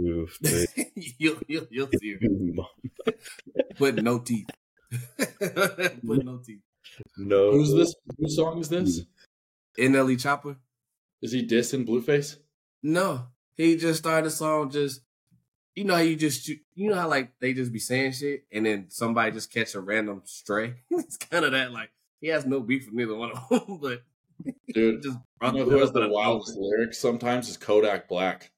Oof, 0.00 0.38
you'll, 1.18 1.38
you'll, 1.46 1.66
you'll 1.70 1.88
see 2.00 2.14
her. 2.14 3.12
Put 3.76 3.96
no 4.02 4.18
teeth. 4.18 4.48
Put 5.38 6.24
no 6.24 6.38
teeth. 6.38 6.60
no. 7.16 7.52
Who's 7.52 7.72
this? 7.74 7.94
Whose 8.18 8.36
song 8.36 8.58
is 8.58 8.68
this? 8.68 9.02
NLE 9.78 10.16
Choppa? 10.16 10.56
Is 11.20 11.32
he 11.32 11.46
dissing 11.46 11.86
Blueface? 11.86 12.36
No. 12.82 13.28
He 13.56 13.76
just 13.76 14.00
started 14.00 14.26
a 14.26 14.30
song 14.30 14.70
just 14.70 15.02
you 15.74 15.84
know 15.84 15.94
how 15.94 16.00
you 16.00 16.16
just 16.16 16.48
you 16.48 16.58
know 16.74 16.94
how 16.94 17.08
like 17.08 17.38
they 17.40 17.52
just 17.52 17.72
be 17.72 17.78
saying 17.78 18.12
shit 18.12 18.44
and 18.52 18.66
then 18.66 18.86
somebody 18.88 19.32
just 19.32 19.52
catch 19.52 19.74
a 19.74 19.80
random 19.80 20.22
stray? 20.24 20.74
it's 20.90 21.16
kind 21.16 21.44
of 21.44 21.52
that 21.52 21.72
like 21.72 21.90
he 22.22 22.28
has 22.28 22.46
no 22.46 22.60
beef 22.60 22.86
with 22.86 22.94
neither 22.94 23.14
one 23.14 23.32
of 23.32 23.48
them, 23.66 23.78
but 23.82 24.02
Dude, 24.72 25.02
just 25.02 25.18
you 25.42 25.52
know 25.52 25.64
who 25.64 25.78
has 25.78 25.92
the 25.92 26.08
wildest 26.08 26.56
lyrics 26.56 26.98
sometimes 26.98 27.48
is 27.48 27.56
Kodak 27.56 28.08
Black. 28.08 28.50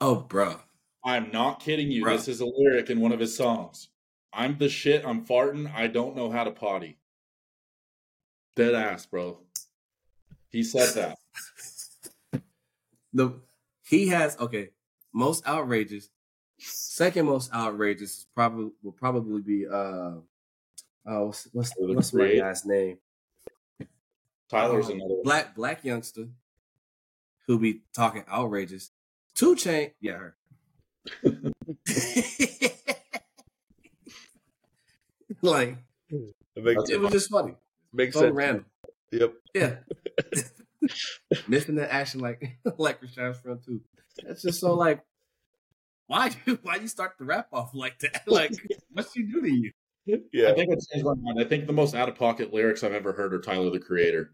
Oh, 0.00 0.16
bro. 0.16 0.56
I'm 1.04 1.30
not 1.30 1.60
kidding 1.60 1.90
you. 1.90 2.04
Bruh. 2.04 2.16
This 2.16 2.28
is 2.28 2.40
a 2.40 2.46
lyric 2.46 2.90
in 2.90 3.00
one 3.00 3.12
of 3.12 3.20
his 3.20 3.36
songs. 3.36 3.88
I'm 4.32 4.58
the 4.58 4.68
shit. 4.68 5.04
I'm 5.06 5.24
farting. 5.24 5.72
I 5.74 5.86
don't 5.86 6.16
know 6.16 6.30
how 6.30 6.44
to 6.44 6.50
potty. 6.50 6.98
Dead 8.54 8.74
ass, 8.74 9.06
bro. 9.06 9.38
He 10.50 10.62
said 10.62 10.94
that. 10.94 12.42
The 13.12 13.40
he 13.88 14.08
has 14.08 14.36
okay. 14.38 14.70
Most 15.12 15.46
outrageous. 15.46 16.10
Second 16.58 17.26
most 17.26 17.52
outrageous 17.52 18.18
is 18.18 18.26
probably 18.34 18.70
will 18.82 18.92
probably 18.92 19.40
be 19.42 19.66
uh 19.66 20.12
oh 21.06 21.26
what's 21.26 21.48
what's, 21.52 21.72
what's 21.76 22.12
my 22.12 22.36
guy's 22.36 22.64
name? 22.64 22.98
Tyler's 24.48 24.88
Uh, 24.88 24.94
another 24.94 25.14
one. 25.14 25.22
black 25.24 25.54
black 25.54 25.84
youngster 25.84 26.28
who 27.46 27.58
be 27.58 27.82
talking 27.94 28.24
outrageous. 28.28 28.90
Two 29.34 29.54
chain, 29.56 29.92
yeah, 30.00 30.18
her. 30.18 30.36
like 35.42 35.76
It 36.10 36.34
makes, 36.64 36.90
it 36.90 37.00
was 37.00 37.12
just 37.12 37.30
funny. 37.30 37.54
makes 37.92 38.14
So 38.14 38.20
sense. 38.22 38.34
random. 38.34 38.66
Yep. 39.12 39.34
Yeah. 39.54 39.76
Missing 41.48 41.76
that 41.76 41.92
action 41.92 42.20
like 42.20 42.58
like 42.78 43.00
Rashawn's 43.00 43.38
front 43.40 43.64
too. 43.64 43.80
That's 44.24 44.42
just 44.42 44.60
so 44.60 44.74
like 44.74 45.02
why 46.06 46.30
you 46.46 46.58
why 46.62 46.76
you 46.76 46.88
start 46.88 47.12
the 47.18 47.24
rap 47.24 47.48
off 47.52 47.74
like 47.74 47.98
that? 48.00 48.22
Like 48.26 48.52
what 48.92 49.06
she 49.12 49.22
do 49.24 49.40
to 49.42 49.50
you? 49.52 49.72
Yeah. 50.06 50.50
I 50.50 50.54
think 50.54 50.70
I 50.72 50.76
changed 50.92 51.04
my 51.04 51.14
mind. 51.14 51.40
I 51.40 51.44
think 51.44 51.66
the 51.66 51.72
most 51.72 51.94
out 51.94 52.08
of 52.08 52.14
pocket 52.14 52.52
lyrics 52.52 52.84
I've 52.84 52.92
ever 52.92 53.12
heard 53.12 53.34
are 53.34 53.40
Tyler 53.40 53.70
the 53.70 53.80
Creator. 53.80 54.32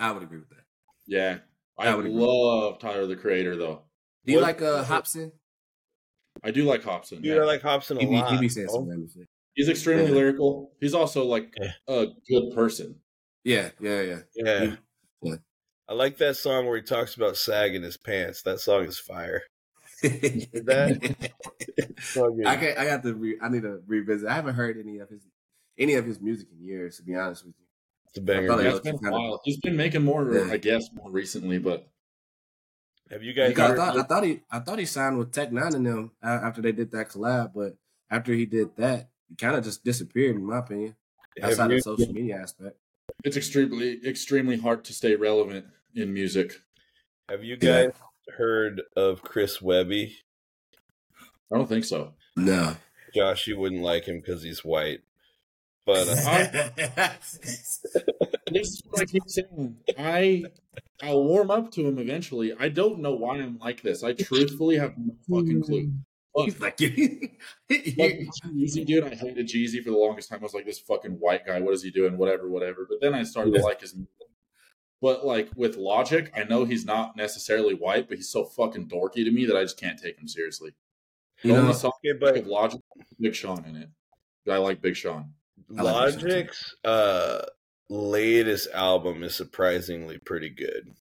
I 0.00 0.12
would 0.12 0.22
agree 0.22 0.38
with 0.38 0.50
that. 0.50 0.64
Yeah. 1.06 1.38
I, 1.78 1.88
I 1.88 1.94
would 1.94 2.06
love 2.06 2.78
Tyler 2.78 3.06
the 3.06 3.16
Creator 3.16 3.56
though. 3.56 3.82
Do 4.24 4.32
you 4.32 4.38
What- 4.38 4.44
like 4.46 4.62
uh 4.62 4.84
Hopsin? 4.84 5.32
I 6.44 6.52
do 6.52 6.64
like 6.64 6.82
Hopsin. 6.82 7.16
Dude, 7.22 7.24
yeah. 7.24 7.42
I 7.42 7.44
like 7.44 7.62
Hopsin 7.62 7.96
a 7.96 8.00
He 8.00 8.06
be, 8.06 8.12
lot. 8.12 8.32
he 8.32 8.38
be 8.38 8.48
saying 8.48 8.68
bro. 8.68 8.86
some. 8.86 9.26
He's 9.54 9.68
extremely 9.68 10.04
Yeah. 10.06 10.10
lyrical. 10.12 10.72
He's 10.80 10.94
also 10.94 11.24
like 11.24 11.52
Yeah. 11.60 11.72
a 11.88 12.06
good 12.28 12.54
person. 12.54 13.00
Yeah, 13.44 13.70
yeah, 13.80 14.02
yeah. 14.02 14.18
Yeah. 14.36 14.76
Yeah. 15.22 15.34
I 15.88 15.94
like 15.94 16.18
that 16.18 16.36
song 16.36 16.66
where 16.66 16.76
he 16.76 16.82
talks 16.82 17.16
about 17.16 17.36
sagging 17.36 17.82
his 17.82 17.96
pants. 17.96 18.42
That 18.42 18.60
song 18.60 18.84
is 18.84 18.98
fire. 19.00 19.42
That- 20.66 21.16
I 22.46 22.56
can 22.56 22.78
I 22.78 22.84
got 22.86 23.02
to 23.02 23.14
re, 23.14 23.38
I 23.42 23.48
need 23.48 23.62
to 23.62 23.82
revisit. 23.86 24.28
I 24.28 24.34
haven't 24.34 24.54
heard 24.54 24.78
any 24.78 24.98
of 24.98 25.08
his 25.08 25.26
any 25.78 25.94
of 25.94 26.04
his 26.06 26.20
music 26.20 26.48
in 26.52 26.64
years, 26.66 26.96
to 26.96 27.02
be 27.02 27.14
honest 27.14 27.44
with 27.44 27.54
you. 27.58 27.64
it's 28.08 28.18
a 28.18 28.20
banger. 28.20 28.52
I 28.52 28.62
Yeah, 28.62 28.68
it 28.68 28.70
it's 28.74 28.80
been 28.80 28.94
a 28.96 28.98
kinda- 28.98 29.12
while. 29.12 29.40
He's 29.44 29.58
been 29.58 29.76
making 29.76 30.04
more, 30.04 30.30
Yeah. 30.32 30.52
I 30.52 30.56
guess, 30.56 30.88
more 30.92 31.10
recently, 31.10 31.58
but 31.58 31.88
Have 33.10 33.22
you 33.22 33.32
guys 33.32 33.58
I 33.58 33.68
heard? 33.68 33.76
thought 33.76 33.96
I 33.98 34.02
thought 34.02 34.24
he 34.24 34.40
I 34.50 34.58
thought 34.60 34.78
he 34.78 34.84
signed 34.86 35.18
with 35.18 35.32
Tech 35.32 35.50
N9ne 35.50 35.74
and 35.74 35.86
them 35.86 36.12
after 36.22 36.60
they 36.62 36.72
did 36.72 36.90
that 36.92 37.08
collab, 37.10 37.52
but 37.54 37.76
after 38.10 38.32
he 38.32 38.46
did 38.46 38.76
that, 38.76 39.10
he 39.28 39.34
kind 39.34 39.56
of 39.56 39.64
just 39.64 39.84
disappeared, 39.84 40.36
in 40.36 40.44
my 40.44 40.58
opinion, 40.58 40.96
outside 41.42 41.70
you, 41.70 41.76
of 41.78 41.84
the 41.84 41.96
social 41.96 42.12
media 42.12 42.40
aspect. 42.40 42.76
it's 43.24 43.36
extremely, 43.36 44.00
extremely 44.06 44.56
hard 44.58 44.84
to 44.84 44.92
stay 44.92 45.14
relevant 45.16 45.66
in 45.94 46.12
music. 46.12 46.60
have 47.28 47.42
you 47.44 47.56
guys 47.56 47.90
heard 48.36 48.82
of 48.96 49.22
Chris 49.22 49.62
Webby? 49.62 50.18
I 51.52 51.56
don't 51.56 51.68
think 51.68 51.84
so. 51.84 52.14
No, 52.36 52.76
Josh, 53.14 53.46
you 53.46 53.58
wouldn't 53.58 53.82
like 53.82 54.04
him 54.04 54.20
because 54.20 54.42
he's 54.42 54.64
white. 54.64 55.00
But 55.86 56.06
uh, 56.06 57.08
This 58.52 58.68
is 58.68 58.82
what 58.88 59.02
I 59.02 59.04
keep 59.06 59.22
saying. 59.26 59.76
I 59.98 60.44
I'll 61.02 61.24
warm 61.24 61.50
up 61.50 61.70
to 61.72 61.86
him 61.86 61.98
eventually. 61.98 62.52
I 62.58 62.68
don't 62.68 63.00
know 63.00 63.14
why 63.14 63.36
I'm 63.38 63.58
like 63.58 63.82
this. 63.82 64.02
I 64.02 64.12
truthfully 64.12 64.76
have 64.76 64.94
no 64.98 65.14
fucking 65.30 65.62
clue. 65.62 65.92
But 66.34 66.44
He's 66.44 66.60
like, 66.60 66.80
like 66.80 66.90
G-Eazy, 67.70 68.86
dude, 68.86 69.04
I 69.04 69.14
hated 69.14 69.46
G-Eazy 69.46 69.82
for 69.82 69.90
the 69.90 69.96
longest 69.96 70.28
time. 70.28 70.40
I 70.40 70.42
was 70.42 70.54
like, 70.54 70.66
this 70.66 70.78
fucking 70.78 71.12
white 71.12 71.46
guy, 71.46 71.60
what 71.60 71.74
is 71.74 71.82
he 71.82 71.90
doing? 71.90 72.16
Whatever, 72.16 72.48
whatever. 72.48 72.86
But 72.88 73.00
then 73.00 73.14
I 73.14 73.22
started 73.24 73.54
to 73.54 73.62
like 73.62 73.80
his 73.80 73.94
music. 73.94 74.12
But 75.00 75.24
like 75.24 75.50
with 75.54 75.76
Logic, 75.76 76.30
I 76.34 76.44
know 76.44 76.64
he's 76.64 76.84
not 76.84 77.16
necessarily 77.16 77.74
white, 77.74 78.08
but 78.08 78.16
he's 78.16 78.30
so 78.30 78.44
fucking 78.44 78.88
dorky 78.88 79.24
to 79.24 79.30
me 79.30 79.44
that 79.46 79.56
I 79.56 79.62
just 79.62 79.78
can't 79.78 79.98
take 79.98 80.18
him 80.18 80.26
seriously. 80.28 80.72
you 81.42 81.52
The 81.52 81.56
know, 81.56 81.62
only 81.62 81.74
song 81.74 81.92
okay, 82.04 82.18
with 82.20 82.44
but 82.44 82.46
Logic, 82.46 82.80
Big 83.20 83.34
Sean 83.34 83.64
in 83.64 83.76
it. 83.76 83.88
I 84.50 84.56
like 84.56 84.80
Big 84.80 84.96
Sean. 84.96 85.34
I 85.76 85.82
like 85.82 85.94
this 86.04 86.14
shit, 86.14 86.20
too. 86.20 86.26
Logic's 86.28 86.74
uh, 86.84 87.44
latest 87.88 88.68
album 88.72 89.22
is 89.22 89.34
surprisingly 89.34 90.18
pretty 90.18 90.48
good. 90.50 90.94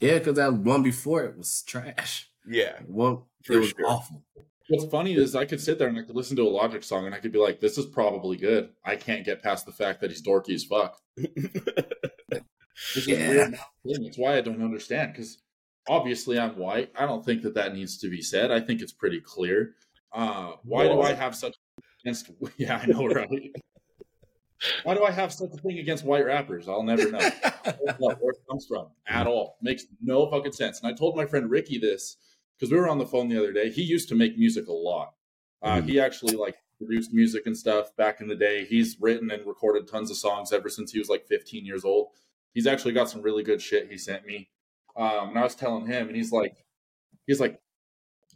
yeah, 0.00 0.18
because 0.18 0.36
that 0.36 0.54
one 0.54 0.82
before 0.82 1.24
it 1.24 1.36
was 1.36 1.62
trash. 1.62 2.30
Yeah, 2.46 2.78
One, 2.86 3.22
it 3.48 3.56
was 3.56 3.68
sure. 3.70 3.86
awful. 3.86 4.22
What's 4.68 4.86
funny 4.86 5.14
is 5.14 5.34
I 5.36 5.44
could 5.44 5.60
sit 5.60 5.78
there 5.78 5.88
and 5.88 5.98
I 5.98 6.02
could 6.02 6.16
listen 6.16 6.36
to 6.36 6.42
a 6.42 6.48
Logic 6.48 6.82
song 6.82 7.06
and 7.06 7.14
I 7.14 7.18
could 7.18 7.32
be 7.32 7.38
like, 7.38 7.60
this 7.60 7.76
is 7.78 7.86
probably 7.86 8.36
good. 8.38 8.70
I 8.84 8.96
can't 8.96 9.24
get 9.24 9.42
past 9.42 9.66
the 9.66 9.72
fact 9.72 10.00
that 10.00 10.10
he's 10.10 10.22
dorky 10.22 10.54
as 10.54 10.64
fuck. 10.64 10.98
It's 12.96 13.06
Yeah. 13.06 13.16
a 13.16 13.28
weird 13.34 13.50
thing. 13.52 14.04
It's 14.06 14.18
why 14.18 14.36
I 14.36 14.40
don't 14.40 14.62
understand 14.62 15.12
because 15.12 15.38
obviously 15.88 16.38
I'm 16.38 16.56
white. 16.56 16.90
I 16.98 17.06
don't 17.06 17.24
think 17.24 17.42
that 17.42 17.54
that 17.54 17.74
needs 17.74 17.98
to 17.98 18.08
be 18.08 18.22
said. 18.22 18.50
I 18.50 18.60
think 18.60 18.80
it's 18.80 18.92
pretty 18.92 19.20
clear. 19.20 19.74
Uh, 20.12 20.52
why 20.64 20.84
do 20.88 21.00
I 21.00 21.12
have 21.12 21.34
such 21.34 21.54
against? 22.04 22.30
Yeah, 22.56 22.78
I 22.82 22.86
know, 22.86 23.06
right? 23.06 23.28
Why 24.84 24.94
do 24.94 25.04
I 25.04 25.10
have 25.10 25.32
such 25.32 25.50
a 25.52 25.56
thing 25.58 25.78
against 25.78 26.04
white 26.04 26.24
rappers? 26.24 26.68
I'll 26.68 26.82
never 26.82 27.10
know. 27.10 27.18
where 27.98 28.32
it 28.32 28.38
comes 28.48 28.66
from 28.66 28.88
at 29.06 29.26
all. 29.26 29.58
Makes 29.60 29.86
no 30.00 30.30
fucking 30.30 30.52
sense. 30.52 30.80
And 30.80 30.90
I 30.92 30.96
told 30.96 31.16
my 31.16 31.26
friend 31.26 31.50
Ricky 31.50 31.78
this 31.78 32.16
because 32.56 32.70
we 32.72 32.78
were 32.78 32.88
on 32.88 32.98
the 32.98 33.06
phone 33.06 33.28
the 33.28 33.36
other 33.38 33.52
day. 33.52 33.70
He 33.70 33.82
used 33.82 34.08
to 34.10 34.14
make 34.14 34.38
music 34.38 34.66
a 34.68 34.72
lot. 34.72 35.14
Uh, 35.60 35.78
Mhm. 35.80 35.88
He 35.88 36.00
actually 36.00 36.36
like 36.36 36.56
produced 36.78 37.12
music 37.12 37.46
and 37.46 37.56
stuff 37.56 37.94
back 37.96 38.20
in 38.20 38.28
the 38.28 38.34
day. 38.36 38.64
He's 38.64 38.96
written 39.00 39.30
and 39.30 39.44
recorded 39.46 39.86
tons 39.88 40.10
of 40.10 40.16
songs 40.16 40.52
ever 40.52 40.68
since 40.70 40.92
he 40.92 40.98
was 40.98 41.08
like 41.08 41.26
15 41.26 41.66
years 41.66 41.84
old. 41.84 42.08
He's 42.54 42.66
actually 42.66 42.92
got 42.92 43.10
some 43.10 43.20
really 43.22 43.42
good 43.42 43.60
shit 43.60 43.90
he 43.90 43.98
sent 43.98 44.24
me. 44.26 44.48
Um, 44.96 45.30
and 45.30 45.38
I 45.38 45.42
was 45.42 45.54
telling 45.56 45.86
him, 45.86 46.06
and 46.06 46.16
he's 46.16 46.32
like, 46.32 46.54
he's 47.26 47.40
like, 47.40 47.60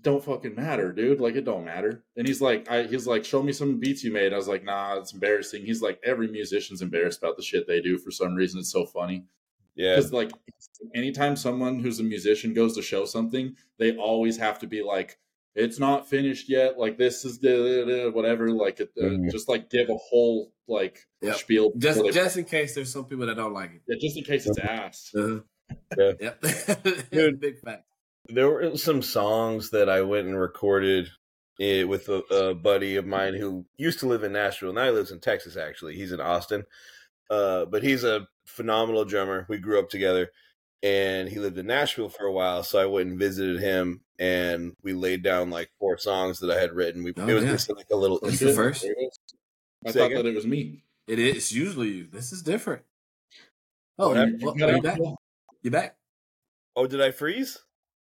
don't 0.03 0.23
fucking 0.25 0.55
matter, 0.55 0.93
dude. 0.93 1.21
Like 1.21 1.35
it 1.35 1.45
don't 1.45 1.65
matter. 1.65 2.05
And 2.17 2.27
he's 2.27 2.41
like, 2.41 2.71
I 2.71 2.85
he's 2.85 3.07
like, 3.07 3.25
show 3.25 3.43
me 3.43 3.53
some 3.53 3.79
beats 3.81 4.05
you 4.05 4.13
made. 4.13 4.33
I 4.33 4.37
was 4.37 4.47
like, 4.49 4.65
nah, 4.65 4.95
it's 4.97 5.13
embarrassing. 5.13 5.65
He's 5.65 5.83
like, 5.83 6.01
every 6.05 6.29
musician's 6.29 6.83
embarrassed 6.83 7.19
about 7.19 7.37
the 7.37 7.43
shit 7.43 7.67
they 7.67 7.81
do 7.81 7.99
for 7.99 8.11
some 8.11 8.35
reason. 8.35 8.61
It's 8.61 8.71
so 8.71 8.87
funny 8.87 9.25
Yeah. 9.75 9.97
because 9.97 10.13
like 10.13 10.31
anytime 10.95 11.35
someone 11.37 11.81
who's 11.81 11.99
a 12.01 12.05
musician 12.05 12.55
goes 12.55 12.77
to 12.77 12.83
show 12.83 13.05
something, 13.07 13.57
they 13.79 13.97
always 13.97 14.37
have 14.37 14.59
to 14.61 14.67
be 14.69 14.83
like, 14.83 15.19
it's 15.59 15.79
not 15.79 16.09
finished 16.09 16.49
yet. 16.49 16.79
Like 16.79 16.97
this 16.99 17.25
is 17.25 17.39
the 17.41 18.11
whatever. 18.15 18.51
Like 18.51 18.81
it, 18.81 18.91
uh, 19.01 19.05
Mhm. 19.05 19.31
just 19.31 19.49
like 19.49 19.69
give 19.71 19.89
a 19.91 19.97
whole 19.97 20.53
like 20.67 20.99
Yep. 21.23 21.37
spiel. 21.37 21.73
Just 21.77 22.03
they- 22.03 22.11
just 22.11 22.37
in 22.37 22.45
case 22.45 22.75
there's 22.75 22.93
some 22.93 23.05
people 23.07 23.27
that 23.27 23.37
don't 23.37 23.53
like 23.53 23.73
it. 23.75 23.83
yeah, 23.89 23.97
just 24.01 24.17
in 24.17 24.25
case 24.25 24.47
it's 24.47 24.59
ass. 24.59 25.11
Uh-huh. 25.17 25.41
Yeah. 25.99 26.13
Yep. 26.21 27.11
Dude. 27.11 27.41
Big 27.41 27.59
fact. 27.61 27.85
there 28.29 28.49
were 28.51 28.77
some 28.77 29.03
songs 29.03 29.71
that 29.71 29.89
I 29.89 30.03
went 30.03 30.27
and 30.29 30.39
recorded 30.39 31.09
eh, 31.61 31.83
with 31.85 32.09
a, 32.09 32.19
a 32.35 32.55
buddy 32.55 32.97
of 32.97 33.07
mine 33.07 33.35
who 33.35 33.67
used 33.77 33.99
to 34.01 34.07
live 34.07 34.23
in 34.23 34.33
Nashville. 34.33 34.73
Now 34.73 34.85
he 34.87 34.91
lives 34.93 35.11
in 35.11 35.21
Texas. 35.21 35.57
Actually, 35.57 35.97
he's 35.97 36.13
in 36.13 36.21
Austin, 36.21 36.65
uh, 37.31 37.65
but 37.67 37.83
he's 37.83 38.05
a 38.05 38.29
phenomenal 38.47 39.05
drummer. 39.05 39.45
We 39.49 39.59
grew 39.59 39.79
up 39.79 39.89
together, 39.91 40.31
and 40.83 41.29
he 41.29 41.39
lived 41.39 41.59
in 41.59 41.67
Nashville 41.67 42.09
for 42.11 42.25
a 42.27 42.33
while. 42.33 42.63
So 42.63 42.79
I 42.79 42.87
went 42.87 43.09
and 43.11 43.19
visited 43.19 43.61
him, 43.61 44.03
and 44.19 44.75
we 44.83 44.93
laid 44.93 45.23
down 45.23 45.51
like 45.51 45.71
four 45.79 45.99
songs 45.99 46.41
that 46.41 46.51
I 46.51 46.61
had 46.61 46.73
written. 46.73 47.03
We 47.05 47.13
Oh, 47.17 47.27
it 47.29 47.35
was 47.35 47.45
yeah. 47.45 47.51
just 47.53 47.71
like 47.75 47.87
a 47.91 47.97
little. 47.97 48.19
That's 48.23 48.39
the 48.41 48.53
first? 48.53 48.83
there 48.83 48.93
it 48.93 48.99
is. 49.05 49.19
I 49.87 49.91
Say 49.91 49.99
thought 50.01 50.07
again? 50.13 50.25
that 50.25 50.31
it 50.31 50.35
was 50.35 50.47
me. 50.47 50.83
It 51.07 51.19
is 51.19 51.53
usually 51.53 51.89
you. 51.89 52.07
This 52.11 52.33
is 52.33 52.43
different. 52.43 52.83
Oh, 53.99 54.09
What 54.09 54.15
you, 54.15 54.21
happened? 54.21 54.43
well, 54.43 54.55
got 54.55 54.71
are 54.71 54.77
you 54.77 54.83
back? 54.83 54.99
You 55.63 55.71
back? 55.71 55.97
Oh, 56.77 56.87
did 56.87 57.01
I 57.01 57.11
freeze? 57.11 57.59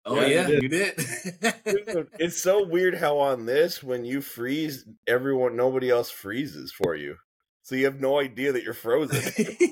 Oh 0.05 0.15
Yeah, 0.19 0.27
yeah, 0.27 0.47
you 0.49 0.59
you 0.63 0.67
did. 0.69 0.93
It's 2.19 2.41
so 2.41 2.65
weird 2.65 2.95
how 2.95 3.17
on 3.19 3.45
this, 3.45 3.81
when 3.81 4.03
you 4.05 4.19
freeze, 4.21 4.85
everyone, 5.07 5.55
nobody 5.55 5.89
else 5.89 6.09
freezes 6.09 6.71
for 6.73 6.95
you. 6.95 7.15
So 7.61 7.75
you 7.75 7.85
have 7.85 8.01
no 8.01 8.19
idea 8.19 8.51
that 8.51 8.63
you're 8.63 8.73
frozen. 8.73 9.21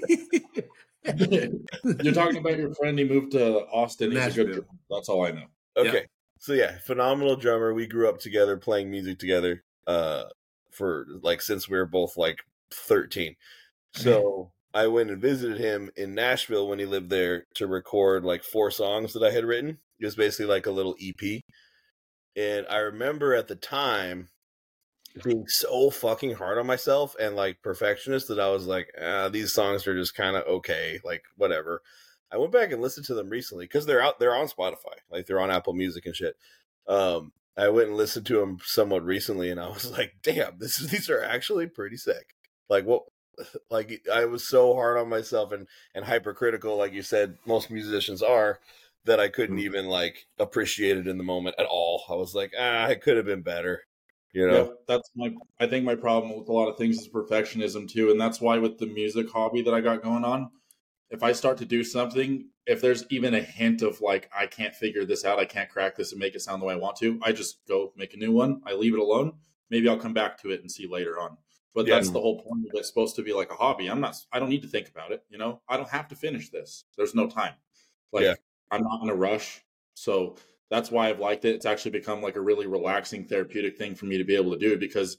You're 1.04 2.14
talking 2.14 2.38
about 2.38 2.58
your 2.58 2.74
friend. 2.76 2.98
He 2.98 3.06
moved 3.06 3.32
to 3.32 3.66
Austin. 3.68 4.12
He's 4.12 4.38
a 4.38 4.44
good. 4.46 4.66
That's 4.90 5.10
all 5.10 5.26
I 5.26 5.32
know. 5.32 5.46
Okay. 5.76 6.06
So 6.42 6.54
yeah, 6.54 6.80
phenomenal 6.80 7.36
drummer. 7.36 7.72
We 7.72 7.86
grew 7.86 8.10
up 8.10 8.20
together 8.20 8.58
playing 8.58 8.90
music 8.90 9.20
together 9.20 9.64
uh 9.86 10.24
for 10.72 11.06
like 11.22 11.40
since 11.40 11.70
we 11.70 11.78
were 11.78 11.86
both 11.86 12.18
like 12.18 12.40
13. 12.74 13.36
So 13.94 14.52
I 14.74 14.88
went 14.88 15.12
and 15.12 15.22
visited 15.22 15.60
him 15.60 15.92
in 15.96 16.16
Nashville 16.16 16.68
when 16.68 16.80
he 16.80 16.86
lived 16.86 17.12
there 17.12 17.46
to 17.56 17.68
record 17.68 18.26
like 18.26 18.44
four 18.44 18.72
songs 18.72 19.14
that 19.14 19.22
I 19.22 19.30
had 19.30 19.46
written. 19.46 19.78
It 20.00 20.06
was 20.06 20.16
basically 20.16 20.48
like 20.48 20.66
a 20.66 20.72
little 20.72 20.96
EP. 21.00 21.44
And 22.36 22.66
I 22.70 22.78
remember 22.78 23.36
at 23.36 23.48
the 23.48 23.56
time 23.56 24.30
being 25.24 25.46
so 25.48 25.92
fucking 25.92 26.36
hard 26.36 26.58
on 26.58 26.66
myself 26.66 27.16
and 27.20 27.36
like 27.36 27.62
perfectionist 27.62 28.30
that 28.30 28.40
I 28.40 28.50
was 28.50 28.66
like, 28.66 28.88
ah, 29.00 29.30
these 29.30 29.54
songs 29.54 29.86
are 29.86 29.96
just 29.96 30.16
kind 30.16 30.36
of 30.36 30.48
okay, 30.48 31.00
like 31.04 31.24
whatever. 31.36 31.84
I 32.32 32.38
went 32.38 32.52
back 32.52 32.72
and 32.72 32.82
listened 32.82 33.06
to 33.08 33.14
them 33.14 33.30
recently 33.30 33.66
because 33.66 33.86
they're 33.86 34.02
out, 34.02 34.20
they're 34.20 34.36
on 34.36 34.48
Spotify, 34.48 34.96
like 35.10 35.26
they're 35.26 35.42
on 35.42 35.52
Apple 35.52 35.74
Music 35.74 36.06
and 36.06 36.16
shit. 36.16 36.36
Um, 36.88 37.34
I 37.58 37.70
went 37.70 37.90
and 37.90 37.98
listened 37.98 38.26
to 38.28 38.40
them 38.40 38.58
somewhat 38.64 39.04
recently, 39.04 39.50
and 39.52 39.60
I 39.60 39.68
was 39.70 39.92
like, 39.98 40.14
damn, 40.24 40.58
this 40.60 40.80
is, 40.80 40.90
these 40.90 41.10
are 41.10 41.22
actually 41.24 41.68
pretty 41.68 41.98
sick. 41.98 42.36
Like 42.70 42.86
what, 42.86 43.04
like 43.70 44.02
I 44.14 44.26
was 44.26 44.48
so 44.48 44.74
hard 44.74 44.98
on 44.98 45.10
myself 45.10 45.52
and 45.52 45.68
and 45.94 46.06
hypercritical, 46.06 46.78
like 46.78 46.94
you 46.94 47.02
said, 47.04 47.38
most 47.46 47.70
musicians 47.72 48.22
are. 48.22 48.60
That 49.06 49.20
I 49.20 49.30
couldn't 49.30 49.58
Mhm. 49.58 49.62
even 49.62 49.86
like 49.88 50.28
appreciate 50.38 50.96
it 50.96 51.08
in 51.08 51.18
the 51.18 51.24
moment 51.24 51.56
at 51.58 51.66
all. 51.66 52.04
I 52.08 52.14
was 52.14 52.36
like, 52.36 52.54
ah, 52.56 52.86
it 52.86 53.02
could 53.02 53.18
have 53.18 53.26
been 53.26 53.42
better, 53.42 53.82
you 54.32 54.46
know. 54.48 54.66
Yeah, 54.68 54.74
that's 54.88 55.10
my. 55.16 55.34
I 55.60 55.66
think 55.66 55.86
my 55.86 55.96
problem 55.96 56.38
with 56.38 56.48
a 56.50 56.54
lot 56.54 56.70
of 56.70 56.78
things 56.78 57.00
is 57.00 57.10
perfectionism 57.10 57.90
too, 57.90 58.12
and 58.12 58.22
that's 58.22 58.40
why 58.40 58.60
with 58.60 58.78
the 58.78 58.86
music 58.86 59.28
hobby 59.32 59.64
that 59.64 59.74
I 59.74 59.82
got 59.82 60.04
going 60.04 60.24
on, 60.24 60.52
if 61.12 61.24
I 61.24 61.34
start 61.34 61.58
to 61.60 61.66
do 61.66 61.84
something, 61.84 62.48
if 62.66 62.82
there's 62.82 63.06
even 63.10 63.34
a 63.34 63.42
hint 63.42 63.82
of 63.82 64.02
like 64.02 64.30
I 64.36 64.48
can't 64.48 64.74
figure 64.74 65.06
this 65.06 65.26
out, 65.26 65.40
I 65.40 65.46
can't 65.46 65.70
crack 65.70 65.96
this 65.98 66.12
and 66.12 66.20
make 66.20 66.36
it 66.36 66.40
sound 66.42 66.62
the 66.62 66.66
way 66.66 66.74
I 66.74 66.78
want 66.78 66.96
to, 66.98 67.20
I 67.22 67.32
just 67.34 67.60
go 67.68 67.94
make 67.96 68.14
a 68.14 68.18
new 68.18 68.32
one. 68.32 68.62
I 68.66 68.74
leave 68.74 68.94
it 68.94 69.00
alone. 69.00 69.34
Maybe 69.70 69.88
I'll 69.90 69.98
come 70.00 70.14
back 70.14 70.42
to 70.42 70.52
it 70.52 70.62
and 70.62 70.72
see 70.72 70.88
later 70.88 71.20
on. 71.20 71.38
But 71.74 71.86
Yeah. 71.88 71.96
that's 71.96 72.10
the 72.10 72.20
whole 72.20 72.42
point 72.42 72.66
of 72.68 72.72
it. 72.74 72.80
It's 72.80 72.88
supposed 72.88 73.16
to 73.18 73.24
be 73.24 73.34
like 73.34 73.52
a 73.52 73.56
hobby. 73.56 73.88
I'm 73.88 74.02
not. 74.02 74.16
I 74.32 74.40
don't 74.40 74.50
need 74.50 74.62
to 74.64 74.68
think 74.68 74.90
about 74.90 75.12
it. 75.12 75.24
You 75.30 75.38
know, 75.38 75.62
I 75.68 75.78
don't 75.78 75.90
have 75.90 76.08
to 76.10 76.16
finish 76.16 76.50
this. 76.50 76.86
There's 76.98 77.16
no 77.16 77.28
time. 77.28 77.54
Like 78.12 78.24
Yeah. 78.24 78.36
I'm 78.72 78.84
not 78.84 79.04
in 79.04 79.10
a 79.10 79.16
rush. 79.16 79.62
So 79.94 80.38
that's 80.70 80.92
why 80.92 81.10
I've 81.10 81.20
liked 81.20 81.44
it. 81.46 81.56
It's 81.56 81.66
actually 81.66 81.92
become 81.92 82.22
like 82.22 82.38
a 82.38 82.42
really 82.42 82.68
relaxing 82.68 83.26
therapeutic 83.26 83.78
thing 83.78 83.96
for 83.96 84.06
me 84.06 84.18
to 84.18 84.24
be 84.24 84.36
able 84.36 84.52
to 84.54 84.58
do 84.58 84.78
because 84.78 85.18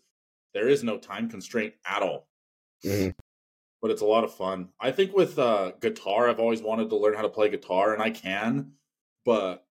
there 0.54 0.68
is 0.68 0.82
no 0.82 0.96
time 0.98 1.28
constraint 1.28 1.74
at 1.84 2.02
all. 2.02 2.28
Mhm. 2.84 3.14
But 3.82 3.90
it's 3.90 4.00
a 4.00 4.06
lot 4.06 4.24
of 4.24 4.32
fun. 4.32 4.68
I 4.80 4.92
think 4.92 5.14
with 5.14 5.38
uh, 5.38 5.72
guitar, 5.80 6.30
I've 6.30 6.38
always 6.38 6.62
wanted 6.62 6.88
to 6.90 6.96
learn 6.96 7.14
how 7.14 7.22
to 7.22 7.28
play 7.28 7.50
guitar, 7.50 7.92
and 7.92 8.02
I 8.02 8.10
can. 8.10 8.72
But 9.24 9.66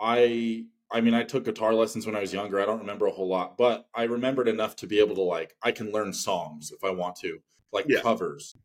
I, 0.00 0.64
I 0.90 1.02
mean, 1.02 1.12
I 1.12 1.22
took 1.24 1.44
guitar 1.44 1.74
lessons 1.74 2.06
when 2.06 2.16
I 2.16 2.20
was 2.20 2.32
younger. 2.32 2.58
I 2.58 2.64
don't 2.64 2.80
remember 2.80 3.06
a 3.06 3.10
whole 3.10 3.28
lot, 3.28 3.58
but 3.58 3.86
I 3.94 4.04
remembered 4.04 4.48
enough 4.48 4.76
to 4.76 4.86
be 4.86 4.98
able 4.98 5.14
to 5.16 5.22
like 5.22 5.54
I 5.62 5.72
can 5.72 5.92
learn 5.92 6.12
songs 6.14 6.72
if 6.72 6.82
I 6.82 6.90
want 6.90 7.16
to, 7.16 7.38
like 7.70 7.84
Yeah. 7.86 8.00
covers. 8.00 8.56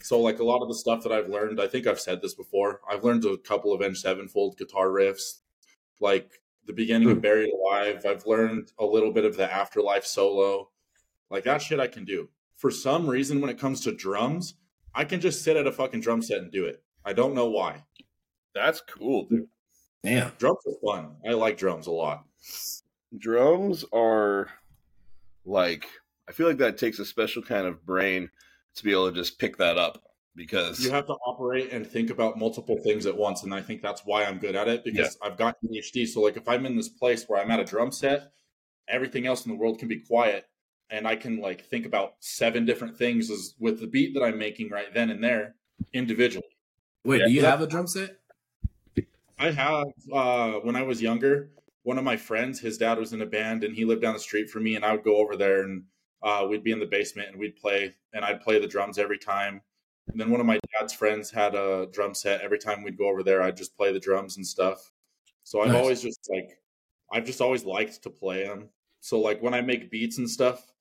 So 0.00 0.20
like 0.20 0.38
a 0.38 0.44
lot 0.44 0.62
of 0.62 0.68
the 0.68 0.74
stuff 0.74 1.02
that 1.02 1.12
I've 1.12 1.28
learned, 1.28 1.60
I 1.60 1.66
think 1.66 1.86
I've 1.86 2.00
said 2.00 2.22
this 2.22 2.34
before. 2.34 2.80
I've 2.88 3.04
learned 3.04 3.24
a 3.24 3.36
couple 3.36 3.72
of 3.72 3.80
Avenged 3.80 4.00
Sevenfold 4.00 4.56
guitar 4.56 4.86
riffs, 4.86 5.40
like 6.00 6.40
the 6.64 6.72
beginning 6.72 7.10
of 7.10 7.20
Buried 7.20 7.52
Alive. 7.52 8.06
I've 8.06 8.24
learned 8.24 8.72
a 8.78 8.86
little 8.86 9.12
bit 9.12 9.24
of 9.24 9.36
the 9.36 9.52
Afterlife 9.52 10.06
solo, 10.06 10.70
like 11.28 11.44
that 11.44 11.60
shit 11.60 11.80
I 11.80 11.88
can 11.88 12.04
do. 12.04 12.28
For 12.64 12.70
some 12.70 13.06
reason, 13.10 13.42
when 13.42 13.50
it 13.50 13.58
comes 13.58 13.82
to 13.82 13.92
drums, 13.92 14.54
I 14.94 15.04
can 15.04 15.20
just 15.20 15.44
sit 15.44 15.58
at 15.58 15.66
a 15.66 15.70
fucking 15.70 16.00
drum 16.00 16.22
set 16.22 16.38
and 16.38 16.50
do 16.50 16.64
it. 16.64 16.82
I 17.04 17.12
don't 17.12 17.34
know 17.34 17.50
why. 17.50 17.84
That's 18.54 18.80
cool, 18.80 19.26
dude. 19.28 19.48
Damn. 20.02 20.32
Drums 20.38 20.60
are 20.66 20.72
fun. 20.82 21.16
I 21.28 21.34
like 21.34 21.58
drums 21.58 21.88
a 21.88 21.90
lot. 21.90 22.24
drums 23.18 23.84
are 23.92 24.48
like 25.44 25.84
I 26.26 26.32
feel 26.32 26.48
like 26.48 26.56
that 26.56 26.78
takes 26.78 26.98
a 26.98 27.04
special 27.04 27.42
kind 27.42 27.66
of 27.66 27.84
brain 27.84 28.30
to 28.76 28.82
be 28.82 28.92
able 28.92 29.10
to 29.10 29.14
just 29.14 29.38
pick 29.38 29.58
that 29.58 29.76
up 29.76 30.02
because 30.34 30.82
You 30.82 30.90
have 30.90 31.06
to 31.08 31.16
operate 31.26 31.70
and 31.70 31.86
think 31.86 32.08
about 32.08 32.38
multiple 32.38 32.78
things 32.82 33.04
at 33.04 33.14
once, 33.14 33.42
and 33.42 33.52
I 33.52 33.60
think 33.60 33.82
that's 33.82 34.06
why 34.06 34.24
I'm 34.24 34.38
good 34.38 34.56
at 34.56 34.68
it 34.68 34.84
because 34.84 35.18
I've 35.22 35.36
got 35.36 35.58
ADHD. 35.62 36.08
So 36.08 36.22
like 36.22 36.38
if 36.38 36.48
I'm 36.48 36.64
in 36.64 36.78
this 36.78 36.88
place 36.88 37.26
where 37.26 37.42
I'm 37.42 37.50
at 37.50 37.60
a 37.60 37.64
drum 37.66 37.92
set, 37.92 38.32
everything 38.88 39.26
else 39.26 39.44
in 39.44 39.52
the 39.52 39.58
world 39.58 39.78
can 39.78 39.88
be 39.88 40.00
quiet, 40.00 40.46
and 40.94 41.08
I 41.08 41.16
can 41.16 41.38
like 41.40 41.64
think 41.66 41.86
about 41.86 42.14
seven 42.20 42.64
different 42.64 42.96
things 42.96 43.30
as, 43.30 43.54
with 43.58 43.80
the 43.80 43.86
beat 43.86 44.14
that 44.14 44.22
I'm 44.22 44.38
making 44.38 44.70
right 44.70 44.92
then 44.94 45.10
and 45.10 45.22
there 45.22 45.56
individually. 45.92 46.56
Wait, 47.04 47.20
Yeah. 47.20 47.26
do 47.26 47.32
you 47.32 47.44
have 47.44 47.60
a 47.60 47.66
drum 47.66 47.86
set? 47.86 48.18
I 49.38 49.50
have 49.50 49.86
uh, 50.12 50.52
when 50.60 50.76
I 50.76 50.82
was 50.82 51.02
younger, 51.02 51.50
one 51.82 51.98
of 51.98 52.04
my 52.04 52.16
friends, 52.16 52.60
his 52.60 52.78
dad 52.78 52.98
was 52.98 53.12
in 53.12 53.20
a 53.22 53.26
band, 53.26 53.64
and 53.64 53.74
he 53.74 53.84
lived 53.84 54.00
down 54.02 54.14
the 54.14 54.20
street 54.20 54.48
from 54.48 54.62
me, 54.62 54.76
and 54.76 54.84
I 54.84 54.92
would 54.92 55.02
go 55.04 55.16
over 55.16 55.36
there 55.36 55.64
and 55.64 55.84
uh, 56.22 56.46
we'd 56.48 56.64
be 56.64 56.70
in 56.70 56.78
the 56.78 56.86
basement 56.86 57.28
and 57.28 57.38
we'd 57.38 57.56
play, 57.56 57.94
and 58.12 58.24
I'd 58.24 58.40
play 58.40 58.58
the 58.58 58.68
drums 58.68 58.96
every 58.98 59.18
time. 59.18 59.60
And 60.08 60.20
then 60.20 60.30
one 60.30 60.40
of 60.40 60.46
my 60.46 60.58
dad's 60.78 60.92
friends 60.92 61.30
had 61.30 61.54
a 61.54 61.86
drum 61.92 62.14
set. 62.14 62.40
Every 62.42 62.58
time 62.58 62.82
we'd 62.82 62.96
go 62.96 63.08
over 63.08 63.22
there, 63.22 63.42
I'd 63.42 63.56
just 63.56 63.76
play 63.76 63.92
the 63.92 64.00
drums 64.00 64.36
and 64.36 64.46
stuff. 64.46 64.92
So 65.42 65.60
I've 65.60 65.68
Nice. 65.72 65.76
always 65.80 66.02
just 66.02 66.28
like, 66.30 66.58
I've 67.12 67.24
just 67.26 67.40
always 67.40 67.64
liked 67.64 68.02
to 68.04 68.10
play 68.10 68.44
them. 68.46 68.70
So 69.00 69.18
like 69.20 69.42
when 69.42 69.54
I 69.54 69.60
make 69.60 69.90
beats 69.90 70.18
and 70.18 70.30
stuff, 70.30 70.73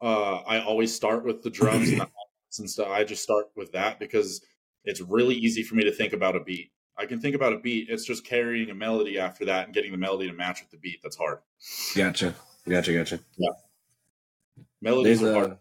uh, 0.00 0.36
I 0.46 0.60
always 0.60 0.94
start 0.94 1.24
with 1.24 1.42
the 1.42 1.50
drums 1.50 1.90
and, 1.90 2.00
the 2.02 2.08
and 2.58 2.70
stuff. 2.70 2.88
I 2.88 3.04
just 3.04 3.22
start 3.22 3.46
with 3.56 3.72
that 3.72 3.98
because 3.98 4.40
it's 4.84 5.00
really 5.00 5.34
easy 5.34 5.62
for 5.62 5.74
me 5.74 5.84
to 5.84 5.92
think 5.92 6.12
about 6.12 6.36
a 6.36 6.40
beat. 6.40 6.70
I 6.96 7.06
can 7.06 7.20
think 7.20 7.34
about 7.36 7.52
a 7.52 7.58
beat. 7.58 7.88
It's 7.90 8.04
just 8.04 8.24
carrying 8.24 8.70
a 8.70 8.74
melody 8.74 9.18
after 9.18 9.44
that 9.44 9.66
and 9.66 9.74
getting 9.74 9.92
the 9.92 9.98
melody 9.98 10.28
to 10.28 10.34
match 10.34 10.60
with 10.60 10.70
the 10.70 10.78
beat. 10.78 11.00
That's 11.02 11.16
hard. 11.16 11.38
Gotcha. 11.96 12.34
Gotcha. 12.68 12.92
Gotcha. 12.92 13.20
Yeah. 13.36 13.48
Melodies 14.80 15.20
There's 15.20 15.30
are 15.30 15.34
a 15.36 15.46
hard. 15.46 15.58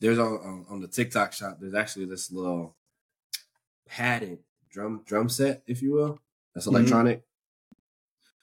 there's 0.00 0.18
on, 0.18 0.26
on 0.26 0.66
on 0.70 0.80
the 0.80 0.88
TikTok 0.88 1.32
shop. 1.32 1.58
There's 1.60 1.74
actually 1.74 2.06
this 2.06 2.30
little 2.32 2.76
padded 3.88 4.38
drum 4.70 5.02
drum 5.04 5.28
set, 5.28 5.62
if 5.66 5.82
you 5.82 5.92
will. 5.92 6.18
That's 6.54 6.66
Mhm. 6.66 6.70
electronic. 6.76 7.22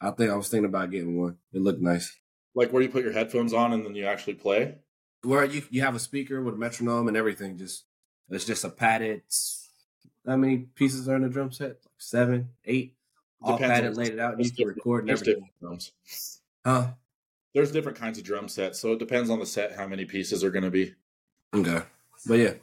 I 0.01 0.11
think 0.11 0.29
I 0.31 0.35
was 0.35 0.49
thinking 0.49 0.65
about 0.65 0.91
getting 0.91 1.17
one. 1.17 1.37
It 1.53 1.61
looked 1.61 1.81
nice. 1.81 2.17
Like 2.55 2.71
where 2.73 2.81
you 2.81 2.89
put 2.89 3.03
your 3.03 3.13
headphones 3.13 3.53
on 3.53 3.71
and 3.73 3.85
then 3.85 3.95
you 3.95 4.05
actually 4.05 4.33
play. 4.35 4.75
Where 5.23 5.45
you 5.45 5.63
you 5.69 5.81
have 5.81 5.95
a 5.95 5.99
speaker 5.99 6.41
with 6.41 6.55
a 6.55 6.57
metronome 6.57 7.07
and 7.07 7.17
everything. 7.17 7.57
Just 7.57 7.85
it's 8.29 8.45
just 8.45 8.63
a 8.63 8.69
padded. 8.69 9.21
How 10.25 10.37
many 10.37 10.57
pieces 10.75 11.09
are 11.09 11.15
in 11.15 11.23
a 11.23 11.29
drum 11.29 11.51
set? 11.51 11.69
Like 11.69 11.77
seven, 11.97 12.49
eight. 12.65 12.95
All 13.41 13.57
Depends 13.57 13.73
padded, 13.73 13.97
laid 13.97 14.13
it 14.13 14.19
out. 14.19 14.39
You 14.39 14.51
can 14.51 14.67
record 14.67 15.01
and 15.01 15.09
There's 15.09 15.21
everything. 15.21 15.43
different 15.43 15.59
drums. 15.59 15.91
Huh? 16.65 16.87
There's 17.53 17.71
different 17.71 17.97
kinds 17.97 18.17
of 18.17 18.23
drum 18.23 18.47
sets, 18.47 18.79
so 18.79 18.93
it 18.93 18.99
depends 18.99 19.29
on 19.29 19.39
the 19.39 19.45
set 19.45 19.75
how 19.75 19.85
many 19.85 20.05
pieces 20.05 20.43
are 20.43 20.49
going 20.49 20.63
to 20.63 20.71
be. 20.71 20.95
Okay. 21.53 21.81
But 22.25 22.35
yeah, 22.35 22.53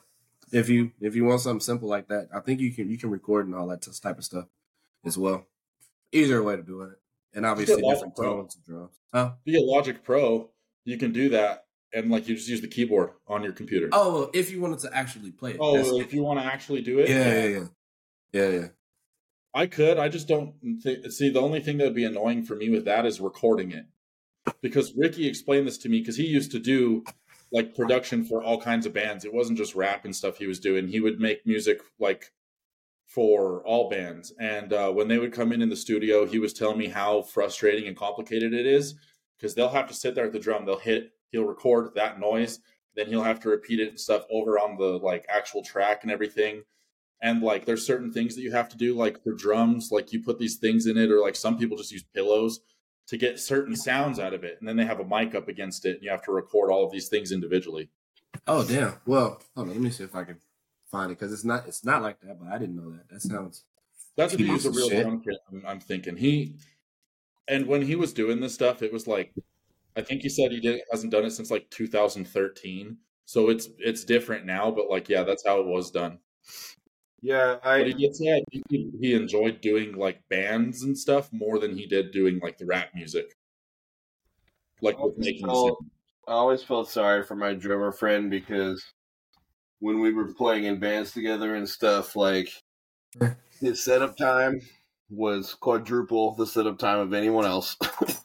if 0.52 0.68
you 0.68 0.92
if 1.00 1.14
you 1.14 1.24
want 1.24 1.42
something 1.42 1.60
simple 1.60 1.88
like 1.88 2.08
that, 2.08 2.28
I 2.34 2.40
think 2.40 2.60
you 2.60 2.72
can 2.72 2.90
you 2.90 2.98
can 2.98 3.10
record 3.10 3.46
and 3.46 3.54
all 3.54 3.68
that 3.68 3.82
type 3.82 4.18
of 4.18 4.24
stuff 4.24 4.46
as 5.04 5.18
well. 5.18 5.46
Easier 6.12 6.42
way 6.42 6.56
to 6.56 6.62
do 6.62 6.82
it, 6.82 6.98
and 7.34 7.46
obviously 7.46 7.82
different 7.82 8.16
Pro. 8.16 8.36
tones 8.36 8.56
of 8.56 8.64
drums. 8.64 8.98
Huh? 9.12 9.32
You 9.44 9.58
get 9.58 9.66
Logic 9.66 10.02
Pro, 10.02 10.50
you 10.84 10.96
can 10.96 11.12
do 11.12 11.28
that, 11.30 11.66
and 11.92 12.10
like 12.10 12.28
you 12.28 12.34
just 12.36 12.48
use 12.48 12.60
the 12.60 12.68
keyboard 12.68 13.10
on 13.26 13.42
your 13.42 13.52
computer. 13.52 13.88
Oh, 13.92 14.30
if 14.32 14.50
you 14.50 14.60
wanted 14.60 14.78
to 14.80 14.96
actually 14.96 15.30
play 15.32 15.52
it. 15.52 15.56
Oh, 15.60 15.76
that's- 15.76 15.92
if 16.06 16.12
you 16.14 16.22
want 16.22 16.40
to 16.40 16.44
actually 16.46 16.82
do 16.82 16.98
it, 17.00 17.08
yeah, 17.08 17.32
yeah, 17.34 17.46
yeah, 17.46 17.66
yeah, 18.32 18.48
yeah. 18.60 18.68
I 19.52 19.66
could. 19.66 19.98
I 19.98 20.08
just 20.08 20.28
don't 20.28 20.54
th- 20.82 21.06
see. 21.10 21.28
The 21.30 21.40
only 21.40 21.60
thing 21.60 21.78
that 21.78 21.84
would 21.84 21.94
be 21.94 22.04
annoying 22.04 22.44
for 22.44 22.54
me 22.54 22.68
with 22.70 22.84
that 22.84 23.04
is 23.04 23.20
recording 23.20 23.72
it, 23.72 23.86
because 24.62 24.94
Ricky 24.96 25.26
explained 25.26 25.66
this 25.66 25.78
to 25.78 25.88
me 25.88 25.98
because 26.00 26.16
he 26.16 26.26
used 26.26 26.52
to 26.52 26.60
do 26.60 27.04
like 27.50 27.74
production 27.74 28.24
for 28.24 28.44
all 28.44 28.60
kinds 28.60 28.86
of 28.86 28.92
bands. 28.92 29.24
It 29.24 29.34
wasn't 29.34 29.58
just 29.58 29.74
rap 29.74 30.04
and 30.04 30.14
stuff 30.14 30.38
he 30.38 30.46
was 30.46 30.60
doing. 30.60 30.86
He 30.86 31.00
would 31.00 31.18
make 31.18 31.44
music 31.44 31.80
like 31.98 32.30
for 33.06 33.60
all 33.66 33.90
bands, 33.90 34.32
and 34.38 34.72
uh, 34.72 34.92
when 34.92 35.08
they 35.08 35.18
would 35.18 35.32
come 35.32 35.50
in 35.50 35.62
in 35.62 35.68
the 35.68 35.74
studio, 35.76 36.26
he 36.26 36.38
was 36.38 36.52
telling 36.52 36.78
me 36.78 36.86
how 36.86 37.22
frustrating 37.22 37.88
and 37.88 37.96
complicated 37.96 38.54
it 38.54 38.66
is 38.66 38.94
because 39.36 39.56
they'll 39.56 39.68
have 39.70 39.88
to 39.88 39.94
sit 39.94 40.14
there 40.14 40.26
at 40.26 40.32
the 40.32 40.38
drum. 40.38 40.64
They'll 40.64 40.78
hit. 40.78 41.10
He'll 41.30 41.44
record 41.44 41.94
that 41.94 42.20
noise. 42.20 42.60
Then 42.96 43.06
he'll 43.06 43.22
have 43.22 43.40
to 43.40 43.48
repeat 43.48 43.80
it 43.80 43.88
and 43.88 44.00
stuff 44.00 44.24
over 44.30 44.58
on 44.58 44.76
the 44.76 44.98
like 44.98 45.24
actual 45.28 45.62
track 45.62 46.00
and 46.02 46.10
everything 46.10 46.62
and 47.22 47.42
like 47.42 47.66
there's 47.66 47.86
certain 47.86 48.12
things 48.12 48.34
that 48.34 48.42
you 48.42 48.50
have 48.50 48.68
to 48.70 48.76
do 48.76 48.96
like 48.96 49.22
for 49.22 49.34
drums 49.34 49.90
like 49.92 50.12
you 50.12 50.22
put 50.22 50.38
these 50.38 50.56
things 50.56 50.86
in 50.86 50.96
it 50.96 51.10
or 51.10 51.20
like 51.20 51.36
some 51.36 51.58
people 51.58 51.76
just 51.76 51.92
use 51.92 52.02
pillows 52.14 52.60
to 53.06 53.18
get 53.18 53.38
certain 53.38 53.76
sounds 53.76 54.18
out 54.18 54.32
of 54.32 54.42
it 54.42 54.56
and 54.58 54.66
then 54.66 54.76
they 54.76 54.86
have 54.86 55.00
a 55.00 55.04
mic 55.04 55.34
up 55.34 55.46
against 55.46 55.84
it 55.84 55.96
and 55.96 56.02
you 56.02 56.10
have 56.10 56.22
to 56.22 56.32
record 56.32 56.70
all 56.70 56.84
of 56.84 56.90
these 56.90 57.08
things 57.08 57.30
individually 57.30 57.90
Oh 58.46 58.64
damn. 58.64 58.94
Well, 59.06 59.40
hold 59.54 59.68
on. 59.68 59.74
Let 59.74 59.80
me 59.82 59.90
see 59.90 60.04
if 60.04 60.14
I 60.14 60.24
can 60.24 60.38
find 60.90 61.10
it 61.10 61.18
because 61.18 61.32
it's 61.32 61.44
not 61.44 61.66
it's 61.66 61.84
not 61.84 62.02
like 62.02 62.20
that. 62.20 62.38
But 62.40 62.52
I 62.52 62.58
didn't 62.58 62.76
know 62.76 62.90
that. 62.90 63.08
That 63.08 63.22
sounds. 63.22 63.64
that's 64.16 64.34
if 64.34 64.40
you 64.40 64.46
use 64.46 64.66
a 64.66 64.70
Piece 64.70 64.82
of 64.82 64.90
real 64.90 65.02
drum 65.02 65.22
kit 65.22 65.36
I'm, 65.50 65.64
I'm 65.66 65.80
thinking 65.80 66.16
he 66.16 66.56
and 67.48 67.66
when 67.66 67.82
he 67.82 67.96
was 67.96 68.12
doing 68.12 68.40
this 68.40 68.54
stuff 68.54 68.82
it 68.82 68.92
was 68.92 69.06
like 69.06 69.32
i 69.96 70.00
think 70.02 70.22
he 70.22 70.28
said 70.28 70.52
he 70.52 70.60
did 70.60 70.80
hasn't 70.90 71.12
done 71.12 71.24
it 71.24 71.30
since 71.30 71.50
like 71.50 71.68
2013 71.70 72.98
so 73.24 73.48
it's 73.50 73.68
it's 73.78 74.04
different 74.04 74.46
now 74.46 74.70
but 74.70 74.90
like 74.90 75.08
yeah 75.08 75.22
that's 75.22 75.44
how 75.46 75.60
it 75.60 75.66
was 75.66 75.90
done 75.90 76.18
Yeah, 77.22 77.58
but 77.76 77.86
I 77.86 77.88
he 77.88 77.94
did 77.94 78.14
say 78.16 78.44
he, 78.50 78.62
he 79.00 79.14
enjoyed 79.14 79.60
doing 79.60 79.92
like 79.94 80.28
bands 80.28 80.82
and 80.82 80.96
stuff 80.98 81.32
more 81.32 81.58
than 81.58 81.76
he 81.76 81.86
did 81.86 82.12
doing 82.12 82.38
like 82.40 82.58
the 82.58 82.66
rap 82.66 82.90
music 82.94 83.36
like 84.80 84.98
with 84.98 85.18
making 85.18 85.46
felt. 85.46 85.84
I 86.28 86.32
always 86.32 86.62
felt 86.62 86.88
sorry 86.88 87.22
for 87.24 87.34
my 87.34 87.54
drummer 87.54 87.92
friend 87.92 88.30
because 88.30 88.84
when 89.80 90.00
we 90.00 90.12
were 90.12 90.32
playing 90.34 90.64
in 90.64 90.78
bands 90.80 91.12
together 91.12 91.54
and 91.54 91.68
stuff, 91.68 92.16
like 92.16 92.50
his 93.60 93.84
setup 93.84 94.16
time 94.16 94.60
was 95.10 95.54
quadruple 95.54 96.34
the 96.36 96.46
setup 96.46 96.78
time 96.78 97.00
of 97.00 97.12
anyone 97.12 97.44
else. 97.44 97.76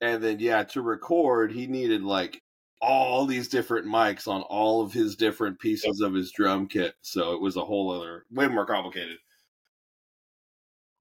and 0.00 0.22
then 0.22 0.38
yeah, 0.40 0.64
to 0.64 0.82
record, 0.82 1.52
he 1.52 1.66
needed 1.66 2.02
like 2.02 2.40
all 2.80 3.26
these 3.26 3.48
different 3.48 3.86
mics 3.86 4.28
on 4.28 4.42
all 4.42 4.82
of 4.82 4.92
his 4.92 5.16
different 5.16 5.58
pieces 5.58 6.00
of 6.00 6.14
his 6.14 6.30
drum 6.32 6.68
kit. 6.68 6.94
So 7.02 7.32
it 7.34 7.40
was 7.40 7.56
a 7.56 7.64
whole 7.64 7.90
other 7.90 8.24
way 8.30 8.46
more 8.48 8.66
complicated. 8.66 9.18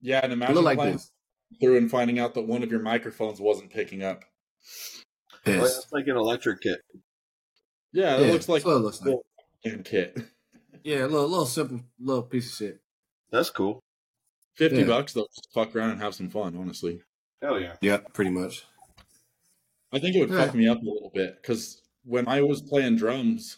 Yeah, 0.02 0.19
and 0.24 0.34
imagine 0.34 0.56
Look 0.56 0.65
like 0.65 0.78
playing 0.78 0.94
this. 0.94 1.11
through 1.60 1.78
and 1.78 1.90
finding 1.90 2.19
out 2.19 2.34
that 2.36 2.48
one 2.48 2.64
of 2.64 2.72
your 2.72 2.82
microphones 2.82 3.40
wasn't 3.40 3.72
picking 3.72 4.03
up. 4.03 4.24
Well, 5.45 5.56
Yes. 5.57 5.78
it's 5.78 5.91
like 5.91 6.07
an 6.07 6.18
electric 6.18 6.61
kit. 6.61 6.80
Yeah, 7.94 8.18
it 8.18 8.28
Yeah, 8.28 8.34
looks 8.34 8.49
like 8.49 8.64
that's 8.64 8.65
what 8.65 8.76
it 8.78 8.80
looks 8.80 9.02
like. 9.02 9.86
kit. 9.86 10.18
Yeah, 10.84 10.99
a 10.99 11.07
little 11.07 11.28
little 11.28 11.45
simple 11.45 11.82
little 11.99 12.24
piece 12.24 12.48
of 12.52 12.57
shit. 12.57 12.80
That's 13.30 13.49
cool. 13.49 13.82
Fifty 14.56 14.78
Yeah. 14.80 14.86
bucks 14.86 15.11
though, 15.14 15.28
just 15.36 15.49
fuck 15.53 15.76
around 15.76 15.90
and 15.91 15.99
have 16.02 16.15
some 16.15 16.30
fun. 16.30 16.56
Honestly, 16.56 17.02
Hell 17.41 17.60
yeah. 17.60 17.76
Yeah, 17.82 17.98
pretty 18.14 18.32
much. 18.32 18.64
I 19.94 20.00
think 20.00 20.16
it 20.16 20.20
would 20.20 20.38
fuck 20.38 20.54
me 20.54 20.68
up 20.68 20.82
a 20.82 20.86
little 20.86 21.12
bit 21.14 21.42
because 21.42 21.82
when 22.04 22.28
I 22.28 22.42
was 22.42 22.62
playing 22.62 22.98
drums, 22.98 23.58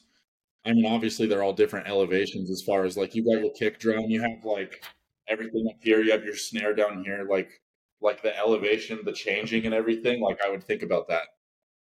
I 0.66 0.74
mean, 0.74 0.86
obviously 0.86 1.28
they're 1.28 1.44
all 1.44 1.54
different 1.54 1.88
elevations 1.88 2.52
as 2.52 2.62
far 2.62 2.86
as 2.86 2.98
like 2.98 3.16
you 3.16 3.24
got 3.24 3.42
your 3.42 3.54
kick 3.54 3.80
drum, 3.80 4.06
you 4.06 4.22
have 4.22 4.44
like 4.44 4.84
everything 5.28 5.68
up 5.70 5.78
here, 5.82 6.02
you 6.02 6.12
have 6.12 6.24
your 6.24 6.36
snare 6.36 6.74
down 6.74 7.04
here, 7.04 7.26
like 7.30 7.62
like 8.02 8.22
the 8.22 8.38
elevation, 8.38 9.00
the 9.04 9.14
changing 9.14 9.66
and 9.66 9.74
everything. 9.74 10.22
Like 10.22 10.40
I 10.46 10.50
would 10.50 10.64
think 10.64 10.84
about 10.84 11.08
that, 11.10 11.24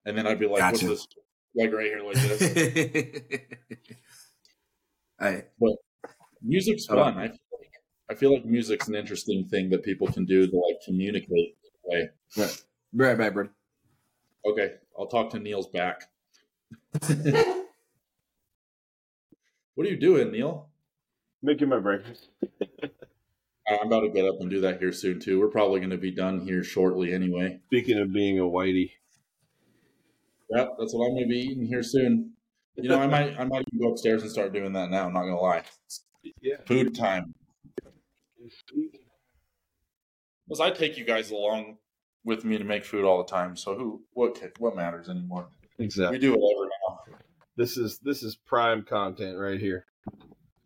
and 0.05 0.17
then 0.17 0.27
I'd 0.27 0.39
be 0.39 0.47
like, 0.47 0.61
Gotcha. 0.61 0.87
"What's 0.87 1.07
this?" 1.07 1.09
Like 1.55 1.73
right 1.73 1.87
here, 1.87 2.03
like 2.03 2.17
this. 2.17 2.41
hey, 5.21 5.45
Music's 6.43 6.87
Hold 6.87 7.01
fun. 7.01 7.19
I 7.19 7.29
feel, 7.29 7.39
like, 7.59 7.73
I 8.11 8.15
feel 8.15 8.35
like 8.35 8.45
music's 8.45 8.89
an 8.89 8.95
interesting 8.95 9.49
thing 9.49 9.71
that 9.71 9.83
people 9.83 10.07
can 10.09 10.27
do 10.27 10.47
to 10.47 10.57
like 10.57 10.77
communicate. 10.85 11.57
Way. 11.85 12.11
right, 12.37 12.63
be 12.95 13.05
right 13.05 13.17
back, 13.17 13.33
bro. 13.33 13.49
Okay, 14.47 14.75
I'll 14.99 15.07
talk 15.07 15.31
to 15.31 15.39
Neil's 15.39 15.69
back. 15.69 16.03
What 19.77 19.87
are 19.87 19.91
you 19.91 20.01
doing, 20.01 20.33
Neil? 20.33 20.71
Making 21.43 21.69
my 21.69 21.79
breakfast. 21.79 22.31
I'm 23.69 23.87
about 23.87 24.01
to 24.01 24.09
get 24.09 24.25
up 24.25 24.41
and 24.41 24.49
do 24.49 24.63
that 24.63 24.79
here 24.79 24.91
soon 24.91 25.21
too. 25.21 25.39
We're 25.39 25.49
probably 25.49 25.81
going 25.81 25.91
to 25.91 25.99
be 25.99 26.11
done 26.11 26.41
here 26.41 26.65
shortly 26.65 27.13
anyway. 27.13 27.61
Speaking 27.67 27.99
of 27.99 28.11
being 28.11 28.39
a 28.39 28.43
whitey. 28.43 28.93
Yep, 30.51 30.77
that's 30.79 30.95
what 30.95 31.07
I'm 31.07 31.15
going 31.15 31.25
to 31.25 31.29
be 31.29 31.41
eating 31.41 31.67
here 31.67 31.83
soon. 31.83 32.33
You 32.77 32.89
know, 32.89 32.99
I 32.99 33.07
might 33.07 33.39
I 33.39 33.45
might 33.45 33.67
even 33.69 33.81
go 33.81 33.93
upstairs 33.93 34.23
and 34.23 34.31
start 34.31 34.55
doing 34.55 34.73
that 34.73 34.91
now. 34.91 35.07
I'm 35.07 35.13
not 35.13 35.23
going 35.23 35.35
to 35.35 35.41
lie. 35.41 35.63
Yeah. 36.41 36.57
Food 36.67 36.95
time. 36.95 37.35
Because 40.49 40.61
I 40.61 40.71
take 40.71 40.97
you 40.97 41.05
guys 41.05 41.31
along 41.31 41.77
with 42.27 42.45
me 42.45 42.59
to 42.59 42.65
make 42.65 42.85
food 42.85 43.05
all 43.05 43.19
the 43.19 43.31
time. 43.31 43.57
So 43.57 43.75
who 43.75 44.03
what 44.13 44.39
what 44.59 44.77
matters 44.77 45.09
anymore? 45.09 45.49
Exactly. 45.79 46.19
We 46.19 46.21
do 46.21 46.33
whatever 46.33 46.69
now. 46.89 47.01
This 47.57 47.79
is 47.79 47.99
this 48.01 48.23
is 48.23 48.37
prime 48.37 48.83
content 48.83 49.39
right 49.39 49.59
here. 49.59 49.87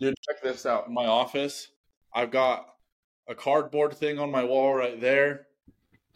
Dude, 0.00 0.14
check 0.28 0.42
this 0.42 0.66
out. 0.66 0.88
In 0.88 0.94
my 0.94 1.06
office, 1.06 1.68
I've 2.12 2.30
got 2.32 2.66
a 3.28 3.34
cardboard 3.34 3.94
thing 3.96 4.18
on 4.18 4.30
my 4.30 4.42
wall 4.42 4.74
right 4.74 5.00
there, 5.00 5.46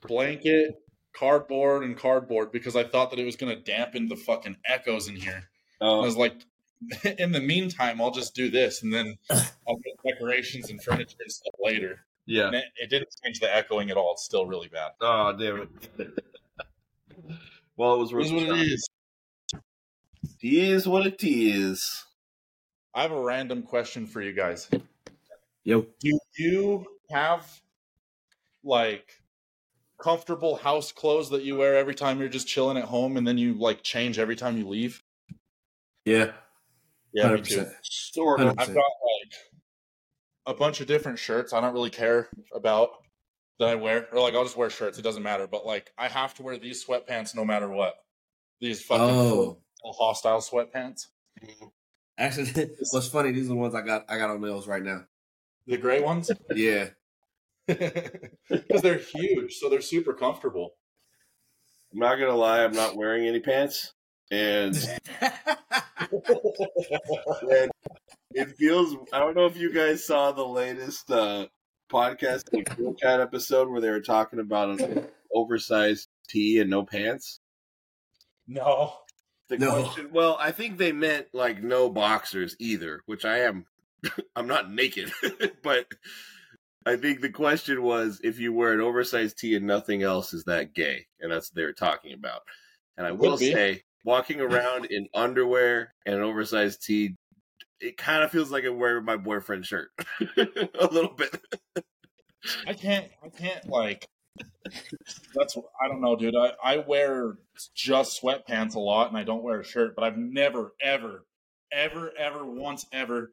blanket, 0.09 0.81
cardboard, 1.15 1.85
and 1.85 1.97
cardboard 1.97 2.51
because 2.51 2.75
I 2.75 2.85
thought 2.85 3.11
that 3.11 3.19
it 3.19 3.25
was 3.25 3.37
going 3.37 3.55
to 3.55 3.63
dampen 3.63 4.09
the 4.09 4.17
fucking 4.17 4.57
echoes 4.67 5.07
in 5.09 5.17
here. 5.17 5.45
Oh. 5.81 5.99
I 5.99 5.99
Oh, 5.99 6.03
was 6.03 6.17
like, 6.17 6.35
in 7.19 7.33
the 7.33 7.41
meantime, 7.41 8.01
I'll 8.01 8.11
just 8.11 8.35
do 8.35 8.51
this 8.51 8.83
and 8.83 8.93
then 8.93 9.19
I'll 9.31 9.77
get 9.77 9.95
decorations 10.15 10.71
and 10.71 10.83
furniture 10.83 11.17
and 11.21 11.31
stuff 11.31 11.55
later. 11.63 12.07
Yeah. 12.27 12.47
And 12.47 12.57
it, 12.57 12.65
it 12.77 12.91
didn't 12.91 13.09
change 13.25 13.41
the 13.41 13.55
echoing 13.55 13.91
at 13.91 13.97
all. 13.97 14.13
It's 14.13 14.25
still 14.25 14.47
really 14.47 14.69
bad. 14.69 14.93
Oh, 15.01 15.37
damn 15.39 15.69
it. 15.99 16.19
well, 17.77 17.95
it 17.95 17.99
was 17.99 18.13
It 18.13 18.19
is 18.19 18.33
what 18.33 18.59
it 18.59 18.67
is. 18.67 18.89
It 20.43 20.53
is 20.53 20.89
what 20.89 21.07
it 21.07 21.23
is. 21.23 22.05
I 22.95 23.03
have 23.03 23.13
a 23.13 23.21
random 23.21 23.63
question 23.63 24.07
for 24.07 24.23
you 24.23 24.33
guys. 24.33 24.71
Yo, 25.65 25.87
Do 26.01 26.19
you 26.39 26.87
have 27.11 27.61
like 28.63 29.21
comfortable 29.99 30.57
house 30.57 30.93
clothes 30.93 31.31
that 31.31 31.43
you 31.43 31.57
wear 31.57 31.77
every 31.77 31.95
time 31.95 32.21
you're 32.21 32.29
just 32.29 32.47
chilling 32.47 32.77
at 32.77 32.85
home 32.85 33.17
and 33.17 33.27
then 33.27 33.39
you 33.39 33.55
like 33.55 33.83
change 33.83 34.19
every 34.19 34.37
time 34.37 34.57
you 34.57 34.69
leave? 34.69 35.03
yeah, 36.05 36.33
Yeah, 37.13 37.33
me 37.35 37.41
too. 37.41 37.67
Sort 37.83 38.41
of. 38.41 38.49
I've 38.59 38.69
got 38.69 38.77
like 38.77 39.33
a 40.47 40.55
bunch 40.55 40.81
of 40.81 40.87
different 40.87 41.19
shirts 41.19 41.53
I 41.53 41.61
don't 41.61 41.73
really 41.75 41.91
care 41.91 42.29
about 42.55 42.91
that 43.59 43.69
I 43.69 43.75
wear. 43.77 44.09
Or 44.13 44.21
like 44.21 44.35
I'll 44.35 44.45
just 44.45 44.57
wear 44.57 44.71
shirts, 44.71 44.99
it 44.99 45.03
doesn't 45.03 45.23
matter. 45.23 45.47
But 45.47 45.65
like 45.67 45.93
I 45.99 46.09
have 46.09 46.35
to 46.35 46.43
wear 46.43 46.59
these 46.59 46.85
sweatpants 46.85 47.35
no 47.35 47.45
matter 47.45 47.69
what. 47.69 47.95
These 48.61 48.83
fucking 48.83 49.05
Oh, 49.05 49.59
Hosstile 50.01 50.43
sweatpants. 50.43 51.07
actually, 52.19 52.71
what's 52.91 53.09
funny? 53.09 53.33
These 53.33 53.47
are 53.47 53.49
the 53.49 53.55
ones 53.57 53.75
I 53.75 53.83
got. 53.83 54.05
I 54.09 54.19
got 54.19 54.31
on 54.31 54.41
nails 54.41 54.67
right 54.67 54.83
now. 54.83 55.05
The 55.67 55.77
gray 55.77 56.01
ones. 56.01 56.31
Yeah, 56.55 56.89
Because 57.67 58.83
they're 58.83 58.99
huge, 58.99 59.55
so 59.55 59.69
they're 59.69 59.81
super 59.81 60.13
comfortable. 60.13 60.75
I'm 61.93 62.01
not 62.01 62.17
gonna 62.17 62.35
lie, 62.37 62.65
I'm 62.65 62.73
not 62.73 62.97
wearing 62.97 63.27
any 63.27 63.41
pants. 63.41 63.93
And, 64.31 64.75
and 67.51 67.71
it 68.35 68.57
feels 68.57 68.97
I 69.13 69.19
don't 69.19 69.37
know 69.37 69.47
if 69.47 69.57
you 69.57 69.73
guys 69.73 70.05
saw 70.05 70.33
the 70.33 70.47
latest 70.47 71.11
uh 71.11 71.47
podcast 71.91 72.51
the 72.51 72.63
Cool 72.65 72.95
Cat 73.03 73.21
episode 73.21 73.69
where 73.69 73.81
they 73.81 73.91
were 73.91 74.01
talking 74.01 74.41
about 74.41 74.81
an 74.81 75.07
oversized 75.35 76.09
tee 76.29 76.59
and 76.61 76.71
no 76.71 76.85
pants. 76.85 77.41
No. 78.47 78.95
The 79.49 79.59
No. 79.59 79.83
question, 79.83 80.11
well, 80.13 80.37
I 80.41 80.51
think 80.53 80.79
they 80.79 80.93
meant 80.93 81.29
like 81.33 81.63
no 81.63 81.91
boxers 81.91 82.57
either, 82.59 83.03
which 83.07 83.25
I 83.25 83.41
am. 83.41 83.67
I'm 84.37 84.47
not 84.47 84.71
naked, 84.71 85.13
but 85.63 85.87
I 86.87 86.97
think 86.97 87.21
the 87.21 87.31
question 87.31 87.83
was 87.83 88.21
if 88.25 88.39
you 88.39 88.53
wear 88.53 88.73
an 88.73 88.81
oversized 88.81 89.39
tee 89.39 89.55
and 89.55 89.67
nothing 89.67 90.03
else, 90.03 90.35
is 90.35 90.45
that 90.45 90.75
gay? 90.75 91.07
And 91.21 91.31
that's 91.33 91.51
what 91.51 91.57
they 91.57 91.65
were 91.65 91.73
talking 91.73 92.13
about. 92.13 92.43
And 92.97 93.07
I 93.07 93.13
will 93.13 93.39
say, 93.39 93.83
walking 94.05 94.41
around 94.41 94.87
in 94.87 95.09
underwear 95.15 95.95
and 96.07 96.15
an 96.15 96.23
oversized 96.23 96.85
tee, 96.85 97.17
it 97.85 97.97
kind 97.97 98.23
of 98.23 98.31
feels 98.31 98.51
like 98.51 98.65
I'm 98.65 98.79
wearing 98.79 99.05
my 99.05 99.17
boyfriend's 99.17 99.69
shirt 99.69 99.91
a 100.37 100.87
little 100.91 101.13
bit. 101.15 101.41
I 102.67 102.73
can't. 102.75 103.11
I 103.23 103.29
can't 103.29 103.69
like. 103.69 104.09
That's. 105.35 105.57
I 105.83 105.89
don't 105.89 106.01
know, 106.01 106.17
dude. 106.17 106.35
I 106.37 106.53
I 106.63 106.77
wear 106.79 107.39
just 107.75 108.21
sweatpants 108.23 108.75
a 108.75 108.81
lot, 108.81 109.09
and 109.09 109.17
I 109.17 109.23
don't 109.23 109.43
wear 109.43 109.61
a 109.61 109.65
shirt. 109.65 109.95
But 109.95 110.05
I've 110.05 110.19
never, 110.19 110.75
ever, 110.83 111.25
ever, 111.73 112.13
ever, 112.19 112.45
once 112.45 112.87
ever, 112.93 113.33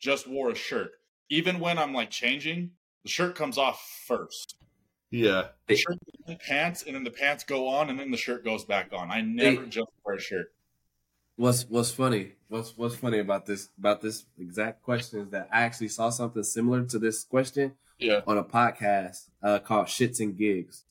just 0.00 0.28
wore 0.28 0.50
a 0.50 0.54
shirt. 0.54 0.92
Even 1.30 1.60
when 1.60 1.78
I'm 1.78 1.92
like 1.94 2.10
changing, 2.10 2.72
the 3.02 3.08
shirt 3.08 3.34
comes 3.34 3.58
off 3.58 4.02
first. 4.06 4.56
Yeah. 5.10 5.48
The 5.68 5.76
shirt, 5.76 5.98
the 6.26 6.36
pants, 6.36 6.82
and 6.82 6.94
then 6.94 7.04
the 7.04 7.10
pants 7.10 7.44
go 7.44 7.68
on, 7.68 7.88
and 7.90 7.98
then 7.98 8.10
the 8.10 8.16
shirt 8.16 8.44
goes 8.44 8.64
back 8.64 8.92
on. 8.92 9.10
I 9.10 9.20
never 9.20 9.62
Hey. 9.62 9.68
just 9.68 9.88
wear 10.04 10.16
a 10.16 10.20
shirt. 10.20 10.53
What's 11.36 11.64
what's 11.68 11.90
funny? 11.90 12.32
What's 12.48 12.76
what's 12.76 12.94
funny 12.94 13.18
about 13.18 13.46
this 13.46 13.68
about 13.78 14.00
this 14.00 14.24
exact 14.38 14.82
question 14.82 15.20
is 15.20 15.30
that 15.30 15.48
I 15.52 15.62
actually 15.62 15.88
saw 15.88 16.10
something 16.10 16.42
similar 16.44 16.84
to 16.86 16.98
this 16.98 17.24
question 17.24 17.72
Yeah. 17.98 18.20
on 18.26 18.38
a 18.38 18.44
podcast 18.44 19.30
uh, 19.42 19.58
called 19.58 19.86
Shits 19.88 20.20
and 20.20 20.36
Gigs, 20.36 20.84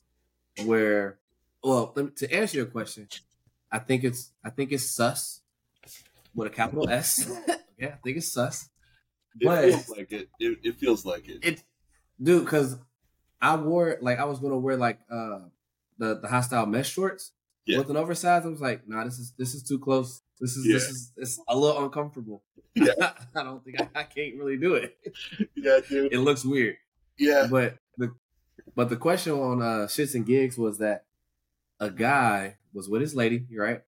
where 0.66 1.18
well 1.64 1.94
me- 1.96 2.10
to 2.18 2.34
answer 2.34 2.58
your 2.58 2.66
question, 2.66 3.08
I 3.72 3.80
think 3.80 4.04
it's 4.04 4.32
I 4.44 4.50
think 4.50 4.74
it's 4.74 4.84
sus 4.90 5.42
with 6.36 6.48
a 6.48 6.52
capital 6.52 6.90
S. 6.90 7.26
yeah, 7.80 7.88
I 7.94 7.98
think 8.04 8.18
it's 8.18 8.32
sus. 8.34 8.70
It 9.40 9.46
But- 9.46 9.64
feels 9.64 9.90
like 9.90 10.12
it. 10.12 10.30
it. 10.40 10.60
It 10.64 10.76
feels 10.78 11.06
like 11.06 11.30
it. 11.30 11.40
It, 11.46 11.64
dude, 12.22 12.44
because 12.44 12.78
I 13.42 13.56
wore 13.56 13.98
like 14.02 14.20
I 14.20 14.26
was 14.26 14.40
gonna 14.40 14.58
wear 14.58 14.76
like 14.76 15.00
uh 15.10 15.40
the 15.98 16.16
the 16.20 16.28
Hosstile 16.28 16.68
mesh 16.70 16.90
shorts 16.92 17.32
Yeah. 17.66 17.78
with 17.78 17.90
an 17.90 17.96
oversized. 17.96 18.46
I 18.46 18.50
was 18.50 18.60
like, 18.60 18.86
nah, 18.90 19.06
this 19.06 19.20
is 19.20 19.32
this 19.38 19.56
is 19.56 19.64
too 19.64 19.80
close. 19.80 20.22
This 20.40 20.56
is 20.56 20.66
this 20.66 20.90
is 20.90 21.12
it's 21.16 21.40
a 21.48 21.58
little 21.58 21.84
uncomfortable. 21.84 22.44
Yeah. 22.76 23.12
I 23.36 23.44
don't 23.44 23.64
think 23.64 23.80
I, 23.80 23.88
I 24.00 24.04
can't 24.04 24.36
really 24.36 24.58
do 24.58 24.74
it. 24.74 24.98
yeah, 25.56 25.78
dude. 25.88 26.12
It 26.12 26.18
looks 26.22 26.44
weird. 26.44 26.78
Yeah. 27.20 27.46
But 27.48 27.78
the 28.00 28.16
but 28.76 28.90
the 28.90 28.96
question 28.96 29.34
on 29.34 29.62
uh 29.62 29.86
shits 29.86 30.16
and 30.16 30.26
gigs 30.26 30.58
was 30.58 30.80
that 30.80 31.06
a 31.80 31.92
guy 31.92 32.58
was 32.74 32.90
with 32.90 33.02
his 33.02 33.14
lady, 33.14 33.46
right? 33.56 33.84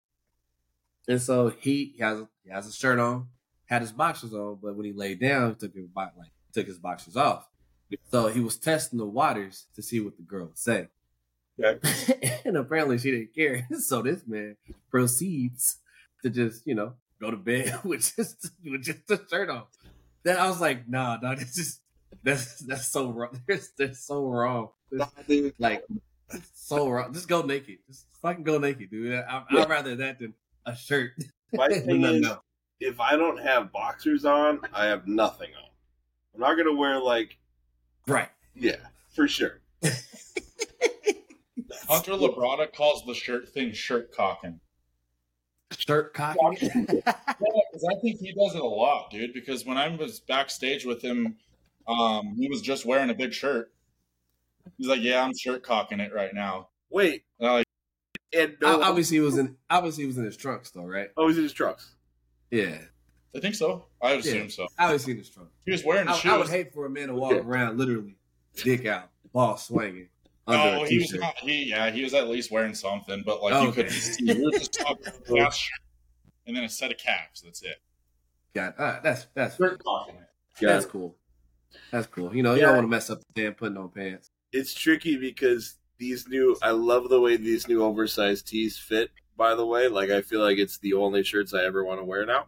And 1.07 1.21
so 1.21 1.49
he, 1.49 1.93
he 1.95 2.03
has 2.03 2.21
he 2.43 2.51
has 2.51 2.67
a 2.67 2.71
shirt 2.71 2.99
on, 2.99 3.27
had 3.65 3.81
his 3.81 3.91
boxers 3.91 4.33
on, 4.33 4.59
but 4.61 4.75
when 4.75 4.85
he 4.85 4.93
laid 4.93 5.19
down, 5.19 5.49
he 5.49 5.55
took 5.55 5.75
his 5.75 5.87
like 5.95 6.31
took 6.53 6.67
his 6.67 6.77
boxers 6.77 7.17
off. 7.17 7.47
So 8.11 8.27
he 8.27 8.39
was 8.39 8.57
testing 8.57 8.99
the 8.99 9.05
waters 9.05 9.65
to 9.75 9.81
see 9.81 9.99
what 9.99 10.17
the 10.17 10.23
girl 10.23 10.45
would 10.45 10.57
say. 10.57 10.89
Okay. 11.63 12.41
and 12.45 12.57
apparently 12.57 12.97
she 12.97 13.11
didn't 13.11 13.33
care. 13.35 13.67
So 13.79 14.01
this 14.01 14.21
man 14.27 14.57
proceeds 14.89 15.77
to 16.25 16.29
just, 16.31 16.65
you 16.67 16.75
know, 16.75 16.93
go 17.21 17.31
to 17.31 17.37
bed 17.37 17.79
with 17.83 18.13
just 18.15 18.49
with 18.63 18.83
just 18.83 19.07
the 19.07 19.21
shirt 19.29 19.49
on. 19.49 19.63
Then 20.23 20.37
I 20.37 20.47
was 20.47 20.59
like, 20.59 20.87
nah, 20.89 21.17
dog, 21.17 21.37
this 21.39 21.57
is 21.57 21.79
that's 22.23 22.59
that's 22.61 22.87
so 22.87 23.11
wrong. 23.11 23.39
That's, 23.47 23.69
that's 23.77 24.05
so 24.05 24.25
wrong. 24.25 24.69
It's 24.91 25.59
like 25.59 25.83
so 26.55 26.89
wrong. 26.89 27.13
Just 27.13 27.27
go 27.27 27.41
naked. 27.43 27.77
Just 27.87 28.07
fucking 28.21 28.43
go 28.43 28.57
naked, 28.57 28.89
dude. 28.89 29.13
I, 29.13 29.43
I'd 29.51 29.69
rather 29.69 29.95
that 29.97 30.19
than 30.19 30.33
a 30.65 30.75
shirt. 30.75 31.11
My 31.53 31.67
thing 31.69 32.01
No, 32.01 32.13
is, 32.13 32.21
no. 32.21 32.41
if 32.79 32.99
I 32.99 33.15
don't 33.15 33.37
have 33.41 33.71
boxers 33.71 34.25
on, 34.25 34.61
I 34.73 34.85
have 34.85 35.07
nothing 35.07 35.49
on. 35.55 35.69
I'm 36.33 36.39
not 36.41 36.57
gonna 36.57 36.75
wear 36.75 36.99
like, 36.99 37.37
Right. 38.07 38.29
yeah, 38.55 38.77
for 39.13 39.27
sure. 39.27 39.61
Hunter 41.87 42.13
Labrada 42.13 42.71
calls 42.73 43.05
the 43.05 43.13
shirt 43.13 43.49
thing 43.49 43.71
shirt 43.73 44.11
cocking. 44.11 44.59
Shirt 45.71 46.13
cocking. 46.13 46.53
Yeah, 46.53 46.85
because 46.85 47.85
I 47.91 47.99
think 48.01 48.19
he 48.19 48.33
does 48.33 48.55
it 48.55 48.61
a 48.61 48.65
lot, 48.65 49.09
dude. 49.11 49.33
Because 49.33 49.65
when 49.65 49.77
I 49.77 49.87
was 49.89 50.19
backstage 50.21 50.85
with 50.85 51.01
him, 51.01 51.35
um, 51.87 52.35
he 52.37 52.47
was 52.47 52.61
just 52.61 52.85
wearing 52.85 53.09
a 53.09 53.13
big 53.15 53.33
shirt. 53.33 53.71
He's 54.77 54.87
like, 54.87 55.01
"Yeah, 55.01 55.23
I'm 55.23 55.35
shirt 55.35 55.63
cocking 55.63 55.99
it 55.99 56.13
right 56.13 56.33
now." 56.33 56.69
Wait, 56.89 57.23
And 57.39 57.47
I'm 57.49 57.53
like, 57.55 57.65
and 58.31 58.55
no, 58.61 58.81
obviously 58.81 59.17
he 59.17 59.21
was 59.21 59.37
in 59.37 59.55
obviously 59.69 60.03
he 60.03 60.07
was 60.07 60.17
in 60.17 60.23
his 60.25 60.37
trunks 60.37 60.69
though, 60.71 60.85
right? 60.85 61.09
oh, 61.17 61.27
he's 61.27 61.37
in 61.37 61.43
his 61.43 61.53
trucks. 61.53 61.95
Yeah. 62.51 62.77
I 63.35 63.39
think 63.39 63.55
so. 63.55 63.85
I 64.01 64.15
would 64.15 64.23
Yeah. 64.25 64.31
assume 64.31 64.49
so. 64.49 64.67
Obviously 64.79 65.11
in 65.13 65.17
his 65.17 65.29
trunks. 65.29 65.51
He 65.65 65.71
was 65.71 65.83
wearing 65.83 66.07
I, 66.07 66.13
shoes. 66.13 66.31
I 66.31 66.37
would 66.37 66.47
hate 66.47 66.73
for 66.73 66.85
a 66.85 66.89
man 66.89 67.09
to 67.09 67.15
walk 67.15 67.33
Yeah. 67.33 67.39
around 67.39 67.77
literally 67.77 68.15
dick 68.55 68.85
out, 68.85 69.09
ball 69.33 69.57
swinging 69.57 70.07
under 70.47 70.77
Oh, 70.79 70.83
a 70.83 70.87
he 70.87 70.97
was 70.97 71.13
not. 71.13 71.37
He 71.39 71.65
yeah, 71.69 71.89
he 71.91 72.03
was 72.03 72.13
at 72.13 72.27
least 72.27 72.51
wearing 72.51 72.73
something, 72.75 73.23
but 73.25 73.41
like 73.41 73.53
Oh, 73.53 73.63
you 73.63 73.67
okay. 73.69 73.83
couldn't 73.83 73.91
see. 73.99 74.23
You 74.33 74.45
were 74.45 74.51
just 74.51 74.73
talking 74.79 75.05
about 75.27 75.49
a 75.49 75.51
shirt 75.55 75.79
and 76.47 76.55
then 76.55 76.63
a 76.63 76.69
set 76.69 76.91
of 76.91 76.97
caps. 76.97 77.41
That's 77.41 77.61
it. 77.63 77.77
God, 78.53 78.73
uh, 78.77 78.99
that's 79.03 79.27
that's 79.33 79.57
Shirt 79.57 79.83
cocking 79.83 80.15
it. 80.15 80.65
that's 80.65 80.85
cool. 80.85 81.15
That's 81.91 82.07
cool. 82.07 82.33
You 82.35 82.41
know, 82.43 82.53
you 82.55 82.61
don't 82.61 82.75
want 82.75 82.85
to 82.85 82.89
mess 82.89 83.09
up 83.09 83.19
the 83.33 83.41
damn 83.43 83.53
putting 83.53 83.77
on 83.77 83.89
pants. 83.89 84.29
It's 84.53 84.73
tricky 84.73 85.17
because 85.17 85.75
these 85.97 86.27
new. 86.27 86.55
I 86.61 86.71
love 86.71 87.09
the 87.09 87.19
way 87.19 87.35
these 87.37 87.67
new 87.67 87.83
oversized 87.83 88.47
tees 88.47 88.77
fit. 88.77 89.09
By 89.37 89.55
the 89.55 89.65
way, 89.65 89.89
like 89.89 90.09
I 90.11 90.21
feel 90.21 90.39
like 90.41 90.57
it's 90.57 90.77
the 90.77 90.93
only 90.93 91.23
shirts 91.23 91.53
I 91.53 91.65
ever 91.65 91.83
want 91.83 91.99
to 91.99 92.05
wear 92.05 92.25
now. 92.25 92.45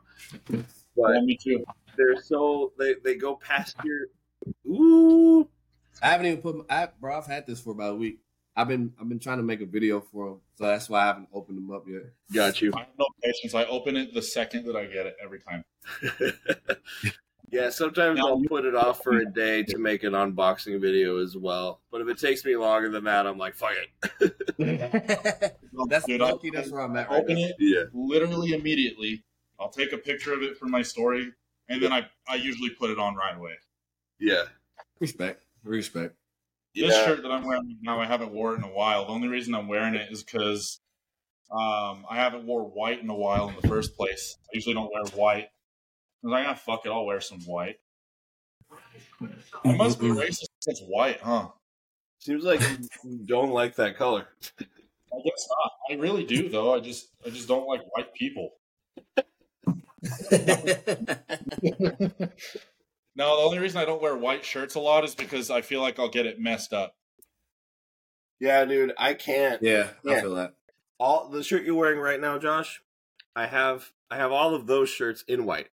Yeah, 1.00 1.04
But 1.14 1.24
me 1.26 1.38
too. 1.38 1.64
they're 1.96 2.20
so 2.24 2.72
they 2.80 2.96
they 3.04 3.16
go 3.16 3.36
past 3.36 3.76
your. 3.84 4.08
Ooh, 4.66 5.48
I 6.02 6.08
haven't 6.10 6.28
even 6.28 6.42
put. 6.42 6.56
My, 6.58 6.64
I, 6.84 6.90
bro, 7.00 7.18
I've 7.18 7.26
had 7.28 7.46
this 7.48 7.60
for 7.62 7.72
about 7.72 7.94
a 7.94 7.96
week. 7.96 8.20
I've 8.56 8.68
been 8.68 8.94
I've 9.00 9.08
been 9.10 9.20
trying 9.20 9.38
to 9.38 9.44
make 9.44 9.62
a 9.62 9.66
video 9.66 10.02
for 10.02 10.30
them, 10.30 10.42
so 10.56 10.66
that's 10.66 10.90
why 10.90 11.02
I 11.04 11.06
haven't 11.08 11.30
opened 11.34 11.58
them 11.58 11.72
up 11.72 11.86
yet. 11.88 12.04
got 12.34 12.60
you. 12.62 12.72
I 12.76 12.80
have 12.80 12.88
no 12.98 13.06
patience. 13.24 13.54
I 13.54 13.66
open 13.66 13.96
it 13.96 14.14
the 14.14 14.22
second 14.22 14.66
that 14.66 14.76
I 14.76 14.86
get 14.86 15.06
it 15.06 15.16
every 15.24 15.40
time. 15.40 15.64
yeah, 17.52 17.70
sometimes 17.70 18.18
Now 18.18 18.30
I'll 18.30 18.42
put 18.42 18.66
it 18.66 18.76
off 18.76 19.04
for 19.04 19.18
a 19.18 19.26
day 19.32 19.64
to 19.64 19.78
make 19.78 20.04
an 20.04 20.14
unboxing 20.14 20.82
video 20.82 21.22
as 21.22 21.38
well. 21.38 21.82
But 21.92 22.02
if 22.02 22.08
it 22.10 22.18
takes 22.20 22.44
me 22.44 22.56
longer 22.58 22.90
than 22.90 23.04
that, 23.06 23.26
I'm 23.28 23.38
like, 23.38 23.56
fuck 23.56 23.72
it. 24.20 24.38
that's 25.90 26.06
Dude, 26.06 26.20
lucky. 26.22 26.50
I- 26.50 26.52
That's 26.60 26.72
where 26.72 26.82
I'm 26.82 26.96
at 26.98 27.10
I 27.10 27.14
right 27.14 27.24
open 27.24 27.36
now. 27.36 27.42
it 27.46 27.56
Yeah, 27.60 27.84
literally 27.94 28.54
immediately. 28.54 29.24
I'll 29.60 29.70
take 29.70 29.94
a 29.94 29.98
picture 29.98 30.34
of 30.34 30.42
it 30.44 30.58
for 30.58 30.66
my 30.66 30.82
story, 30.82 31.32
and 31.70 31.82
then 31.82 31.92
I, 31.94 32.08
I 32.28 32.36
usually 32.36 32.70
put 32.72 32.90
it 32.92 33.00
on 33.00 33.16
right 33.16 33.36
away. 33.36 33.54
yeah, 34.20 34.44
Respect, 35.00 35.44
respect. 35.68 36.16
This 36.76 36.94
yeah. 36.94 37.06
shirt 37.06 37.24
that 37.24 37.32
I'm 37.32 37.44
wearing 37.44 37.78
now, 37.82 38.00
I 38.00 38.06
haven't 38.06 38.32
worn 38.32 38.56
it 38.56 38.58
in 38.58 38.64
a 38.64 38.74
while. 38.74 39.06
The 39.06 39.12
only 39.12 39.28
reason 39.28 39.56
I'm 39.56 39.68
wearing 39.68 39.96
it 39.96 40.12
is 40.12 40.24
because 40.24 40.80
um, 41.52 42.06
I 42.10 42.18
haven't 42.18 42.46
wore 42.46 42.64
white 42.64 43.02
in 43.02 43.10
a 43.10 43.16
while 43.16 43.50
in 43.50 43.56
the 43.60 43.68
first 43.68 43.98
place. 43.98 44.38
I 44.44 44.50
usually 44.54 44.76
don't 44.76 44.92
wear 44.94 45.04
white. 45.16 45.46
I 45.46 45.50
was 46.24 46.32
like, 46.32 46.48
ah, 46.48 46.54
fuck 46.54 46.86
it, 46.86 46.90
I'll 46.90 47.06
wear 47.06 47.22
some 47.22 47.40
white. 47.42 47.80
I 49.64 49.76
must 49.76 50.00
be 50.00 50.08
racist 50.08 50.50
It's 50.68 50.82
white, 50.82 51.20
huh? 51.22 51.50
Seems 52.20 52.44
like 52.44 52.62
you 53.04 53.20
don't 53.26 53.52
like 53.52 53.76
that 53.76 53.98
color. 53.98 54.28
I 54.60 55.22
guess 55.24 55.48
not. 55.50 55.72
I 55.90 56.02
really 56.02 56.26
do, 56.26 56.50
though. 56.50 56.76
I 56.76 56.80
just, 56.80 57.08
I 57.26 57.30
just 57.30 57.48
don't 57.48 57.68
like 57.68 57.82
white 57.96 58.14
people. 58.14 58.52
No, 63.18 63.36
the 63.36 63.42
only 63.44 63.58
reason 63.60 63.82
I 63.82 63.86
don't 63.86 64.02
wear 64.02 64.16
white 64.16 64.46
shirts 64.46 64.76
a 64.76 64.80
lot 64.80 65.04
is 65.04 65.16
because 65.16 65.50
I 65.50 65.62
feel 65.62 65.82
like 65.82 65.98
I'll 65.98 66.08
get 66.10 66.26
it 66.28 66.40
messed 66.40 66.72
up. 66.72 66.96
Yeah, 68.40 68.64
dude, 68.66 68.94
I 68.98 69.14
can't. 69.16 69.62
yeah, 69.64 69.90
I 70.08 70.22
feel 70.22 70.36
that. 70.36 70.54
All 71.00 71.28
the 71.30 71.44
shirt 71.44 71.64
you're 71.64 71.76
wearing 71.76 72.00
right 72.00 72.20
now, 72.22 72.38
Josh, 72.38 72.82
I 73.36 73.48
have 73.48 73.92
I 74.12 74.18
have 74.18 74.32
all 74.32 74.54
of 74.54 74.68
those 74.68 74.90
shirts 74.90 75.24
in 75.28 75.46
white, 75.46 75.70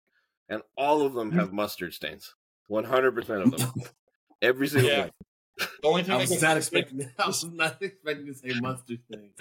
and 0.48 0.62
all 0.76 1.02
of 1.02 1.12
them 1.14 1.32
have 1.32 1.52
mustard 1.52 1.92
stains. 1.92 2.34
One 2.66 2.84
hundred 2.84 3.14
percent 3.14 3.42
of 3.42 3.50
them, 3.56 3.72
every 4.42 4.66
single 4.68 4.90
Yeah. 4.90 5.00
one. 5.00 5.10
The 5.56 5.86
only 5.88 6.02
thing 6.02 6.14
I 6.14 6.16
was 6.16 6.30
gets- 6.30 6.42
not 6.42 6.56
expecting. 6.56 7.10
I 7.18 7.26
was 7.26 7.44
not 7.44 7.76
expecting 7.82 8.26
to 8.26 8.34
say 8.34 8.52
mustard 8.60 9.00
things. 9.12 9.34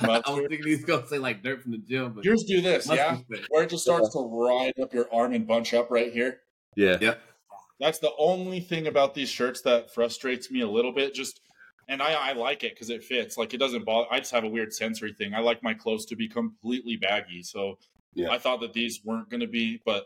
I 0.00 0.06
was 0.18 0.22
thinking 0.48 0.64
he 0.64 0.70
was 0.76 0.84
gonna 0.84 1.06
say 1.08 1.18
like 1.18 1.42
dirt 1.42 1.62
from 1.62 1.72
the 1.72 1.78
gym, 1.78 2.12
but 2.14 2.24
Yours 2.24 2.44
do 2.46 2.60
this, 2.60 2.88
yeah? 2.88 3.16
stains. 3.16 3.46
Where 3.50 3.64
it 3.64 3.70
just 3.70 3.82
starts 3.82 4.12
to 4.12 4.20
ride 4.20 4.74
up 4.80 4.94
your 4.94 5.12
arm 5.12 5.32
and 5.34 5.46
bunch 5.46 5.74
up 5.74 5.90
right 5.90 6.12
here. 6.12 6.40
Yeah, 6.76 6.96
Yep. 7.00 7.20
That's 7.80 7.98
the 8.00 8.12
only 8.18 8.60
thing 8.60 8.86
about 8.86 9.14
these 9.14 9.28
shirts 9.30 9.62
that 9.62 9.92
frustrates 9.92 10.50
me 10.50 10.60
a 10.62 10.68
little 10.68 10.92
bit. 10.92 11.14
Just 11.14 11.40
and 11.88 12.02
I, 12.02 12.12
I 12.12 12.32
like 12.32 12.64
it 12.64 12.74
because 12.74 12.90
it 12.90 13.04
fits. 13.04 13.38
Like 13.38 13.54
it 13.54 13.58
doesn't 13.58 13.84
bother. 13.84 14.08
I 14.10 14.18
just 14.18 14.32
have 14.32 14.44
a 14.44 14.48
weird 14.48 14.74
sensory 14.74 15.12
thing. 15.14 15.32
I 15.34 15.40
like 15.40 15.62
my 15.62 15.74
clothes 15.74 16.04
to 16.06 16.16
be 16.16 16.28
completely 16.28 16.96
baggy. 16.96 17.42
So 17.42 17.78
Yeah. 18.14 18.30
I 18.30 18.38
thought 18.38 18.60
that 18.60 18.72
these 18.72 19.00
weren't 19.04 19.30
going 19.30 19.40
to 19.40 19.46
be. 19.46 19.80
But 19.86 20.04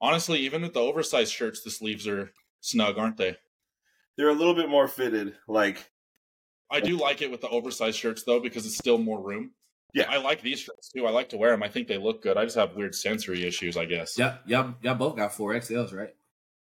honestly, 0.00 0.40
even 0.40 0.62
with 0.62 0.74
the 0.74 0.80
oversized 0.80 1.32
shirts, 1.32 1.62
the 1.62 1.70
sleeves 1.70 2.06
are 2.06 2.32
snug, 2.60 2.98
aren't 2.98 3.16
they? 3.16 3.36
they're 4.18 4.28
a 4.28 4.34
little 4.34 4.54
bit 4.54 4.68
more 4.68 4.86
fitted. 4.88 5.34
Like, 5.48 5.90
I 6.70 6.80
do 6.80 6.98
like 6.98 7.22
it 7.22 7.30
with 7.30 7.40
the 7.40 7.48
oversized 7.48 7.98
shirts 7.98 8.24
though 8.24 8.40
because 8.40 8.66
it's 8.66 8.76
still 8.76 8.98
more 8.98 9.20
room. 9.22 9.52
Yeah. 9.94 10.04
I 10.08 10.18
like 10.18 10.42
these 10.42 10.60
shirts 10.60 10.90
too. 10.90 11.06
I 11.06 11.10
like 11.10 11.30
to 11.30 11.38
wear 11.38 11.50
them. 11.50 11.62
I 11.62 11.68
think 11.68 11.88
they 11.88 11.96
look 11.98 12.22
good. 12.22 12.36
I 12.36 12.44
just 12.44 12.56
have 12.56 12.74
weird 12.76 12.94
sensory 12.94 13.46
issues, 13.46 13.76
I 13.76 13.84
guess. 13.86 14.18
Yeah, 14.18 14.36
y'all, 14.46 14.74
y'all 14.82 14.94
both 14.94 15.16
got 15.16 15.34
four 15.34 15.54
XLs, 15.54 15.94
right? 15.94 16.14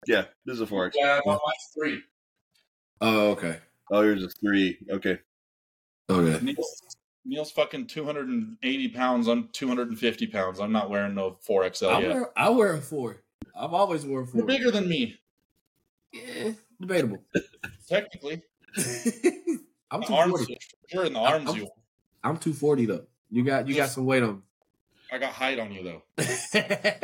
Yeah, 0.07 0.25
this 0.45 0.55
is 0.57 0.61
a 0.61 0.67
four 0.67 0.87
X. 0.87 0.97
Yeah, 0.99 1.21
no, 1.27 1.33
mine's 1.33 1.71
three. 1.77 2.03
Oh, 3.01 3.31
okay. 3.33 3.59
Oh, 3.91 4.01
yours 4.03 4.23
is 4.23 4.35
three. 4.41 4.79
Okay. 4.91 5.19
Okay. 6.11 6.45
Neil's, 6.45 6.83
Neil's 7.25 7.51
fucking 7.51 7.87
280 7.87 8.89
pounds. 8.89 9.29
I'm 9.29 9.49
250 9.53 10.27
pounds. 10.29 10.61
I'm 10.61 10.73
not 10.73 10.91
wearing 10.91 11.15
no 11.15 11.39
4XL 11.49 11.91
I 11.95 12.01
yet. 12.01 12.11
wear, 12.15 12.31
I 12.37 12.49
wear 12.51 12.75
a 12.75 12.81
four. 12.81 13.17
I've 13.59 13.73
always 13.73 14.05
worn 14.05 14.25
a 14.25 14.27
You're 14.27 14.33
four. 14.33 14.47
bigger 14.47 14.71
than 14.71 14.89
me, 14.89 15.19
Yeah, 16.13 16.53
debatable. 16.81 17.19
technically. 17.89 18.43
I'm 19.91 20.01
The 20.01 20.07
two 20.07 20.15
arms, 20.15 20.33
forty. 20.33 20.59
sure, 20.91 21.05
in 21.05 21.13
the 21.13 21.21
I'm- 21.21 21.33
arms, 21.35 21.49
I'm- 21.51 21.57
you. 21.59 21.69
I'm 22.23 22.37
two 22.39 22.53
forty 22.55 22.87
though. 22.87 23.05
You 23.31 23.45
got 23.45 23.69
you 23.69 23.75
got 23.75 23.91
some 23.91 24.07
weight 24.07 24.23
on. 24.23 24.43
I 25.15 25.19
got 25.19 25.33
height 25.33 25.61
on 25.61 25.71
you 25.71 25.85
though. 25.85 26.03
yeah. 26.19 26.99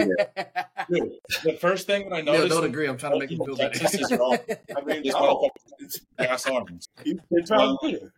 Dude, 0.90 1.12
the 1.44 1.56
first 1.60 1.86
thing 1.86 2.08
that 2.08 2.16
I 2.16 2.20
No, 2.22 2.32
noticed. 2.32 2.48
don't 2.56 2.64
agree. 2.64 2.88
I'm 2.88 2.98
trying 2.98 3.12
to 3.12 3.18
make 3.20 3.30
you 3.30 3.36
feel 3.36 3.56
better. 3.56 3.78
Texas 3.78 4.10
is 4.10 4.18
wrong. 4.18 4.36
I 4.76 4.80
mean, 4.84 5.04
This 5.04 5.14
no, 5.14 5.20
motherfucker 5.20 5.50
it's, 5.78 6.00
has 6.18 6.28
ass 6.30 6.46
arms. 6.48 6.88
it's 7.04 7.50
all 7.52 7.78
good. 7.80 8.10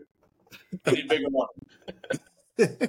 I 0.86 0.90
need 0.92 1.08
bigger 1.08 1.26
arms. 1.38 2.88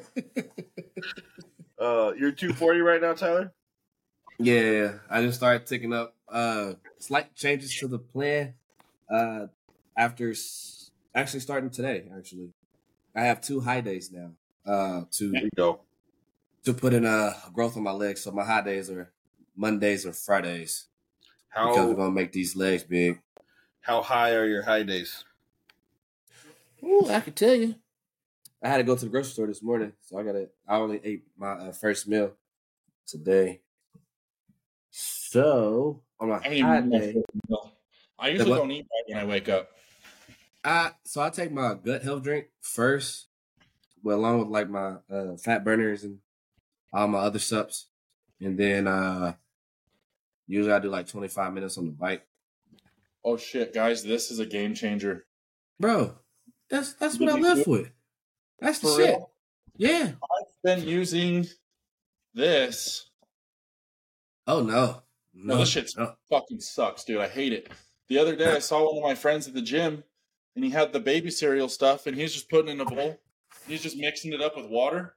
Uh, 1.77 2.13
you're 2.17 2.31
240 2.31 2.79
right 2.79 3.01
now, 3.01 3.13
Tyler. 3.13 3.51
Yeah, 4.39 4.99
I 5.09 5.21
just 5.23 5.37
started 5.37 5.67
taking 5.67 5.91
up 5.91 6.15
uh 6.29 6.75
slight 6.99 7.35
changes 7.35 7.77
to 7.79 7.87
the 7.89 7.99
plan 7.99 8.53
uh 9.13 9.47
after 9.97 10.31
s- 10.31 10.91
actually 11.13 11.41
starting 11.41 11.69
today 11.69 12.09
actually. 12.17 12.51
I 13.15 13.23
have 13.25 13.41
two 13.41 13.59
high 13.59 13.81
days 13.81 14.09
now 14.11 14.31
uh 14.65 15.03
to 15.11 15.31
There 15.31 15.43
you 15.43 15.49
go. 15.55 15.81
To 16.63 16.73
put 16.73 16.93
in 16.93 17.05
a 17.05 17.35
growth 17.53 17.77
on 17.77 17.83
my 17.83 17.91
legs. 17.91 18.21
So 18.21 18.31
my 18.31 18.45
high 18.45 18.61
days 18.61 18.89
are 18.89 19.13
Mondays 19.55 20.05
or 20.05 20.13
Fridays 20.13 20.87
because 21.61 21.87
we're 21.87 21.95
How 21.95 21.95
gonna 21.95 22.11
make 22.11 22.31
these 22.33 22.55
legs 22.55 22.83
big. 22.83 23.21
how 23.81 24.01
high 24.01 24.33
are 24.33 24.47
your 24.47 24.63
high 24.63 24.81
days? 24.81 25.25
Ooh, 26.83 27.07
I 27.09 27.21
can 27.21 27.33
tell 27.33 27.55
you. 27.55 27.75
I 28.63 28.69
had 28.69 28.77
to 28.77 28.83
go 28.83 28.95
to 28.95 29.05
the 29.05 29.11
grocery 29.11 29.31
store 29.33 29.47
this 29.47 29.63
morning, 29.63 29.93
so 30.01 30.17
I 30.17 30.23
got 30.23 30.33
to 30.33 30.49
I 30.67 30.77
only 30.77 31.01
ate 31.03 31.27
my 31.37 31.51
uh, 31.53 31.71
first 31.73 32.07
meal 32.07 32.37
today. 33.07 33.63
So 34.91 36.03
on 36.19 36.29
my 36.29 36.43
I 36.43 36.49
high 36.59 36.81
day. 36.81 37.19
I 38.19 38.29
usually 38.29 38.53
what? 38.53 38.55
don't 38.55 38.71
eat 38.71 38.87
right 38.91 39.03
when 39.07 39.17
I 39.17 39.25
wake 39.25 39.49
up. 39.49 39.71
I 40.63 40.93
so 41.05 41.21
I 41.21 41.29
take 41.29 41.51
my 41.51 41.75
gut 41.75 42.03
health 42.03 42.23
drink 42.23 42.47
first, 42.61 43.27
well, 44.03 44.19
along 44.19 44.39
with 44.39 44.49
like 44.49 44.69
my 44.69 44.97
uh, 45.09 45.37
fat 45.37 45.65
burners 45.65 46.05
and 46.05 46.21
all 46.93 47.07
my 47.07 47.19
other 47.19 47.39
subs, 47.39 47.87
and 48.39 48.57
then 48.57 48.87
uh 48.87 49.33
usually 50.47 50.73
I 50.73 50.79
do 50.79 50.89
like 50.89 51.07
twenty 51.07 51.27
five 51.27 51.53
minutes 51.53 51.77
on 51.77 51.85
the 51.85 51.91
bike. 51.91 52.25
Oh 53.25 53.37
shit, 53.37 53.73
guys, 53.73 54.03
this 54.03 54.31
is 54.31 54.39
a 54.39 54.45
game 54.45 54.73
changer. 54.75 55.25
Bro, 55.79 56.15
that's 56.69 56.93
that's 56.93 57.19
what 57.19 57.29
I 57.29 57.39
live 57.39 57.65
with. 57.67 57.91
That's 58.59 58.79
the 58.79 58.95
shit. 58.95 59.09
real? 59.09 59.31
Yeah. 59.75 60.11
I've 60.21 60.63
been 60.63 60.87
using 60.87 61.47
this. 62.33 63.09
Oh 64.47 64.61
no. 64.61 65.01
No, 65.33 65.57
this 65.57 65.69
shit's 65.69 65.97
no. 65.97 66.13
fucking 66.29 66.59
sucks, 66.59 67.03
dude. 67.03 67.19
I 67.19 67.27
hate 67.27 67.53
it. 67.53 67.71
The 68.07 68.19
other 68.19 68.35
day 68.35 68.51
I 68.51 68.59
saw 68.59 68.85
one 68.85 68.97
of 68.97 69.03
my 69.03 69.15
friends 69.15 69.47
at 69.47 69.53
the 69.53 69.61
gym 69.61 70.03
and 70.55 70.63
he 70.63 70.69
had 70.69 70.93
the 70.93 70.99
baby 70.99 71.31
cereal 71.31 71.69
stuff 71.69 72.05
and 72.05 72.15
he's 72.15 72.33
just 72.33 72.49
putting 72.49 72.69
it 72.69 72.73
in 72.73 72.81
a 72.81 72.85
bowl. 72.85 73.19
He's 73.67 73.81
just 73.81 73.97
mixing 73.97 74.33
it 74.33 74.41
up 74.41 74.55
with 74.55 74.67
water. 74.67 75.15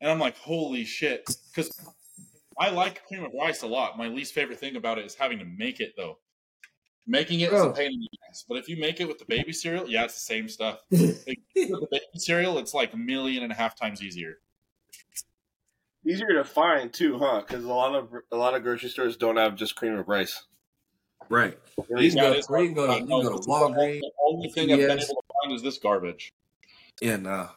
And 0.00 0.10
I'm 0.10 0.18
like, 0.18 0.36
holy 0.36 0.84
shit. 0.84 1.24
Because 1.50 1.70
I 2.58 2.70
like 2.70 3.06
cream 3.06 3.24
of 3.24 3.32
rice 3.38 3.62
a 3.62 3.66
lot. 3.66 3.96
My 3.98 4.08
least 4.08 4.34
favorite 4.34 4.58
thing 4.58 4.76
about 4.76 4.98
it 4.98 5.06
is 5.06 5.14
having 5.14 5.38
to 5.38 5.44
make 5.44 5.80
it 5.80 5.94
though. 5.96 6.18
Making 7.06 7.40
it 7.40 7.52
is 7.52 7.60
a 7.62 7.70
pain 7.70 7.92
in 7.92 8.00
the 8.00 8.08
ass. 8.30 8.44
But 8.48 8.56
if 8.58 8.68
you 8.68 8.78
make 8.78 8.98
it 9.00 9.06
with 9.06 9.18
the 9.18 9.26
baby 9.26 9.52
cereal, 9.52 9.86
yeah, 9.88 10.04
it's 10.04 10.14
the 10.14 10.20
same 10.20 10.48
stuff. 10.48 10.80
With 10.90 11.24
the 11.80 11.88
baby 11.90 12.04
cereal, 12.16 12.58
it's 12.58 12.72
like 12.74 12.94
a 12.94 12.96
million 12.96 13.42
and 13.42 13.52
a 13.52 13.54
half 13.54 13.78
times 13.78 14.02
easier. 14.02 14.38
Easier 16.06 16.32
to 16.34 16.44
find 16.44 16.92
too, 16.92 17.18
huh? 17.18 17.42
Because 17.46 17.64
a 17.64 17.68
lot 17.68 17.94
of 17.94 18.08
a 18.32 18.36
lot 18.36 18.54
of 18.54 18.62
grocery 18.62 18.88
stores 18.90 19.16
don't 19.16 19.36
have 19.36 19.54
just 19.54 19.76
cream 19.76 19.94
of 19.98 20.08
rice. 20.08 20.44
Right. 21.30 21.58
At 21.78 21.84
You 21.90 21.96
least 21.96 22.16
can 22.16 22.24
Yeah, 22.24 22.30
go, 22.30 22.34
it 22.34 22.38
is 22.38 22.46
you 22.50 22.74
go 22.74 22.86
to, 22.86 22.92
you 22.92 22.98
to 23.00 23.06
can 23.06 23.08
find. 23.08 23.22
go 23.22 23.40
to 23.40 23.48
Walgreens. 23.48 24.00
The 24.00 24.10
only 24.26 24.48
thing 24.50 24.72
I've 24.72 24.78
been 24.78 24.90
able 24.90 24.98
to 24.98 25.22
find 25.42 25.54
is 25.54 25.62
this 25.62 25.78
garbage. 25.78 26.32
Yeah, 27.00 27.16
no. 27.16 27.48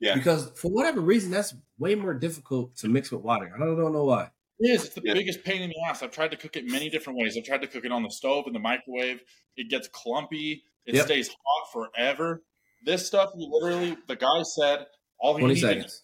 Yeah. 0.00 0.14
Because 0.14 0.50
for 0.58 0.68
whatever 0.70 1.00
reason, 1.00 1.30
that's 1.30 1.54
way 1.78 1.94
more 1.94 2.14
difficult 2.14 2.76
to 2.78 2.88
mix 2.88 3.10
with 3.10 3.22
water. 3.22 3.50
I 3.54 3.58
don't, 3.58 3.76
don't 3.78 3.92
know 3.92 4.04
why. 4.04 4.30
It 4.58 4.70
is. 4.70 4.84
It's 4.86 4.94
the 4.94 5.02
Yeah. 5.04 5.14
biggest 5.14 5.42
pain 5.44 5.62
in 5.62 5.70
the 5.70 5.76
ass. 5.88 6.02
I've 6.02 6.10
tried 6.10 6.30
to 6.32 6.36
cook 6.36 6.56
it 6.56 6.66
many 6.66 6.88
different 6.90 7.18
ways. 7.18 7.36
I've 7.36 7.44
tried 7.44 7.62
to 7.62 7.66
cook 7.66 7.84
it 7.84 7.92
on 7.92 8.02
the 8.02 8.10
stove, 8.10 8.46
in 8.46 8.52
the 8.52 8.58
microwave. 8.58 9.22
It 9.56 9.68
gets 9.70 9.88
clumpy. 9.88 10.64
It 10.86 10.94
Yep. 10.94 11.04
stays 11.06 11.28
hot 11.28 11.72
forever. 11.72 12.42
This 12.84 13.06
stuff, 13.06 13.30
you 13.36 13.48
literally, 13.50 13.96
the 14.06 14.16
guy 14.16 14.42
said, 14.42 14.86
all 15.18 15.34
he 15.34 15.40
20 15.40 15.54
needs 15.54 15.66
seconds. 15.66 16.02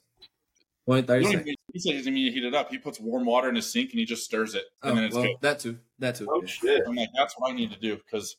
20, 0.87 1.07
30 1.07 1.25
You 1.25 1.31
seconds. 1.31 1.47
even, 1.47 1.57
he 1.73 1.79
said 1.79 1.91
he 1.93 1.99
doesn't 1.99 2.15
need 2.15 2.29
to 2.31 2.35
heat 2.35 2.45
it 2.45 2.55
up. 2.55 2.71
He 2.71 2.79
puts 2.79 2.99
warm 2.99 3.25
water 3.25 3.49
in 3.49 3.55
his 3.55 3.71
sink 3.73 3.91
and 3.91 4.01
he 4.01 4.05
just 4.05 4.25
stirs 4.25 4.55
it, 4.55 4.65
and 4.83 4.93
Oh, 4.93 4.95
then 4.97 5.05
it's 5.05 5.15
well, 5.15 5.25
good. 5.25 5.37
that 5.43 5.61
too. 5.61 5.79
That 6.01 6.17
too. 6.17 6.27
Oh 6.29 6.41
yeah. 6.41 6.47
shit! 6.49 6.83
I'm 6.87 6.97
like, 6.97 7.11
that's 7.15 7.35
what 7.39 7.53
I 7.53 7.55
need 7.55 7.71
to 7.73 7.79
do 7.79 7.97
because 7.97 8.37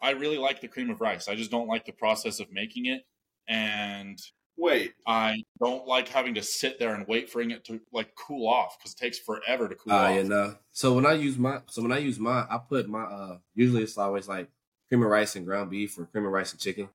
I 0.00 0.10
really 0.12 0.38
like 0.38 0.60
the 0.62 0.68
cream 0.68 0.88
of 0.88 1.00
rice. 1.02 1.28
I 1.28 1.34
just 1.34 1.50
don't 1.50 1.66
like 1.68 1.84
the 1.84 1.92
process 1.92 2.40
of 2.40 2.50
making 2.50 2.86
it, 2.86 3.02
and 3.48 4.18
Wait, 4.56 4.94
I 5.06 5.42
don't 5.58 5.86
like 5.86 6.08
having 6.08 6.34
to 6.34 6.42
sit 6.42 6.78
there 6.78 6.94
and 6.94 7.06
wait 7.08 7.28
for 7.28 7.40
it 7.40 7.64
to 7.64 7.80
like 7.92 8.14
cool 8.14 8.48
off 8.48 8.78
because 8.78 8.92
it 8.92 8.98
takes 8.98 9.18
forever 9.18 9.68
to 9.68 9.74
cool 9.74 9.92
Ah, 9.92 10.06
off. 10.06 10.16
yeah, 10.16 10.22
no. 10.22 10.56
So 10.72 10.94
when 10.94 11.06
I 11.06 11.14
use 11.14 11.36
my, 11.36 11.60
so 11.66 11.82
when 11.82 11.92
I 11.92 11.98
use 11.98 12.18
my, 12.20 12.46
I 12.48 12.58
put 12.58 12.88
my, 12.88 13.02
uh, 13.02 13.38
usually 13.54 13.82
it's 13.82 13.98
always 13.98 14.28
like 14.28 14.48
cream 14.88 15.02
of 15.02 15.08
rice 15.10 15.34
and 15.34 15.44
ground 15.44 15.70
beef 15.70 15.98
or 15.98 16.06
cream 16.06 16.24
of 16.24 16.32
rice 16.32 16.52
and 16.52 16.60
chicken. 16.60 16.88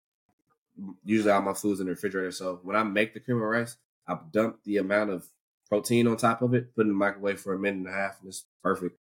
Usually 1.04 1.32
all 1.32 1.42
my 1.42 1.54
food's 1.54 1.82
in 1.82 1.88
the 1.88 1.92
refrigerator. 1.92 2.32
So 2.32 2.60
when 2.64 2.76
I 2.76 2.84
make 2.84 3.14
the 3.14 3.20
cream 3.20 3.38
of 3.38 3.44
rice, 3.44 3.76
I 4.08 4.18
dump 4.32 4.64
the 4.64 4.78
amount 4.78 5.10
of 5.10 5.28
protein 5.68 6.08
on 6.08 6.18
top 6.18 6.42
of 6.42 6.54
it, 6.54 6.74
put 6.76 6.82
it 6.82 6.84
in 6.84 6.88
the 6.90 6.94
microwave 6.94 7.42
for 7.42 7.54
a 7.54 7.60
minute 7.60 7.80
and 7.80 7.88
a 7.88 7.92
half, 7.92 8.20
and 8.22 8.30
it's 8.30 8.46
perfect. 8.64 8.98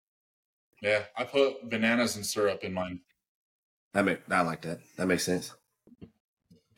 Yeah, 0.83 1.05
I 1.17 1.25
put 1.25 1.69
bananas 1.69 2.17
and 2.17 2.27
syrup 2.27 2.63
in 2.65 2.73
mine. 2.73 3.01
That 3.95 4.05
make 4.05 4.21
I 4.31 4.43
like 4.43 4.63
that. 4.63 4.81
That 4.97 5.07
makes 5.07 5.25
sense. 5.25 5.55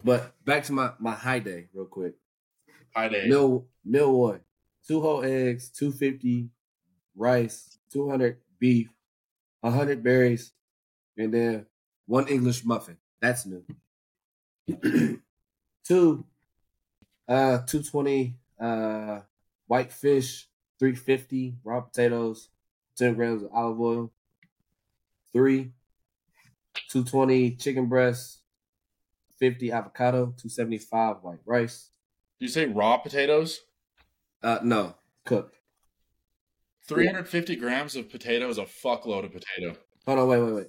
But 0.03 0.35
back 0.45 0.65
to 0.65 0.73
my 0.73 0.93
my 0.99 1.13
high 1.13 1.41
day, 1.41 1.69
real 1.75 1.87
quick. 1.87 2.15
High 2.95 3.09
day. 3.09 3.29
Meal 3.29 3.67
meal 3.85 4.13
one, 4.13 4.41
two 4.87 5.01
whole 5.01 5.23
eggs, 5.23 5.71
two 5.71 5.93
fifty 5.93 6.51
rice, 7.15 7.79
two 7.93 8.09
hundred 8.09 8.39
beef, 8.59 8.89
hundred 9.63 10.03
berries, 10.03 10.53
and 11.17 11.33
then 11.33 11.67
one 12.07 12.29
English 12.29 12.65
muffin. 12.65 12.97
That's 13.21 13.47
new. 13.47 13.65
two, 15.85 16.25
uh, 17.29 17.59
two 17.67 17.83
twenty, 17.83 18.37
uh, 18.59 19.21
white 19.67 19.93
fish, 19.93 20.49
three 20.79 20.95
fifty 20.95 21.57
raw 21.63 21.81
potatoes, 21.81 22.49
ten 22.97 23.15
grams 23.15 23.43
of 23.43 23.51
olive 23.53 23.81
oil. 23.81 24.13
Three, 25.33 25.73
two 26.89 27.05
twenty 27.05 27.55
chicken 27.55 27.87
breast, 27.87 28.40
fifty 29.41 29.73
avocado, 29.73 30.35
two 30.37 30.49
seventy 30.49 30.79
five 30.79 31.17
white 31.23 31.41
rice. 31.45 31.91
Do 32.39 32.47
you 32.47 32.53
say 32.53 32.67
raw 32.67 32.99
potatoes? 32.99 33.61
Uh, 34.43 34.59
no, 34.63 34.95
cooked. 35.25 35.57
350 36.87 37.57
grams 37.57 37.95
of 37.95 38.11
potato 38.11 38.49
is 38.49 38.59
a 38.59 38.65
fuckload 38.65 39.25
of 39.25 39.33
potato. 39.33 39.77
Hold 40.07 40.19
on, 40.19 40.29
wait, 40.29 40.41
wait, 40.41 40.55
wait. 40.55 40.67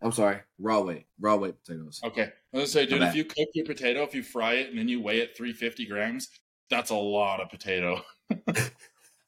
I'm 0.00 0.12
sorry, 0.12 0.38
raw 0.58 0.80
weight, 0.80 1.06
raw 1.20 1.36
weight 1.36 1.56
potatoes. 1.62 2.00
Okay. 2.04 2.22
I 2.22 2.56
was 2.56 2.72
gonna 2.72 2.86
say, 2.86 2.86
dude, 2.86 3.02
if 3.02 3.14
you 3.14 3.24
cook 3.24 3.48
your 3.52 3.66
potato, 3.66 4.02
if 4.04 4.14
you 4.14 4.22
fry 4.22 4.54
it 4.54 4.70
and 4.70 4.78
then 4.78 4.88
you 4.88 5.02
weigh 5.02 5.18
it 5.18 5.36
350 5.36 5.86
grams, 5.86 6.28
that's 6.70 6.90
a 6.90 6.94
lot 6.94 7.40
of 7.40 7.50
potato. 7.50 8.00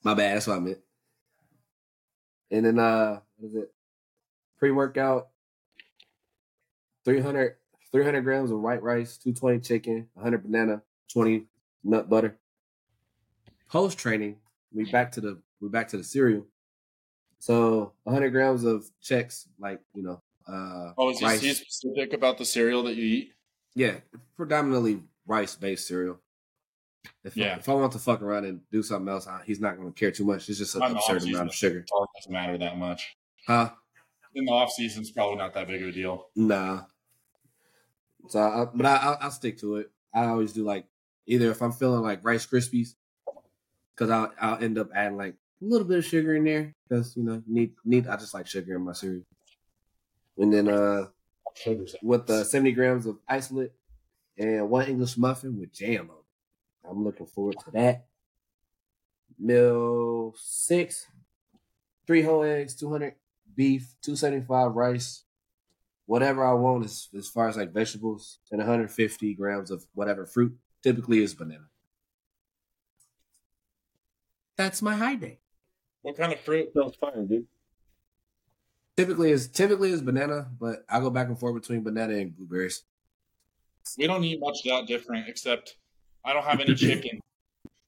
My 0.02 0.14
bad, 0.14 0.36
that's 0.36 0.47
what 0.47 0.56
I 0.56 0.60
meant. 0.60 0.78
And 2.51 2.64
then 2.64 2.78
uh, 2.78 3.20
what 3.36 3.48
is 3.48 3.55
it? 3.56 3.72
Pre 4.59 4.70
workout, 4.70 5.28
300, 7.05 7.56
300 7.92 8.22
grams 8.22 8.50
of 8.50 8.60
white 8.60 8.82
rice, 8.82 9.16
two 9.16 9.32
twenty 9.32 9.58
chicken, 9.60 10.08
hundred 10.20 10.42
banana, 10.42 10.82
twenty 11.12 11.46
nut 11.84 12.08
butter. 12.08 12.36
Post 13.68 13.98
training, 13.98 14.36
we 14.72 14.90
back 14.90 15.12
to 15.12 15.20
the 15.20 15.40
we 15.60 15.68
back 15.68 15.88
to 15.88 15.96
the 15.96 16.04
cereal. 16.04 16.46
So 17.38 17.92
100 18.04 18.30
grams 18.30 18.64
of 18.64 18.84
Chex, 19.02 19.46
like 19.58 19.80
you 19.94 20.02
know, 20.02 20.22
uh, 20.46 20.92
Oh, 20.98 21.10
is 21.10 21.18
he, 21.20 21.24
rice. 21.24 21.40
he 21.40 21.54
specific 21.54 22.12
about 22.12 22.36
the 22.38 22.44
cereal 22.44 22.82
that 22.84 22.96
you 22.96 23.04
eat? 23.04 23.32
Yeah, 23.74 23.96
predominantly 24.36 25.02
rice 25.26 25.54
based 25.56 25.86
cereal. 25.88 26.18
If, 27.24 27.36
Yeah. 27.36 27.56
if 27.56 27.66
I 27.68 27.72
want 27.74 27.92
to 27.92 27.98
fuck 27.98 28.20
around 28.20 28.44
and 28.44 28.60
do 28.70 28.82
something 28.82 29.08
else, 29.08 29.26
I- 29.26 29.42
he's 29.46 29.60
not 29.60 29.76
going 29.76 29.90
to 29.90 29.98
care 29.98 30.10
too 30.10 30.24
much. 30.24 30.48
It's 30.50 30.58
just 30.58 30.74
an 30.74 30.82
I'm 30.82 30.96
absurd 30.96 31.22
amount 31.22 31.48
of 31.48 31.54
sugar. 31.54 31.78
It 31.78 31.88
doesn't 32.18 32.30
matter 32.32 32.58
that 32.58 32.76
much. 32.76 33.16
Huh? 33.46 33.70
In 34.34 34.44
the 34.44 34.52
off 34.52 34.70
season, 34.72 35.00
it's 35.02 35.10
probably 35.10 35.36
not 35.36 35.54
that 35.54 35.66
big 35.66 35.80
of 35.82 35.88
a 35.88 35.92
deal. 35.92 36.28
Nah. 36.36 36.82
So, 38.28 38.40
I, 38.40 38.66
but 38.74 38.86
I, 38.86 38.97
I'll, 38.97 39.18
I'll 39.22 39.30
stick 39.30 39.59
to 39.60 39.76
it. 39.76 39.90
I 40.14 40.26
always 40.26 40.52
do 40.52 40.64
like 40.64 40.86
Either 41.30 41.52
if 41.52 41.62
I'm 41.62 41.70
feeling 41.70 42.02
like 42.02 42.24
Rice 42.24 42.44
Krispies, 42.44 42.97
because 43.94 44.10
I'll 44.10 44.32
I'll 44.40 44.60
end 44.60 44.78
up 44.78 44.88
adding 44.92 45.16
like 45.16 45.34
a 45.62 45.64
little 45.64 45.86
bit 45.86 45.98
of 45.98 46.05
sugar 46.05 46.34
in 46.34 46.42
there 46.42 46.74
because 46.88 47.16
you 47.16 47.22
know 47.22 47.40
need 47.47 47.72
need 47.84 48.09
I 48.09 48.16
just 48.16 48.34
like 48.34 48.48
sugar 48.48 48.74
in 48.74 48.82
my 48.82 48.94
cereal. 48.94 49.22
And 50.38 50.52
then 50.52 50.68
uh 50.68 51.06
with 52.02 52.26
the 52.26 52.44
70 52.44 52.72
grams 52.72 53.06
of 53.06 53.18
isolate 53.28 53.70
and 54.36 54.68
one 54.68 54.86
English 54.86 55.16
muffin 55.16 55.56
with 55.56 55.72
jam 55.72 56.10
on 56.10 56.16
it. 56.16 56.90
I'm 56.90 57.05
looking 57.05 57.26
forward 57.26 57.56
to 57.64 57.70
that. 57.72 58.06
Meal 59.38 60.34
six, 60.36 61.06
three 62.09 62.22
whole 62.22 62.42
eggs, 62.42 62.74
200 62.74 63.14
beef, 63.55 63.94
275 64.02 64.72
rice, 64.74 65.22
whatever 66.11 66.45
I 66.45 66.55
want 66.55 66.85
as, 66.85 67.09
as 67.16 67.28
far 67.28 67.47
as 67.49 67.57
like 67.57 67.73
vegetables, 67.73 68.41
and 68.51 68.59
150 68.59 69.32
grams 69.35 69.70
of 69.70 69.87
whatever 69.95 70.27
fruit. 70.27 70.53
Typically 70.82 71.23
is 71.23 71.35
banana. 71.37 71.66
That's 74.57 74.82
my 74.82 74.97
high 74.97 75.15
day. 75.15 75.39
What 76.03 76.16
kind 76.16 76.32
of 76.32 76.41
fruit? 76.41 76.70
Sounds 76.74 76.97
fine, 76.97 77.28
dude. 77.28 77.47
Typically 78.97 79.31
is 79.31 79.47
typically 79.49 79.91
is 79.91 80.03
banana, 80.03 80.49
but 80.59 80.85
I 80.89 80.99
go 80.99 81.11
back 81.11 81.28
and 81.28 81.39
forth 81.39 81.55
between 81.55 81.85
banana 81.85 82.15
and 82.16 82.37
blueberries. 82.37 82.82
We 83.97 84.09
don't 84.09 84.24
eat 84.24 84.41
much 84.41 84.65
that 84.65 84.87
different, 84.89 85.28
except 85.28 85.77
I 86.24 86.32
don't 86.32 86.45
have 86.45 86.59
any 86.59 86.74
chicken. 86.89 87.20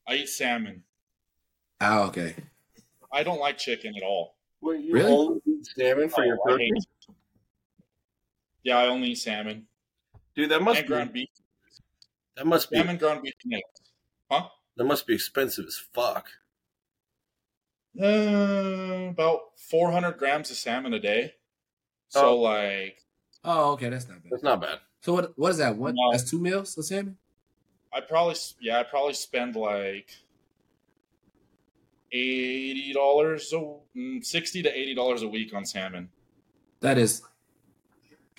I 0.08 0.14
eat 0.14 0.28
salmon. 0.28 0.84
Oh, 1.80 2.04
okay. 2.04 2.36
I 3.12 3.24
don't 3.24 3.40
like 3.40 3.58
chicken 3.58 3.94
at 3.96 4.04
all. 4.04 4.36
Wait, 4.60 4.84
you 4.84 4.94
Really? 4.94 5.10
only 5.10 5.40
eat 5.44 5.66
salmon 5.76 6.08
for 6.08 6.22
Oh, 6.22 6.26
your 6.26 6.36
I 6.36 6.46
protein? 6.46 6.74
Hate 8.64 8.70
it. 8.70 8.74
Yeah, 8.74 8.78
I 8.78 8.86
only 8.88 9.08
eat 9.10 9.16
salmon 9.16 9.68
Dude, 10.34 10.50
that 10.50 10.62
must 10.62 10.80
and 10.80 10.88
be, 10.88 10.88
ground 10.88 11.12
beef. 11.12 11.28
that 12.36 12.46
must 12.46 12.70
be 12.70 12.76
Salmon, 12.76 12.96
ground 12.98 13.22
beef, 13.22 13.34
and 13.44 13.54
eggs. 13.54 13.92
Huh? 14.30 14.48
that 14.76 14.84
must 14.84 15.06
be 15.06 15.14
expensive 15.14 15.66
as 15.66 15.78
fuck. 15.78 16.28
Uh, 18.00 19.08
about 19.10 19.58
400 19.58 20.16
grams 20.16 20.50
of 20.50 20.56
salmon 20.56 20.94
a 20.94 20.98
day. 20.98 21.34
So, 22.08 22.28
Oh. 22.30 22.36
like, 22.40 23.04
Oh, 23.44 23.72
okay, 23.72 23.88
that's 23.88 24.08
not 24.08 24.22
bad. 24.22 24.30
That's 24.30 24.42
not 24.42 24.60
bad. 24.60 24.80
So 25.00 25.14
what 25.14 25.36
what 25.38 25.50
is 25.50 25.58
that? 25.58 25.76
One 25.76 25.94
No. 25.96 26.12
that's 26.12 26.30
two 26.30 26.38
meals 26.38 26.76
of 26.78 26.84
salmon? 26.84 27.18
I 27.92 28.00
probably, 28.00 28.36
yeah, 28.60 28.80
I 28.80 28.84
probably 28.84 29.14
spend 29.14 29.56
like 29.56 30.10
eighty 32.12 32.92
dollars, 32.92 33.48
so 33.50 33.84
mm, 33.96 34.24
sixty 34.24 34.62
to 34.62 34.70
eighty 34.78 34.94
dollars 34.94 35.22
a 35.22 35.28
week 35.28 35.54
on 35.54 35.64
salmon. 35.64 36.10
That 36.80 36.98
is 36.98 37.22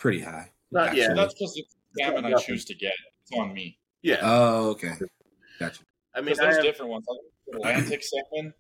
pretty 0.04 0.20
high. 0.20 0.52
Not 0.70 0.88
actually. 0.88 1.00
yet. 1.00 1.08
So 1.12 1.16
that's 1.16 1.34
because 1.34 1.58
it's 1.58 1.76
It's 1.96 2.06
salmon 2.06 2.26
I 2.26 2.38
choose 2.38 2.66
to 2.66 2.76
get. 2.76 2.92
It's 3.22 3.32
on 3.40 3.54
me. 3.54 3.80
Yeah, 4.02 4.18
Oh, 4.22 4.72
okay. 4.72 4.92
Gotcha. 5.62 5.82
I 6.14 6.20
mean, 6.20 6.26
Because 6.26 6.40
I 6.40 6.44
there's 6.44 6.56
have, 6.58 6.66
different 6.66 6.92
ones. 6.92 7.06
Like 7.08 7.56
Atlantic 7.78 8.04
salmon, 8.04 8.54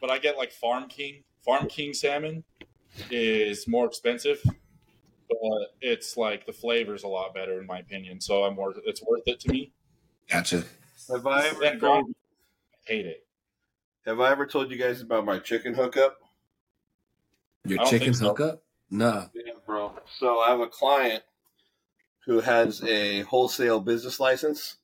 but 0.00 0.10
I 0.10 0.18
get 0.18 0.36
like 0.36 0.50
Farm 0.50 0.88
King. 0.88 1.22
Farm 1.44 1.68
King 1.68 1.94
salmon 1.94 2.42
is 3.10 3.68
more 3.68 3.86
expensive, 3.86 4.42
but 4.44 5.74
it's 5.80 6.16
like 6.16 6.46
the 6.46 6.52
flavor's 6.52 7.04
a 7.04 7.08
lot 7.08 7.32
better 7.32 7.60
in 7.60 7.66
my 7.66 7.78
opinion. 7.78 8.20
So 8.20 8.42
I'm 8.42 8.56
worth. 8.56 8.78
It's 8.84 9.02
worth 9.04 9.22
it 9.26 9.38
to 9.40 9.52
me. 9.52 9.72
Gotcha. 10.28 10.64
have 11.08 11.24
I 11.28 11.46
ever 11.46 11.60
Then 11.60 11.78
told, 11.78 11.80
ground 11.80 12.14
I 12.88 12.92
hate 12.92 13.06
it. 13.06 13.24
have 14.04 14.18
I 14.20 14.32
ever 14.32 14.46
told 14.46 14.72
you 14.72 14.76
guys 14.78 15.00
about 15.00 15.24
my 15.24 15.38
chicken 15.38 15.74
hookup? 15.74 16.16
Your 17.66 17.80
I 17.80 17.84
chicken 17.84 18.00
think 18.06 18.16
so. 18.16 18.28
hookup? 18.30 18.62
No. 18.90 19.28
Yeah, 19.34 19.52
bro. 19.66 19.92
So 20.18 20.38
I 20.40 20.50
have 20.50 20.60
a 20.60 20.66
client 20.66 21.22
who 22.24 22.40
has 22.40 22.82
a 22.84 23.20
wholesale 23.22 23.80
business 23.80 24.18
license. 24.20 24.76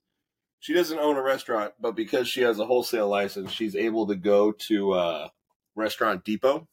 She 0.61 0.75
doesn't 0.75 0.99
own 0.99 1.17
a 1.17 1.23
restaurant, 1.23 1.75
but 1.81 1.97
because 1.97 2.29
she 2.29 2.43
has 2.43 2.59
a 2.59 2.67
wholesale 2.67 3.09
license, 3.09 3.51
she's 3.51 3.75
able 3.75 4.07
to 4.07 4.15
go 4.15 4.53
to 4.53 4.93
uh, 4.93 5.29
Restaurant 5.75 6.25
Depot. 6.25 6.69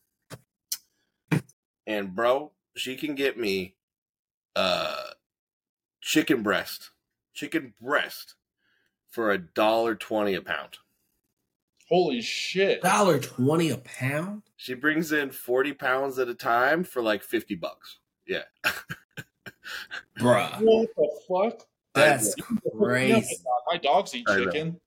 And 1.88 2.16
bro, 2.16 2.52
she 2.76 2.96
can 2.96 3.16
get 3.16 3.38
me 3.38 3.76
uh 4.56 5.12
chicken 6.02 6.44
breast, 6.44 6.92
chicken 7.34 7.74
breast 7.82 8.36
for 9.10 9.32
a 9.32 9.40
dollar 9.40 9.96
twenty 9.96 10.36
a 10.36 10.42
pound. 10.42 10.78
Holy 11.90 12.22
shit! 12.22 12.82
Dollar 12.84 13.18
twenty 13.18 13.72
a 13.72 13.78
pound? 13.78 14.44
She 14.62 14.74
brings 14.74 15.14
in 15.14 15.32
forty 15.32 15.72
pounds 15.72 16.20
at 16.20 16.28
a 16.28 16.34
time 16.36 16.84
for 16.84 17.02
like 17.02 17.24
fifty 17.24 17.56
bucks. 17.56 18.00
Yeah, 18.28 18.44
Bruh. 20.20 20.60
What 20.60 20.90
the 20.98 21.10
fuck? 21.30 21.68
That's 21.96 22.36
crazy. 22.78 23.38
my 23.72 23.78
dogs 23.78 24.14
eat 24.14 24.28
chicken. 24.28 24.78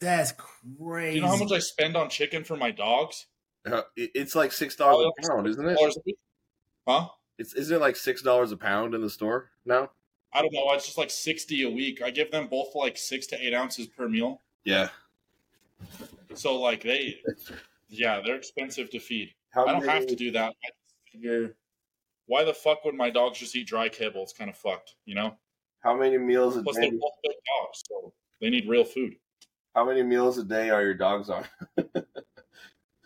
That's 0.00 0.32
Do 0.32 0.42
crazy. 0.78 1.16
you 1.16 1.22
know 1.22 1.28
how 1.28 1.38
much 1.38 1.50
I 1.50 1.60
spend 1.60 1.96
on 1.96 2.10
chicken 2.10 2.44
for 2.44 2.58
my 2.58 2.70
dogs? 2.70 3.24
Uh, 3.64 3.80
it's 3.96 4.34
like 4.34 4.52
six 4.52 4.76
dollars 4.76 5.10
a 5.18 5.28
pound, 5.28 5.46
isn't 5.46 5.66
it? 5.66 5.74
Dollars? 5.74 5.98
Huh? 6.86 7.08
It's 7.38 7.54
isn't 7.54 7.74
it 7.74 7.80
like 7.80 7.96
six 7.96 8.20
dollars 8.20 8.52
a 8.52 8.58
pound 8.58 8.94
in 8.94 9.00
the 9.00 9.08
store 9.08 9.50
now? 9.64 9.88
I 10.34 10.42
don't 10.42 10.52
know. 10.52 10.70
It's 10.74 10.84
just 10.84 10.98
like 10.98 11.10
sixty 11.10 11.62
a 11.62 11.70
week. 11.70 12.02
I 12.02 12.10
give 12.10 12.30
them 12.30 12.48
both 12.48 12.74
like 12.74 12.98
six 12.98 13.26
to 13.28 13.42
eight 13.42 13.54
ounces 13.54 13.86
per 13.86 14.10
meal. 14.10 14.42
Yeah. 14.64 14.90
So 16.34 16.60
like 16.60 16.82
they, 16.82 17.16
yeah, 17.92 18.20
they're 18.24 18.36
expensive 18.36 18.90
to 18.90 18.98
feed. 18.98 19.34
How 19.50 19.66
I 19.66 19.72
don't 19.72 19.86
many, 19.86 19.92
have 19.92 20.06
to 20.08 20.16
do 20.16 20.30
that. 20.32 20.52
I 20.64 20.68
figure, 21.12 21.56
why 22.26 22.42
the 22.44 22.54
fuck 22.54 22.84
would 22.84 22.94
my 22.94 23.10
dogs 23.10 23.38
just 23.38 23.54
eat 23.54 23.66
dry 23.66 23.88
kibble? 23.88 24.22
It's 24.22 24.32
kind 24.32 24.48
of 24.50 24.56
fucked, 24.56 24.94
you 25.04 25.14
know. 25.14 25.36
How 25.80 25.96
many 25.96 26.16
meals 26.16 26.56
a 26.56 26.62
Plus, 26.62 26.76
day? 26.76 26.82
they're 26.88 26.98
both 26.98 27.12
big 27.22 27.32
dogs, 27.60 27.82
so 27.88 28.12
they 28.40 28.48
need 28.50 28.68
real 28.68 28.84
food. 28.84 29.14
How 29.74 29.84
many 29.84 30.02
meals 30.02 30.38
a 30.38 30.44
day 30.44 30.70
are 30.70 30.82
your 30.82 30.94
dogs 30.94 31.28
on? 31.30 31.44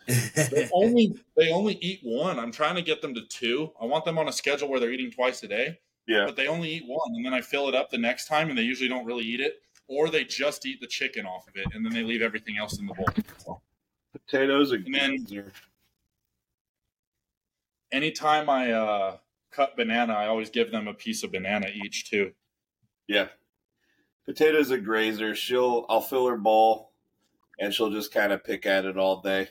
They 0.07 0.69
only 0.71 1.19
they 1.35 1.51
only 1.51 1.73
eat 1.81 1.99
one. 2.01 2.39
I'm 2.39 2.51
trying 2.53 2.75
to 2.75 2.81
get 2.81 3.01
them 3.01 3.13
to 3.13 3.21
two. 3.27 3.73
I 3.81 3.83
want 3.85 4.05
them 4.05 4.17
on 4.17 4.29
a 4.29 4.31
schedule 4.31 4.69
where 4.69 4.79
they're 4.79 4.91
eating 4.93 5.11
twice 5.11 5.43
a 5.43 5.49
day, 5.49 5.79
Yeah. 6.07 6.25
but 6.25 6.37
they 6.37 6.47
only 6.47 6.69
eat 6.69 6.83
one, 6.87 7.13
and 7.13 7.25
then 7.25 7.33
I 7.33 7.41
fill 7.41 7.67
it 7.67 7.75
up 7.75 7.89
the 7.89 7.97
next 7.97 8.27
time, 8.27 8.47
and 8.49 8.57
they 8.57 8.61
usually 8.61 8.87
don't 8.87 9.03
really 9.05 9.25
eat 9.25 9.41
it, 9.41 9.55
or 9.89 10.09
they 10.09 10.23
just 10.23 10.65
eat 10.65 10.79
the 10.79 10.87
chicken 10.87 11.25
off 11.25 11.49
of 11.49 11.57
it, 11.57 11.67
and 11.73 11.83
then 11.85 11.91
they 11.91 12.03
leave 12.03 12.21
everything 12.21 12.57
else 12.57 12.79
in 12.79 12.85
the 12.85 12.93
bowl. 12.93 13.61
Potatoes 14.25 14.71
are 14.73 14.77
And 14.77 14.93
then-. 15.27 15.51
Anytime 17.91 18.49
I 18.49 18.71
uh, 18.71 19.17
cut 19.51 19.77
banana, 19.77 20.13
I 20.13 20.27
always 20.27 20.49
give 20.49 20.71
them 20.71 20.87
a 20.87 20.93
piece 20.93 21.23
of 21.23 21.31
banana 21.31 21.67
each 21.73 22.09
too. 22.09 22.33
Yeah. 23.07 23.27
Potatoes 24.25 24.71
a 24.71 24.77
grazer. 24.77 25.35
She'll 25.35 25.85
I'll 25.87 26.01
fill 26.01 26.27
her 26.27 26.35
bowl 26.35 26.91
and 27.59 27.73
she'll 27.73 27.91
just 27.91 28.13
kind 28.13 28.33
of 28.33 28.43
pick 28.43 28.65
at 28.65 28.85
it 28.85 28.97
all 28.97 29.21
day. 29.21 29.47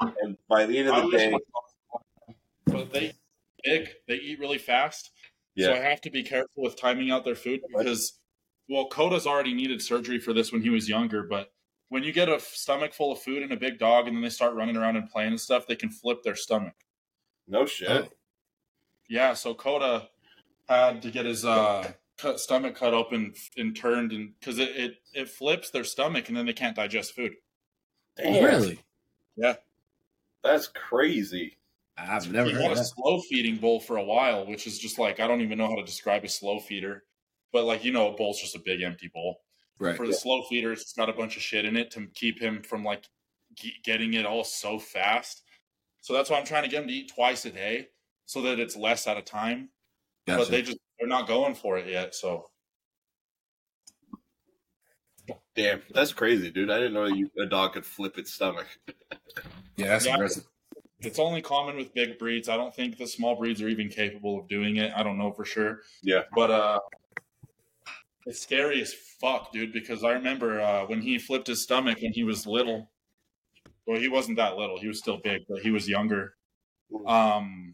And 0.00 0.36
by 0.48 0.66
the 0.66 0.78
end 0.78 0.88
of 0.88 1.10
the 1.10 1.16
day, 1.16 1.34
but 2.66 2.92
they 2.92 3.14
big. 3.64 3.88
They 4.06 4.14
eat 4.14 4.38
really 4.38 4.58
fast. 4.58 5.10
Yeah. 5.54 5.68
So 5.68 5.74
I 5.74 5.78
have 5.78 6.00
to 6.02 6.10
be 6.10 6.22
careful 6.22 6.62
with 6.62 6.80
timing 6.80 7.10
out 7.10 7.24
their 7.24 7.34
food 7.34 7.60
because, 7.74 8.18
well, 8.68 8.88
Coda's 8.88 9.26
already 9.26 9.54
needed 9.54 9.80
surgery 9.82 10.18
for 10.18 10.32
this 10.32 10.52
when 10.52 10.62
he 10.62 10.70
was 10.70 10.88
younger. 10.88 11.22
But 11.22 11.52
when 11.88 12.02
you 12.02 12.12
get 12.12 12.28
a 12.28 12.40
stomach 12.40 12.92
full 12.92 13.12
of 13.12 13.20
food 13.20 13.42
and 13.42 13.52
a 13.52 13.56
big 13.56 13.78
dog, 13.78 14.06
and 14.06 14.16
then 14.16 14.22
they 14.22 14.30
start 14.30 14.54
running 14.54 14.76
around 14.76 14.96
and 14.96 15.08
playing 15.08 15.30
and 15.30 15.40
stuff, 15.40 15.66
they 15.66 15.76
can 15.76 15.90
flip 15.90 16.22
their 16.22 16.36
stomach. 16.36 16.74
No 17.46 17.66
shit. 17.66 17.88
Oh. 17.88 18.08
Yeah, 19.08 19.34
so 19.34 19.54
Coda 19.54 20.08
had 20.68 21.00
to 21.02 21.10
get 21.10 21.26
his 21.26 21.44
uh, 21.44 21.92
cut, 22.18 22.40
stomach 22.40 22.74
cut 22.74 22.92
open 22.92 23.34
and 23.56 23.76
turned, 23.76 24.12
and 24.12 24.32
because 24.40 24.58
it, 24.58 24.70
it 24.76 24.94
it 25.14 25.28
flips 25.28 25.70
their 25.70 25.84
stomach, 25.84 26.28
and 26.28 26.36
then 26.36 26.46
they 26.46 26.52
can't 26.52 26.74
digest 26.74 27.14
food. 27.14 27.34
Damn. 28.16 28.44
really? 28.44 28.80
Yeah. 29.36 29.54
That's 30.42 30.68
crazy. 30.68 31.56
I've 31.98 32.30
never 32.30 32.48
he 32.48 32.54
heard 32.54 32.62
had 32.62 32.72
of 32.72 32.78
a 32.78 32.84
slow 32.84 33.20
feeding 33.20 33.56
bowl 33.56 33.80
for 33.80 33.96
a 33.96 34.04
while, 34.04 34.46
which 34.46 34.66
is 34.66 34.78
just 34.78 34.98
like 34.98 35.20
I 35.20 35.26
don't 35.26 35.40
even 35.40 35.58
know 35.58 35.68
how 35.68 35.76
to 35.76 35.84
describe 35.84 36.24
a 36.24 36.28
slow 36.28 36.58
feeder, 36.58 37.04
but 37.52 37.64
like 37.64 37.84
you 37.84 37.92
know, 37.92 38.12
a 38.12 38.16
bowl's 38.16 38.40
just 38.40 38.56
a 38.56 38.60
big 38.60 38.82
empty 38.82 39.10
bowl. 39.12 39.40
Right. 39.78 39.96
for 39.96 40.06
the 40.06 40.14
slow 40.14 40.42
feeders, 40.42 40.80
it's 40.82 40.92
got 40.94 41.08
a 41.10 41.12
bunch 41.12 41.36
of 41.36 41.42
shit 41.42 41.64
in 41.66 41.76
it 41.76 41.90
to 41.92 42.06
keep 42.14 42.40
him 42.40 42.62
from 42.62 42.82
like 42.84 43.04
ge- 43.54 43.80
getting 43.84 44.14
it 44.14 44.24
all 44.24 44.42
so 44.44 44.78
fast. 44.78 45.42
So 46.00 46.12
that's 46.14 46.30
why 46.30 46.38
I'm 46.38 46.46
trying 46.46 46.62
to 46.62 46.68
get 46.68 46.82
him 46.82 46.88
to 46.88 46.94
eat 46.94 47.12
twice 47.14 47.44
a 47.44 47.50
day, 47.50 47.88
so 48.24 48.40
that 48.42 48.58
it's 48.58 48.76
less 48.76 49.06
at 49.06 49.16
a 49.16 49.22
time. 49.22 49.68
Gotcha. 50.26 50.38
But 50.44 50.50
they 50.50 50.62
just 50.62 50.78
they're 50.98 51.08
not 51.08 51.26
going 51.28 51.54
for 51.54 51.76
it 51.78 51.88
yet. 51.88 52.14
So 52.14 52.48
Damn. 55.54 55.82
That's 55.92 56.12
crazy, 56.12 56.50
dude. 56.50 56.70
I 56.70 56.76
didn't 56.76 56.92
know 56.94 57.06
you, 57.06 57.30
a 57.40 57.46
dog 57.46 57.72
could 57.72 57.86
flip 57.86 58.18
its 58.18 58.32
stomach. 58.32 58.66
yeah, 59.76 59.86
that's 59.88 60.06
Yeah. 60.06 60.12
impressive. 60.14 60.44
it's 61.00 61.18
only 61.18 61.40
common 61.42 61.76
with 61.76 61.92
big 61.94 62.18
breeds. 62.18 62.48
I 62.48 62.56
don't 62.56 62.74
think 62.74 62.98
the 62.98 63.06
small 63.06 63.34
breeds 63.36 63.60
are 63.62 63.68
even 63.68 63.88
capable 63.88 64.38
of 64.38 64.48
doing 64.48 64.76
it. 64.76 64.92
I 64.94 65.02
don't 65.02 65.18
know 65.18 65.32
for 65.32 65.44
sure. 65.44 65.80
Yeah. 66.02 66.22
But 66.34 66.50
uh, 66.50 66.78
it's 68.26 68.42
scary 68.42 68.82
as 68.82 68.92
fuck, 69.20 69.52
dude. 69.52 69.72
Because 69.72 70.04
I 70.04 70.12
remember 70.12 70.60
uh, 70.60 70.84
when 70.86 71.00
he 71.00 71.18
flipped 71.18 71.46
his 71.46 71.62
stomach 71.62 71.98
when 72.00 72.12
he 72.12 72.24
was 72.24 72.46
little. 72.46 72.90
Well, 73.86 74.00
he 74.00 74.08
wasn't 74.08 74.36
that 74.38 74.56
little. 74.56 74.80
He 74.80 74.88
was 74.88 74.98
still 74.98 75.18
big, 75.18 75.42
but 75.48 75.60
he 75.60 75.70
was 75.70 75.88
younger. 75.88 76.34
Um, 77.06 77.72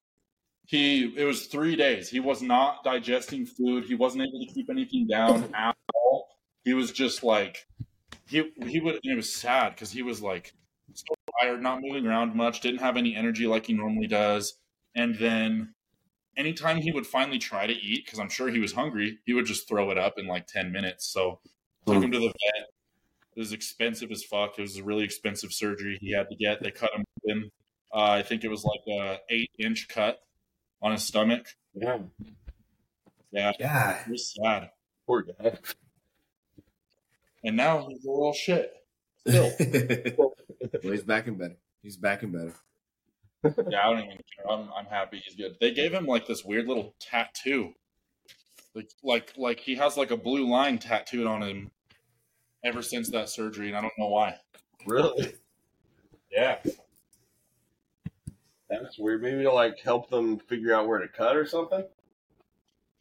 he 0.67 1.13
it 1.17 1.25
was 1.25 1.47
three 1.47 1.75
days. 1.75 2.09
He 2.09 2.21
was 2.21 2.43
not 2.43 2.85
digesting 2.85 3.47
food. 3.47 3.85
He 3.85 3.95
wasn't 3.95 4.25
able 4.25 4.45
to 4.45 4.53
keep 4.53 4.71
anything 4.71 5.07
down 5.07 5.51
at 5.55 5.75
all. 5.95 6.29
he 6.65 6.75
was 6.75 6.93
just 6.93 7.25
like 7.25 7.67
he 8.27 8.51
he 8.67 8.81
would. 8.81 9.01
It 9.03 9.17
was 9.17 9.35
sad 9.35 9.75
because 9.75 9.91
he 9.91 10.03
was 10.03 10.23
like 10.23 10.53
so 10.95 11.15
tired, 11.41 11.63
not 11.63 11.81
moving 11.83 12.07
around 12.07 12.35
much, 12.35 12.61
didn't 12.61 12.81
have 12.81 12.97
any 12.97 13.17
energy 13.17 13.47
like 13.47 13.67
he 13.67 13.73
normally 13.73 14.07
does, 14.07 14.59
and 14.95 15.15
then 15.19 15.75
anytime 16.37 16.79
he 16.79 16.93
would 16.93 17.07
finally 17.07 17.39
try 17.39 17.67
to 17.67 17.73
eat, 17.73 18.05
because 18.05 18.19
I'm 18.19 18.29
sure 18.29 18.49
he 18.49 18.59
was 18.59 18.73
hungry, 18.73 19.19
he 19.25 19.35
would 19.35 19.47
just 19.47 19.69
throw 19.69 19.91
it 19.91 19.99
up 19.99 20.19
in 20.19 20.27
like 20.27 20.47
10 20.47 20.73
minutes. 20.73 21.07
So 21.07 21.41
took 21.87 22.03
him 22.03 22.13
to 22.13 22.19
the 22.19 22.27
vet. 22.27 22.69
It 23.35 23.39
was 23.41 23.53
expensive 23.53 24.11
as 24.11 24.23
fuck. 24.23 24.59
It 24.59 24.63
was 24.63 24.77
a 24.77 24.85
really 24.85 25.05
expensive 25.05 25.53
surgery 25.53 25.99
he 26.01 26.13
had 26.13 26.29
to 26.29 26.37
get. 26.37 26.63
They 26.63 26.71
cut 26.71 26.91
him 26.95 27.05
in. 27.25 27.51
Uh, 27.95 28.11
I 28.11 28.23
think 28.23 28.45
it 28.45 28.49
was 28.49 28.65
like 28.65 28.81
a 28.89 29.19
eight 29.31 29.51
inch 29.59 29.89
cut 29.89 30.19
on 30.83 30.93
his 30.93 31.03
stomach. 31.03 31.47
Yeah. 31.75 31.99
Yeah, 33.31 33.53
Yeah. 33.59 34.01
it 34.07 34.11
was 34.11 34.35
sad. 34.35 34.71
Poor 35.07 35.23
guy. 35.23 35.57
And 37.45 37.57
now 37.57 37.87
he's 37.89 38.05
a 38.05 38.11
little 38.11 38.33
shit. 38.33 38.73
Still. 39.27 39.51
well, 40.19 40.33
he's 40.83 41.03
back 41.03 41.27
and 41.27 41.39
better. 41.39 41.57
He's 41.83 41.97
back 41.97 42.23
and 42.23 42.33
better. 42.33 42.55
Yeah, 43.45 43.87
I 43.87 43.91
don't 43.91 44.05
even 44.05 44.19
care. 44.19 44.51
I'm, 44.51 44.69
I'm 44.77 44.87
happy 44.87 45.23
he's 45.25 45.35
good. 45.35 45.57
They 45.61 45.73
gave 45.73 45.93
him 45.93 46.07
like 46.07 46.27
this 46.27 46.45
weird 46.45 46.67
little 46.67 46.95
tattoo. 47.01 47.75
Like, 48.75 48.91
like, 49.03 49.33
like 49.37 49.61
he 49.61 49.75
has 49.77 49.97
like 49.97 50.11
a 50.11 50.17
blue 50.17 50.49
line 50.49 50.79
tattooed 50.79 51.27
on 51.27 51.43
him 51.43 51.71
ever 52.65 52.83
since 52.83 53.11
that 53.11 53.29
surgery, 53.29 53.69
and 53.69 53.77
I 53.77 53.81
don't 53.81 53.93
know 53.99 54.09
why. 54.09 54.37
Really? 54.87 55.35
Yeah. 56.31 56.59
That's 58.71 58.99
weird. 58.99 59.23
Maybe 59.23 59.43
to 59.43 59.53
like 59.53 59.79
help 59.81 60.09
them 60.09 60.39
figure 60.39 60.75
out 60.75 60.89
where 60.89 60.99
to 60.99 61.09
cut 61.09 61.37
or 61.37 61.47
something. 61.47 61.85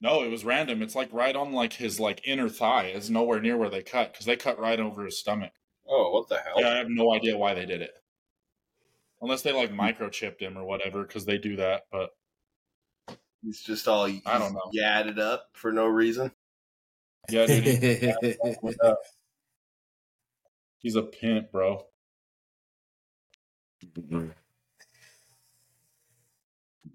No, 0.02 0.24
it 0.24 0.30
was 0.30 0.44
random. 0.44 0.82
It's 0.82 0.96
like 0.96 1.14
right 1.14 1.36
on 1.36 1.54
like 1.54 1.74
his 1.74 2.00
like 2.00 2.28
inner 2.28 2.50
thigh. 2.50 2.86
It's 2.86 3.10
nowhere 3.10 3.40
near 3.40 3.56
where 3.56 3.70
they 3.70 3.84
cut 3.84 4.12
because 4.12 4.26
they 4.26 4.36
cut 4.36 4.60
right 4.60 4.80
over 4.80 5.06
his 5.06 5.20
stomach. 5.20 5.52
Oh, 5.88 6.12
what 6.12 6.28
the 6.28 6.38
hell? 6.38 6.60
Yeah, 6.60 6.74
I 6.74 6.78
have 6.78 6.90
no 6.90 7.14
idea 7.14 7.38
why 7.38 7.54
they 7.54 7.66
did 7.66 7.82
it. 7.82 7.92
Unless 9.22 9.44
they 9.44 9.52
like 9.54 9.72
microchipped 9.72 10.40
him 10.40 10.58
or 10.58 10.64
whatever, 10.64 11.04
because 11.04 11.26
they 11.26 11.38
do 11.38 11.56
that. 11.58 11.84
But 11.92 12.10
He's 13.44 13.62
just 13.62 13.88
all 13.88 14.06
I 14.06 14.38
don't 14.38 14.54
know. 14.54 14.72
yadded 14.76 15.18
up 15.20 15.48
for 15.54 15.72
no 15.72 15.86
reason. 15.88 16.32
yeah, 17.30 17.46
dude, 17.48 17.64
he- 17.64 18.14
he's 20.80 20.96
a 20.96 21.04
pimp, 21.04 21.52
bro. 21.52 21.86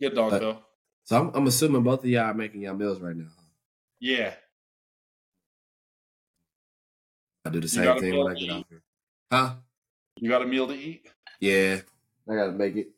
Good 0.01 0.15
dog 0.15 0.35
Uh, 0.35 0.39
though. 0.39 0.59
so 1.05 1.16
I'm, 1.20 1.31
I'm 1.35 1.47
assuming 1.47 1.82
both 1.82 2.01
of 2.01 2.07
y'all 2.11 2.24
are 2.27 2.35
making 2.35 2.62
y'all 2.62 2.74
meals 2.74 3.01
right 3.01 3.16
now. 3.16 3.27
Yeah. 3.98 4.35
I 7.44 7.51
do 7.51 7.61
the 7.61 7.65
You 7.65 7.69
same 7.69 7.98
thing 8.01 8.19
when 8.19 8.28
I 8.31 8.35
get 8.35 8.43
eat? 8.43 8.51
off 8.51 8.65
here. 8.69 8.82
Huh? 9.32 9.55
You 10.16 10.28
got 10.31 10.43
a 10.43 10.47
meal 10.47 10.66
to 10.69 10.74
eat? 10.74 11.07
Yeah. 11.40 11.81
I 12.28 12.35
gotta 12.35 12.53
make 12.53 12.77
it. 12.77 12.89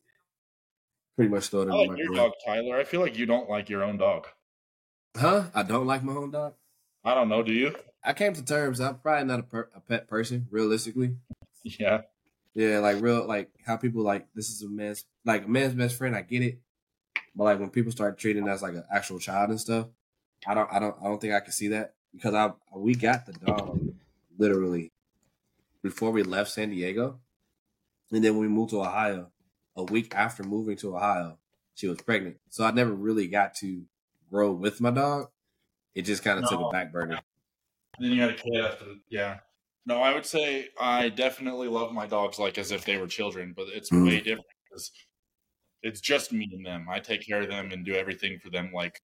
Pretty 1.17 1.31
much 1.31 1.49
throw 1.49 1.63
it 1.63 1.65
in 1.65 1.73
I 1.73 1.77
like 1.77 1.99
your 1.99 2.15
dog, 2.15 2.33
Tyler. 2.47 2.77
I 2.77 2.85
feel 2.85 3.01
like 3.01 3.19
you 3.19 3.27
don't 3.27 3.51
like 3.51 3.69
your 3.69 3.83
own 3.83 3.97
dog. 3.97 4.29
Huh? 5.17 5.45
I 5.55 5.63
don't 5.65 5.87
like 5.87 6.05
my 6.05 6.13
own 6.13 6.31
dog. 6.31 6.55
I 7.05 7.15
don't 7.15 7.29
know. 7.29 7.43
Do 7.43 7.53
you? 7.53 7.75
I 8.05 8.13
came 8.13 8.33
to 8.35 8.45
terms. 8.45 8.81
I'm 8.81 8.99
probably 8.99 9.27
not 9.27 9.41
a, 9.41 9.43
per, 9.43 9.69
a 9.75 9.81
pet 9.81 10.09
person, 10.09 10.47
realistically. 10.51 11.17
Yeah. 11.65 12.03
Yeah, 12.55 12.79
like 12.79 13.01
real, 13.01 13.27
like 13.27 13.51
how 13.67 13.77
people 13.77 14.03
like 14.03 14.27
this 14.35 14.49
is 14.49 14.63
a 14.63 14.69
man's 14.69 15.05
like 15.25 15.45
a 15.45 15.49
man's 15.49 15.75
best 15.75 15.97
friend. 15.97 16.17
I 16.17 16.23
get 16.23 16.43
it, 16.43 16.59
but 17.37 17.45
like 17.45 17.61
when 17.61 17.71
people 17.71 17.93
start 17.93 18.19
treating 18.19 18.49
as 18.49 18.63
like 18.63 18.75
an 18.75 18.85
actual 18.93 19.19
child 19.19 19.51
and 19.51 19.61
stuff, 19.61 19.87
I 20.47 20.55
don't, 20.55 20.69
I 20.73 20.79
don't, 20.79 20.97
I 21.01 21.05
don't 21.05 21.21
think 21.21 21.35
I 21.35 21.41
can 21.41 21.53
see 21.53 21.69
that 21.69 21.95
because 22.13 22.35
I 22.35 22.51
we 22.75 22.95
got 22.95 23.27
the 23.27 23.33
dog 23.33 23.79
literally 24.39 24.93
before 25.83 26.11
we 26.11 26.23
left 26.23 26.51
San 26.51 26.71
Diego, 26.71 27.21
and 28.10 28.24
then 28.24 28.35
when 28.35 28.43
we 28.43 28.48
moved 28.48 28.70
to 28.70 28.80
Ohio, 28.80 29.32
a 29.76 29.85
week 29.85 30.14
after 30.14 30.43
moving 30.43 30.76
to 30.78 30.97
Ohio, 30.97 31.39
she 31.74 31.86
was 31.86 32.01
pregnant. 32.02 32.39
So 32.51 32.64
I 32.64 32.70
never 32.70 32.93
really 32.93 33.28
got 33.28 33.55
to 33.56 33.85
grow 34.30 34.52
with 34.52 34.80
my 34.80 34.90
dog. 34.90 35.28
It 35.94 36.02
just 36.02 36.22
kind 36.24 36.39
of 36.39 36.48
took 36.48 36.60
a 36.60 36.70
back 36.70 36.93
burner. 36.93 37.20
And 37.98 38.06
then 38.06 38.12
you 38.12 38.20
had 38.20 38.30
a 38.30 38.35
kid 38.35 38.56
after. 38.56 38.86
Yeah. 39.09 39.40
No, 39.86 40.02
I 40.02 40.14
would 40.14 40.26
say 40.26 40.68
I 40.78 41.09
definitely 41.09 41.68
love 41.68 41.93
my 41.93 42.06
dogs 42.06 42.39
like 42.39 42.59
as 42.59 42.70
if 42.70 42.85
they 42.85 42.98
were 42.98 43.06
children, 43.06 43.55
but 43.56 43.68
it's 43.68 43.90
Mhm. 43.90 44.06
way 44.06 44.20
different 44.20 44.47
because 44.64 44.93
it's 45.82 46.01
just 46.01 46.32
me 46.32 46.48
and 46.52 46.64
them. 46.66 46.89
I 46.90 47.01
take 47.01 47.26
care 47.26 47.40
of 47.40 47.48
them 47.48 47.70
and 47.72 47.85
do 47.85 47.94
everything 47.94 48.39
for 48.39 48.51
them. 48.51 48.72
Like, 48.72 49.01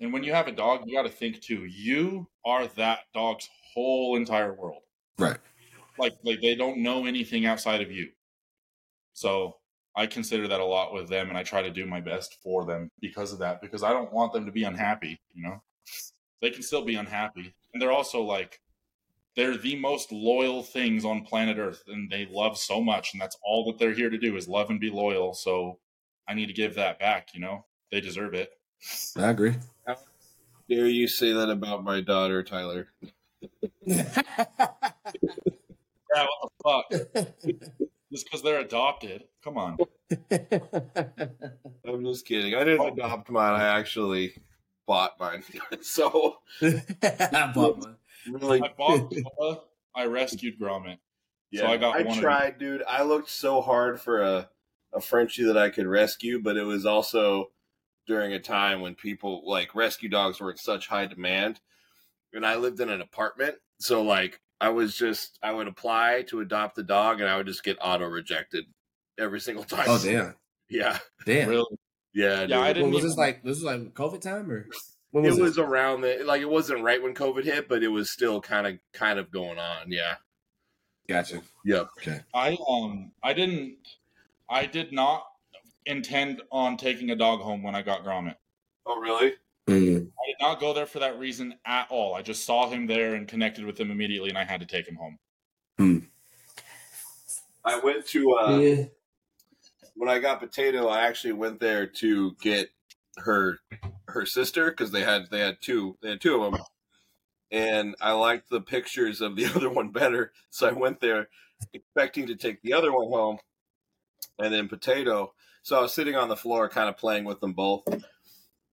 and 0.00 0.12
when 0.12 0.24
you 0.24 0.32
have 0.32 0.48
a 0.48 0.52
dog, 0.52 0.84
you 0.86 0.94
got 0.96 1.04
to 1.04 1.08
think 1.10 1.40
too. 1.40 1.64
You 1.66 2.28
are 2.44 2.66
that 2.68 3.00
dog's 3.14 3.48
whole 3.74 4.16
entire 4.16 4.52
world. 4.54 4.82
Right. 5.18 5.38
Like, 5.98 6.14
like 6.24 6.40
they 6.40 6.54
don't 6.54 6.82
know 6.82 7.06
anything 7.06 7.46
outside 7.46 7.80
of 7.80 7.90
you. 7.92 8.10
So 9.14 9.56
I 9.96 10.06
consider 10.06 10.48
that 10.48 10.60
a 10.60 10.64
lot 10.64 10.92
with 10.92 11.08
them, 11.08 11.28
and 11.28 11.38
I 11.38 11.42
try 11.42 11.62
to 11.62 11.70
do 11.70 11.86
my 11.86 12.00
best 12.00 12.38
for 12.42 12.64
them 12.64 12.90
because 13.00 13.32
of 13.32 13.38
that. 13.38 13.62
Because 13.62 13.82
I 13.82 13.92
don't 13.92 14.12
want 14.12 14.32
them 14.32 14.44
to 14.44 14.52
be 14.52 14.64
unhappy. 14.64 15.20
You 15.32 15.44
know, 15.44 15.62
they 16.42 16.50
can 16.50 16.62
still 16.62 16.84
be 16.84 16.96
unhappy, 16.96 17.54
and 17.72 17.80
they're 17.80 17.92
also 17.92 18.20
like 18.22 18.60
they're 19.36 19.56
the 19.56 19.76
most 19.76 20.12
loyal 20.12 20.62
things 20.62 21.04
on 21.04 21.24
planet 21.24 21.58
Earth, 21.58 21.84
and 21.86 22.10
they 22.10 22.26
love 22.30 22.58
so 22.58 22.80
much, 22.80 23.12
and 23.12 23.22
that's 23.22 23.38
all 23.42 23.64
that 23.66 23.78
they're 23.78 23.94
here 23.94 24.10
to 24.10 24.18
do 24.18 24.36
is 24.36 24.48
love 24.48 24.70
and 24.70 24.80
be 24.80 24.90
loyal. 24.90 25.32
So 25.32 25.78
I 26.28 26.34
need 26.34 26.46
to 26.46 26.52
give 26.52 26.74
that 26.74 26.98
back. 26.98 27.28
You 27.32 27.40
know, 27.40 27.64
they 27.90 28.00
deserve 28.00 28.34
it. 28.34 28.50
I 29.16 29.30
agree. 29.30 29.54
Dare 30.68 30.86
you 30.86 31.06
say 31.08 31.32
that 31.32 31.50
about 31.50 31.84
my 31.84 32.00
daughter, 32.00 32.42
Tyler? 32.42 32.88
Yeah, 36.14 36.26
what 36.62 36.86
the 36.94 37.24
fuck? 37.24 37.86
Just 38.14 38.26
because 38.26 38.42
they're 38.42 38.60
adopted? 38.60 39.24
Come 39.42 39.58
on. 39.58 39.76
I'm 41.84 42.04
just 42.04 42.24
kidding. 42.24 42.54
I 42.54 42.62
didn't 42.62 42.80
oh. 42.80 42.92
adopt 42.92 43.28
mine. 43.28 43.60
I 43.60 43.64
actually 43.76 44.34
bought 44.86 45.18
mine. 45.18 45.42
so 45.82 46.36
I 46.62 47.50
bought 47.52 47.78
one. 47.78 47.96
really, 48.30 48.62
I 48.62 48.70
bought 48.78 49.12
Noah, 49.12 49.62
I 49.96 50.06
rescued 50.06 50.60
Gromit. 50.60 50.98
So 51.52 51.66
I 51.66 51.76
got 51.76 51.96
I 51.96 52.02
one 52.02 52.16
of 52.16 52.22
tried, 52.22 52.58
dude. 52.58 52.84
I 52.88 53.02
looked 53.02 53.30
so 53.30 53.60
hard 53.60 54.00
for 54.00 54.22
a 54.22 54.48
a 54.92 55.00
Frenchie 55.00 55.44
that 55.44 55.58
I 55.58 55.70
could 55.70 55.88
rescue, 55.88 56.40
but 56.40 56.56
it 56.56 56.62
was 56.62 56.86
also 56.86 57.50
during 58.06 58.32
a 58.32 58.38
time 58.38 58.80
when 58.80 58.94
people 58.94 59.42
like 59.44 59.74
rescue 59.74 60.08
dogs 60.08 60.40
were 60.40 60.52
in 60.52 60.56
such 60.56 60.86
high 60.86 61.06
demand, 61.06 61.58
and 62.32 62.46
I 62.46 62.54
lived 62.56 62.78
in 62.78 62.90
an 62.90 63.00
apartment, 63.00 63.56
so 63.78 64.02
like 64.02 64.40
I 64.60 64.68
was 64.70 64.96
just 64.96 65.38
I 65.42 65.52
would 65.52 65.68
apply 65.68 66.24
to 66.28 66.40
adopt 66.40 66.76
the 66.76 66.82
dog, 66.82 67.20
and 67.20 67.28
I 67.28 67.36
would 67.36 67.46
just 67.46 67.64
get 67.64 67.76
auto 67.80 68.06
rejected 68.06 68.64
every 69.18 69.40
single 69.40 69.64
time. 69.64 69.86
Oh 69.88 69.98
damn, 70.02 70.34
Yeah, 70.68 70.98
damn. 71.26 71.48
Really? 71.48 71.64
yeah. 72.14 72.40
Yeah, 72.40 72.46
dude. 72.46 72.52
I 72.52 72.72
didn't 72.72 72.90
was 72.90 72.98
even- 72.98 73.08
this 73.10 73.18
like? 73.18 73.42
This 73.42 73.56
was 73.56 73.64
like 73.64 73.94
COVID 73.94 74.20
time 74.20 74.50
or 74.50 74.66
when 75.10 75.24
it 75.24 75.30
was, 75.30 75.38
was 75.40 75.56
this? 75.56 75.64
around 75.64 76.00
the 76.02 76.22
like 76.24 76.40
it 76.42 76.48
wasn't 76.48 76.82
right 76.82 77.02
when 77.02 77.14
COVID 77.14 77.44
hit, 77.44 77.68
but 77.68 77.82
it 77.82 77.88
was 77.88 78.10
still 78.10 78.40
kind 78.40 78.66
of 78.66 78.74
kind 78.92 79.18
of 79.18 79.30
going 79.30 79.58
on. 79.58 79.90
Yeah. 79.90 80.14
Gotcha. 81.08 81.42
Yep. 81.64 81.88
Okay. 81.98 82.20
I 82.32 82.56
um 82.68 83.12
I 83.22 83.32
didn't 83.34 83.76
I 84.48 84.66
did 84.66 84.92
not 84.92 85.24
intend 85.86 86.40
on 86.50 86.76
taking 86.78 87.10
a 87.10 87.16
dog 87.16 87.40
home 87.40 87.62
when 87.62 87.74
I 87.74 87.82
got 87.82 88.04
Gromit. 88.04 88.36
Oh 88.86 88.98
really? 89.00 89.34
I 90.44 90.48
not 90.48 90.60
go 90.60 90.74
there 90.74 90.86
for 90.86 90.98
that 90.98 91.18
reason 91.18 91.54
at 91.64 91.86
all. 91.90 92.14
I 92.14 92.20
just 92.20 92.44
saw 92.44 92.68
him 92.68 92.86
there 92.86 93.14
and 93.14 93.26
connected 93.26 93.64
with 93.64 93.80
him 93.80 93.90
immediately, 93.90 94.28
and 94.28 94.36
I 94.36 94.44
had 94.44 94.60
to 94.60 94.66
take 94.66 94.86
him 94.86 94.96
home. 94.96 95.18
I 97.64 97.80
went 97.80 98.06
to 98.08 98.34
uh 98.34 98.58
yeah. 98.58 98.84
when 99.94 100.10
I 100.10 100.18
got 100.18 100.40
potato. 100.40 100.88
I 100.88 101.06
actually 101.06 101.32
went 101.32 101.60
there 101.60 101.86
to 101.86 102.36
get 102.42 102.68
her 103.16 103.58
her 104.08 104.26
sister 104.26 104.70
because 104.70 104.90
they 104.90 105.02
had 105.02 105.30
they 105.30 105.40
had 105.40 105.62
two 105.62 105.96
they 106.02 106.10
had 106.10 106.20
two 106.20 106.42
of 106.42 106.52
them, 106.52 106.60
and 107.50 107.94
I 108.02 108.12
liked 108.12 108.50
the 108.50 108.60
pictures 108.60 109.22
of 109.22 109.36
the 109.36 109.46
other 109.54 109.70
one 109.70 109.88
better, 109.88 110.32
so 110.50 110.68
I 110.68 110.72
went 110.72 111.00
there 111.00 111.28
expecting 111.72 112.26
to 112.26 112.36
take 112.36 112.60
the 112.60 112.74
other 112.74 112.92
one 112.92 113.08
home, 113.08 113.38
and 114.38 114.52
then 114.52 114.68
potato. 114.68 115.32
So 115.62 115.78
I 115.78 115.80
was 115.80 115.94
sitting 115.94 116.16
on 116.16 116.28
the 116.28 116.36
floor, 116.36 116.68
kind 116.68 116.90
of 116.90 116.98
playing 116.98 117.24
with 117.24 117.40
them 117.40 117.54
both, 117.54 117.84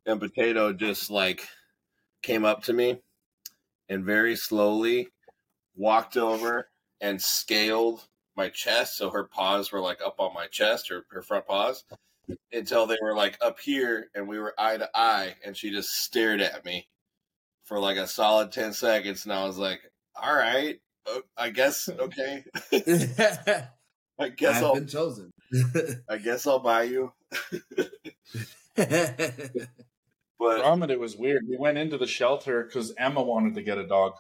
and 0.05 0.19
potato 0.19 0.73
just 0.73 1.09
like 1.09 1.47
came 2.21 2.45
up 2.45 2.63
to 2.63 2.73
me 2.73 3.01
and 3.89 4.05
very 4.05 4.35
slowly 4.35 5.09
walked 5.75 6.17
over 6.17 6.69
and 6.99 7.21
scaled 7.21 8.07
my 8.35 8.49
chest. 8.49 8.97
So 8.97 9.09
her 9.09 9.23
paws 9.25 9.71
were 9.71 9.81
like 9.81 9.99
up 10.05 10.19
on 10.19 10.33
my 10.33 10.47
chest 10.47 10.89
her, 10.89 11.05
her 11.11 11.21
front 11.21 11.47
paws 11.47 11.83
until 12.51 12.85
they 12.85 12.97
were 13.01 13.15
like 13.15 13.37
up 13.41 13.59
here 13.59 14.09
and 14.15 14.27
we 14.27 14.39
were 14.39 14.53
eye 14.57 14.77
to 14.77 14.89
eye. 14.93 15.35
And 15.45 15.55
she 15.55 15.71
just 15.71 15.89
stared 15.89 16.41
at 16.41 16.63
me 16.65 16.87
for 17.65 17.79
like 17.79 17.97
a 17.97 18.07
solid 18.07 18.51
10 18.51 18.73
seconds. 18.73 19.25
And 19.25 19.33
i 19.33 19.45
was 19.45 19.57
like 19.57 19.81
all 20.15 20.35
right. 20.35 20.79
I 21.37 21.49
guess 21.49 21.89
okay. 21.89 22.43
I 24.19 24.29
guess 24.29 24.57
I've 24.57 24.63
i'll 24.63 24.73
been 24.75 24.87
chosen. 24.87 25.31
i 26.09 26.17
guess 26.17 26.45
i'll 26.45 26.59
buy 26.59 26.83
you 26.83 27.11
but 30.41 30.63
Gromit, 30.63 30.89
it 30.89 30.99
was 30.99 31.15
weird. 31.15 31.47
We 31.47 31.55
went 31.55 31.77
into 31.77 31.99
the 31.99 32.07
shelter 32.07 32.63
because 32.63 32.95
Emma 32.97 33.21
wanted 33.21 33.53
to 33.53 33.61
get 33.61 33.77
a 33.77 33.85
dog, 33.85 34.15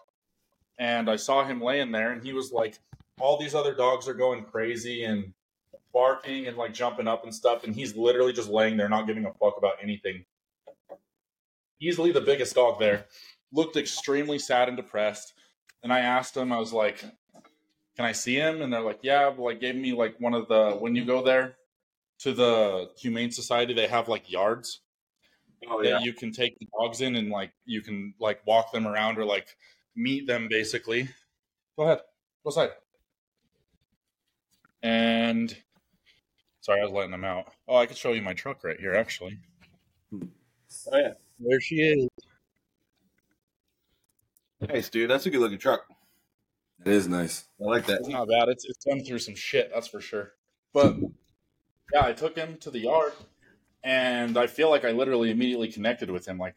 and 0.77 1.09
I 1.09 1.15
saw 1.15 1.43
him 1.43 1.59
laying 1.59 1.91
there, 1.91 2.11
and 2.11 2.23
he 2.23 2.31
was 2.31 2.51
like, 2.51 2.77
all 3.19 3.39
these 3.39 3.55
other 3.55 3.73
dogs 3.73 4.07
are 4.07 4.13
going 4.13 4.43
crazy 4.43 5.03
and 5.03 5.33
barking 5.91 6.45
and 6.45 6.57
like 6.57 6.75
jumping 6.75 7.07
up 7.07 7.23
and 7.23 7.33
stuff, 7.33 7.63
and 7.63 7.73
he's 7.73 7.95
literally 7.95 8.33
just 8.33 8.49
laying 8.49 8.77
there, 8.77 8.87
not 8.87 9.07
giving 9.07 9.25
a 9.25 9.33
fuck 9.33 9.55
about 9.57 9.77
anything. 9.81 10.23
Easily 11.81 12.11
the 12.11 12.21
biggest 12.21 12.53
dog 12.53 12.77
there. 12.77 13.05
Looked 13.51 13.75
extremely 13.75 14.37
sad 14.37 14.67
and 14.67 14.77
depressed. 14.77 15.33
And 15.81 15.91
I 15.91 16.01
asked 16.01 16.37
him, 16.37 16.53
I 16.53 16.59
was 16.59 16.71
like, 16.71 16.99
"Can 17.95 18.05
I 18.05 18.11
see 18.11 18.35
him?" 18.35 18.61
And 18.61 18.71
they're 18.71 18.81
like, 18.81 18.99
"Yeah." 19.01 19.31
But 19.31 19.41
like, 19.41 19.59
gave 19.59 19.75
me 19.75 19.93
like 19.93 20.19
one 20.19 20.35
of 20.35 20.47
the 20.47 20.77
when 20.79 20.95
you 20.95 21.03
go 21.03 21.23
there 21.23 21.55
to 22.19 22.31
the 22.31 22.91
Humane 22.99 23.31
Society, 23.31 23.73
they 23.73 23.87
have 23.87 24.07
like 24.07 24.31
yards 24.31 24.80
Oh 25.69 25.83
that 25.83 26.01
you 26.01 26.13
can 26.13 26.31
take 26.31 26.57
the 26.59 26.67
dogs 26.79 27.01
in 27.01 27.15
and 27.15 27.29
like 27.29 27.51
you 27.65 27.81
can 27.81 28.13
like 28.19 28.45
walk 28.45 28.71
them 28.71 28.87
around 28.87 29.17
or 29.17 29.25
like 29.25 29.55
meet 29.95 30.27
them 30.27 30.47
basically. 30.49 31.09
Go 31.77 31.83
ahead. 31.83 31.99
Go 32.43 32.49
side. 32.49 32.71
And 34.83 35.55
sorry, 36.61 36.81
I 36.81 36.83
was 36.83 36.91
letting 36.91 37.11
them 37.11 37.23
out. 37.23 37.53
Oh, 37.67 37.75
I 37.75 37.85
could 37.85 37.97
show 37.97 38.13
you 38.13 38.21
my 38.21 38.33
truck 38.33 38.63
right 38.63 38.79
here 38.79 38.95
actually. 38.95 39.37
Oh 40.13 40.27
yeah. 40.93 41.13
There 41.39 41.61
she 41.61 41.75
is. 41.75 42.07
Nice, 44.61 44.89
dude. 44.89 45.09
That's 45.09 45.25
a 45.25 45.29
good 45.29 45.39
looking 45.39 45.57
truck. 45.57 45.85
It 46.85 46.91
is 46.91 47.07
nice. 47.07 47.45
I 47.59 47.65
like 47.65 47.85
that. 47.85 47.99
It's 47.99 48.07
not 48.07 48.27
bad. 48.27 48.49
It's 48.49 48.65
it's 48.65 48.83
done 48.83 49.03
through 49.03 49.19
some 49.19 49.35
shit, 49.35 49.71
that's 49.73 49.87
for 49.87 50.01
sure. 50.01 50.33
But 50.73 50.97
yeah, 51.93 52.05
I 52.05 52.13
took 52.13 52.35
him 52.35 52.57
to 52.61 52.71
the 52.71 52.79
yard 52.79 53.13
and 53.83 54.37
I 54.37 54.47
feel 54.47 54.69
like 54.69 54.85
I 54.85 54.91
literally 54.91 55.31
immediately 55.31 55.71
connected 55.71 56.09
with 56.09 56.27
him. 56.27 56.37
Like 56.37 56.55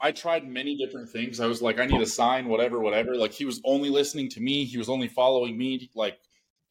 I 0.00 0.12
tried 0.12 0.46
many 0.46 0.76
different 0.76 1.08
things. 1.08 1.40
I 1.40 1.46
was 1.46 1.62
like, 1.62 1.78
I 1.78 1.86
need 1.86 2.00
a 2.00 2.06
sign, 2.06 2.48
whatever, 2.48 2.78
whatever. 2.78 3.16
Like 3.16 3.32
he 3.32 3.44
was 3.44 3.60
only 3.64 3.90
listening 3.90 4.28
to 4.30 4.40
me. 4.40 4.64
He 4.64 4.78
was 4.78 4.88
only 4.88 5.08
following 5.08 5.56
me. 5.56 5.90
Like 5.94 6.18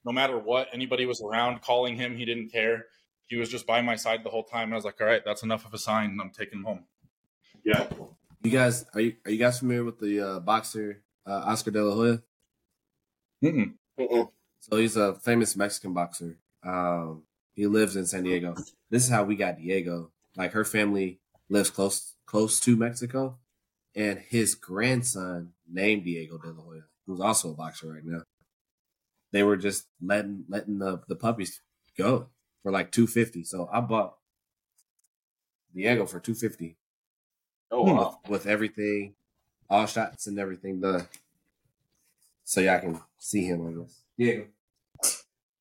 no 0.05 0.11
matter 0.11 0.37
what, 0.37 0.67
anybody 0.71 1.05
was 1.05 1.21
around 1.21 1.61
calling 1.61 1.95
him, 1.95 2.15
he 2.15 2.25
didn't 2.25 2.49
care. 2.51 2.85
He 3.25 3.37
was 3.37 3.49
just 3.49 3.65
by 3.65 3.81
my 3.81 3.95
side 3.95 4.23
the 4.23 4.29
whole 4.29 4.43
time. 4.43 4.65
And 4.65 4.73
I 4.73 4.75
was 4.75 4.85
like, 4.85 5.01
all 5.01 5.07
right, 5.07 5.23
that's 5.25 5.41
enough 5.41 5.65
of 5.65 5.73
a 5.73 5.79
sign. 5.79 6.17
I'm 6.21 6.29
taking 6.29 6.59
him 6.59 6.65
home. 6.65 6.83
Yeah. 7.63 7.87
You 8.43 8.51
guys 8.51 8.85
are 8.93 9.01
you 9.01 9.15
are 9.25 9.31
you 9.31 9.39
guys 9.39 9.59
familiar 9.59 9.83
with 9.83 9.99
the 9.99 10.21
uh, 10.21 10.39
boxer 10.39 11.01
uh, 11.25 11.41
Oscar 11.45 11.71
De 11.71 11.83
La 11.83 11.95
Hoya? 11.95 12.21
Mm-mm. 13.43 13.73
Mm-mm. 13.99 14.29
So 14.59 14.77
he's 14.77 14.95
a 14.95 15.15
famous 15.15 15.55
Mexican 15.55 15.93
boxer. 15.93 16.37
Um, 16.63 17.23
he 17.55 17.67
lives 17.67 17.95
in 17.95 18.05
San 18.05 18.23
Diego. 18.23 18.55
This 18.89 19.03
is 19.03 19.09
how 19.09 19.23
we 19.23 19.35
got 19.35 19.57
Diego. 19.57 20.11
Like 20.35 20.51
her 20.51 20.65
family 20.65 21.19
lives 21.49 21.69
close 21.69 22.13
close 22.25 22.59
to 22.61 22.75
Mexico, 22.75 23.37
and 23.95 24.19
his 24.19 24.55
grandson 24.55 25.53
named 25.71 26.03
Diego 26.03 26.37
De 26.37 26.49
La 26.49 26.61
Hoya, 26.61 26.81
who's 27.07 27.21
also 27.21 27.51
a 27.51 27.55
boxer 27.55 27.93
right 27.93 28.05
now. 28.05 28.23
They 29.31 29.43
were 29.43 29.57
just 29.57 29.87
letting 30.01 30.45
letting 30.49 30.79
the, 30.79 31.01
the 31.07 31.15
puppies 31.15 31.61
go 31.97 32.27
for 32.61 32.71
like 32.71 32.91
two 32.91 33.07
fifty. 33.07 33.43
So 33.43 33.69
I 33.71 33.79
bought 33.79 34.15
Diego 35.73 36.05
for 36.05 36.19
two 36.19 36.35
fifty 36.35 36.77
Oh 37.71 37.83
wow. 37.83 38.19
with, 38.23 38.31
with 38.31 38.47
everything, 38.47 39.15
all 39.69 39.85
shots 39.85 40.27
and 40.27 40.39
everything 40.39 40.79
done. 40.79 41.07
So 42.43 42.61
y'all 42.61 42.79
can 42.79 43.01
see 43.17 43.45
him 43.45 43.61
on 43.61 43.79
this. 43.79 44.03
Diego. 44.17 44.45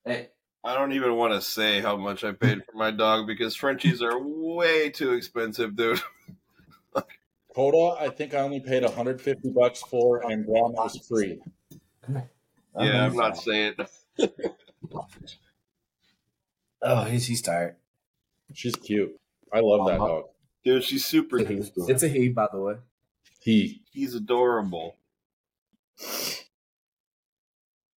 Hey. 0.05 0.29
I 0.65 0.75
don't 0.75 0.93
even 0.93 1.17
want 1.17 1.35
to 1.35 1.43
say 1.43 1.81
how 1.81 1.97
much 1.97 2.25
I 2.25 2.33
paid 2.33 2.65
for 2.65 2.77
my 2.77 2.91
dog 2.91 3.27
because 3.27 3.55
Frenchies 3.55 4.01
are 4.01 4.19
way 4.19 4.89
too 4.89 5.13
expensive, 5.13 5.77
dude. 5.77 6.01
Coda, 7.55 8.01
I 8.01 8.09
think 8.09 8.35
I 8.35 8.39
only 8.39 8.61
paid 8.61 8.83
150 8.83 9.51
bucks 9.51 9.83
for, 9.83 10.29
and 10.29 10.47
Gromit 10.47 10.75
was 10.75 11.07
free. 11.07 11.41
Yeah, 12.09 13.07
I'm 13.07 13.17
not 13.17 13.37
saying. 13.37 13.75
Oh, 16.87 17.05
he's 17.05 17.27
he's 17.27 17.41
tired. 17.41 17.77
She's 18.53 18.77
cute. 18.77 19.19
I 19.51 19.61
love 19.61 19.87
that 19.87 19.95
uh-huh. 19.95 20.07
dog. 20.07 20.25
Dude, 20.65 20.85
she's 20.85 21.05
super 21.07 21.39
It's 21.39 21.49
a 21.49 21.55
he. 21.55 21.61
cute. 21.63 21.89
It's 21.89 22.03
a 22.03 22.09
he, 22.09 22.29
by 22.29 22.47
the 22.53 22.61
way. 22.61 22.75
He. 23.41 23.81
He's 23.91 24.15
adorable. 24.15 24.97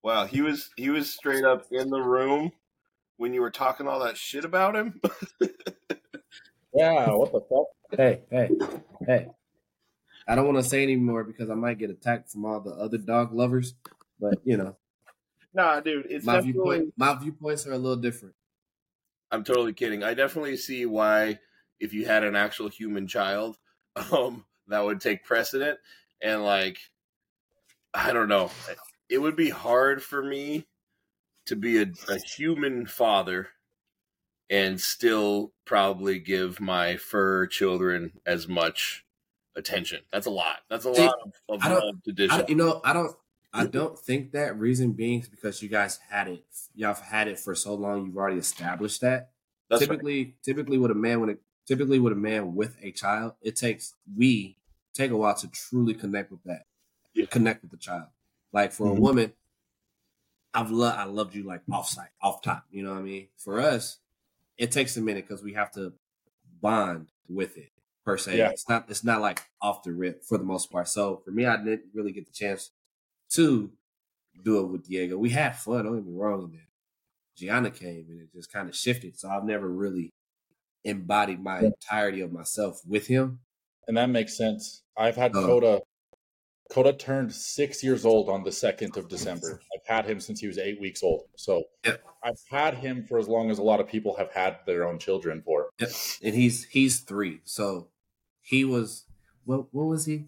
Wow, 0.07 0.25
he 0.25 0.41
was 0.41 0.69
he 0.77 0.89
was 0.89 1.13
straight 1.13 1.43
up 1.43 1.65
in 1.69 1.89
the 1.89 1.99
room 1.99 2.53
when 3.17 3.33
you 3.33 3.41
were 3.41 3.51
talking 3.51 3.89
all 3.89 3.99
that 4.05 4.15
shit 4.15 4.45
about 4.45 4.73
him. 4.73 5.01
Yeah, 6.73 7.09
what 7.09 7.31
the 7.31 7.41
fuck? 7.41 7.65
Hey, 7.97 8.21
hey, 8.29 8.49
hey. 9.05 9.27
I 10.27 10.35
don't 10.35 10.45
want 10.45 10.63
to 10.63 10.69
say 10.69 10.83
anymore 10.83 11.23
because 11.23 11.49
I 11.49 11.55
might 11.55 11.79
get 11.79 11.89
attacked 11.89 12.29
from 12.29 12.45
all 12.45 12.59
the 12.59 12.69
other 12.69 12.99
dog 12.99 13.33
lovers. 13.33 13.73
But 14.19 14.35
you 14.45 14.55
know, 14.57 14.77
nah, 15.53 15.79
dude, 15.79 16.05
it's 16.07 16.25
my 16.25 16.35
definitely. 16.35 16.51
viewpoint, 16.53 16.93
my 16.95 17.15
viewpoints 17.15 17.65
are 17.65 17.73
a 17.73 17.77
little 17.77 17.97
different. 17.97 18.35
I'm 19.31 19.43
totally 19.43 19.73
kidding. 19.73 20.03
I 20.03 20.13
definitely 20.13 20.55
see 20.55 20.85
why 20.85 21.39
if 21.79 21.93
you 21.93 22.05
had 22.05 22.23
an 22.23 22.35
actual 22.35 22.69
human 22.69 23.07
child, 23.07 23.57
um, 24.11 24.45
that 24.67 24.85
would 24.85 25.01
take 25.01 25.25
precedent. 25.25 25.79
And 26.21 26.45
like, 26.45 26.77
I 27.93 28.13
don't 28.13 28.29
know, 28.29 28.51
it 29.09 29.19
would 29.19 29.35
be 29.35 29.49
hard 29.49 30.03
for 30.03 30.23
me 30.23 30.65
to 31.45 31.55
be 31.55 31.81
a, 31.81 31.85
a 32.09 32.19
human 32.19 32.85
father 32.85 33.49
and 34.49 34.79
still 34.79 35.53
probably 35.65 36.19
give 36.19 36.59
my 36.59 36.97
fur 36.97 37.47
children 37.47 38.13
as 38.25 38.47
much 38.47 39.05
attention. 39.55 40.01
That's 40.11 40.27
a 40.27 40.31
lot. 40.31 40.57
That's 40.69 40.85
a 40.85 40.91
lot 40.91 41.15
of, 41.49 41.63
of 41.63 41.65
love 41.65 42.03
to 42.03 42.11
dish 42.11 42.31
you 42.47 42.55
know, 42.55 42.81
I 42.83 42.93
don't. 42.93 43.15
I 43.53 43.65
don't 43.65 43.97
think 43.97 44.33
that 44.33 44.59
reason 44.59 44.91
being 44.91 45.21
is 45.21 45.29
because 45.29 45.63
you 45.63 45.69
guys 45.69 45.99
had 46.09 46.27
it. 46.27 46.45
Y'all 46.75 46.93
have 46.93 46.99
had 46.99 47.27
it 47.27 47.39
for 47.39 47.55
so 47.55 47.73
long. 47.73 48.05
You've 48.05 48.17
already 48.17 48.37
established 48.37 49.01
that. 49.01 49.31
That's 49.69 49.81
right. 49.81 49.89
typically, 49.89 50.35
typically 50.43 50.77
with 50.77 50.91
a 50.91 50.95
man 50.95 51.21
when 51.21 51.29
it 51.29 51.41
typically 51.65 51.97
with 51.97 52.13
a 52.13 52.17
man 52.17 52.55
with 52.55 52.77
a 52.83 52.91
child, 52.91 53.33
it 53.41 53.55
takes 53.55 53.95
we 54.15 54.57
take 54.93 55.11
a 55.11 55.17
while 55.17 55.33
to 55.35 55.47
truly 55.47 55.93
connect 55.93 56.29
with 56.29 56.43
that, 56.43 56.65
Yeah. 57.13 57.25
connect 57.25 57.63
with 57.63 57.71
the 57.71 57.77
child. 57.77 58.07
Like 58.53 58.71
for 58.71 58.87
Mhm. 58.87 58.97
a 58.97 59.01
woman, 59.01 59.33
I've 60.53 60.71
loved 60.71 60.97
I 60.97 61.03
loved 61.05 61.35
you 61.35 61.43
like 61.43 61.61
off 61.71 61.87
site, 61.89 62.09
off 62.21 62.41
top. 62.41 62.65
You 62.71 62.83
know 62.83 62.91
what 62.93 62.99
I 62.99 63.03
mean? 63.03 63.27
For 63.37 63.59
us, 63.59 63.99
it 64.57 64.71
takes 64.71 64.97
a 64.97 65.01
minute 65.01 65.27
because 65.27 65.43
we 65.43 65.53
have 65.53 65.71
to 65.73 65.93
bond 66.61 67.11
with 67.29 67.57
it 67.57 67.71
per 68.03 68.17
se. 68.17 68.37
Yeah. 68.37 68.49
It's 68.49 68.67
not 68.67 68.89
it's 68.89 69.03
not 69.03 69.21
like 69.21 69.41
off 69.61 69.83
the 69.83 69.91
rip 69.93 70.23
for 70.23 70.37
the 70.37 70.43
most 70.45 70.71
part. 70.71 70.87
So 70.87 71.17
for 71.17 71.31
me, 71.31 71.45
I 71.45 71.57
didn't 71.57 71.93
really 71.93 72.11
get 72.11 72.25
the 72.25 72.31
chance 72.31 72.71
to 73.31 73.71
do 74.43 74.59
it 74.61 74.67
with 74.67 74.87
Diego. 74.87 75.17
We 75.17 75.31
had 75.31 75.57
fun. 75.57 75.85
Don't 75.85 75.95
get 75.97 76.05
me 76.05 76.13
wrong. 76.13 76.43
And 76.45 76.53
then 76.53 76.67
Gianna 77.35 77.69
came 77.69 78.07
and 78.09 78.21
it 78.21 78.31
just 78.33 78.51
kind 78.51 78.69
of 78.69 78.75
shifted. 78.75 79.19
So 79.19 79.29
I've 79.29 79.43
never 79.43 79.67
really 79.67 80.13
embodied 80.83 81.41
my 81.43 81.59
entirety 81.59 82.21
of 82.21 82.31
myself 82.31 82.81
with 82.87 83.07
him. 83.07 83.41
And 83.87 83.97
that 83.97 84.07
makes 84.09 84.35
sense. 84.37 84.83
I've 84.95 85.15
had 85.17 85.35
Uh. 85.35 85.41
Coda. 85.41 85.81
Coda 86.69 86.93
turned 86.93 87.33
six 87.33 87.83
years 87.83 88.05
old 88.05 88.29
on 88.29 88.43
the 88.43 88.51
second 88.51 88.97
of 88.97 89.07
December. 89.07 89.59
I've 89.73 89.87
had 89.87 90.05
him 90.05 90.19
since 90.19 90.39
he 90.39 90.47
was 90.47 90.57
eight 90.57 90.79
weeks 90.81 91.01
old. 91.03 91.23
So 91.35 91.63
Yep. 91.85 92.03
I've 92.23 92.41
had 92.49 92.73
him 92.75 93.05
for 93.05 93.17
as 93.19 93.27
long 93.27 93.49
as 93.49 93.57
a 93.59 93.63
lot 93.63 93.79
of 93.79 93.87
people 93.87 94.15
have 94.17 94.31
had 94.31 94.57
their 94.65 94.85
own 94.87 94.99
children 94.99 95.41
for. 95.45 95.69
And 95.79 96.35
he's 96.35 96.65
he's 96.65 96.99
three. 96.99 97.41
So 97.45 97.87
he 98.41 98.65
was 98.65 99.05
what 99.45 99.73
what 99.73 99.85
was 99.85 100.05
he? 100.05 100.25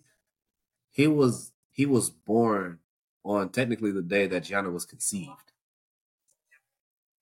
He 0.91 1.07
was 1.07 1.51
he 1.71 1.85
was 1.85 2.09
born 2.09 2.79
on 3.25 3.49
technically 3.49 3.91
the 3.91 4.01
day 4.01 4.25
that 4.27 4.43
Gianna 4.45 4.69
was 4.69 4.85
conceived. 4.85 5.51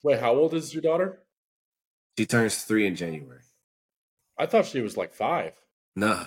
Wait, 0.04 0.20
how 0.20 0.34
old 0.34 0.54
is 0.54 0.72
your 0.72 0.82
daughter? 0.82 1.20
She 2.16 2.24
turns 2.26 2.62
three 2.62 2.86
in 2.86 2.94
January. 2.94 3.40
I 4.38 4.46
thought 4.46 4.66
she 4.66 4.80
was 4.80 4.96
like 4.96 5.12
five. 5.12 5.54
Nah, 5.96 6.26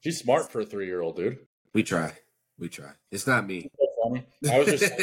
She's 0.00 0.18
smart 0.20 0.52
for 0.52 0.60
a 0.60 0.64
three 0.64 0.86
year 0.86 1.00
old 1.00 1.16
dude. 1.16 1.38
we 1.74 1.82
try. 1.82 2.12
We 2.58 2.68
try. 2.68 2.90
It's 3.10 3.26
not 3.26 3.46
me. 3.46 3.70
So 3.78 3.86
funny. 4.02 4.26
I 4.50 4.58
was 4.58 4.66
just 4.68 4.98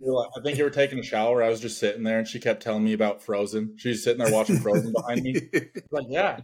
you 0.00 0.12
were 0.12 0.12
like- 0.14 0.30
I 0.36 0.40
think 0.42 0.58
you 0.58 0.64
were 0.64 0.70
taking 0.70 0.98
a 0.98 1.02
shower. 1.02 1.42
I 1.42 1.48
was 1.48 1.60
just 1.60 1.78
sitting 1.78 2.02
there 2.02 2.18
and 2.18 2.26
she 2.26 2.40
kept 2.40 2.62
telling 2.62 2.82
me 2.84 2.92
about 2.94 3.22
Frozen. 3.22 3.74
She 3.78 3.90
was 3.90 4.02
sitting 4.02 4.22
there 4.24 4.32
watching 4.32 4.58
Frozen 4.58 4.92
behind 4.92 5.22
me. 5.22 5.40
Like, 5.90 6.06
yeah, 6.08 6.40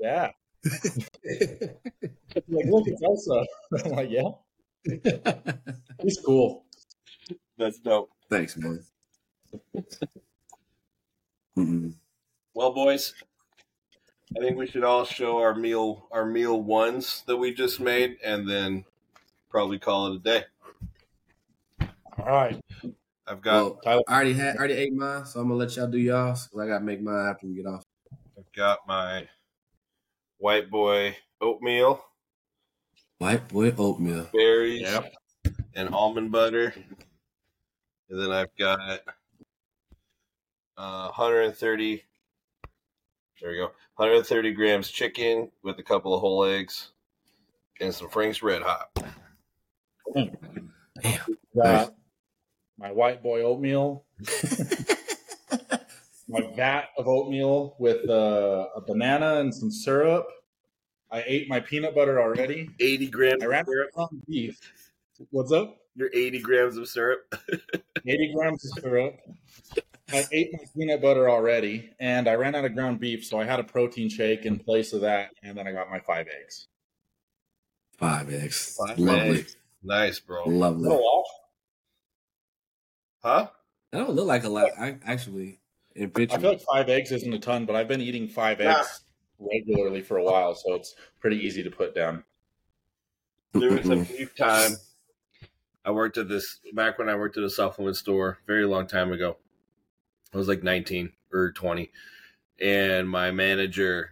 yeah. 0.00 0.30
Like, 2.48 2.66
look, 2.66 2.86
it's 2.86 3.02
Elsa. 3.02 3.44
I'm 3.84 3.90
like, 3.92 4.10
yeah. 4.10 4.30
He's 6.02 6.18
cool. 6.24 6.64
That's 7.58 7.78
dope. 7.78 8.10
Thanks, 8.30 8.56
man. 8.56 8.82
Mm-mm. 11.56 11.94
Well, 12.54 12.72
boys, 12.72 13.14
I 14.36 14.40
think 14.40 14.56
we 14.56 14.66
should 14.66 14.84
all 14.84 15.04
show 15.04 15.38
our 15.38 15.54
meal 15.54 16.08
our 16.10 16.26
meal 16.26 16.60
ones 16.60 17.22
that 17.26 17.36
we 17.36 17.52
just 17.54 17.80
made, 17.80 18.16
and 18.24 18.48
then 18.48 18.84
probably 19.56 19.78
call 19.78 20.08
it 20.08 20.16
a 20.16 20.18
day. 20.18 20.44
All 22.18 22.26
right. 22.26 22.60
I've 23.26 23.40
got 23.40 23.54
Well, 23.54 23.80
I 23.86 24.12
already 24.12 24.34
had 24.34 24.56
I 24.56 24.58
already 24.58 24.74
ate 24.74 24.92
mine, 24.92 25.24
so 25.24 25.40
I'm 25.40 25.48
gonna 25.48 25.58
let 25.58 25.74
y'all 25.76 25.86
do 25.90 25.98
y'all's 25.98 26.46
because 26.46 26.60
I 26.60 26.66
gotta 26.66 26.84
make 26.84 27.00
mine 27.00 27.26
after 27.26 27.46
we 27.46 27.54
get 27.54 27.66
off. 27.66 27.82
I've 28.38 28.52
got 28.52 28.86
my 28.86 29.28
white 30.38 30.70
boy 30.70 31.16
oatmeal, 31.40 32.02
White 33.18 33.46
boy 33.48 33.72
oatmeal. 33.76 34.30
berries, 34.32 34.82
Yep. 34.82 35.14
and 35.74 35.88
almond 35.94 36.32
butter. 36.32 36.74
And 38.08 38.20
then 38.20 38.30
I've 38.32 38.54
got 38.56 39.00
uh, 40.76 41.10
130. 41.12 42.04
There 43.40 43.50
we 43.50 43.56
go. 43.56 43.72
130 43.96 44.52
grams 44.52 44.90
chicken 44.90 45.50
with 45.62 45.78
a 45.78 45.82
couple 45.82 46.14
of 46.14 46.20
whole 46.20 46.44
eggs 46.44 46.92
and 47.80 47.94
some 47.94 48.08
Frank's 48.10 48.42
Red 48.42 48.62
Hot. 48.62 48.90
Got 51.54 51.94
my 52.78 52.92
white 52.92 53.22
boy 53.22 53.42
oatmeal, 53.42 54.04
my 56.28 56.40
vat 56.54 56.88
of 56.98 57.06
oatmeal 57.08 57.76
with 57.78 58.08
uh, 58.08 58.68
a 58.76 58.80
banana 58.80 59.36
and 59.40 59.54
some 59.54 59.70
syrup. 59.70 60.26
I 61.10 61.22
ate 61.26 61.48
my 61.48 61.60
peanut 61.60 61.94
butter 61.94 62.20
already. 62.20 62.68
80 62.80 63.06
grams 63.08 63.42
I 63.42 63.46
of 63.46 63.50
ran 63.50 63.64
syrup. 63.64 63.90
out 63.98 64.12
of 64.12 64.26
beef. 64.26 64.58
What's 65.30 65.52
up? 65.52 65.78
Your 65.94 66.10
80 66.12 66.40
grams 66.40 66.76
of 66.76 66.88
syrup. 66.88 67.20
80 68.06 68.32
grams 68.34 68.64
of 68.64 68.82
syrup. 68.82 69.16
I 70.12 70.24
ate 70.32 70.52
my 70.52 70.64
peanut 70.76 71.00
butter 71.02 71.28
already, 71.28 71.90
and 71.98 72.28
I 72.28 72.34
ran 72.34 72.54
out 72.54 72.64
of 72.64 72.74
ground 72.74 73.00
beef, 73.00 73.24
so 73.24 73.40
I 73.40 73.44
had 73.44 73.58
a 73.60 73.64
protein 73.64 74.08
shake 74.08 74.44
in 74.46 74.58
place 74.58 74.92
of 74.92 75.00
that, 75.00 75.30
and 75.42 75.56
then 75.56 75.66
I 75.66 75.72
got 75.72 75.90
my 75.90 76.00
five 76.00 76.26
eggs. 76.28 76.68
Five 77.98 78.32
eggs. 78.32 78.76
Five 78.76 78.98
Lovely. 78.98 79.38
eggs. 79.38 79.56
Nice, 79.82 80.18
bro. 80.20 80.44
Lovely. 80.44 80.88
Oh, 80.90 81.24
huh? 83.22 83.48
I 83.92 83.98
don't 83.98 84.14
look 84.14 84.26
like 84.26 84.44
a 84.44 84.48
lot. 84.48 84.70
I 84.78 84.98
actually 85.06 85.60
in 85.94 86.10
picture. 86.10 86.36
I 86.36 86.40
feel 86.40 86.50
like 86.50 86.60
five 86.60 86.88
eggs 86.88 87.12
isn't 87.12 87.32
a 87.32 87.38
ton, 87.38 87.64
but 87.64 87.76
I've 87.76 87.88
been 87.88 88.00
eating 88.00 88.28
five 88.28 88.58
Nah. 88.60 88.78
eggs 88.78 89.04
regularly 89.38 90.02
for 90.02 90.18
a 90.18 90.24
while, 90.24 90.54
so 90.54 90.74
it's 90.74 90.94
pretty 91.20 91.38
easy 91.38 91.62
to 91.62 91.70
put 91.70 91.94
down. 91.94 92.24
There 93.52 93.72
was 93.72 93.86
a 93.86 93.94
mm-hmm. 93.94 94.14
brief 94.14 94.36
time. 94.36 94.72
I 95.84 95.90
worked 95.92 96.18
at 96.18 96.28
this 96.28 96.60
back 96.74 96.98
when 96.98 97.08
I 97.08 97.14
worked 97.14 97.36
at 97.36 97.44
a 97.44 97.50
supplement 97.50 97.96
store, 97.96 98.38
very 98.46 98.66
long 98.66 98.86
time 98.86 99.12
ago. 99.12 99.36
I 100.34 100.36
was 100.36 100.48
like 100.48 100.62
19 100.62 101.12
or 101.32 101.52
20, 101.52 101.90
and 102.60 103.08
my 103.08 103.30
manager 103.30 104.10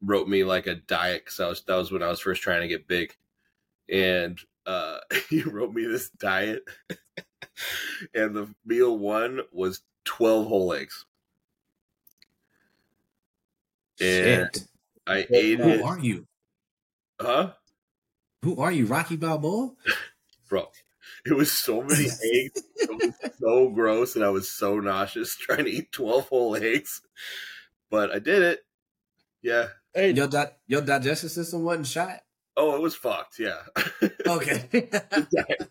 wrote 0.00 0.28
me 0.28 0.44
like 0.44 0.66
a 0.66 0.76
diet 0.76 1.24
because 1.24 1.40
I 1.40 1.48
was 1.48 1.62
that 1.64 1.74
was 1.74 1.90
when 1.90 2.02
I 2.02 2.08
was 2.08 2.20
first 2.20 2.42
trying 2.42 2.62
to 2.62 2.68
get 2.68 2.88
big, 2.88 3.16
and 3.90 4.38
uh, 4.68 5.00
he 5.30 5.42
wrote 5.42 5.74
me 5.74 5.86
this 5.86 6.10
diet, 6.10 6.62
and 8.14 8.36
the 8.36 8.54
meal 8.66 8.98
one 8.98 9.40
was 9.52 9.82
12 10.04 10.48
whole 10.48 10.74
eggs. 10.74 11.06
And 14.00 14.50
Shit. 14.54 14.58
I 15.06 15.26
Yeah, 15.30 15.40
ate 15.40 15.60
Who 15.60 15.70
it, 15.70 15.84
are 15.84 15.98
you? 15.98 16.26
huh? 17.20 17.52
Who 18.44 18.56
are 18.60 18.72
you, 18.72 18.86
Rocky 18.86 19.16
Balboa? 19.16 19.72
bro. 20.48 20.66
It 21.26 21.34
was 21.34 21.52
so 21.52 21.82
many 21.82 22.04
eggs. 22.34 22.62
It 22.88 22.90
was 22.90 23.14
so 23.40 23.70
gross, 23.70 24.16
and 24.16 24.24
I 24.24 24.30
was 24.30 24.50
so 24.50 24.80
nauseous 24.80 25.36
trying 25.36 25.64
to 25.64 25.70
eat 25.70 25.92
twelve 25.92 26.28
whole 26.28 26.56
eggs. 26.56 27.02
But 27.90 28.10
I 28.12 28.18
did 28.18 28.42
it. 28.42 28.60
Yeah. 29.42 29.68
Hey, 29.94 30.12
Your 30.12 30.28
di- 30.28 30.52
your 30.66 30.82
digestive 30.82 31.30
system 31.30 31.64
wasn't 31.64 31.86
shot. 31.86 32.20
Oh, 32.60 32.74
it 32.74 32.82
was 32.82 32.94
fucked. 32.94 33.38
Yeah. 33.38 33.60
Okay. 34.26 34.68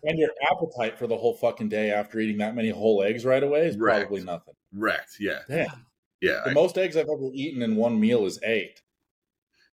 and 0.02 0.18
your 0.18 0.30
appetite 0.50 0.98
for 0.98 1.06
the 1.06 1.16
whole 1.16 1.34
fucking 1.34 1.68
day 1.68 1.92
after 1.92 2.18
eating 2.18 2.38
that 2.38 2.56
many 2.56 2.70
whole 2.70 3.02
eggs 3.04 3.24
right 3.24 3.42
away 3.42 3.66
is 3.66 3.76
Right. 3.76 4.00
probably 4.00 4.24
nothing. 4.24 4.54
Wrecked. 4.74 5.16
Yeah. 5.20 5.40
Damn. 5.48 5.86
Yeah. 6.20 6.40
The 6.44 6.50
I- 6.50 6.54
most 6.54 6.76
eggs 6.78 6.96
I've 6.96 7.08
ever 7.08 7.30
eaten 7.32 7.62
in 7.62 7.76
one 7.76 8.00
meal 8.00 8.26
is 8.26 8.40
eight. 8.42 8.82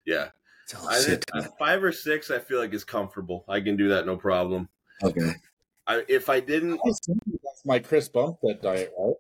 yeah. 0.06 0.30
I 0.90 1.00
think, 1.00 1.24
uh, 1.34 1.44
five 1.60 1.84
or 1.84 1.92
six, 1.92 2.32
I 2.32 2.40
feel 2.40 2.58
like 2.60 2.74
is 2.74 2.84
comfortable. 2.84 3.46
I 3.48 3.60
can 3.62 3.78
do 3.78 3.90
that 3.90 4.06
no 4.06 4.18
problem. 4.18 4.68
Okay. 5.04 5.34
I, 5.86 6.04
if 6.08 6.30
I 6.30 6.40
didn't, 6.40 6.80
That's 6.84 7.08
my 7.66 7.80
Chris 7.80 8.10
Bumstead 8.10 8.62
diet, 8.62 8.92
right? 8.98 9.14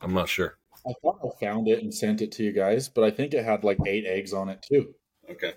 I'm 0.00 0.14
not 0.14 0.28
sure. 0.28 0.58
I 0.88 0.92
thought 1.02 1.18
I 1.24 1.44
found 1.44 1.68
it 1.68 1.82
and 1.82 1.92
sent 1.92 2.20
it 2.22 2.30
to 2.32 2.44
you 2.44 2.52
guys, 2.52 2.88
but 2.88 3.02
I 3.02 3.10
think 3.10 3.34
it 3.34 3.44
had 3.44 3.64
like 3.64 3.78
eight 3.86 4.04
eggs 4.06 4.32
on 4.32 4.48
it 4.48 4.62
too. 4.62 4.94
Okay. 5.30 5.54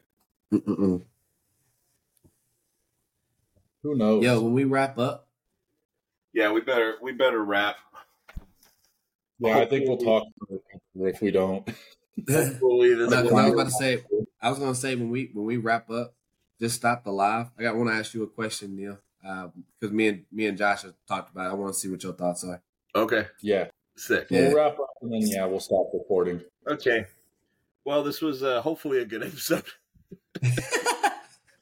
Mm-mm-mm. 0.53 1.03
Who 3.83 3.95
knows? 3.95 4.23
Yo, 4.23 4.41
when 4.41 4.53
we 4.53 4.63
wrap 4.65 4.97
up, 4.97 5.27
Yeah, 6.33 6.51
we 6.51 6.61
better 6.61 6.95
we 7.01 7.11
better 7.13 7.43
wrap. 7.43 7.77
yeah, 9.39 9.57
I 9.59 9.65
think 9.65 9.87
we'll 9.87 9.97
talk 9.97 10.27
if 10.95 11.21
we 11.21 11.31
don't. 11.31 11.67
Hopefully 12.29 12.93
this 12.95 13.13
I 13.13 13.21
was 13.21 13.31
about 13.31 13.63
to 13.65 13.71
say, 13.71 14.03
I 14.41 14.49
was 14.49 14.59
gonna 14.59 14.75
say 14.75 14.95
when 14.95 15.09
we 15.09 15.29
when 15.33 15.45
we 15.45 15.57
wrap 15.57 15.89
up, 15.89 16.13
just 16.59 16.75
stop 16.75 17.03
the 17.05 17.11
live. 17.11 17.47
I 17.57 17.63
got 17.63 17.75
want 17.77 17.89
to 17.89 17.95
ask 17.95 18.13
you 18.13 18.23
a 18.23 18.27
question, 18.27 18.75
Neil, 18.75 18.97
uh, 19.25 19.47
because 19.79 19.93
me 19.93 20.07
and 20.07 20.25
me 20.31 20.47
and 20.47 20.57
Josh 20.57 20.81
have 20.81 20.95
talked 21.07 21.31
about. 21.31 21.47
it. 21.47 21.51
I 21.51 21.53
want 21.53 21.73
to 21.73 21.79
see 21.79 21.89
what 21.89 22.03
your 22.03 22.13
thoughts 22.13 22.43
are. 22.43 22.61
Okay. 22.95 23.27
Yeah, 23.41 23.67
Sick. 23.95 24.27
Yeah. 24.29 24.47
we'll 24.47 24.57
wrap 24.57 24.79
up 24.79 24.89
and 25.01 25.13
then 25.13 25.21
yeah, 25.21 25.45
we'll 25.45 25.59
stop 25.61 25.87
recording. 25.93 26.41
Okay. 26.67 27.05
Well, 27.89 28.03
this 28.03 28.21
was 28.21 28.43
uh, 28.43 28.61
hopefully 28.61 28.99
a 28.99 29.05
good 29.05 29.23
episode. 29.29 29.63
Hey, 30.43 30.51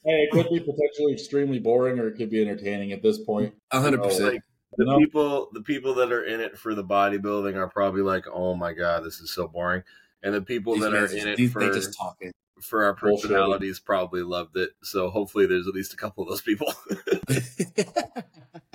it 0.04 0.30
could 0.32 0.50
be 0.50 0.60
potentially 0.60 1.14
extremely 1.14 1.58
boring, 1.58 2.00
or 2.00 2.10
it 2.10 2.18
could 2.18 2.30
be 2.30 2.42
entertaining 2.42 2.92
at 2.92 3.02
this 3.02 3.18
point. 3.20 3.54
A 3.72 3.80
hundred 3.80 4.02
Oh, 4.02 4.10
percent. 4.10 4.34
Like 4.34 4.42
the 4.78 4.84
No. 4.84 4.98
people, 5.00 5.48
the 5.54 5.62
people 5.62 5.94
that 5.96 6.12
are 6.12 6.26
in 6.26 6.42
it 6.42 6.58
for 6.58 6.76
the 6.76 6.84
bodybuilding 6.84 7.56
are 7.56 7.70
probably 7.70 8.02
like, 8.02 8.26
"Oh 8.28 8.56
my 8.56 8.74
god, 8.74 9.06
this 9.06 9.22
is 9.22 9.32
so 9.32 9.48
boring," 9.48 9.84
and 10.22 10.34
the 10.34 10.42
people 10.42 10.74
These 10.74 10.84
that 10.84 10.94
are 10.94 11.08
guys 11.08 11.14
in 11.14 11.30
it 11.30 11.50
for 11.50 11.62
just 11.74 11.98
talking. 11.98 12.34
for 12.62 12.84
our 12.84 12.94
Bullshit. 12.94 13.30
personalities 13.30 13.80
probably 13.80 14.22
loved 14.22 14.58
it. 14.58 14.72
So 14.84 15.10
hopefully, 15.10 15.46
there's 15.46 15.66
at 15.66 15.74
least 15.76 15.94
a 15.94 15.98
couple 15.98 16.24
of 16.26 16.30
those 16.30 16.42
people. 16.42 16.74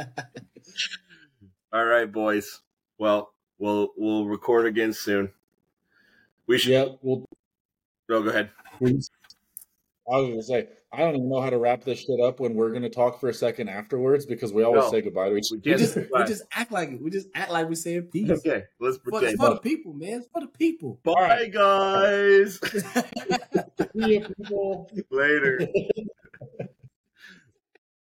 All 1.70 1.84
right, 1.84 2.10
boys. 2.10 2.62
Well, 2.96 3.34
we'll 3.58 3.90
we'll 3.98 4.24
record 4.24 4.64
again 4.64 4.94
soon. 4.94 5.32
We 6.46 6.56
should. 6.56 6.72
Yeah, 6.72 6.86
well, 7.02 7.26
Oh, 8.12 8.22
go 8.22 8.28
ahead. 8.30 8.50
please. 8.78 9.10
I 10.12 10.16
was 10.16 10.28
gonna 10.30 10.42
say 10.42 10.68
I 10.92 10.98
don't 10.98 11.14
even 11.14 11.28
know 11.30 11.40
how 11.40 11.48
to 11.50 11.58
wrap 11.58 11.84
this 11.84 12.00
shit 12.00 12.20
up 12.20 12.40
when 12.40 12.54
we're 12.54 12.72
gonna 12.72 12.90
talk 12.90 13.20
for 13.20 13.28
a 13.28 13.34
second 13.34 13.68
afterwards 13.68 14.26
because 14.26 14.52
we 14.52 14.62
always 14.64 14.82
No. 14.84 14.90
say 14.90 15.00
goodbye 15.00 15.28
to 15.30 15.36
each 15.36 15.46
We 15.52 15.58
we 15.58 15.74
just 15.78 15.96
we 15.96 16.24
just 16.26 16.42
act 16.52 16.72
like 16.72 16.90
it. 16.90 17.00
We 17.00 17.10
just 17.10 17.28
act 17.34 17.50
like 17.52 17.68
we 17.68 17.76
saying 17.76 18.08
peace. 18.12 18.28
Okay, 18.30 18.64
let's 18.80 18.96
For, 18.98 19.02
pretend. 19.12 19.32
it's 19.34 19.42
for 19.42 19.50
the 19.54 19.60
people, 19.60 19.92
man. 19.94 20.18
It's 20.18 20.28
for 20.32 20.40
the 20.40 20.48
people. 20.48 21.00
Bye, 21.04 21.46
guys. 21.52 22.58
See 23.94 24.14
you, 24.14 24.20
people. 24.36 24.90
Later. 25.10 25.60